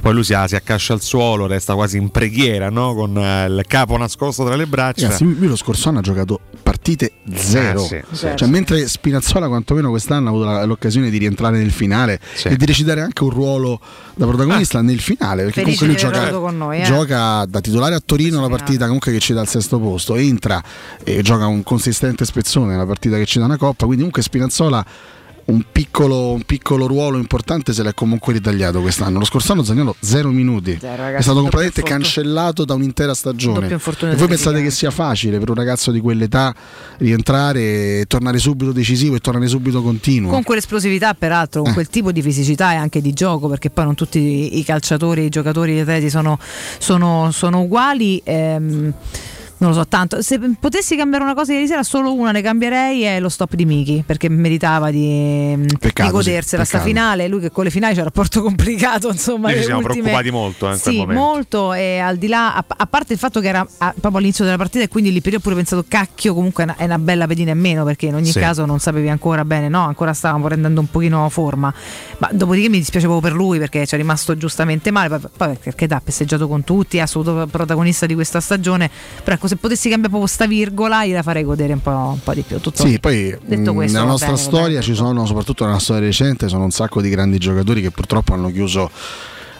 [0.00, 2.94] Poi lui si, si accascia al suolo, resta quasi in preghiera, no?
[2.94, 5.04] con eh, il capo nascosto tra le braccia.
[5.04, 6.40] Ragazzi, lui lo scorso anno ha giocato
[6.84, 7.82] partite zero.
[7.82, 8.44] Eh, sì, sì, cioè, sì.
[8.44, 13.00] mentre Spinazzola, quantomeno quest'anno, ha avuto la- l'occasione di rientrare nel finale e di recitare
[13.00, 13.80] anche un ruolo
[14.14, 15.44] da protagonista nel finale.
[15.44, 16.84] Perché Felice comunque lui gioca, noi, eh.
[16.84, 20.62] gioca da titolare a Torino la partita comunque che ci dà il sesto posto, entra
[21.02, 23.86] e gioca un consistente spezzone nella partita che ci dà una coppa.
[23.86, 24.84] Quindi, comunque, Spinazzola.
[25.46, 29.18] Un piccolo, un piccolo ruolo importante se l'è comunque ritagliato quest'anno.
[29.18, 30.78] Lo scorso anno Zagnolo zero minuti.
[30.80, 33.68] Zero, è ragazzi, stato doppio completamente cancellato da un'intera stagione.
[33.68, 36.54] E voi pensate che sia facile per un ragazzo di quell'età
[36.98, 40.30] rientrare e tornare subito decisivo e tornare subito continuo?
[40.30, 41.74] Con quell'esplosività, peraltro, con Eh.
[41.74, 45.24] quel tipo di fisicità e anche di gioco, perché poi non tutti i- i calciatori,
[45.24, 46.38] i giocatori, gli atleti sono,
[46.78, 48.20] sono- sono uguali.
[48.24, 48.92] ehm,
[49.64, 50.20] non lo so tanto.
[50.22, 53.64] Se potessi cambiare una cosa ieri sera, solo una ne cambierei è lo stop di
[53.64, 57.26] Miki, perché meritava di, di Peccato, godersela sì, sta finale.
[57.28, 59.48] Lui che con le finali c'è un rapporto complicato, insomma.
[59.48, 61.72] Noi ci siamo ultime- preoccupati molto, eh, Sì, molto.
[61.72, 64.56] E al di là, a, a parte il fatto che era ah, proprio all'inizio della
[64.56, 67.26] partita, e quindi lì per ho pure pensato, cacchio, comunque è una, è una bella
[67.26, 68.38] pedina in meno, perché in ogni Sì.
[68.38, 69.84] caso non sapevi ancora bene, no?
[69.84, 71.72] Ancora stavamo prendendo un pochino forma.
[72.18, 75.08] Ma dopodiché mi dispiace proprio per lui perché ci è rimasto giustamente male.
[75.08, 78.90] Poi, poi perché ha festeggiato con tutti, è assoluto protagonista di questa stagione.
[79.22, 82.34] Però ecco, se potessi cambiare proprio sta virgola, gliela farei godere un po', un po'
[82.34, 82.60] di più.
[82.60, 86.48] Tutto Sì, poi mh, questo, nella nostra bene, storia ci sono, soprattutto nella storia recente,
[86.48, 88.90] sono un sacco di grandi giocatori che purtroppo hanno chiuso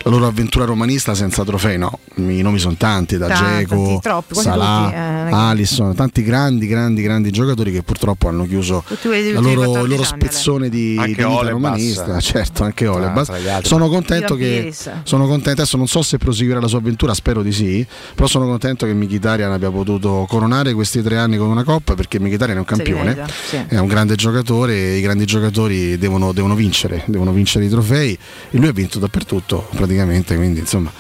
[0.05, 1.79] la loro avventura romanista senza trofei.
[1.79, 4.01] No, i nomi sono tanti, da Geco,
[4.31, 9.33] Salah, eh, Alisson, tanti grandi, grandi, grandi giocatori che purtroppo hanno chiuso Tutti quelli di
[9.33, 12.21] la ultimi loro, 14 il loro anni, spezzone di, Anche di vita romanista.
[12.35, 13.69] Certo, anche gli altri.
[13.69, 17.53] Sono contento che sono contento, adesso non so se proseguirà la sua avventura, spero di
[17.53, 21.95] sì, però sono contento che Mkhitaryan abbia potuto coronare questi tre anni con una coppa
[21.95, 23.57] perché Mkhitaryan è un campione, sì.
[23.67, 28.19] è un grande giocatore e i grandi giocatori devono, devono vincere, devono vincere i trofei
[28.51, 29.94] e lui ha vinto dappertutto praticamente,
[30.37, 30.91] quindi insomma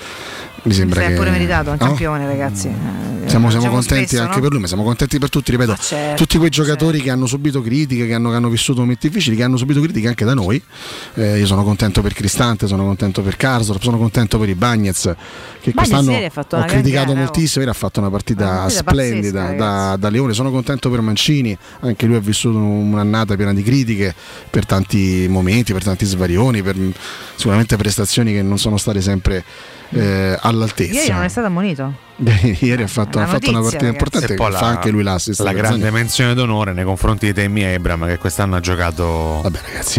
[0.64, 1.14] mi sembra è che...
[1.14, 1.86] pure meritato, è un no?
[1.86, 2.68] campione, ragazzi.
[2.68, 4.42] Eh, Siamo, siamo contenti spesso, anche no?
[4.42, 7.62] per lui, ma siamo contenti per tutti, ripeto, certo, tutti quei giocatori che hanno subito
[7.62, 10.62] critiche, che hanno, che hanno vissuto momenti difficili, che hanno subito critiche anche da noi.
[11.14, 15.14] Eh, io sono contento per Cristante, sono contento per Karsdorp, sono contento per i Bagnets,
[15.60, 17.14] che quest'anno ho criticato gara, oh.
[17.14, 21.00] moltissimo, ha fatto una partita, Una partita splendida pazzesca, da, da Leone, sono contento per
[21.00, 24.14] Mancini, anche lui ha vissuto un'annata piena di critiche
[24.50, 26.76] per tanti momenti, per tanti svarioni, per
[27.36, 29.44] sicuramente prestazioni che non sono state sempre
[30.00, 30.92] eh, all'altezza.
[30.92, 32.02] Ieri non è stato ammonito.
[32.60, 33.86] Ieri ha fatto, Una ha fatto una partita ragazzi.
[33.86, 35.40] importante E che poi fa anche lui l'assist.
[35.40, 39.42] la grande menzione d'onore nei confronti di Temi Abram che quest'anno ha giocato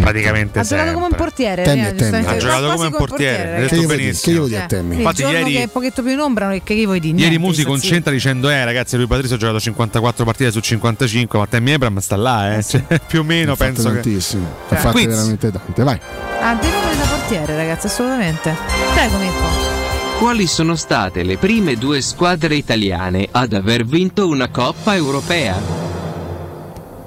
[0.00, 1.18] praticamente Ha giocato come un sempre.
[1.18, 1.62] portiere.
[1.62, 3.76] Temmi eh, giustamente, Ha giocato come un portiere, hai Che detto.
[3.76, 4.92] Che vuoi dire a Temmi?
[4.94, 7.18] Sì, Infatti ieri- che è un pochetto più in ombra, che gli vuoi dire?
[7.18, 11.46] Ieri Musi concentra dicendo eh ragazzi lui Patrizio ha giocato 54 partite su 55 ma
[11.46, 12.62] Temi Abram sta là eh.
[12.62, 14.46] Cioè, più o meno Ha fatto penso che tantissimo.
[14.46, 15.06] Ha Cioè, fatte quiz.
[15.06, 15.82] veramente tante.
[15.82, 15.94] Vai.
[16.00, 16.44] zitto.
[16.44, 18.54] Ha dei numeri da portiere, ragazzi, assolutamente.
[18.94, 19.85] Prego, Mirko.
[20.18, 25.54] Quali sono state le prime due squadre italiane ad aver vinto una Coppa Europea?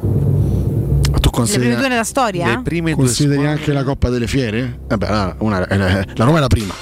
[0.02, 2.62] Ma tu Le consideri, prime due nella storia?
[2.96, 4.80] consideri anche la Coppa delle Fiere?
[4.88, 6.74] Vabbè, la, una- eh, la Roma è la prima.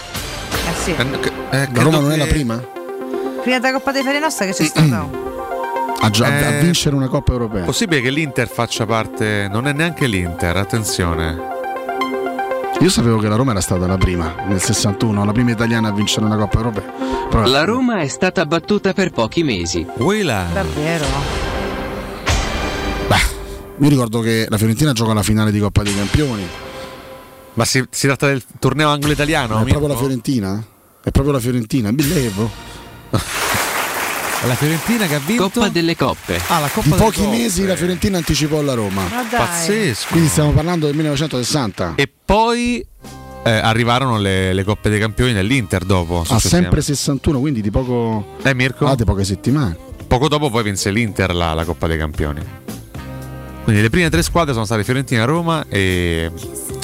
[0.51, 0.93] Eh sì.
[0.97, 2.55] la Roma non è la prima?
[3.41, 5.25] Prima della Coppa dei Ferie Nostra che c'è stato.
[6.01, 7.63] A, gio- a- a Eh, vincere una Coppa Europea.
[7.63, 11.55] Possibile che l'Inter faccia parte non è neanche l'Inter attenzione
[12.79, 15.91] Io sapevo che la Roma era stata la prima, nel 61, la prima italiana a
[15.91, 16.93] vincere una Coppa Europea.
[17.29, 19.85] Però- La Roma è stata battuta per pochi mesi.
[20.53, 21.05] Davvero?
[23.79, 26.47] Io ricordo che la Fiorentina gioca la finale di Coppa dei Campioni.
[27.53, 29.95] ma si, si tratta del torneo anglo-italiano è proprio la?
[29.95, 30.63] Fiorentina?
[31.03, 32.49] È proprio la Fiorentina, Billevo.
[34.45, 36.39] la Fiorentina che ha vinto Coppa delle Coppe.
[36.47, 37.37] ah, la Coppa In pochi Coppe.
[37.37, 39.03] mesi la Fiorentina anticipò la Roma.
[39.09, 39.39] Ma dai.
[39.39, 41.93] pazzesco Quindi stiamo parlando del 1960.
[41.95, 42.85] e poi
[43.43, 46.49] eh, arrivarono le, le Coppe dei Campioni dell'Inter dopo Ha successivamente.
[46.49, 48.35] sempre 61, quindi di poco.
[48.43, 48.85] eh Mirko?
[48.85, 49.75] Ah, di poche settimane.
[50.07, 52.41] poco dopo poi vinse l'Inter la, la Coppa dei Campioni
[53.63, 56.31] quindi le prime tre squadre sono state Fiorentina, Roma e,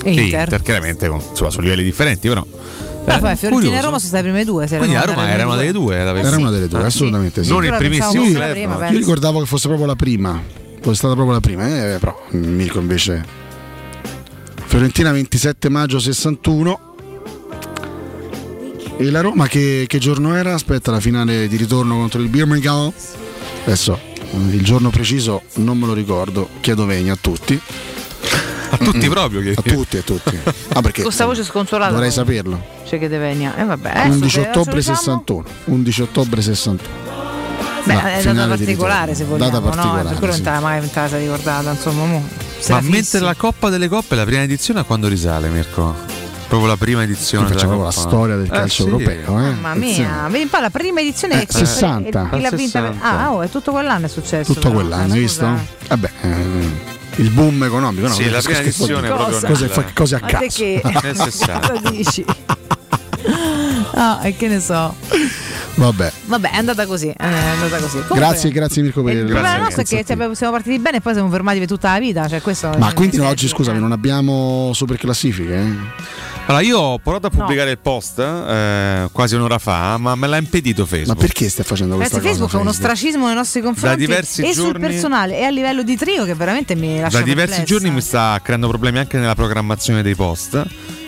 [0.04, 0.62] E e Inter.
[0.62, 2.46] chiaramente con, insomma, su livelli differenti però
[3.06, 4.68] Eh, poi Fiorentina e Roma sono state le prime due.
[4.68, 7.44] se Quindi la Roma era una delle due era, Era una delle due, Ah, assolutamente
[7.44, 7.50] sì.
[7.50, 8.98] non il primissimo prima, Io penso.
[8.98, 10.42] ricordavo che fosse proprio la prima.
[10.82, 13.24] Fosse stata proprio la prima, eh, però Mirko invece.
[14.66, 16.80] Fiorentina 27 maggio 61.
[18.98, 20.54] E la Roma che, che giorno era?
[20.54, 22.92] Aspetta, la finale di ritorno contro il Birmingham.
[23.66, 24.00] Adesso
[24.50, 27.60] il giorno preciso non me lo ricordo, chiedo vegna a tutti.
[28.84, 30.38] Tutti proprio A tutti, a tutti.
[30.74, 31.92] Ah, perché questa voce sconsolata.
[31.92, 32.62] dovrei saperlo.
[32.86, 33.56] C'è che Devenia.
[33.58, 33.90] E vabbè.
[33.90, 35.44] adesso 11 se- adesso ottobre diciamo- 61.
[35.66, 37.02] 11 ottobre 61.
[37.86, 39.70] Beh, No, è data particolare se vogliamo, Data no?
[39.72, 40.42] particolare, Per quello sì.
[40.42, 42.06] non te mai te la ricordata, insomma.
[42.06, 42.24] Mo,
[42.60, 45.94] se ma mentre la Coppa delle Coppe la prima edizione a quando risale Mirko?
[46.48, 48.90] proprio la prima edizione Qui facciamo la storia del Eh, calcio sì.
[48.90, 49.40] europeo.
[49.40, 49.54] Eh?
[49.54, 52.30] Mamma mia, vedi un po' la prima edizione Eh, che 60.
[52.32, 53.02] chi l'ha Al vinta 60.
[53.02, 54.54] Ah, oh, è tutto quell'anno è successo.
[54.54, 54.80] Tutto però.
[54.80, 55.48] quell'anno, Eh, hai visto?
[55.88, 58.14] Vabbè, eh, il boom economico, no?
[58.14, 60.46] Sì, la prima Cosa- edizione cosa- proprio cose, nel- fa- cose a caso.
[60.50, 60.82] che?
[61.04, 61.60] Nel 60.
[61.74, 62.26] Cosa dici?
[63.96, 64.96] Ah, e che ne so.
[65.76, 66.12] Vabbè.
[66.26, 67.08] Vabbè, è andata così.
[67.08, 67.92] È andata così.
[67.94, 70.98] Comunque, Grazie, grazie Mirko per Il il problema nostro è che cioè, siamo partiti bene
[70.98, 72.28] e poi siamo fermati per tutta la vita.
[72.28, 73.82] Cioè, questo Ma eh, quindi eh, oggi, scusami, eh.
[73.82, 75.54] non abbiamo super classifiche?
[75.56, 75.72] eh?
[76.46, 80.38] Allora, io ho provato a pubblicare il post eh, quasi un'ora fa, ma me l'ha
[80.38, 81.16] impedito Facebook.
[81.18, 82.48] Ma perché stai facendo questa Ragazzi, cosa?
[82.48, 85.84] Facebook è uno stracismo nei nostri confronti diversi e sul giorni- personale e a livello
[85.84, 87.64] di trio che veramente mi lascia Da diversi perplessa.
[87.64, 90.62] giorni mi sta creando problemi anche nella programmazione dei post.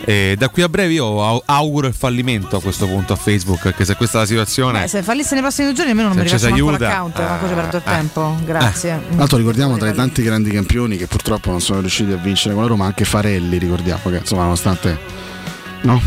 [0.08, 3.62] E da qui a breve io au- auguro il fallimento a questo punto a Facebook,
[3.62, 4.82] perché se questa è la situazione.
[4.82, 7.54] Beh, se fallisse nei prossimi due giorni almeno non mi manco aiuta, l'account, manco ci
[7.54, 8.38] perdo il eh, tempo.
[8.46, 9.02] Grazie.
[9.10, 12.54] Tra l'altro ricordiamo tra i tanti grandi campioni che purtroppo non sono riusciti a vincere
[12.54, 15.24] con la Roma, anche Farelli ricordiamo che insomma nonostante
[15.86, 16.02] no,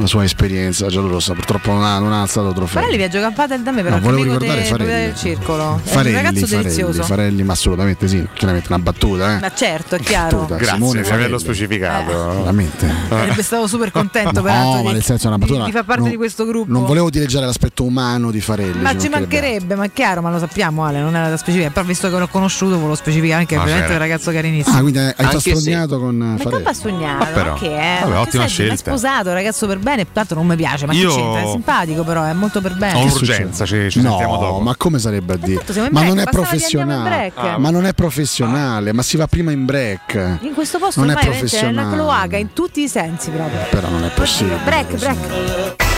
[0.00, 2.80] la sua esperienza giallorossa purtroppo non ha, non ha alzato trofei.
[2.82, 4.90] Farelli viaggia campata da me però No, è volevo ricordare del Farelli.
[4.90, 5.80] del circolo.
[5.82, 7.02] è Farelli, un ragazzo Farelli, delizioso.
[7.02, 9.40] Farelli, ma assolutamente sì, chiaramente una battuta, eh.
[9.40, 10.36] Ma certo, è chiaro.
[10.38, 12.12] Battuta, Grazie Simone di averlo specificato.
[12.38, 12.94] Veramente.
[13.08, 15.64] Sarebbe stato super contento No, peraltro ma nel senso è una battuta.
[15.64, 16.72] di far parte non- di questo gruppo.
[16.72, 18.80] Non volevo dileggiare l'aspetto umano di Farelli.
[18.80, 21.84] ma ci mancherebbe, ma è chiaro, ma lo sappiamo Ale, non era da specificare, però
[21.86, 24.76] visto che l'ho conosciuto volevo specificare anche Ma veramente un ragazzo carinissimo.
[24.76, 25.52] Ah, quindi hai Anche
[25.98, 26.64] con Ma Farelli.
[26.64, 28.00] che sognato, Ah, ma che è?
[28.06, 28.76] Ma ottima ma è scelta.
[28.76, 31.40] sposato, ragazzo per bene, tanto non mi piace, ma Io- che c'entra?
[31.40, 32.98] È simpatico però, è molto per bene.
[32.98, 34.60] Ho un'urgenza, ci, ci no, sentiamo dopo.
[34.60, 35.62] ma come sarebbe a dire?
[35.68, 37.32] siamo in Ma break, non è professionale.
[37.34, 37.58] Ah.
[37.58, 40.38] Ma non è professionale, ma si va prima in break.
[40.42, 41.96] In questo posto Non è ormai veramente è una professionale.
[41.96, 43.58] cloaca in tutti i sensi proprio.
[43.70, 44.56] Però non è possibile.
[44.64, 45.97] Break, break.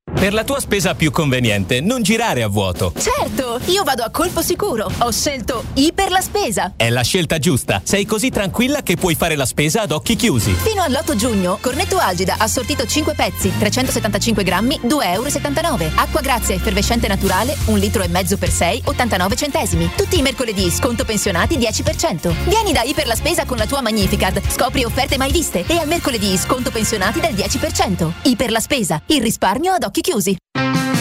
[0.13, 2.93] Per la tua spesa più conveniente, non girare a vuoto.
[2.95, 4.91] Certo, io vado a colpo sicuro.
[4.99, 6.73] Ho scelto I per la spesa.
[6.75, 7.81] È la scelta giusta.
[7.83, 10.51] Sei così tranquilla che puoi fare la spesa ad occhi chiusi.
[10.53, 15.91] Fino all'8 giugno, cornetto agida assortito 5 pezzi, 375 grammi, 2,79 euro.
[15.95, 19.89] Acqua grazia effervescente naturale, 1 litro e mezzo per 6, 89 centesimi.
[19.95, 22.31] Tutti i mercoledì sconto pensionati 10%.
[22.47, 24.39] Vieni da I per la spesa con la tua Magnificard.
[24.51, 28.11] Scopri offerte mai viste e al mercoledì sconto pensionati del 10%.
[28.23, 30.37] I per la spesa, il risparmio ad occhi chiusi.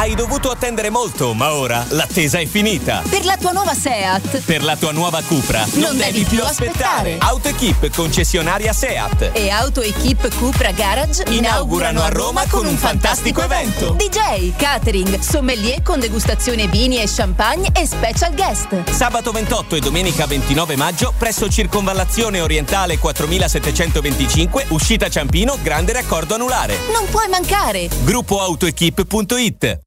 [0.00, 3.02] Hai dovuto attendere molto, ma ora l'attesa è finita.
[3.10, 4.42] Per la tua nuova SEAT.
[4.44, 7.16] Per la tua nuova Cupra Non devi più aspettare.
[7.18, 9.32] AutoEquip, concessionaria SEAT.
[9.32, 13.96] E Auto Equip Cupra Garage Inaugurano a Roma con un fantastico evento.
[13.98, 18.88] DJ, catering, sommelier con degustazione vini e champagne e special guest.
[18.90, 26.76] Sabato 28 e domenica 29 maggio presso Circonvallazione Orientale 4725, uscita Ciampino, grande raccordo anulare.
[26.92, 27.88] Non puoi mancare.
[28.04, 29.86] Gruppoautoequip.it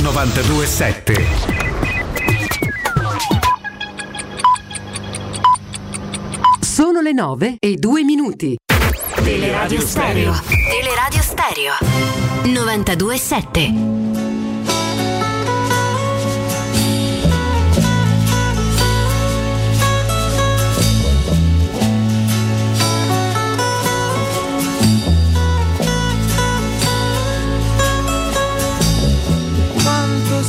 [0.00, 1.14] 927.
[6.60, 8.56] Sono le 9 e 2 minuti.
[9.22, 10.34] Teleradio Stereo.
[10.70, 11.72] Teleradio Stereo
[12.44, 14.03] 927.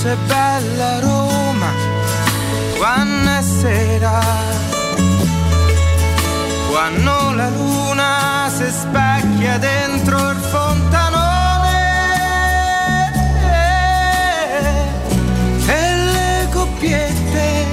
[0.06, 1.72] Sei bella Roma,
[2.78, 4.20] quando è sera,
[6.70, 11.24] quando la luna si specchia dentro il fontanone
[15.66, 17.66] e le coppiette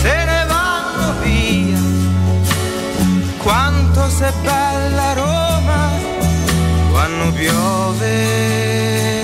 [0.00, 1.78] se ne vanno via.
[3.38, 5.90] Quanto sei bella Roma
[6.90, 9.19] quando piove.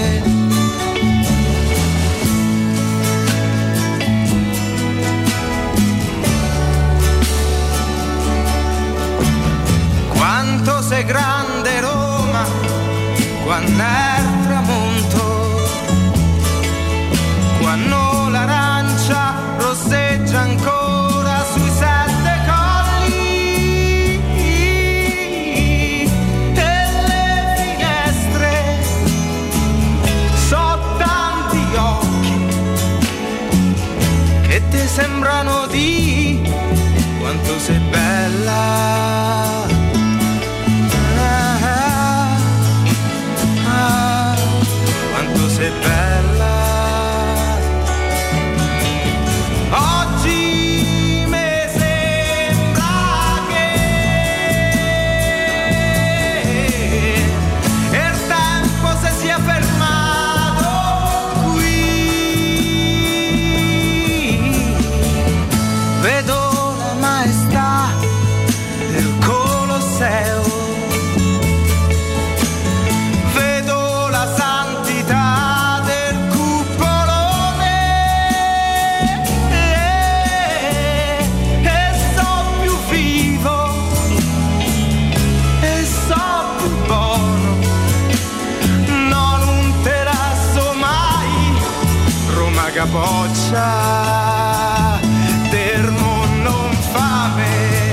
[10.88, 12.44] Sei grande Roma
[13.42, 15.68] quando è il tramonto,
[17.60, 24.20] quando l'arancia rosseggia ancora sui sette colli
[26.54, 28.84] e le finestre
[30.46, 32.46] so tanti occhi
[34.46, 36.48] che ti sembrano di
[37.18, 39.55] quanto sei bella.
[92.96, 93.68] Capoccia,
[95.50, 97.92] termo non fame.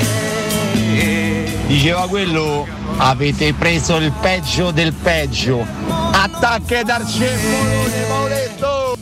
[1.68, 2.66] Diceva quello,
[2.96, 5.68] avete preso il peggio del peggio.
[5.90, 8.96] Attacche dal cepolone, Mauretto!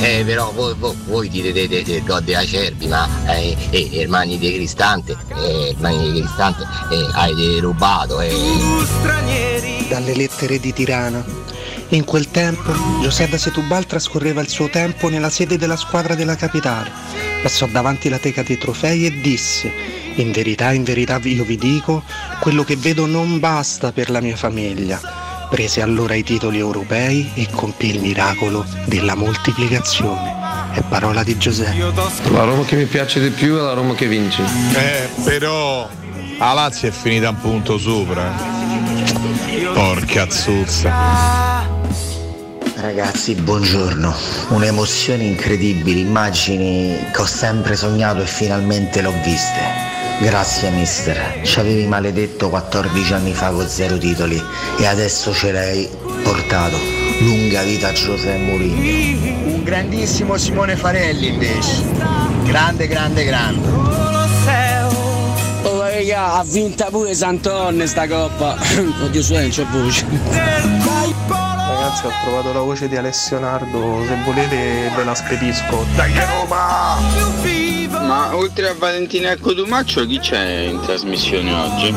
[0.00, 4.54] Eh, però voi, voi, voi direte del gol della Cervi, ma eh, eh, Ermani di
[4.54, 8.32] Cristante, eh, Ermani di Cristante, eh, avete rubato, eh.
[9.88, 11.58] Dalle lettere di Tirana.
[11.92, 16.88] In quel tempo Giuseppe Setubal trascorreva il suo tempo nella sede della squadra della capitale.
[17.42, 19.72] Passò davanti la teca dei trofei e disse:
[20.14, 22.04] In verità, in verità io vi dico,
[22.40, 25.00] quello che vedo non basta per la mia famiglia.
[25.50, 30.38] Prese allora i titoli europei e compì il miracolo della moltiplicazione.
[30.72, 31.92] È parola di Giuseppe.
[32.30, 34.44] La Roma che mi piace di più è la Roma che vince.
[34.44, 35.90] Eh, però
[36.38, 38.32] la Lazio è finita un punto sopra.
[39.74, 41.39] Porca zuzza.
[42.80, 44.14] Ragazzi, buongiorno.
[44.48, 49.60] Un'emozione incredibile, immagini che ho sempre sognato e finalmente l'ho viste.
[50.18, 54.42] Grazie mister, ci avevi maledetto 14 anni fa con zero titoli
[54.78, 55.90] e adesso ce l'hai
[56.22, 56.78] portato.
[57.20, 59.56] Lunga vita a Giuseppe Mourinho.
[59.56, 61.82] Un grandissimo Simone Farelli invece.
[62.44, 63.68] Grande, grande, grande.
[65.64, 68.56] Oh raga, ha vinta pure Santonne sta coppa.
[69.04, 71.39] Oddio su, non c'è voce.
[71.90, 75.84] Ragazzi ho trovato la voce di Alessio Nardo, se volete ve la spedisco.
[75.96, 77.00] Dai Roma!
[78.06, 81.94] Ma oltre a Valentina e Cotumaccio chi c'è in trasmissione oggi?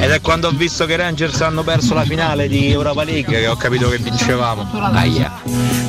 [0.00, 3.40] Ed è quando ho visto che i Rangers hanno perso la finale di Europa League
[3.40, 4.64] che ho capito che vincevamo.
[4.92, 5.40] Aia.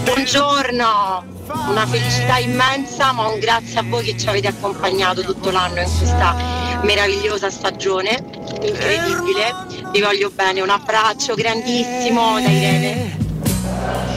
[0.03, 1.23] Buongiorno,
[1.69, 5.91] una felicità immensa, ma un grazie a voi che ci avete accompagnato tutto l'anno in
[5.95, 6.35] questa
[6.81, 8.23] meravigliosa stagione,
[8.61, 9.91] incredibile.
[9.91, 13.21] Vi voglio bene, un abbraccio grandissimo da Irene.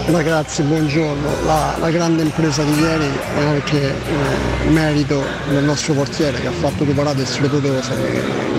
[0.07, 1.45] Ragazzi, buongiorno.
[1.45, 3.09] La, la grande impresa di ieri
[3.39, 7.95] è anche eh, merito del nostro portiere che ha fatto due parate strepitose.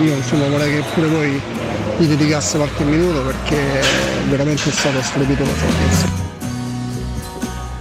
[0.02, 1.40] Io insomma vorrei che pure voi
[1.98, 3.56] gli dedicasse qualche minuto perché
[4.28, 6.06] veramente è stato strepitoso.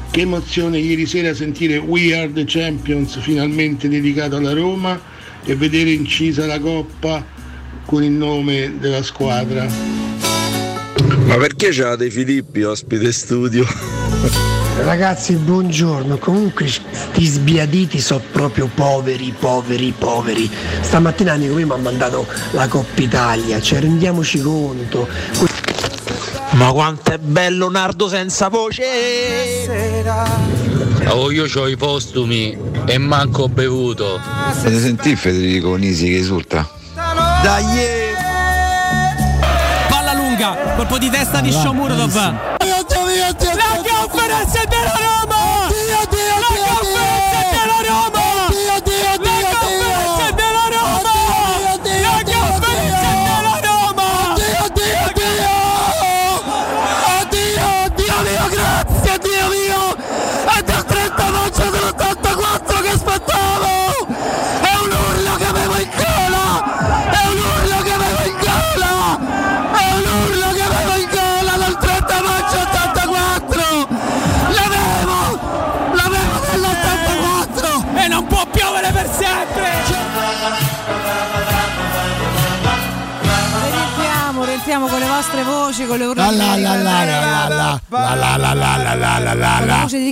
[0.09, 4.99] Che emozione ieri sera sentire We Are the Champions finalmente dedicato alla Roma
[5.43, 7.23] e vedere incisa la coppa
[7.87, 9.65] con il nome della squadra.
[11.25, 13.65] Ma perché c'ha dei Filippi ospite studio?
[14.83, 16.17] Ragazzi, buongiorno.
[16.17, 20.51] Comunque sti sbiaditi sono proprio poveri, poveri, poveri.
[20.81, 25.07] Stamattina amico mio mi ha mandato la Coppa Italia, cioè rendiamoci conto.
[26.51, 28.83] Ma quanto è bello Nardo senza voce!
[31.07, 34.19] Oh, io ho i postumi e manco ho bevuto.
[34.55, 36.69] Potete sentire Federico Nisi che esulta?
[37.41, 38.15] Dai!
[39.87, 42.15] Palla lunga, colpo di testa di Shomurov.
[42.15, 42.83] La
[43.83, 45.26] conferenza della Roma!
[85.77, 86.13] Voci, con le.
[86.15, 90.03] La la la la la la la la la la la la la voce e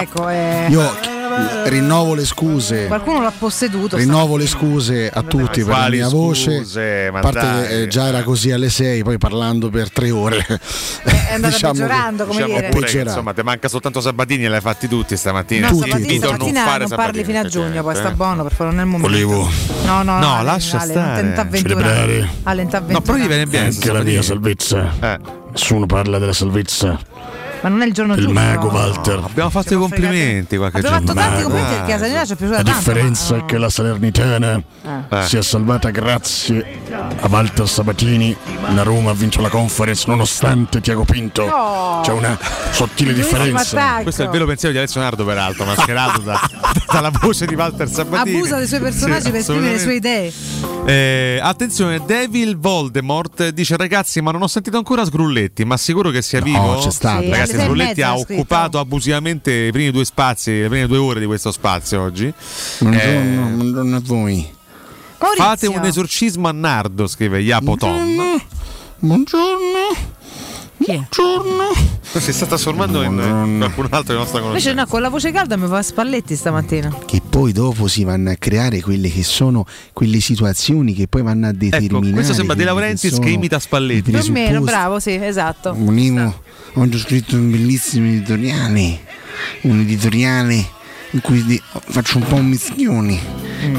[0.00, 0.28] ecco.
[0.28, 0.68] eh,
[1.64, 2.86] rinnovo le scuse.
[2.86, 3.96] Qualcuno l'ha posseduto.
[3.96, 6.58] Rinnovo le scuse a tutti per la mia scuse?
[6.58, 7.06] voce.
[7.12, 10.44] A parte eh, già era così alle 6, poi parlando per tre ore.
[11.02, 12.68] È andata Diciamo che- peggiorando, come Diciamo dire.
[12.68, 13.10] pure che, Peggiorando.
[13.10, 15.68] insomma, ti manca soltanto Sabatini e l'hai fatti tutti stamattina.
[15.68, 15.88] No, Tutti.
[15.90, 17.96] stamattina, non stamattina fare non parli Sabatini, fino a cioè, giugno, poi eh.
[17.96, 19.08] sta buono, per favore, non è il momento.
[19.26, 19.48] Volevo
[19.84, 21.06] No, no, No, lascia Ale, stare.
[21.06, 21.74] Non tenta avventura.
[21.80, 23.66] Celebrare Ale, non No, però gli viene bene.
[23.66, 24.92] anche la mia salvezza.
[25.00, 25.18] Eh.
[25.52, 26.98] Nessuno parla della salvezza.
[27.62, 28.32] Ma non è il giorno Il giusto.
[28.32, 29.20] mago Walter.
[29.22, 31.42] Abbiamo fatto i complimenti qualche Abbiamo fatto giorno tanti fa.
[31.42, 32.78] complimenti perché la Salernitana ci è piaciuta La tanto.
[32.78, 34.62] differenza ma- è che la Salernitana
[35.10, 35.22] Eh.
[35.26, 36.80] si è salvata grazie
[37.20, 38.36] a Walter Sabatini.
[38.74, 41.44] La Roma ha vinto la conference nonostante Tiago Pinto.
[41.46, 42.00] No.
[42.02, 42.38] C'è una
[42.70, 44.00] sottile differenza.
[44.02, 46.40] Questo è il vero pensiero di Alessio Nardo, peraltro, mascherato da-
[46.90, 48.36] dalla voce di Walter Sabatini.
[48.38, 50.32] Abusa dei suoi personaggi Sì, per esprimere le sue idee.
[50.86, 56.22] Eh, attenzione, Devil Voldemort dice ragazzi ma non ho sentito ancora Sgrulletti ma sicuro che
[56.22, 57.22] sia No, vivo c'è stato.
[57.22, 61.20] Sì, ragazzi Sgrulletti mezza ha occupato abusivamente i primi due spazi le prime due ore
[61.20, 62.32] di questo spazio oggi
[62.78, 64.58] Buongiorno, Eh, buongiorno a voi.
[65.18, 65.44] Maurizio.
[65.44, 68.42] fate un esorcismo a Nardo scrive Iapo Tom Buongiorno.
[68.98, 69.78] Buongiorno.
[70.82, 70.94] Chi è?
[71.14, 71.74] Buongiorno.
[72.02, 75.58] si sta trasformando in qualcun altro di nostra Invece conoscenza no, con la voce calda
[75.58, 76.96] mi fa Spalletti stamattina.
[77.04, 81.48] Che poi dopo si vanno a creare quelle che sono quelle situazioni che poi vanno
[81.48, 82.06] a determinare.
[82.06, 85.74] ecco questo sembra De Laurentiis sono che imita Spalletti Più o meno, bravo, sì, esatto.
[85.76, 86.42] Univo,
[86.74, 89.00] oggi ho scritto un bellissimo editoriale,
[89.62, 90.78] un editoriale
[91.10, 93.20] in cui faccio un po' un mischione.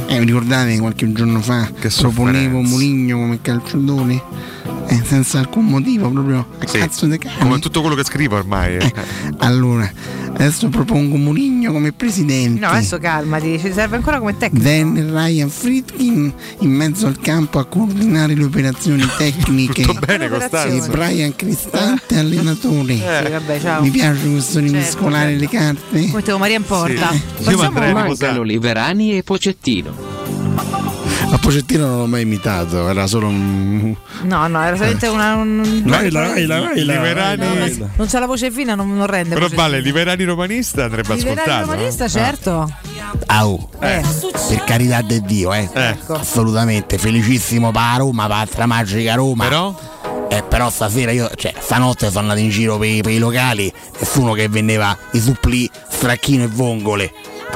[0.08, 2.62] Eh, vi ricordate che qualche giorno fa Che proponevo.
[2.62, 4.24] Mourinho come calciatore?
[4.92, 7.38] Eh, senza alcun motivo, proprio a Sì, cazzo di cane.
[7.40, 8.94] come tutto quello che scrivo ormai eh.
[9.38, 9.90] Allora,
[10.34, 12.60] adesso propongo Mourinho come presidente.
[12.60, 14.66] No, adesso calmati, ci serve ancora come tecnico.
[14.66, 19.84] Dan Ryan Friedkin in mezzo al campo a coordinare le operazioni tecniche.
[19.84, 22.96] tutto bene e Costanzo Brian Cristante allenatore.
[22.96, 23.82] Sì, vabbè, ciao.
[23.84, 26.12] Mi piace questo rimescolare Certo, le carte.
[26.14, 27.12] Mettevo Maria in porta.
[27.12, 27.22] Sì.
[27.44, 27.94] Facciamo- Io riposare.
[27.94, 30.20] Mancano Liverani e Pocettino.
[31.34, 33.96] A Pocettino non l'ho mai imitato, era solo un.
[34.24, 35.36] No, no, era solamente una.
[35.36, 35.84] Un...
[35.86, 36.94] Laila, Laila, Laila.
[36.94, 39.36] Liberani No, non c'ha la voce fina, non, non rende.
[39.36, 42.10] però vale Liberani romanista andrebbe Liberale ascoltato romanista, eh.
[42.10, 42.74] certo.
[43.28, 44.02] Au, Eh.
[44.50, 45.70] per carità di Dio, eh.
[45.74, 45.88] Eh.
[45.90, 46.16] Ecco.
[46.16, 49.44] Assolutamente, felicissimo per la Roma, patra magica Roma.
[49.46, 49.80] però
[50.30, 53.72] Eh, però stasera io, cioè, stanotte sono andato in giro per, i- per i locali,
[54.00, 57.12] nessuno che vendeva i supplì, stracchino e vongole.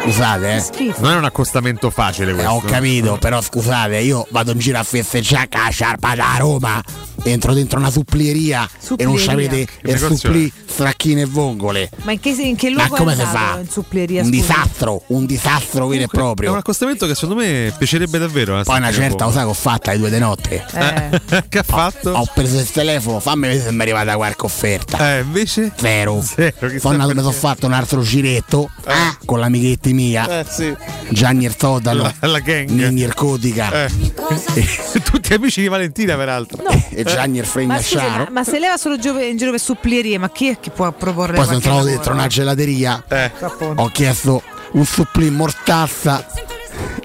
[0.05, 0.93] Scusate, eh.
[0.99, 2.51] Non è un accostamento facile Eh, questo.
[2.51, 6.81] ho capito, però scusate, io vado in giro a festeggiare la sciarpa da Roma,
[7.23, 11.89] entro dentro una supplieria, e non sapete il supplì, stracchino e vongole.
[12.03, 13.59] Ma in che, in che Ma luogo come si andato fa?
[13.59, 14.23] in supplieria?
[14.23, 16.55] Un disastro, un disastro vero e Comunque, È un proprio.
[16.55, 18.59] accostamento che secondo me piacerebbe davvero.
[18.59, 20.65] eh, Poi una certa, sai che ho fatto alle due di notte?
[20.73, 21.43] Eh.
[21.49, 22.11] che ha fatto?
[22.11, 25.15] Ho preso il telefono, fammi vedere se mi è arrivata qualche offerta.
[25.17, 25.71] Eh, invece?
[25.77, 26.21] Zero.
[26.21, 26.53] Zero,
[26.89, 30.73] andato, mi sono fatto un altro giretto ah, con l'amichetti mia, Eh sì.
[31.09, 32.69] Gianni Ertodalo, La, la gang.
[32.69, 33.89] Nini Ercotica Eh.
[35.03, 36.63] Tutti amici di Valentina, peraltro.
[36.89, 38.27] e Gianni Ma, Erfregna scusi, ma, Sciaro.
[38.31, 41.33] ma se leva solo gio- in giro per supplierie, ma chi è che può proporre
[41.35, 43.31] Poi sono entrato dentro una gelateria, Eh.
[43.75, 46.25] Ho chiesto un supplì mortazza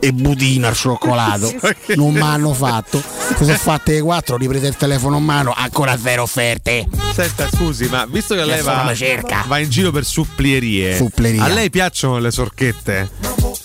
[0.01, 1.53] e budino al cioccolato.
[1.95, 3.03] Non mi hanno fatto.
[3.37, 6.87] Sono fatte le quattro, ho ripreso il telefono in mano, ancora zero offerte.
[7.15, 8.93] Senta, scusi, ma visto che lei va,
[9.47, 11.45] va in giro per supplierie, Suppleria.
[11.45, 13.11] a lei piacciono le sorchette?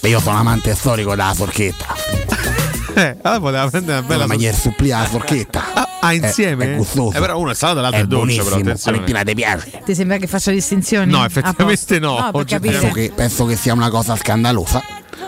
[0.02, 2.64] E io sono amante storico della forchetta.
[3.06, 5.74] Eh, allora poteva prendere una bella La maniera supplì alla forchetta.
[5.74, 6.66] Ah, ah, insieme?
[6.66, 7.18] È, è gustoso.
[7.18, 8.44] Eh, però uno è salato e l'altro è è dolce, buonissimo.
[8.46, 8.98] però attenzione.
[8.98, 9.82] Valentina ti piace?
[9.84, 11.12] Ti sembra che faccia distinzioni?
[11.12, 12.00] No, effettivamente posto.
[12.00, 12.48] no, oggettivamente.
[12.48, 12.80] capire.
[12.80, 14.82] Penso che, penso che sia una cosa scandalosa.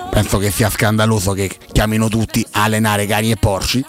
[0.09, 3.83] Penso che sia scandaloso che chiamino tutti a allenare cani e porci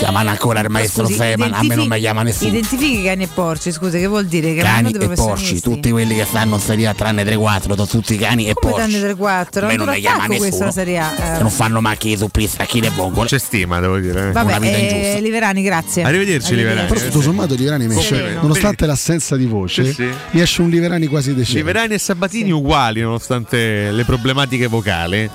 [0.00, 2.48] Chiamano ancora il maestro Scusi, Feman, a me non mi chiama nessuno.
[2.48, 4.54] Identifichi cani e porci, scusa, che vuol dire?
[4.54, 8.16] Che Cani e porci, tutti quelli che stanno in Serie A tranne 3-4, sono tutti
[8.16, 8.90] cani e Come porci.
[8.92, 10.70] danno 3 4 A me Non ne chiama nessuno.
[10.70, 11.36] Serie A.
[11.36, 11.40] eh.
[11.42, 13.28] Non fanno macchie su pista, chi ne vongole.
[13.28, 14.32] C'è stima, devo dire.
[14.32, 15.18] Vabbè, una vita eh, ingiusta.
[15.20, 16.02] Liverani, grazie.
[16.02, 16.88] Arrivederci, Liverani.
[16.88, 20.08] Però tutto sommato Liverani mi esce, nonostante l'assenza di voce, Sì, sì.
[20.30, 21.58] mi esce un Liverani quasi decente.
[21.58, 25.28] Liverani e Sabatini uguali nonostante le problematiche vocali.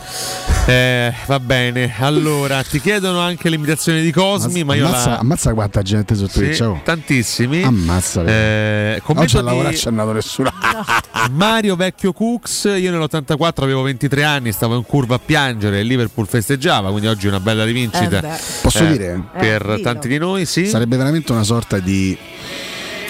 [0.65, 4.11] Eh, va bene, allora ti chiedono anche l'imitazione di
[4.55, 5.17] Cosmi, ma io ammazza, la...
[5.19, 6.55] ammazza quanta gente su Twitch.
[6.55, 6.81] Sì, oh.
[6.83, 7.61] tantissimi.
[7.61, 8.23] Ammazza.
[8.23, 10.51] Eh, Oggi a lavorare di ci è andato nessuno.
[11.31, 16.27] Mario Vecchio Cooks, io nell'84 avevo 23 anni, stavo in curva a piangere, il Liverpool
[16.27, 18.35] festeggiava, quindi oggi è una bella rivincita.
[18.35, 18.39] Eh.
[18.61, 19.23] Posso Eh, dire?
[19.37, 20.67] Per Eh, tanti di noi, sì.
[20.67, 22.17] Sarebbe veramente una sorta di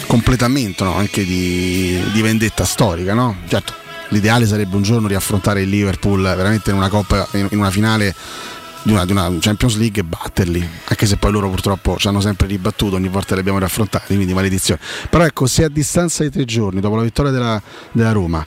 [0.08, 0.96] completamento no?
[0.96, 3.38] anche di, di vendetta storica, no?
[3.48, 3.74] Certo,
[4.10, 8.16] l'ideale sarebbe un giorno riaffrontare il Liverpool veramente in una coppa, in, in una finale
[8.86, 12.22] di una, di una Champions League e batterli, anche se poi loro purtroppo ci hanno
[12.22, 14.80] sempre ribattuto, ogni volta li abbiamo raffrontati, quindi maledizione.
[15.10, 17.60] Però ecco, se a distanza di tre giorni, dopo la vittoria della,
[17.92, 18.46] della Roma,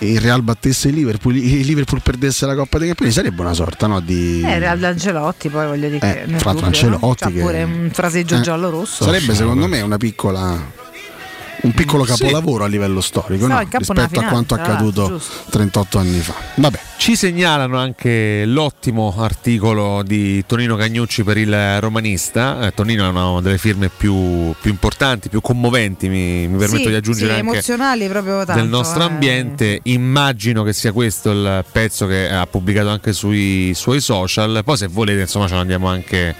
[0.00, 3.86] il Real battesse il Liverpool, il Liverpool perdesse la Coppa dei Campioni, sarebbe una sorta
[3.86, 4.42] no, di...
[4.42, 7.14] Eh, Real Ancelotti, poi voglio dire Eh, l'altro dubbio, no?
[7.14, 9.04] Che- pure un fraseggio Eh, giallo-rosso.
[9.04, 10.84] Sarebbe secondo me una piccola
[11.62, 12.10] un piccolo Sì.
[12.12, 13.58] capolavoro a livello storico no?
[13.58, 15.50] rispetto a quanto accaduto giusto.
[15.50, 16.34] 38 anni fa.
[16.56, 22.66] Vabbè, Ci segnalano anche l'ottimo articolo di Tonino Cagnucci per il romanista.
[22.66, 26.88] Eh, Tonino è una delle firme più, più importanti, più commoventi, mi, mi permetto Sì,
[26.88, 28.60] di aggiungere sì, anche emozionali proprio tanto.
[28.60, 29.06] del nostro eh.
[29.06, 29.80] ambiente.
[29.84, 34.62] Immagino che sia questo il pezzo che ha pubblicato anche sui suoi social.
[34.64, 36.34] Poi, se volete, insomma, ce lo andiamo anche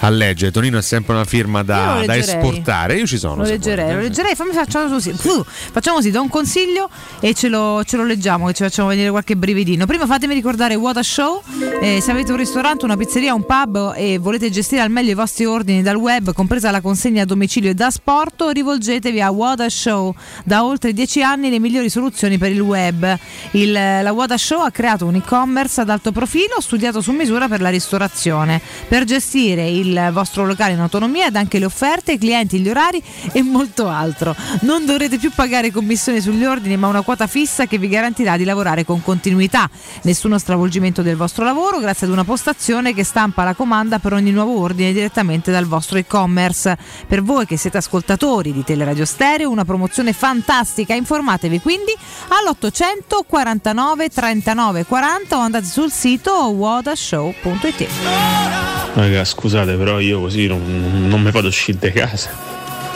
[0.00, 0.50] a leggere.
[0.50, 2.96] Tonino è sempre una firma da, da esportare.
[2.96, 3.36] Io ci sono.
[3.36, 5.12] Lo leggerei, lo leggerei, fammi facciamo così.
[5.12, 6.88] Facciamo così, do un consiglio
[7.20, 9.86] e ce lo, ce lo leggiamo, che ci facciamo venire qualche brividino.
[9.86, 11.42] Prima fatemi ricordare What a Show.
[11.80, 15.14] Eh, se avete un ristorante, una pizzeria, un pub e volete gestire al meglio i
[15.14, 19.60] vostri ordini dal web, compresa la consegna a domicilio e da sporto, rivolgetevi a What
[19.60, 20.14] a Show.
[20.44, 23.16] Da oltre dieci anni le migliori soluzioni per il web.
[23.52, 27.48] Il- la What a Show ha creato un e-commerce ad alto profilo studiato su misura
[27.48, 28.60] per la ristorazione.
[28.88, 33.02] Per gestire il vostro locale in autonomia ed anche le offerte, i clienti, gli orari
[33.32, 34.34] e molto altro.
[34.60, 38.44] Non dovrete più pagare commissioni sugli ordini, ma una quota fissa che vi garantirà di
[38.44, 39.68] lavorare con continuità.
[40.02, 44.30] Nessuno stravolgimento del vostro lavoro grazie ad una postazione che stampa la comanda per ogni
[44.30, 46.76] nuovo ordine direttamente dal vostro e-commerce.
[47.06, 50.94] Per voi che siete ascoltatori di Teleradio Stereo, una promozione fantastica.
[50.94, 51.94] Informatevi quindi
[52.28, 57.86] all'800 49 39 40 o andate sul sito wodashow.it.
[58.94, 62.30] Raga, scusate, però io così non, non mi vado uscire di casa.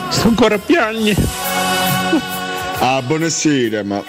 [0.09, 1.21] Sto ancora a piangere.
[2.79, 4.03] Ah, buonasera, ma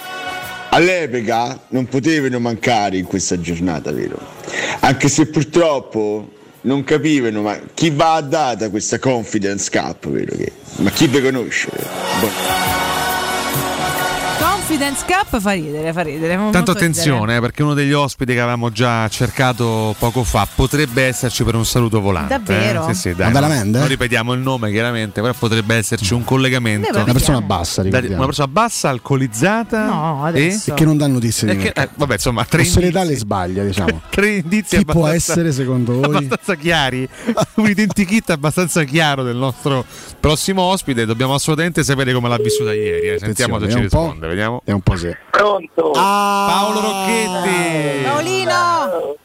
[0.69, 4.19] all'epoca non potevano mancare in questa giornata, vero?
[4.81, 6.29] Anche se purtroppo
[6.61, 10.35] non capivano, ma chi va a data questa Confidence Cup, vero?
[10.35, 10.51] Che?
[10.77, 11.69] Ma chi vi conosce?
[12.19, 12.94] Buon-
[14.67, 16.33] Confidence Cup fa ridere, fa ridere.
[16.35, 16.71] Tanto ridere.
[16.71, 21.53] attenzione, eh, perché uno degli ospiti che avevamo già cercato poco fa potrebbe esserci per
[21.53, 22.29] un saluto volante.
[22.39, 22.87] Davvero?
[22.87, 22.93] eh.
[22.95, 23.77] Sì, sì, dai, Ma veramente?
[23.77, 26.89] non ripetiamo il nome chiaramente, però potrebbe esserci un collegamento.
[26.99, 28.15] Una persona bassa, ricordiamo.
[28.15, 30.71] una persona bassa, alcolizzata No, e, adesso.
[30.71, 33.01] E che non dà notizie di che- eh, vabbè, insomma, tre O se le dà
[33.01, 34.01] indizi- le sbaglia, diciamo.
[34.09, 36.05] tre indizi Chi può essere secondo voi?
[36.15, 37.07] abbastanza chiari,
[37.57, 39.85] un identikit abbastanza chiaro del nostro
[40.19, 41.05] prossimo ospite.
[41.05, 43.09] Dobbiamo assolutamente sapere come l'ha vissuta ieri.
[43.09, 43.19] eh.
[43.19, 44.27] Sentiamo se ci risponde.
[44.27, 44.54] Vediamo.
[44.63, 45.17] È un po' se.
[45.31, 45.91] Pronto?
[45.91, 48.03] Paolo Rocchetti.
[48.03, 49.15] Paolino!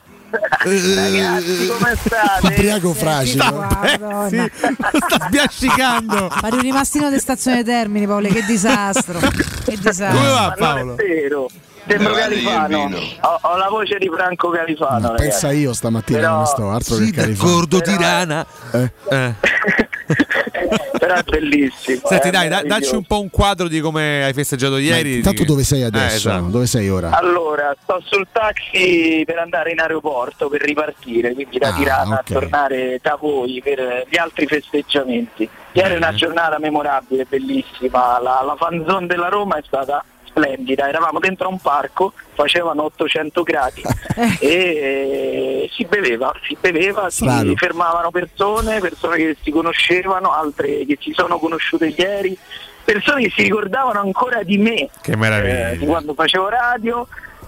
[0.63, 2.47] Ragazzi, come state?
[2.47, 3.45] Ubriaco fragido.
[3.45, 4.29] Madonna.
[4.29, 6.31] sta sbiascicando.
[6.41, 9.19] Pare un rimastino di stazione Termini, Paolo, che disastro.
[9.65, 10.19] Che disastro.
[10.19, 10.97] Come va Paolo?
[11.31, 11.47] non.
[11.87, 12.79] Sembro Califano.
[13.21, 15.09] Ho, ho la voce di Franco Califano.
[15.09, 17.49] Ma pensa io stamattina Però- come sto, altro Sì, che Califano.
[17.51, 18.47] d'accordo, Però- Tirana.
[18.73, 18.93] Eh?
[19.11, 19.35] Eh.
[20.99, 22.01] Però è bellissimo.
[22.05, 25.17] Senti, è dai, da- dacci un po' un quadro di come hai festeggiato ieri.
[25.17, 26.29] Intanto di- dove sei Eh, adesso?
[26.29, 26.45] esatto.
[26.49, 27.11] Dove sei ora?
[27.17, 32.19] Allora, sto sul taxi per andare in aeroporto per ripartire, quindi da Ah, Tirana ok.
[32.19, 35.49] a tornare da voi per gli altri festeggiamenti.
[35.73, 40.05] Ieri è una giornata memorabile, bellissima, la, la fan zone della Roma è stata
[40.41, 43.83] splendida, eravamo dentro a un parco, facevano 800 gradi
[44.41, 47.51] e eh, si beveva, si beveva, Strano.
[47.51, 52.37] si fermavano persone, persone che si conoscevano, altre che si sono conosciute ieri,
[52.85, 55.87] persone che si ricordavano ancora di me Che eh, di meraviglia.
[55.87, 57.07] quando facevo radio,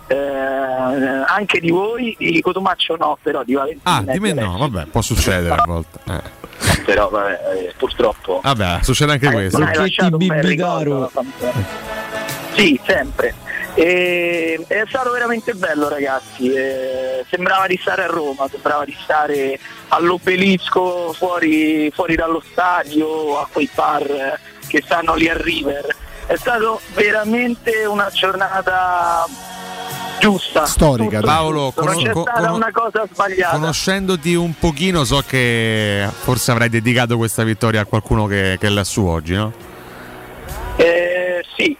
[0.08, 3.96] eh, anche di voi, di Cotumaccio no, però di Valentina.
[3.96, 5.98] Ah, di me no, vabbè, può succedere a volte.
[6.08, 6.40] Eh.
[6.84, 8.40] Però vabbè, eh, purtroppo.
[8.42, 9.62] Vabbè, succede anche Eh, questo.
[9.62, 11.10] hai lasciato un bel ricordo.
[12.54, 13.34] Sì, sempre.
[13.74, 19.58] E, è stato veramente bello ragazzi, eh, sembrava di stare a Roma, sembrava di stare
[19.88, 25.96] all'obelisco fuori, fuori dallo stadio, a quei bar che stanno lì a River.
[26.26, 29.26] È stata veramente una giornata
[30.20, 30.66] giusta.
[30.66, 31.26] Storica, Tutto.
[31.26, 33.56] Paolo, giusto, non c'è conosco- stata cono- una cosa sbagliata.
[33.56, 38.70] Conoscendoti un pochino, so che forse avrai dedicato questa vittoria a qualcuno che, che è
[38.70, 39.52] lassù oggi, no?
[40.76, 41.76] Eh, sì,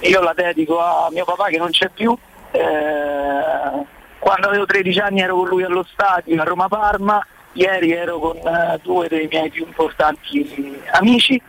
[0.00, 2.16] io la dedico a mio papà che non c'è più.
[2.50, 3.84] Eh,
[4.18, 8.36] quando avevo 13 anni ero con lui allo stadio a Roma Parma, ieri ero con
[8.36, 11.40] eh, due dei miei più importanti amici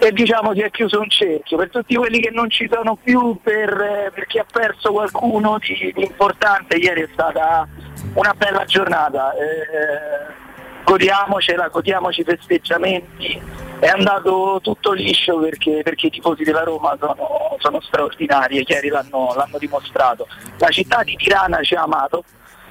[0.00, 1.56] e diciamo si è chiuso un cerchio.
[1.56, 5.58] Per tutti quelli che non ci sono più, per, eh, per chi ha perso qualcuno
[5.58, 7.66] di, di importante, ieri è stata
[8.14, 9.32] una bella giornata.
[9.32, 10.46] Eh,
[10.84, 13.42] godiamocela, godiamoci i festeggiamenti.
[13.80, 18.88] È andato tutto liscio perché, perché i tifosi della Roma sono, sono straordinari e ieri
[18.88, 20.26] l'hanno, l'hanno dimostrato.
[20.58, 22.24] La città di Tirana ci ha amato,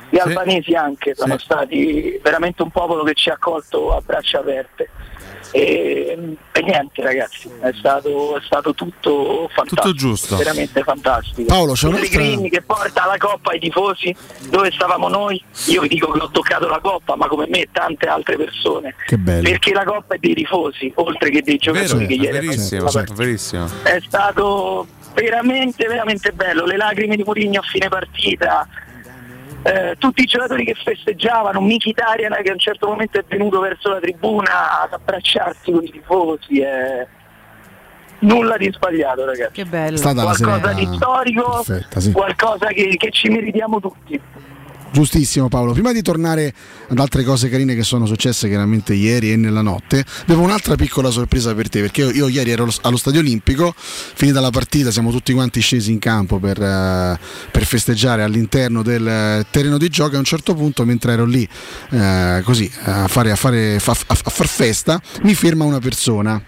[0.09, 4.89] gli albanesi anche sono stati veramente un popolo che ci ha accolto a braccia aperte.
[5.51, 10.35] E, e niente ragazzi, è stato, è stato tutto fantastico, Tutto giusto.
[10.35, 11.47] veramente fantastico.
[11.47, 14.15] Paolo, c'è un'altra- Pellegrini che porta la coppa ai tifosi,
[14.49, 15.41] dove stavamo noi?
[15.67, 18.95] Io vi dico che ho toccato la coppa, ma come me e tante altre persone.
[19.05, 19.49] Che bello.
[19.49, 23.13] Perché la coppa è dei tifosi, oltre che dei giocatori Vero, che ieri verissimo, partita.
[23.15, 23.69] verissimo.
[23.83, 26.65] È stato veramente, veramente bello.
[26.65, 28.67] Le lacrime di Mourinho a fine partita,
[29.67, 33.89] eh, tutti i giocatori che festeggiavano, Mkhitaryan che a un certo momento è venuto verso
[33.89, 36.59] la tribuna ad abbracciarsi con i tifosi.
[36.59, 37.07] eh.
[38.19, 39.53] Nulla di sbagliato ragazzi.
[39.53, 39.99] Che bello.
[39.99, 42.11] Qualcosa serata di storico, perfetta, sì.
[42.11, 44.19] qualcosa che, che ci meritiamo tutti.
[44.89, 46.51] Giustissimo Paolo, prima di tornare
[46.87, 51.09] ad altre cose carine che sono successe chiaramente ieri e nella notte, avevo un'altra piccola
[51.11, 55.11] sorpresa per te, perché io, io ieri ero allo- Stadio Olimpico, finita la partita siamo
[55.11, 57.19] tutti quanti scesi in campo per, eh,
[57.51, 61.25] per festeggiare all'interno del eh, terreno di gioco e a un certo punto mentre ero
[61.25, 61.47] lì
[61.91, 66.41] eh, così a, fare, a, fare, fa- a- a far festa, mi ferma una persona.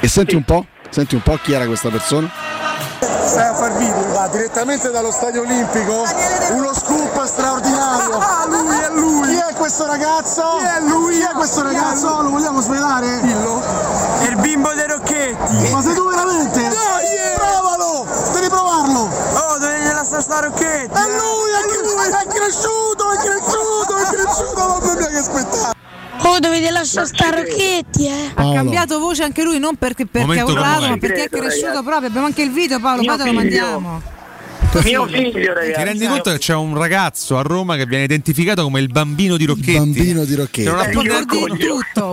[0.00, 2.30] E senti un po', senti un po' chi era questa persona?
[3.24, 6.04] Stai a far video, direttamente dallo stadio olimpico.
[6.50, 8.20] Uno scoop straordinario.
[8.32, 9.28] Ah, lui è lui.
[9.28, 10.42] Chi è questo ragazzo?
[10.58, 11.14] Chi è lui?
[11.14, 12.22] Chi è questo ragazzo?
[12.22, 13.20] Lo vogliamo svelare?
[13.20, 13.60] Dillo.
[14.20, 15.70] È il bimbo dei Rocchetti.
[15.70, 16.60] Ma sei tu veramente?
[16.60, 17.06] Dai!
[17.36, 18.06] Provalo!
[18.32, 19.08] Devi provarlo!
[19.34, 20.92] Oh, devi lasciare sta Rocchetti!
[20.92, 22.10] È lui, è, lui!
[22.10, 24.66] È cresciuto, è cresciuto, è cresciuto!
[24.68, 25.81] Mamma mia che spettacolo!
[26.24, 28.30] Oh, dovete lasciare sta Rocchetti, eh.
[28.34, 32.08] Ha cambiato voce anche lui, non perché, perché ha urlato, ma perché è cresciuto proprio.
[32.08, 33.40] Abbiamo anche il video, Paolo, poi te lo figlio.
[33.40, 34.02] mandiamo.
[34.84, 35.72] Mio figlio ragazzi.
[35.74, 39.36] Ti rendi conto che c'è un ragazzo a Roma che viene identificato come il bambino
[39.36, 39.76] di Rocchetti?
[39.76, 40.62] Bambino di Rocchetti.
[40.62, 41.42] Che non ha più,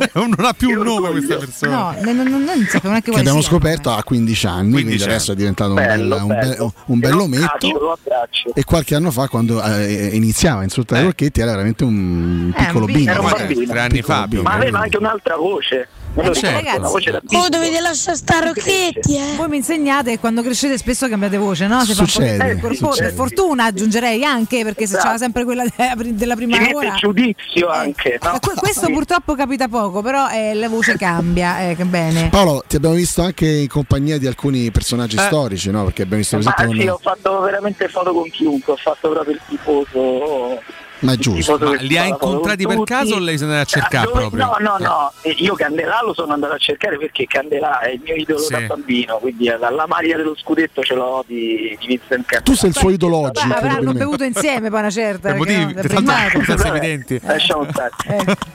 [0.02, 1.72] Eh, non ha più un nome questa persona.
[1.72, 5.32] No, non, non, non sapevo neanche che abbiamo scoperto a 15 anni, 15 quindi adesso
[5.32, 6.74] è diventato un, Bello, bel, un, be- bello.
[6.86, 7.44] un bel Lo ometto.
[7.46, 8.56] abbraccio, lo abbraccio.
[8.56, 11.06] E qualche anno fa, quando eh, iniziava a insultare Eh.
[11.06, 13.12] Rocchetti, era veramente un Eh, piccolo un bimbo.
[13.12, 13.66] Era un bambino.
[13.72, 14.44] tre anni fa, bimbo.
[14.44, 15.88] Ma aveva anche un'altra voce.
[16.16, 17.38] Eh, certo.
[17.38, 19.36] Oh, dovete lasciare sta Rocchetti, eh.
[19.38, 21.80] Voi mi insegnate che quando crescete spesso cambiate voce, no?
[21.80, 23.06] Fa po' Succede, di- per, succede.
[23.08, 25.06] per fortuna aggiungerei anche perché se Esatto.
[25.06, 26.94] c'era sempre quella della, pri- della prima Ci ora.
[26.96, 28.20] giudizio anche.
[28.22, 28.36] no?
[28.36, 28.92] Eh, que- questo Sì.
[28.92, 32.30] purtroppo capita poco, però eh, la voce cambia, eh, bene.
[32.30, 35.22] Paolo, ti abbiamo visto anche in compagnia di alcuni personaggi Eh.
[35.22, 35.86] storici, no?
[35.86, 38.78] Perché abbiamo visto per Ma esempio sì, con- ho fatto veramente foto con chiunque, ho
[38.78, 40.62] fatto proprio il tifoso.
[41.00, 41.58] Ma è giusto.
[41.58, 42.94] Ma li ha incontrati con per tutti.
[42.94, 44.46] caso o lei se ne è a cercare Ah, dove- proprio?
[44.46, 48.02] No, no, no, Eh, io Candelà lo sono andato a cercare perché Candelà è il
[48.04, 48.52] mio idolo Sì.
[48.52, 52.42] da bambino, quindi eh, la maglia dello scudetto ce l'ho di, di Vincent Candelà.
[52.42, 53.46] Tu sei il suo idolo oggi.
[53.48, 55.32] Beh, avranno bevuto insieme poi una certa.
[55.34, 55.74] Per perché motivi
[56.06, 57.20] no, abbastanza evidenti.
[57.24, 57.92] Lasciamo stare.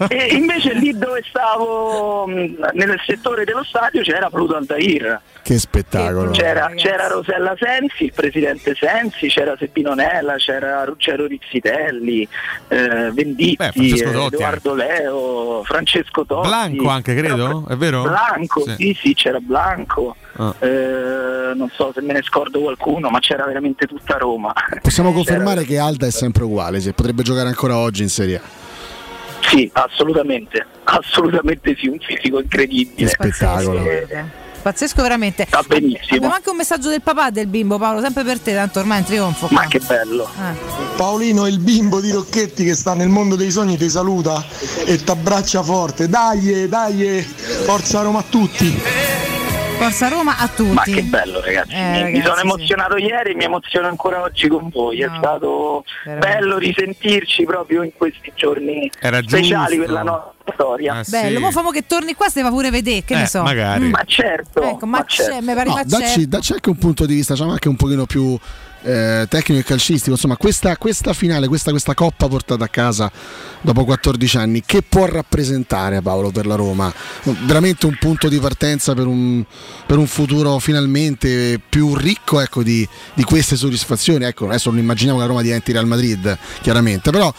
[0.09, 5.21] E invece lì dove stavo, mh, nel settore dello stadio, c'era Pluto Altair.
[5.43, 6.31] Che spettacolo.
[6.31, 12.27] C'era, c'era Rosella Sensi, il presidente Sensi, c'era Seppino Nella, c'era Ruggero Rizzitelli,
[12.69, 16.49] eh, Venditti, Beh, Francesco eh, Totti Edoardo Leo, Francesco Totti.
[16.49, 18.03] Blanco anche, credo, è vero?
[18.03, 18.75] Blanco, Sì.
[18.79, 20.17] sì, sì, c'era Blanco.
[20.37, 20.55] Ah.
[20.59, 24.53] Eh, non so se me ne scordo qualcuno, ma c'era veramente tutta Roma.
[24.83, 28.37] Possiamo C'era- confermare che Alda è sempre uguale, sì, potrebbe giocare ancora oggi in Serie
[28.37, 28.41] A.
[29.49, 32.95] Sì, assolutamente, assolutamente sì, un fisico incredibile.
[32.97, 33.81] Che spettacolo.
[33.83, 34.43] guarda.
[34.65, 35.45] Pazzesco veramente.
[35.47, 36.17] Sta benissimo.
[36.17, 39.01] Abbiamo anche un messaggio del papà del bimbo, Paolo, sempre per te, tanto ormai è
[39.01, 39.49] in trionfo.
[39.51, 40.27] Ma che bello.
[40.27, 40.97] Eh.
[40.97, 44.43] Paolino, il bimbo di Rocchetti che sta nel mondo dei sogni, ti saluta
[44.87, 46.09] e ti abbraccia forte.
[46.09, 47.21] Dai, dai,
[47.65, 49.34] forza Roma a tutti.
[49.77, 50.73] Forza Roma a tutti.
[50.73, 52.41] Ma che bello ragazzi, Eh, mi, mi ragazzi, sono sì.
[52.43, 58.33] emozionato ieri, mi emoziono ancora oggi con voi, è stato bello risentirci proprio in questi
[58.35, 59.93] giorni Era speciali giusto.
[59.93, 61.03] per la nostra storia.
[61.07, 63.43] Bello, mo famo che torni qua, se va pure a vedere, che Eh, ne so.
[63.43, 63.89] magari.
[63.89, 67.15] Ma certo, Ecco, ma, c'è, mi pare No, ma dacci, dacci anche un punto di
[67.15, 68.39] vista, diciamo anche un pochino più
[68.85, 70.13] eh, tecnico e calcistico.
[70.13, 73.11] Insomma, questa, questa finale, questa, questa coppa portata a casa
[73.61, 76.93] dopo 14 anni, che può rappresentare Paolo per la Roma?
[77.47, 79.43] Veramente un punto di partenza per un,
[79.87, 84.25] per un futuro finalmente più ricco ecco, di, di queste soddisfazioni.
[84.25, 87.33] Ecco, adesso non immaginiamo che la Roma diventi Real Madrid, chiaramente, però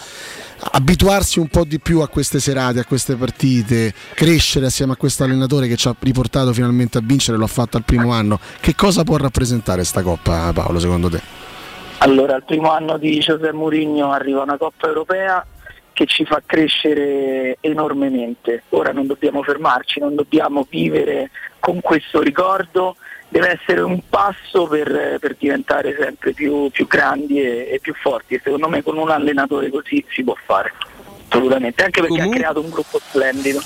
[0.71, 5.23] abituarsi un po' di più a queste serate, a queste partite, crescere assieme a questo
[5.23, 8.39] allenatore che ci ha riportato finalmente a vincere, lo ha fatto al primo anno.
[8.59, 11.21] Che cosa può rappresentare sta coppa, Paolo, secondo te?
[11.99, 15.45] Allora, al primo anno di José Mourinho arriva una Coppa Europea
[15.93, 18.63] che ci fa crescere enormemente.
[18.69, 22.97] Ora non dobbiamo fermarci, non dobbiamo vivere con questo ricordo,
[23.35, 28.35] deve essere un passo per, per diventare sempre più, più grandi e, e più forti.
[28.35, 30.71] E secondo me con un allenatore così si può fare.
[31.27, 33.59] Assolutamente, anche perché ha creato un gruppo splendido.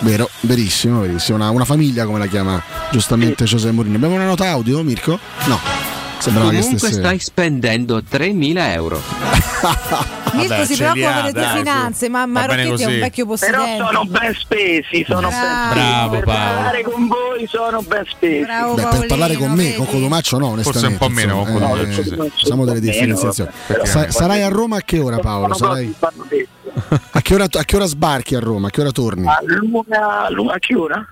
[0.00, 1.38] Vero, verissimo, verissimo.
[1.38, 3.96] Una, una famiglia come la chiama giustamente José Mourinho.
[3.96, 5.18] Abbiamo una nota audio, Mirko?
[5.46, 5.97] No.
[6.18, 7.00] Sembrava che Comunque stesse.
[7.00, 9.00] stai spendendo 3.000 euro.
[10.34, 13.84] Mirko Vabbè, si preoccupa delle tue finanze, ma Marocchetti è un vecchio Però possedente.
[13.84, 15.74] sono ben spesi, sono ben spesi.
[15.74, 16.54] Bravo, per Paolo.
[16.54, 18.44] parlare con voi sono ben spesi.
[18.44, 21.04] Beh, per parlare con me, con Codomaccio no, Forse onestamente.
[21.04, 22.14] un po' meno con eh, sì.
[22.14, 23.50] Facciamo delle differenziazioni.
[23.84, 25.54] Sa- sarai a Roma a che ora Paolo?
[25.54, 25.94] Sarai-.
[27.10, 28.68] A che, ora, a che ora sbarchi a Roma?
[28.68, 29.26] A che ora torni?
[29.26, 31.04] A l'una, l'una- a che ora?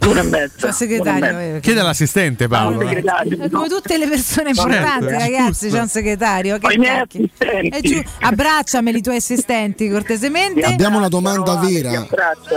[0.00, 0.72] L'una e mezza.
[0.72, 2.78] Segretario, e eh, Chiede all'assistente Paolo.
[2.80, 3.48] Segretario.
[3.50, 5.76] Come tutte le persone Certo, importanti, è ragazzi, giusto.
[5.76, 6.58] c'è un segretario.
[6.58, 7.24] Che Ho i miei cacchio.
[7.24, 7.68] assistenti.
[7.68, 10.60] È giù- abbracciameli i tuoi assistenti cortesemente.
[10.62, 12.06] Abbiamo una domanda vera.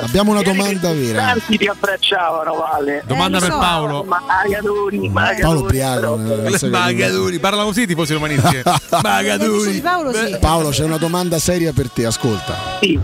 [0.02, 1.20] Abbiamo una domanda vera.
[1.26, 3.03] Tanti ti abbracciavano, Vale.
[3.06, 3.58] Domanda Eh, per so.
[3.58, 4.03] Paolo.
[4.03, 5.42] Magadoni, Magadoni.
[5.42, 6.20] Paolo Briago.
[6.45, 8.61] eh, Magaduri, parla così tifosi romanisti.
[9.02, 9.80] Magaduri.
[9.82, 10.38] Paolo sì.
[10.40, 12.56] Paolo, c'è una domanda seria per te, ascolta.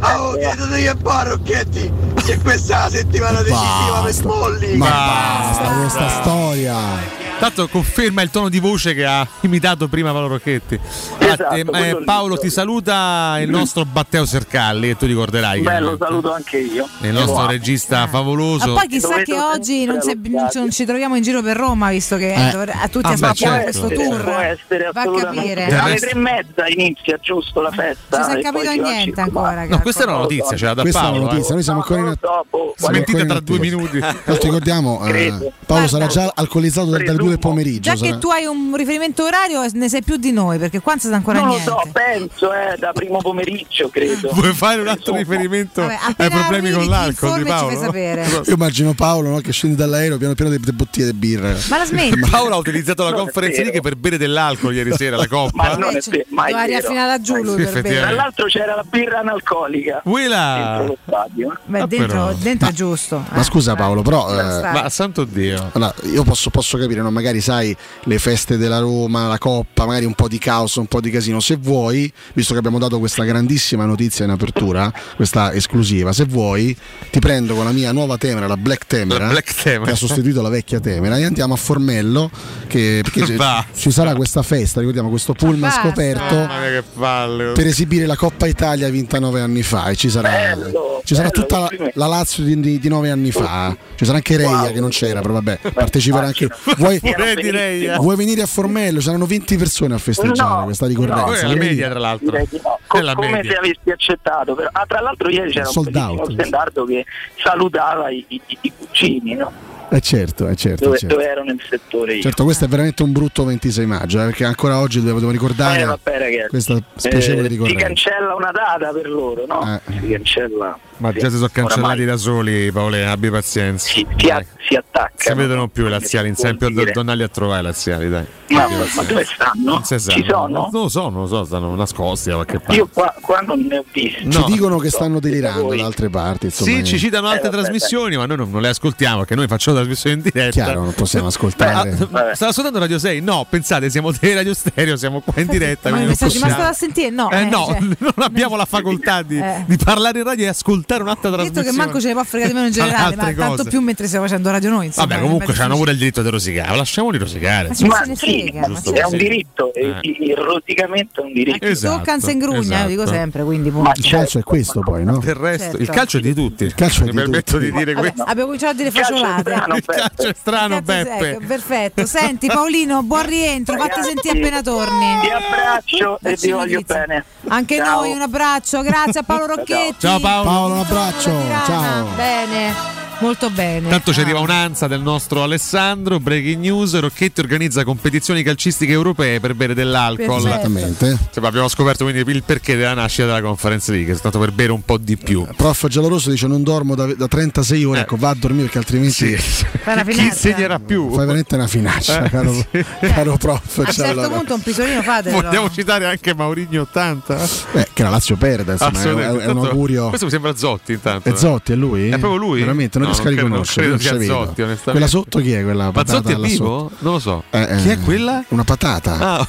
[0.01, 1.91] Oh, chiedetegli a Barocchetti
[2.25, 4.77] che questa è la settimana decisiva per Smolli.
[4.77, 7.15] Ma basta questa storia.
[7.39, 10.79] Tanto conferma il tono di voce che ha imitato prima Paolo Rocchetti.
[11.19, 12.03] Esatto, Ah, eh, lì.
[12.03, 15.61] Paolo ti saluta il nostro Matteo Sercalli, e tu ricorderai.
[15.61, 16.05] Bello, chiaramente.
[16.05, 16.87] saluto anche io.
[17.01, 17.47] Il nostro Wow.
[17.49, 18.69] regista favoloso.
[18.73, 22.17] Ma poi chissà che oggi non, sempre non ci troviamo in giro per Roma, visto
[22.17, 22.49] che Eh.
[22.51, 23.79] dovre- a tutti Ah, beh, aspettiamo certo.
[23.81, 24.29] questo Può tour.
[24.39, 25.65] essere Va a capire.
[25.79, 28.17] Alle tre e mezza inizia giusto la festa.
[28.19, 29.63] Non si è capito niente ancora.
[29.65, 31.17] No, questa è una notizia, ce l'ha da Questa è Paolo.
[31.21, 31.53] una notizia, eh.
[31.53, 33.75] noi siamo ancora in siamo Smentita tra due attesa.
[33.75, 33.99] minuti.
[34.25, 35.51] L'altro ricordiamo, eh.
[35.65, 37.81] Paolo sarà già alcolizzato dal- dalle due del pomeriggio.
[37.81, 40.93] Già che sarà- tu hai un riferimento orario, ne sai più di noi, perché qua
[40.93, 41.69] non si sa ancora Non lo niente.
[41.71, 44.29] so, penso, eh, da primo pomeriggio, credo.
[44.33, 47.95] Vuoi fare un altro riferimento Vabbè, ai problemi con l'alcol di Paolo?
[47.97, 51.53] Io immagino Paolo no, che scende dall'aereo piano piano delle bottiglie di birra.
[51.69, 52.19] Ma la smetti?
[52.29, 55.23] Paolo ha utilizzato la Non è conferenza lì che per bere dell'alcol ieri sera la
[55.23, 55.75] Ma coppa.
[55.75, 57.21] non è Eh, vero, mai doveva vero.
[57.21, 57.89] giù lui Sì, per effettivamente.
[57.97, 58.15] Tra bere.
[58.15, 60.81] l'altro c'era la birra analcolica dentro Willa!
[60.83, 61.51] lo stadio.
[61.51, 61.57] eh.
[61.65, 63.23] Beh, Ah, dentro, dentro è giusto.
[63.29, 63.75] Ma Eh, scusa eh.
[63.75, 64.61] Paolo, però eh.
[64.71, 65.69] Ma santo Dio.
[65.73, 67.11] allora, io posso, posso capire, no?
[67.11, 71.01] magari sai le feste della Roma, la Coppa, magari un po' di caos, un po'
[71.01, 71.41] di casino.
[71.41, 76.75] Se vuoi, visto che abbiamo dato questa grandissima notizia in apertura, questa esclusiva, se vuoi
[77.11, 79.83] ti prendo con la mia nuova Temera, la Black Temera, La Black Temera.
[79.85, 82.29] che ha sostituito la vecchia Temera, e andiamo a Formello,
[82.67, 83.25] che, perché
[83.73, 85.81] ci- sarà questa festa, ricordiamo questo pullman Basta.
[85.81, 86.47] scoperto
[86.93, 87.51] palle.
[87.51, 91.29] per esibire la Coppa Italia vinta nove anni fa e ci sarà, Bello, ci sarà
[91.29, 94.49] bello, tutta la, la Lazio di, di- di nove anni fa ci sarà anche Reia
[94.61, 94.71] Wow.
[94.73, 97.95] che non c'era però vabbè parteciperà anche vuoi, eh.
[97.97, 99.01] vuoi venire a Formello?
[99.01, 102.31] saranno 20 persone a festeggiare No, questa ricorrenza è la media, tra l'altro.
[102.31, 102.37] No.
[102.37, 102.47] È
[102.87, 103.51] Co- la come media.
[103.51, 104.55] se avessi accettato.
[104.55, 104.69] Però.
[104.71, 106.31] Ah, tra l'altro ieri c'era un Sold out.
[106.31, 107.05] stendardo che
[107.43, 109.51] salutava i, i, i cugini, no?
[109.89, 111.15] eh certo, eh certo, dove, certo.
[111.15, 112.21] dove ero nel settore io.
[112.21, 115.85] Certo, questo è veramente un brutto 26 maggio, eh, perché ancora oggi devo ricordare Eh,
[115.85, 116.49] vabbè, ragazzi.
[116.49, 117.85] questa spiacevole Eh, si ricorrenza.
[117.85, 119.75] cancella una data per loro, no?
[119.75, 119.91] Eh.
[120.01, 120.77] Si cancella.
[120.97, 123.87] Ma sì, già si sono cancellati oramai da soli, Paolo, abbi pazienza.
[123.87, 125.31] Si, si, a- si attacca.
[125.31, 126.91] Si vedono più i laziali, in sempre dire.
[126.91, 128.25] Donnelli a trovare i laziali, dai.
[128.49, 129.71] Ma, ma dove stanno?
[129.71, 130.47] Non si Ci no, sono?
[130.47, 132.75] Non lo so, non lo so, stanno nascosti da qualche parte.
[132.75, 134.29] Io qua, qua non ne ho visti.
[134.31, 134.45] Ci No.
[134.47, 136.45] dicono che stanno delirando da altre parti.
[136.45, 139.17] Insomma, Sì, eh, ci citano altre Eh, vabbè, trasmissioni, ma noi non, non le ascoltiamo,
[139.19, 140.49] perché noi facciamo la trasmissione in diretta.
[140.51, 141.91] chiaro, non possiamo Ah, ascoltare.
[142.09, 142.35] Vabbè.
[142.35, 143.21] stava ascoltando Radio 6?
[143.21, 145.89] No, pensate, siamo dei Radio Stereo, siamo qua in diretta.
[145.89, 146.63] Ma quindi mi non sta rimasto possiamo.
[146.63, 147.09] da sentire?
[147.09, 149.63] No, Eh, eh, no, cioè, non abbiamo la facoltà di, Eh.
[149.67, 150.47] di parlare in radio e
[150.87, 151.69] montare un'altra Detto trasmissione.
[151.69, 153.69] che manco ce ne può fregare di meno in generale, ma altre tanto cose.
[153.69, 154.85] più mentre stiamo facendo radio noi.
[154.87, 157.67] Insomma, Vabbè, comunque hanno pure il diritto di rosicare, lasciamoli rosicare.
[157.67, 158.59] Ma se ne frega?
[158.61, 158.99] Ma Giusto sì.
[158.99, 159.99] È un diritto, Eh.
[160.01, 161.65] il rosicamento è un diritto.
[161.65, 163.17] Esatto, Toccan se ingrugna, io dico esatto.
[163.17, 165.17] sempre, quindi Ma Il calcio è questo poi, no?
[165.17, 165.81] Del resto, Certo.
[165.81, 166.63] il calcio è di tutti.
[166.63, 167.65] Il calcio è Mi di permetto tutti.
[167.65, 168.23] di dire Vabbè, questo.
[168.23, 169.51] abbiamo cominciato a dire facciolate.
[169.75, 171.39] Il calcio è strano, Beppe.
[171.45, 172.05] perfetto.
[172.05, 175.19] Senti Paolino, buon rientro, fatti sentire appena torni.
[175.21, 177.23] Vi abbraccio e vi voglio bene.
[177.49, 179.95] Anche noi un abbraccio, grazie a Paolo Rocchetti.
[179.99, 180.76] Ciao Paolo.
[180.77, 181.33] Un abbraccio.
[181.65, 182.05] Ciao.
[182.15, 182.71] Bene,
[183.19, 183.89] molto bene.
[183.89, 184.23] Tanto ci Ah.
[184.23, 186.19] arriva un'ansa del nostro Alessandro.
[186.19, 190.37] Breaking news: Rocchetti organizza competizioni calcistiche europee per bere dell'alcol.
[190.37, 191.17] Esattamente.
[191.33, 194.13] Cioè, abbiamo scoperto quindi il perché della nascita della Conference League.
[194.13, 195.45] È stato per bere un po' di più.
[195.55, 199.33] Prof Giallorosso dice non dormo da, da 36 ore, ecco va a dormire perché altrimenti
[199.33, 199.37] Eh.
[199.37, 199.65] Sì.
[200.09, 201.07] Chi insegnerà più?
[201.09, 202.85] fai veramente una finaccia, Eh, caro, sì.
[202.99, 203.77] caro prof.
[203.79, 205.41] A un certo punto un pisolino fatelo.
[205.41, 207.39] Vogliamo citare anche Maurigno 80?
[207.73, 210.07] Eh, che la Lazio perde, insomma, è, è un augurio.
[210.09, 211.29] Questo mi sembra Zotti intanto.
[211.29, 212.07] È Zotti, è lui?
[212.09, 212.59] È proprio lui?
[212.59, 214.33] Veramente, non No, riesco a non credo- non credo non ci sia vedo.
[214.33, 214.91] Zotti, onestamente.
[214.91, 215.63] Quella sotto chi è?
[215.63, 216.65] Quella Ma patata Zotti è vivo?
[216.89, 216.91] sotto?
[216.99, 217.43] Non lo so.
[217.49, 218.43] Eh, eh, Chi è quella?
[218.49, 219.17] Una patata.
[219.19, 219.47] Ah, ho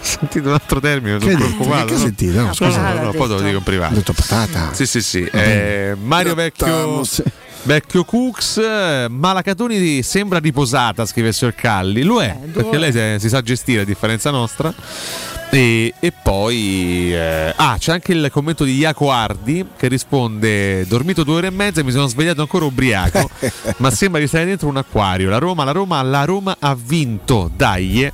[0.00, 1.86] sentito un altro termine, sono Che preoccupato.
[1.86, 2.40] Che hai sentito?
[2.40, 2.80] No, scusa.
[2.92, 3.94] no, no, no, poi te lo dico in Ho privato.
[3.94, 4.72] detto patata.
[4.72, 5.22] Sì, sì, sì.
[5.24, 7.02] Eh, Mario Vecchio.
[7.66, 8.60] Vecchio Cooks,
[9.08, 12.02] Malacatoni sembra riposata, scrive il Calli.
[12.02, 14.72] Lo è, Eh, perché lei si, si sa gestire a differenza nostra.
[15.54, 21.22] E, e poi eh, ah, c'è anche il commento di Iaco Ardi che risponde: Dormito
[21.22, 23.30] due ore e mezza e mi sono svegliato ancora ubriaco.
[23.78, 25.30] ma sembra di stare dentro un acquario.
[25.30, 28.02] La Roma, la Roma, la Roma ha vinto, dai.
[28.02, 28.12] eh.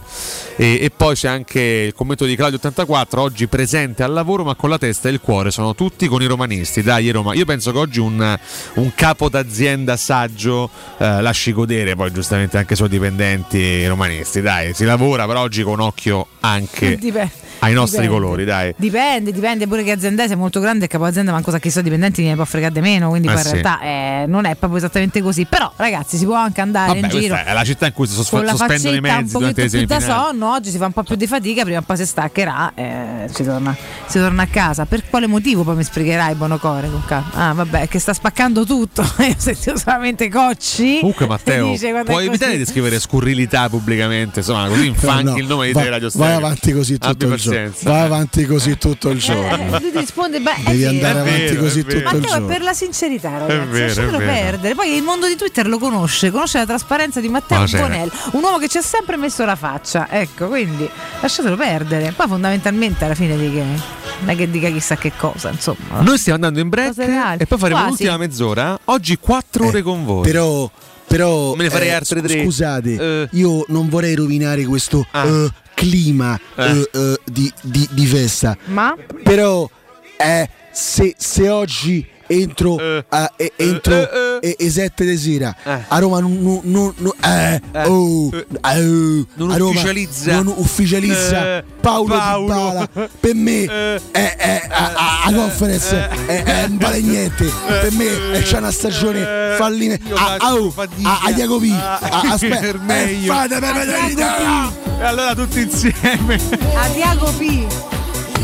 [0.60, 4.69] E, e poi c'è anche il commento di Claudio84, oggi presente al lavoro ma con
[4.69, 6.83] la testa e il cuore, sono tutti con i romanisti.
[6.83, 8.39] Dai Roma, io penso che oggi un,
[8.75, 14.43] un capo d'azienda saggio eh, lasci godere poi giustamente anche i suoi dipendenti romanisti.
[14.43, 17.30] Dai, si lavora però oggi con occhio anche Dipende.
[17.60, 18.22] Ai nostri Dipende.
[18.22, 18.74] colori, dai.
[18.76, 21.82] Dipende, dipende pure che azienda è molto grande, il capo azienda manco sa chi sono
[21.86, 23.48] i dipendenti, ne può fregare di meno, quindi Eh poi sì.
[23.48, 25.44] in realtà eh, non è proprio esattamente così.
[25.47, 28.14] Però ragazzi si può anche andare Vabbè, in giro è la città in cui si
[28.14, 28.56] sosp- sospendono
[28.97, 30.24] i faccetta un mezzi durante le più da semifinali.
[30.39, 33.28] sonno, oggi si fa un po' più di fatica, prima o poi si staccherà e
[33.32, 34.84] si torna, si torna a casa.
[34.86, 37.28] Per quale motivo poi mi spiegherai Bonocore con calma?
[37.34, 40.98] Ah vabbè, che sta spaccando tutto, io sento solamente Cocci.
[41.00, 42.64] Comunque e Matteo, dice, "Guarda, puoi evitare così".
[42.64, 46.28] di scrivere scurrilità pubblicamente, insomma, così infanchi No, il nome di va- te Radio Vai
[46.28, 46.36] Stereo.
[46.39, 47.49] avanti così tutto Abbi il giorno.
[47.50, 47.90] Pazienza.
[47.90, 49.78] Vai avanti così tutto il Eh, giorno.
[49.78, 52.46] lui ti risponde, beh, Devi andare avanti vero, così tutto il Matteo giorno.
[52.46, 53.68] per la sincerità, ragazzi.
[53.70, 54.74] vero, lasciatelo perdere.
[54.74, 57.80] Poi il mondo di Twitter lo conosce, conosce la trasparenza di Matteo Ma c'è.
[57.80, 60.08] Bonello, un uomo che ci ha sempre messo la faccia.
[60.10, 60.88] Ecco, quindi
[61.20, 62.12] lasciatelo perdere.
[62.12, 66.00] Poi fondamentalmente alla fine di che non è che dica chissà che cosa, insomma.
[66.00, 66.98] Noi stiamo andando in break
[67.38, 67.88] e poi faremo Quasi.
[68.04, 68.78] l'ultima mezz'ora.
[68.86, 70.20] Oggi 4 ore con voi.
[70.20, 70.70] Eh, Però,
[71.06, 72.42] però Me ne farei eh, altre tre.
[72.42, 73.28] Scusate, Eh.
[73.32, 75.26] io non vorrei rovinare questo Ah.
[75.26, 76.62] eh, clima Eh.
[76.81, 78.57] eh, eh, di, di- di festa.
[78.66, 79.68] Ma Però
[80.16, 83.05] eh, se, se oggi entro Eh.
[83.09, 85.78] a, e- entro Eh, eh, e, sette di sera Eh.
[85.89, 87.84] a Roma non, non- non- non- eh, Eh.
[87.86, 88.47] oh, Eh.
[88.62, 90.33] eh, Non Roma ufficializza.
[90.41, 92.41] non ufficializza Eh, Paolo, Paolo.
[92.44, 92.89] Di Bala
[93.20, 94.00] per me Eh.
[94.12, 98.59] è, è- a, a- a conference è, è- non vale niente per me è c'è
[98.59, 101.99] una stagione fallimento Io a, a, oh, a, Jacopi Ah,
[102.33, 103.33] aspetta per eh, meglio.
[103.33, 106.39] fate per vedere l'idea E allora tutti insieme.
[106.76, 107.67] a Diago P.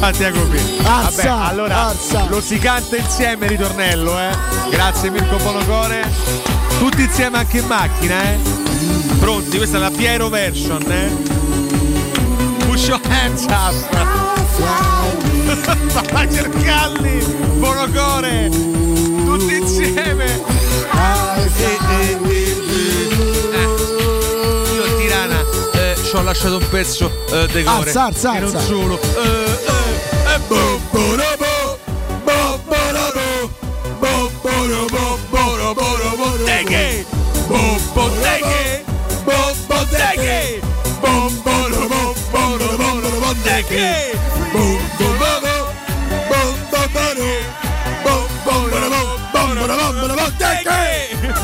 [0.00, 0.58] A Tiago P.
[0.84, 2.26] Arsa, Vabbè, allora arsa.
[2.28, 4.31] lo si canta insieme ritornello, eh.
[4.70, 6.05] Grazie Mirko Bonocore.
[6.78, 8.39] Tutti insieme anche in macchina, eh.
[9.18, 9.57] Pronti?
[9.57, 11.10] Questa è la Piero version, eh.
[12.66, 13.75] Push your hands up.
[16.12, 17.25] Vai cercalli,
[17.58, 18.49] Bonocore.
[18.50, 20.25] Tutti insieme.
[20.25, 21.44] Eh.
[24.75, 25.41] Io a Tirana
[25.73, 27.89] eh, ci ho lasciato un pezzo eh, di core.
[27.91, 29.00] Alza, alza, E non solo.
[29.00, 29.85] Eh, eh,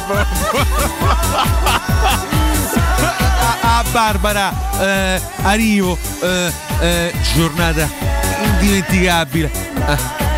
[0.05, 0.19] Ha
[0.53, 0.65] ha
[1.65, 2.42] ha ha!
[3.91, 7.89] Barbara eh, arrivo eh, eh, giornata
[8.45, 9.51] indimenticabile.
[9.89, 10.32] Eh,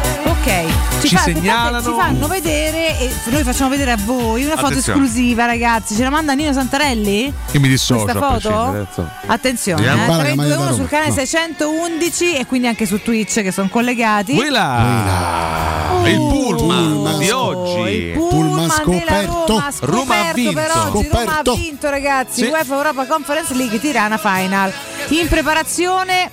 [0.47, 1.82] Ok, Ci fa- segnalano.
[1.82, 5.02] Ci fanno vedere e noi facciamo vedere a voi una foto Attenzione.
[5.05, 5.94] esclusiva, ragazzi.
[5.97, 7.32] Ce la manda Nino Santarelli?
[7.52, 8.86] io mi dissocio Questa foto?
[9.26, 11.14] Attenzione, eh, Guarda che maglia da 321 sul canale No.
[11.14, 14.34] 611 e quindi anche su Twitch che sono collegati.
[14.34, 17.18] Quella il pullman Pullman.
[17.18, 19.47] di Oh, oggi il Pullman pullman della scoperto.
[19.47, 20.52] Roma, Roma ha scoperto vinto.
[20.52, 20.74] per oggi.
[20.74, 21.55] Roma ha Scoperto.
[21.55, 22.48] vinto ragazzi Sì.
[22.50, 24.73] UEFA Europa Conference League Tirana Final
[25.08, 26.31] in preparazione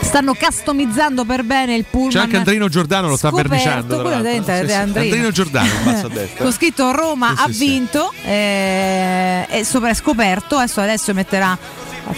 [0.00, 2.10] stanno customizzando per bene il pullman.
[2.10, 4.06] C'è anche Andrino Giordano, lo sta verniciando.
[4.22, 4.72] Sì, sì.
[4.72, 5.00] Andrino.
[5.00, 6.42] Andrino Giordano, basso a destra.
[6.44, 10.56] Con scritto Roma Sì, ha vinto eh, e sopra è scoperto.
[10.56, 11.58] Adesso, adesso metterà.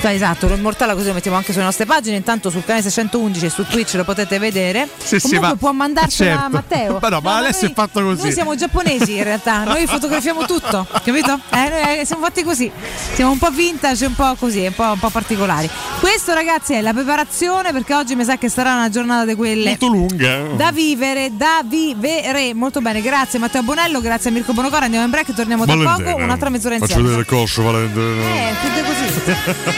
[0.02, 2.17] Esatto, lo immortala così lo mettiamo anche sulle nostre pagine.
[2.17, 4.89] Intanto sul canale 611 e su Twitch lo potete vedere.
[4.99, 6.50] Sì, sì, Comunque ma- può mandarsela certo.
[6.50, 6.99] Matteo.
[7.02, 8.23] Ma no, ma adesso è fatto così.
[8.23, 11.39] Noi siamo giapponesi in realtà, noi fotografiamo tutto, capito?
[11.50, 12.70] Eh, noi, eh, siamo fatti così.
[13.15, 15.68] Siamo un po' vintage, un po' così, un po', un po' particolari.
[16.00, 19.70] Questo, ragazzi, è la preparazione perché oggi mi sa che sarà una giornata di quelle.
[19.70, 20.41] Molto lunga.
[20.57, 22.55] Da vivere, da vivere.
[22.55, 24.84] Molto bene, grazie Matteo Bonello, grazie a Mirko Bonocora.
[24.84, 26.17] Andiamo in break, torniamo tra poco.
[26.17, 27.02] Un'altra mezz'ora Faccio insieme.
[27.02, 28.23] vedere il coscio, Valentino.
[28.23, 29.76] Eh, chiude così.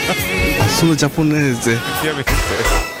[0.79, 1.73] そのジャポネーゼ。
[2.05, 3.00] やめて。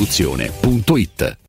[0.05, 1.40] zampettidistribuzione.it.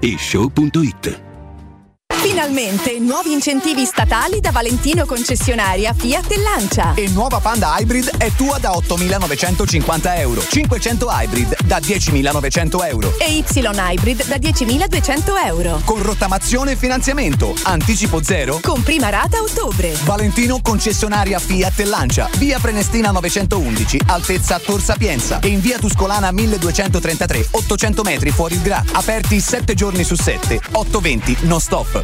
[0.00, 1.23] whatishow.it.
[2.22, 6.94] Finalmente nuovi incentivi statali da Valentino concessionaria Fiat e Lancia.
[6.94, 10.42] E nuova Panda Hybrid è tua da 8.950 euro.
[10.46, 13.14] 500 Hybrid da 10.900 euro.
[13.18, 15.80] E Y Hybrid da 10.200 euro.
[15.84, 17.54] Con rottamazione e finanziamento.
[17.64, 18.58] Anticipo zero.
[18.62, 19.94] Con prima rata a ottobre.
[20.04, 22.28] Valentino concessionaria Fiat e Lancia.
[22.38, 25.40] Via Prenestina 911, altezza Tor Sapienza.
[25.40, 28.82] E in via Tuscolana 1233, 800 metri fuori il Gra.
[28.92, 30.60] Aperti 7 giorni su 7.
[30.72, 32.03] 820 non stop.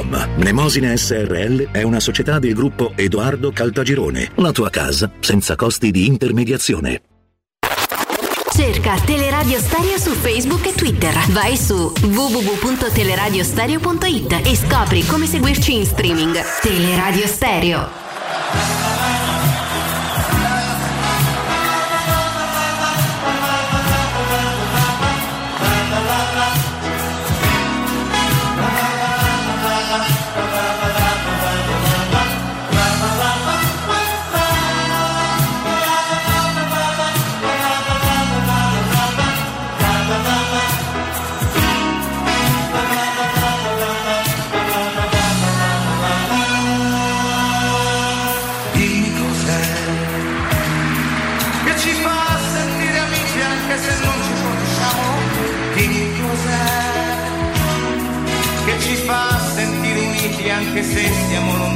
[0.01, 0.29] www.keicalt.com.
[0.37, 4.31] Mnemosine SRL è una società del gruppo Edoardo Caltagirone.
[4.35, 7.01] La tua casa senza costi di intermediazione.
[8.53, 11.13] Cerca Teleradio Stereo su Facebook e Twitter.
[11.29, 16.37] Vai su www.teleradiostereo.it e scopri come seguirci in streaming.
[16.61, 18.90] Teleradio Stereo.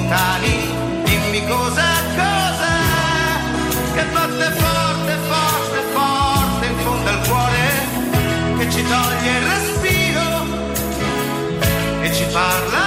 [0.06, 1.04] Lontani.
[1.04, 2.84] Dimmi cos'è, cos'è
[3.94, 7.68] che batte forte, forte, forte in fondo al cuore,
[8.58, 10.44] che ci toglie il respiro
[12.02, 12.85] e ci parla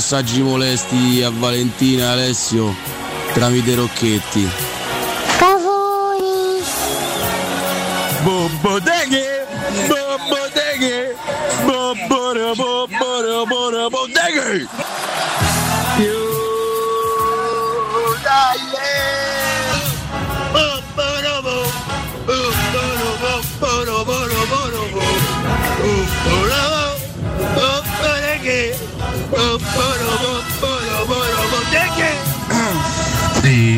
[0.00, 2.74] messaggi molesti a Valentina e Alessio
[3.34, 4.48] tramite Rocchetti.
[8.22, 9.46] Bombodeghe
[10.30, 10.99] Botteghe!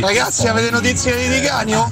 [0.03, 1.89] Ragazzi, avete notizie di Canio?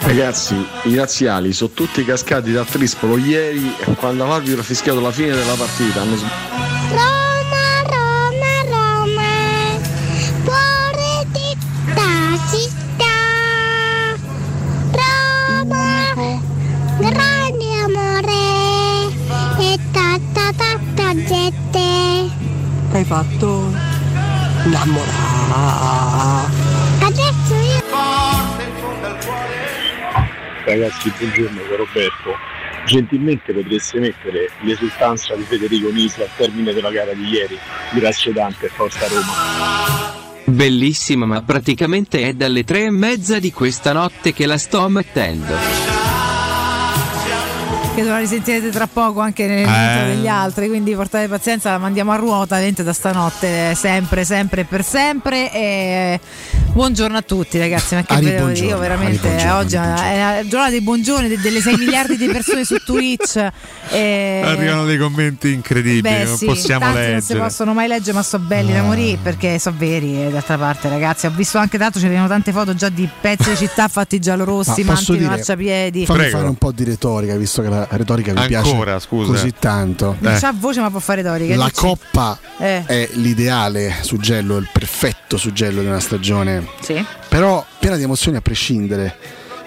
[0.00, 5.32] Ragazzi, i razziali sono tutti cascati da Trispolo ieri quando Fabio ha fischiato la fine
[5.32, 6.00] della partita.
[6.00, 6.63] Hanno sb-
[30.84, 32.36] Ragazzi, buongiorno da Roberto.
[32.84, 37.58] Gentilmente potreste mettere l'esultanza di Federico Nisa al termine della gara di ieri.
[37.94, 40.12] Grazie tante, forza Roma.
[40.44, 45.93] Bellissima ma praticamente è dalle tre e mezza di questa notte che la sto mettendo.
[47.94, 50.14] Che la risentirete tra poco anche nel Eh.
[50.16, 54.62] degli altri, quindi portate pazienza, la mandiamo a ruota ovviamente da stanotte, eh, sempre, sempre
[54.62, 55.52] e per sempre.
[55.52, 56.18] E
[56.72, 60.70] buongiorno a tutti ragazzi, ma che Ari, io veramente Ari, buongiorno, oggi è la giornata
[60.70, 63.36] dei buongiorni de- delle 6 miliardi di persone su Twitch.
[63.90, 67.38] e- Arrivano dei commenti incredibili, Beh, non sì, possiamo tanti non si leggere.
[67.38, 70.20] possono mai leggere, ma so belli da morire perché so veri.
[70.26, 73.50] E d'altra parte, ragazzi, ho visto anche tanto ci vengono tante foto già di pezzi
[73.50, 76.06] di città fatti giallorossi, Ma manti, dire- marciapiedi.
[76.06, 79.32] Fammi fare un po' di retorica, visto che la retorica vi piace Ancora, scusa.
[79.32, 80.16] così tanto.
[80.20, 81.56] Non c'ha voce, ma può fare retorica.
[81.56, 81.76] La dici?
[81.80, 82.84] coppa Eh.
[82.84, 86.66] è l'ideale suggello, il perfetto suggello di una stagione.
[86.80, 87.04] Sì.
[87.28, 89.16] Però piena di emozioni a prescindere.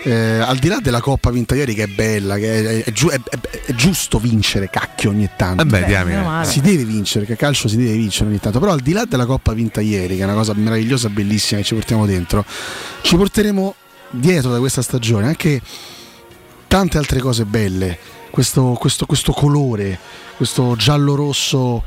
[0.03, 3.11] Eh, al di là della coppa vinta ieri, che è bella, che è, è giu-
[3.11, 5.63] è- è- è giusto vincere, cacchio, ogni tanto.
[5.63, 8.59] Eh beh, Beh, si deve vincere, che calcio si deve vincere ogni tanto.
[8.59, 11.65] Però al di là della coppa vinta ieri, che è una cosa meravigliosa, bellissima che
[11.65, 12.45] ci portiamo dentro,
[13.01, 13.75] ci porteremo
[14.11, 15.59] dietro da questa stagione anche
[16.67, 17.97] tante altre cose belle.
[18.29, 19.97] Questo, questo- questo colore,
[20.35, 21.83] questo giallo-rosso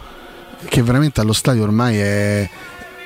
[0.68, 2.50] che veramente allo stadio ormai è.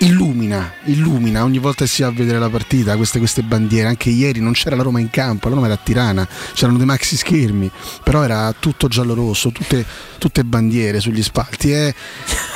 [0.04, 3.88] Illumina, illumina ogni volta che si va a vedere la partita, queste, queste bandiere.
[3.88, 6.86] Anche ieri non c'era la Roma in campo, la Roma era a Tirana, c'erano dei
[6.86, 7.70] maxi schermi,
[8.02, 9.82] però era tutto giallo-rosso, tutte,
[10.18, 11.72] tutte bandiere sugli spalti.
[11.72, 11.94] E,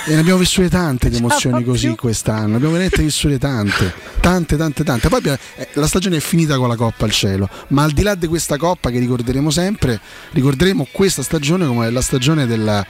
[0.07, 4.85] e ne abbiamo vissute tante di emozioni così quest'anno, abbiamo veramente vissute tante, tante, tante,
[4.85, 5.09] tante.
[5.09, 8.03] Poi abbiamo- eh, la stagione è finita con la Coppa al cielo, ma al di
[8.03, 9.99] là di questa Coppa che ricorderemo sempre,
[10.33, 12.85] ricorderemo questa stagione come la stagione della,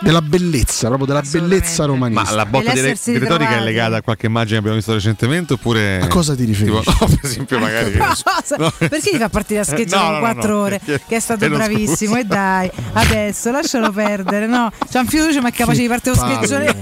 [0.00, 2.22] della bellezza, proprio della bellezza romanista.
[2.22, 4.92] Ma la botta di, re- di retorica è legata a qualche immagine che abbiamo visto
[4.92, 6.00] recentemente oppure...
[6.00, 6.80] A cosa ti riferisci?
[6.80, 7.96] Tipo, no, per esempio magari...
[7.96, 8.72] Cosa?
[8.78, 10.80] Perché ti fa partire a scheggiare No, no, no, quattro no, ore?
[10.84, 12.14] che è stato bravissimo.
[12.14, 12.18] scusa.
[12.20, 14.46] E dai, adesso lascialo perdere.
[14.46, 16.74] No, c'ha un fiducia, ma è capace di partire lo scheggione.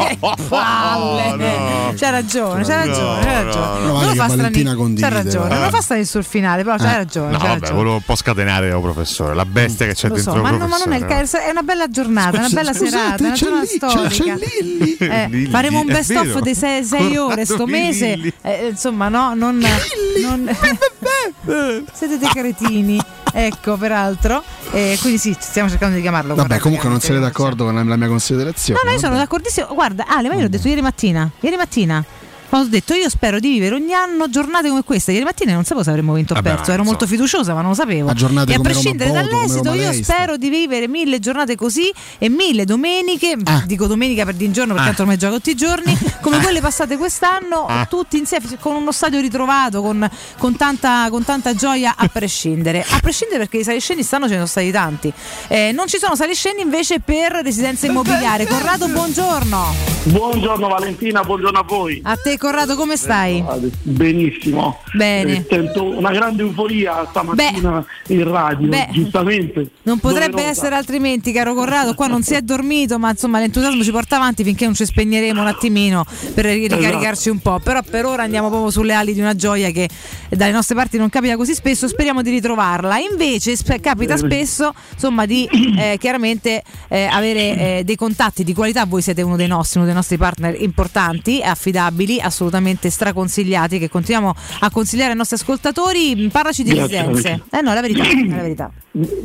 [0.49, 1.37] Palle.
[1.37, 1.95] no.
[1.97, 3.81] C'ha ragione, c'ha ragione, c'ha ragione.
[3.81, 6.05] No, Non vale lo che fa Valentina strani- C'ha condivide, ragione, non lo fa stare
[6.05, 7.31] sul finale, però c'ha ragione.
[7.33, 10.93] No, vabbè, volevo un po' scatenare professore, la bestia che c'è dentro ma, no- non
[10.93, 13.69] è il caso, è una bella giornata, una bella scusate, serata, una c'è giornata lì,
[13.79, 14.37] c'è- storica.
[14.37, 14.97] c'è Lilli.
[14.99, 16.41] Eh, Lilli, faremo un best of vero.
[16.41, 18.33] dei 6 ore Corrado sto mese.
[18.43, 19.59] Eh, insomma, no, non,
[20.23, 20.57] non
[21.93, 23.01] siete dei cretini.
[23.33, 24.43] Ecco, peraltro.
[24.73, 26.29] Eh, quindi sì, stiamo cercando di chiamarlo.
[26.35, 28.81] Vabbè, guardate, comunque non siete chiamate- d'accordo con la, la mia considerazione.
[28.83, 29.69] No, no, io sono d'accordissimo.
[29.75, 31.31] Guarda, Ale, ma io l'ho detto ieri mattina.
[31.41, 32.03] Ieri mattina.
[32.49, 35.13] Quando ho detto io spero di vivere ogni anno giornate come queste.
[35.13, 36.71] Ieri mattina non sapevo se avremmo vinto o perso.
[36.73, 38.09] Ero molto fiduciosa, ma non lo sapevo.
[38.11, 41.93] A giornate e a prescindere come dall'esito, Roma io spero di vivere mille giornate così
[42.19, 43.37] e mille domeniche.
[43.67, 44.95] Dico domenica per di un giorno, perché Ah.
[45.01, 45.97] ormai gioco tutti i giorni.
[46.23, 47.85] Come quelle passate quest'anno, Ah.
[47.87, 50.09] tutti insieme, con uno stadio ritrovato, con,
[50.39, 52.85] con tanta, con tanta gioia, a prescindere.
[52.89, 55.13] A prescindere perché i saliscendi stanno ce ne sono stati tanti.
[55.49, 58.47] Eh, non ci sono saliscendi invece per residenza immobiliare.
[58.47, 59.75] Corrado, buongiorno.
[60.05, 62.01] Buongiorno Valentina, buongiorno a voi.
[62.05, 63.45] A te Corrado come stai?
[63.83, 64.81] Benissimo.
[64.93, 65.39] Bene.
[65.39, 68.89] Eh, sento una grande euforia stamattina in radio, Beh.
[68.93, 69.71] giustamente.
[69.83, 70.51] Non potrebbe doverosa.
[70.51, 71.95] essere altrimenti, caro Corrado.
[71.95, 75.41] Qua non si è dormito, ma insomma l'entusiasmo ci porta avanti finché non ci spegneremo
[75.41, 77.59] un attimino per ri- ricaricarci un po'.
[77.59, 79.89] Però per ora andiamo proprio sulle ali di una gioia che
[80.31, 81.89] dalle nostre parti non capita così spesso.
[81.89, 82.99] Speriamo di ritrovarla.
[82.99, 85.49] Invece sp- capita spesso insomma di
[85.79, 88.85] eh, chiaramente eh, avere eh, dei contatti di qualità.
[88.87, 94.35] Voi siete uno dei nostri, uno dei nostri partner importanti, affidabili, assolutamente straconsigliati che continuiamo
[94.61, 96.29] a consigliare ai nostri ascoltatori.
[96.31, 97.43] Parlaci di Grazie, residenze.
[97.51, 98.71] Eh no, la verità, la verità.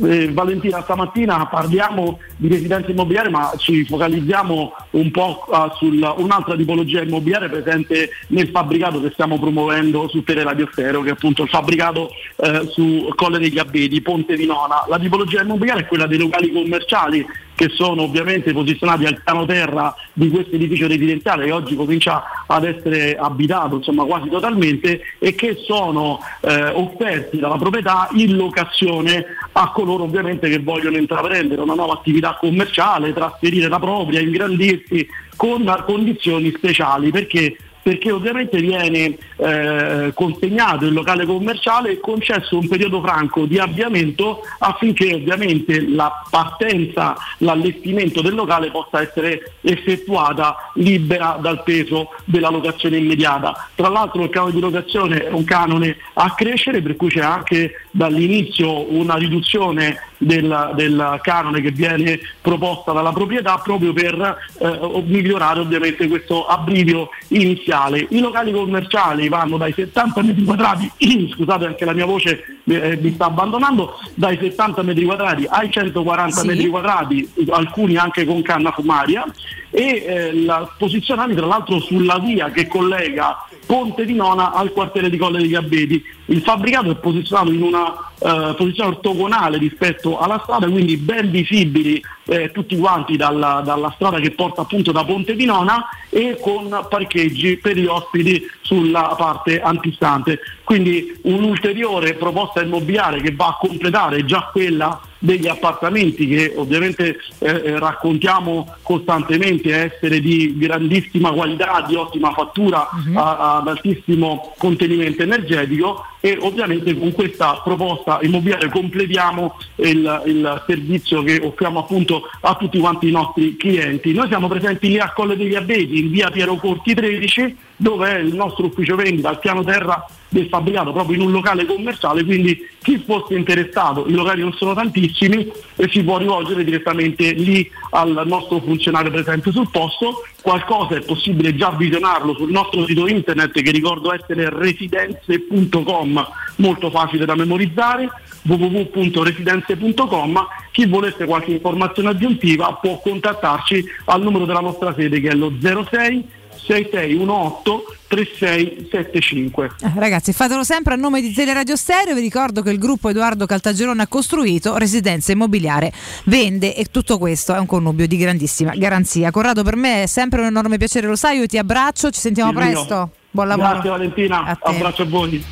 [0.04, 6.56] Eh, Valentina, stamattina parliamo di residenza immobiliare ma ci focalizziamo un po' ah, su un'altra
[6.56, 11.44] tipologia immobiliare presente nel fabbricato che stiamo promuovendo su Tele Radio Stereo, che è appunto
[11.44, 14.84] il fabbricato eh, su Colle degli Abbedi, Ponte di Nona.
[14.88, 17.26] La tipologia immobiliare è quella dei locali commerciali
[17.62, 22.64] che sono ovviamente posizionati al piano terra di questo edificio residenziale che oggi comincia ad
[22.64, 29.70] essere abitato insomma, quasi totalmente e che sono eh, offerti dalla proprietà in locazione a
[29.70, 36.52] coloro ovviamente che vogliono intraprendere una nuova attività commerciale, trasferire la propria, ingrandirsi con condizioni
[36.56, 43.44] speciali perché perché ovviamente viene eh, consegnato il locale commerciale e concesso un periodo franco
[43.44, 52.10] di avviamento affinché ovviamente la partenza, l'allestimento del locale possa essere effettuata libera dal peso
[52.24, 53.68] della locazione immediata.
[53.74, 57.72] Tra l'altro il canone di locazione è un canone a crescere per cui c'è anche
[57.90, 65.60] dall'inizio una riduzione del, del canone che viene proposta dalla proprietà proprio per eh, migliorare
[65.60, 67.71] ovviamente questo abbrivio iniziale.
[67.72, 70.90] I locali commerciali vanno dai 70 metri quadrati,
[71.34, 76.40] scusate anche la mia voce eh, mi sta abbandonando, dai 70 metri quadrati ai 140
[76.40, 76.46] Sì.
[76.46, 79.24] metri quadrati, alcuni anche con canna fumaria
[79.70, 85.08] e eh, la- posizionati tra l'altro sulla via che collega Ponte di Nona al quartiere
[85.08, 86.04] di Colle degli Abbeti.
[86.26, 92.02] Il fabbricato è posizionato in una eh, posizione ortogonale rispetto alla strada, quindi ben visibili
[92.26, 96.86] eh, tutti quanti dalla, dalla strada che porta appunto da Ponte di Nona e con
[96.88, 100.40] parcheggi per gli ospiti sulla parte antistante.
[100.64, 107.48] Quindi un'ulteriore proposta immobiliare che va a completare già quella degli appartamenti che ovviamente eh,
[107.48, 116.04] eh, raccontiamo costantemente essere di grandissima qualità, di ottima fattura, a- ad altissimo contenimento energetico
[116.24, 122.78] e ovviamente con questa proposta immobiliare completiamo il, il servizio che offriamo appunto a tutti
[122.78, 124.12] quanti i nostri clienti.
[124.12, 128.18] Noi siamo presenti lì a Colle degli Abbeti in via Piero Corti 13 dove è
[128.20, 132.66] il nostro ufficio vendita al piano terra del fabbricato proprio in un locale commerciale, quindi
[132.82, 138.22] chi fosse interessato, i locali non sono tantissimi e si può rivolgere direttamente lì al
[138.24, 140.22] nostro funzionario presente sul posto.
[140.40, 147.26] Qualcosa è possibile già visionarlo sul nostro sito internet che ricordo essere residenze.com, molto facile
[147.26, 148.08] da memorizzare,
[148.42, 150.46] www.residenze.com.
[150.72, 155.52] Chi volesse qualche informazione aggiuntiva può contattarci al numero della nostra sede che è lo
[155.60, 159.70] 06 6618 3675.
[159.80, 162.14] Eh, Ragazzi, fatelo sempre a nome di Teleradio Stereo.
[162.14, 165.92] Vi ricordo che il gruppo Edoardo Caltagirone ha costruito residenza immobiliare,
[166.24, 169.30] vende e tutto questo è un connubio di grandissima garanzia.
[169.30, 171.38] Corrado, per me è sempre un enorme piacere, lo sai.
[171.38, 172.66] Io ti abbraccio, ci sentiamo Il mio.
[172.66, 173.10] presto.
[173.30, 173.68] Buon lavoro.
[173.70, 174.70] Grazie Valentina, A te.
[174.70, 175.44] abbraccio a voi.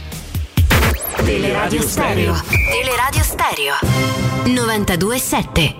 [1.25, 2.35] Teleradio Stereo.
[2.71, 4.20] Teleradio Stereo.
[4.45, 5.75] 92.7.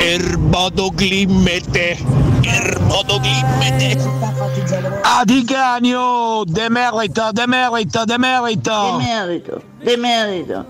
[0.00, 1.98] Erbodo Glimmete.
[2.42, 3.96] Erbodo Glimmete.
[5.02, 6.44] Adicanio.
[6.44, 8.98] Demerita, demerita, demerita.
[8.98, 10.64] Demerito, demerito.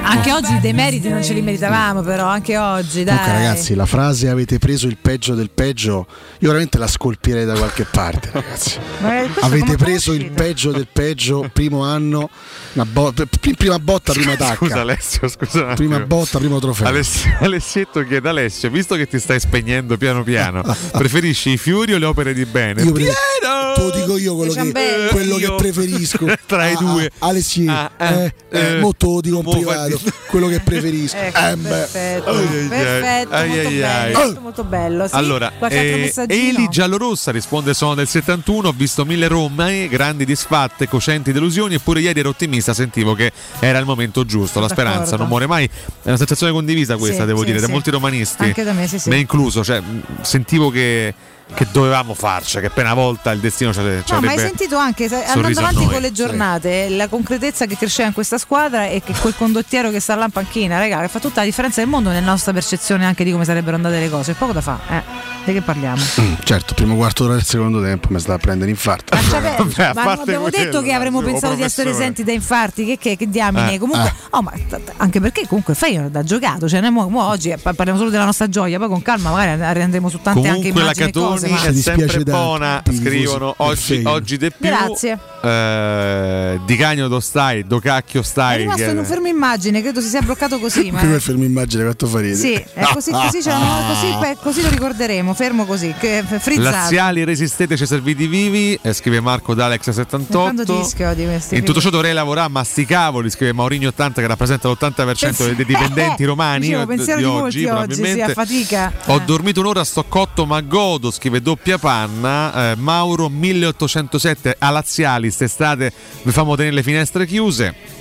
[0.00, 3.16] Anche oggi i demeriti non ce li meritavamo, però, anche oggi, dai.
[3.18, 6.06] Comunque, ragazzi, la frase avete preso il peggio del peggio,
[6.38, 8.78] io veramente la scolpirei da qualche parte, ragazzi.
[9.40, 12.30] Avete preso il peggio del peggio, primo anno,
[12.72, 14.56] una bo- pr- prima botta, prima tacca.
[14.56, 15.74] Scusa Alessio, scusa.
[15.74, 16.86] Prima botta, primo trofeo.
[16.86, 20.62] Aless- Alessietto chiede Alessio, visto che ti stai spegnendo piano piano,
[20.92, 22.82] preferisci i fiori o le opere di bene?
[22.82, 25.08] Io pre- te lo dico io quello, che, ciambelle.
[25.10, 25.54] quello che Io.
[25.54, 27.10] preferisco Tra i Ah, due.
[27.18, 30.60] ah, Alessi, Ah, eh, eh, eh, eh, mo te lo dico in privato quello che
[30.60, 32.68] preferisco Ecco, Eh, perfetto, ai.
[32.68, 34.38] perfetto, Ai, molto, ai, bello, ai.
[34.40, 35.08] molto, bello.
[35.08, 35.14] Sì?
[35.14, 36.12] Allora, eh?
[36.28, 41.74] Eli Giallorossa risponde: Sono del 71, ho visto mille Rome, grandi disfatte, cocenti delusioni.
[41.74, 44.60] Eppure ieri ero ottimista, sentivo che era il momento giusto.
[44.60, 45.16] La speranza D'accordo.
[45.18, 45.64] non muore mai.
[45.66, 48.42] È una sensazione condivisa questa, Sì, devo sì, dire, da molti romanisti.
[48.44, 49.08] Anche da me, sì, sì.
[49.08, 49.62] Me incluso.
[49.64, 49.80] Cioè,
[50.22, 51.14] sentivo che,
[51.54, 54.76] che dovevamo farci, che appena volta il destino ci ci No, ma hai avrebbe sentito
[54.76, 55.92] anche andando avanti noi.
[55.92, 59.98] con le giornate la concretezza che cresceva in questa squadra e che quel condottiero che
[60.00, 63.04] sta là in panchina, raga, che fa tutta la differenza del mondo nella nostra percezione
[63.06, 64.34] anche di come sarebbero andate le cose.
[64.34, 65.02] Poco da fa, eh.
[65.44, 66.02] Di che parliamo?
[66.20, 69.16] Mm, certo, primo quarto d'ora del secondo tempo mi sta a prendere infarto.
[69.16, 71.90] Cioè, beh, Vabbè, ma abbiamo quello, detto che avremmo pensato di essere professore.
[72.12, 73.74] esenti da infarti, che, che, che diamine.
[73.74, 74.12] Eh, comunque, eh.
[74.30, 74.52] oh, ma
[74.98, 78.24] anche perché comunque Feyenoord ha giocato, cioè noi mo, mo oggi pa- parliamo solo della
[78.26, 81.37] nostra gioia, poi con calma magari andremo su tante anche Comunque la immagini e cose.
[81.40, 81.62] Catoni Ma...
[81.68, 84.68] è sempre buona, scrivono oggi, oggi di più.
[84.68, 85.18] Grazie.
[85.42, 88.58] eh, Di Cagno do stai, do cacchio È stai.
[88.58, 90.90] rimasto che- in un fermo immagine, credo si sia bloccato così.
[90.92, 92.36] Ma Prima il fermo immagine quanto fa ridere.
[92.38, 96.70] Sì, è così, così, così, così lo ricorderemo, fermo così, che- frizzato.
[96.70, 100.78] Laziali resistete, ci serviti vivi, eh, scrive Marco Quanto D'Alex78.
[100.80, 104.68] dischio di questi In tutto ciò dovrei lavorare a masticavoli, scrive Maurigno 80 che rappresenta
[104.68, 108.22] l'80% dei, dei dipendenti romani Dicevo, eh, pensiero di di oggi molti oggi, sì, probabilmente.
[108.30, 108.92] a fatica.
[109.06, 109.22] Ho Eh.
[109.24, 112.72] dormito un'ora, sto cotto ma godo, scrive doppia panna.
[112.72, 115.92] Eh, Mauro 1807 a Laziali, st'estate
[116.22, 117.97] vi famo tenere le finestre chiuse.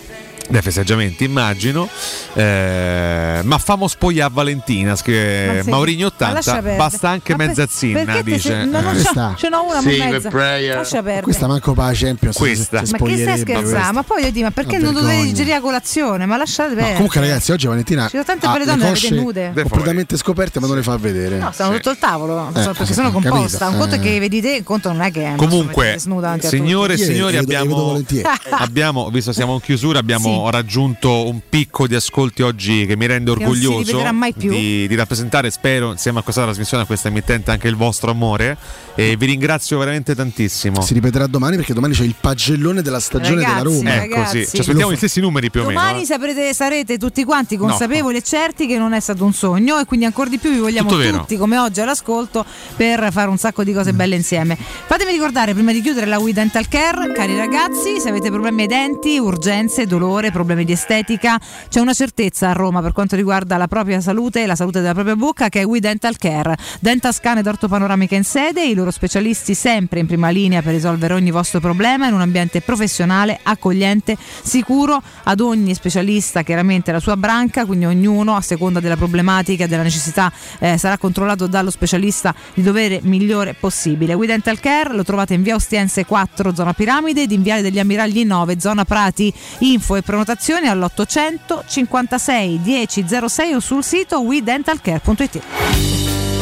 [0.50, 1.90] Dai festeggiamenti immagino
[2.34, 6.76] Eh, ma famo spoglia a Valentina scrive Ma sì, Maurigno ma lascia 80 perdere.
[6.77, 9.01] basta anche Ma per- perché te dice sei- no, non Eh.
[9.03, 10.30] c'ho- ce n'ho una a mezza.
[10.76, 11.22] Lascia perdere.
[11.22, 12.38] Questa manco per la Champions.
[12.38, 12.80] Questa.
[12.80, 13.92] si- si Ma che stai scherzando?
[13.93, 16.26] Ma poi io dico, ma perché non dovete digerire a colazione?
[16.26, 16.93] Ma lasciate No, perdere.
[16.95, 19.51] comunque ragazzi oggi Valentina Ci sono tante belle le donne, avete nude.
[19.53, 21.38] completamente scoperte ma non le fa vedere.
[21.40, 23.32] No, stanno tutto il tavolo, so- Eh, perché sì, sono ho capito.
[23.32, 23.67] composta.
[23.67, 24.01] Un conto è Eh.
[24.01, 27.38] che vedi te, un conto non è che Comunque, snuda davanti a signore e signori,
[27.38, 33.32] abbiamo, visto siamo in chiusura, abbiamo raggiunto un picco di ascolti oggi che mi rende
[33.32, 34.49] orgoglioso ripeterà mai più.
[34.49, 38.57] di, di rappresentare, spero, insieme a questa trasmissione, a questa emittente, anche il vostro amore.
[38.95, 40.82] E vi ringrazio veramente tantissimo.
[40.82, 44.03] Si ripeterà domani perché domani c'è il pagellone della stagione Ragazzi, della Roma.
[44.03, 45.80] Ecco, sì, ci aspettiamo gli stessi numeri più o meno.
[45.80, 46.06] Domani eh.
[46.06, 50.06] saprete- sarete tutti quanti consapevoli e certi che non è stato un sogno e quindi
[50.06, 51.17] ancora di più vi vogliamo Tutto vero.
[51.19, 54.57] tutti come oggi all'ascolto per fare un sacco di cose belle insieme.
[54.57, 58.67] Fatemi ricordare prima di chiudere la We Dental Care, cari ragazzi, se avete problemi ai
[58.67, 61.39] denti, urgenze, dolore, problemi di estetica,
[61.69, 64.93] c'è una certezza a Roma per quanto riguarda la propria salute e la salute della
[64.93, 66.56] propria bocca che è We Dental Care.
[66.80, 71.14] Dental scan ed ortopanoramica in sede, i loro specialisti sempre in prima linea per risolvere
[71.14, 77.17] ogni vostro problema in un ambiente professionale, accogliente, sicuro, ad ogni specialista chiaramente la sua
[77.17, 82.33] branca, quindi ognuno a seconda della problematica e della necessità eh, sarà controllato dallo specialista
[82.53, 84.14] di dovere migliore possibile.
[84.14, 87.80] We Dental Care lo trovate in via Ostiense 4, zona Piramide, ed in viale degli
[87.80, 89.33] Ammiragli 9, zona Prati.
[89.59, 96.36] Info e prenotazioni all'800 56 1006 o sul sito wedentalcare.it.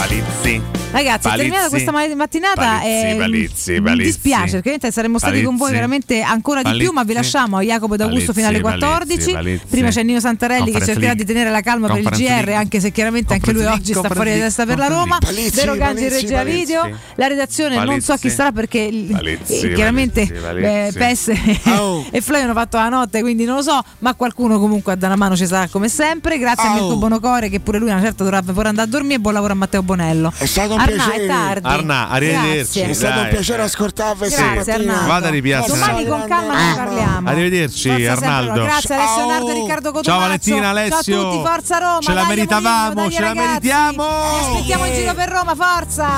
[0.00, 0.62] Palizzi.
[0.92, 2.60] Ragazzi, è terminata questa ma- mattinata.
[2.80, 4.06] Palizzi, eh, palizzi, mi palizzi.
[4.06, 5.74] dispiace perché saremmo stati con voi Palizzi.
[5.74, 7.32] veramente ancora di più, ma vi Palizzi.
[7.32, 9.32] lasciamo a Jacopo ed Augusto fino alle Palizzi, 14.
[9.32, 12.80] palizzi, Prima c'è Nino Santarelli che cercherà di tenere la calma per il GR, anche
[12.80, 15.18] se chiaramente anche lui oggi sta fuori di testa per la Roma.
[15.20, 16.56] Palizzi, Vero Gangi palizzi, regia palizzi.
[16.56, 16.98] video.
[17.16, 18.30] La redazione non so chi Palizzi.
[18.30, 21.28] sarà perché Palizzi, eh, chiaramente palizzi, eh, PES
[22.10, 25.12] e Flavio hanno fatto la notte, quindi non lo so, ma qualcuno comunque a dare
[25.12, 26.36] una mano ci sarà come sempre.
[26.38, 29.34] Grazie a Mirko Bonocore che pure lui una certa dovrebbe pure andare a dormire buon
[29.34, 30.32] lavoro a Matteo Bonello.
[30.36, 31.24] È stato un Arnà, piacere.
[31.24, 31.66] è tardi.
[31.66, 32.54] Arnà, arrivederci.
[32.56, 32.88] Grazie.
[32.88, 33.30] È stato un dai.
[33.32, 34.72] piacere ascoltarvi Grazie.
[34.72, 35.06] Arnaldo.
[35.06, 35.78] Vada a ripiazzare.
[35.80, 37.28] Domani con calma ne parliamo.
[37.28, 38.54] Arrivederci, Forza sempre Arnaldo.
[38.54, 38.66] Roma.
[38.66, 39.26] Grazie Alessio Ciao.
[39.26, 40.10] Leonardo, Riccardo Cotumaccio.
[40.10, 41.14] Ciao Valentina, Alessio.
[41.20, 42.00] Ciao a tutti, forza Roma.
[42.00, 44.04] Ce la meritavamo, ce la meritiamo.
[44.04, 46.08] Vi aspettiamo in giro per Roma, forza.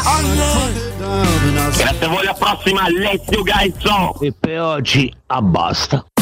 [1.76, 4.20] Grazie a voi, alla prossima, let's you guys so.
[4.20, 6.04] E per oggi abbasta.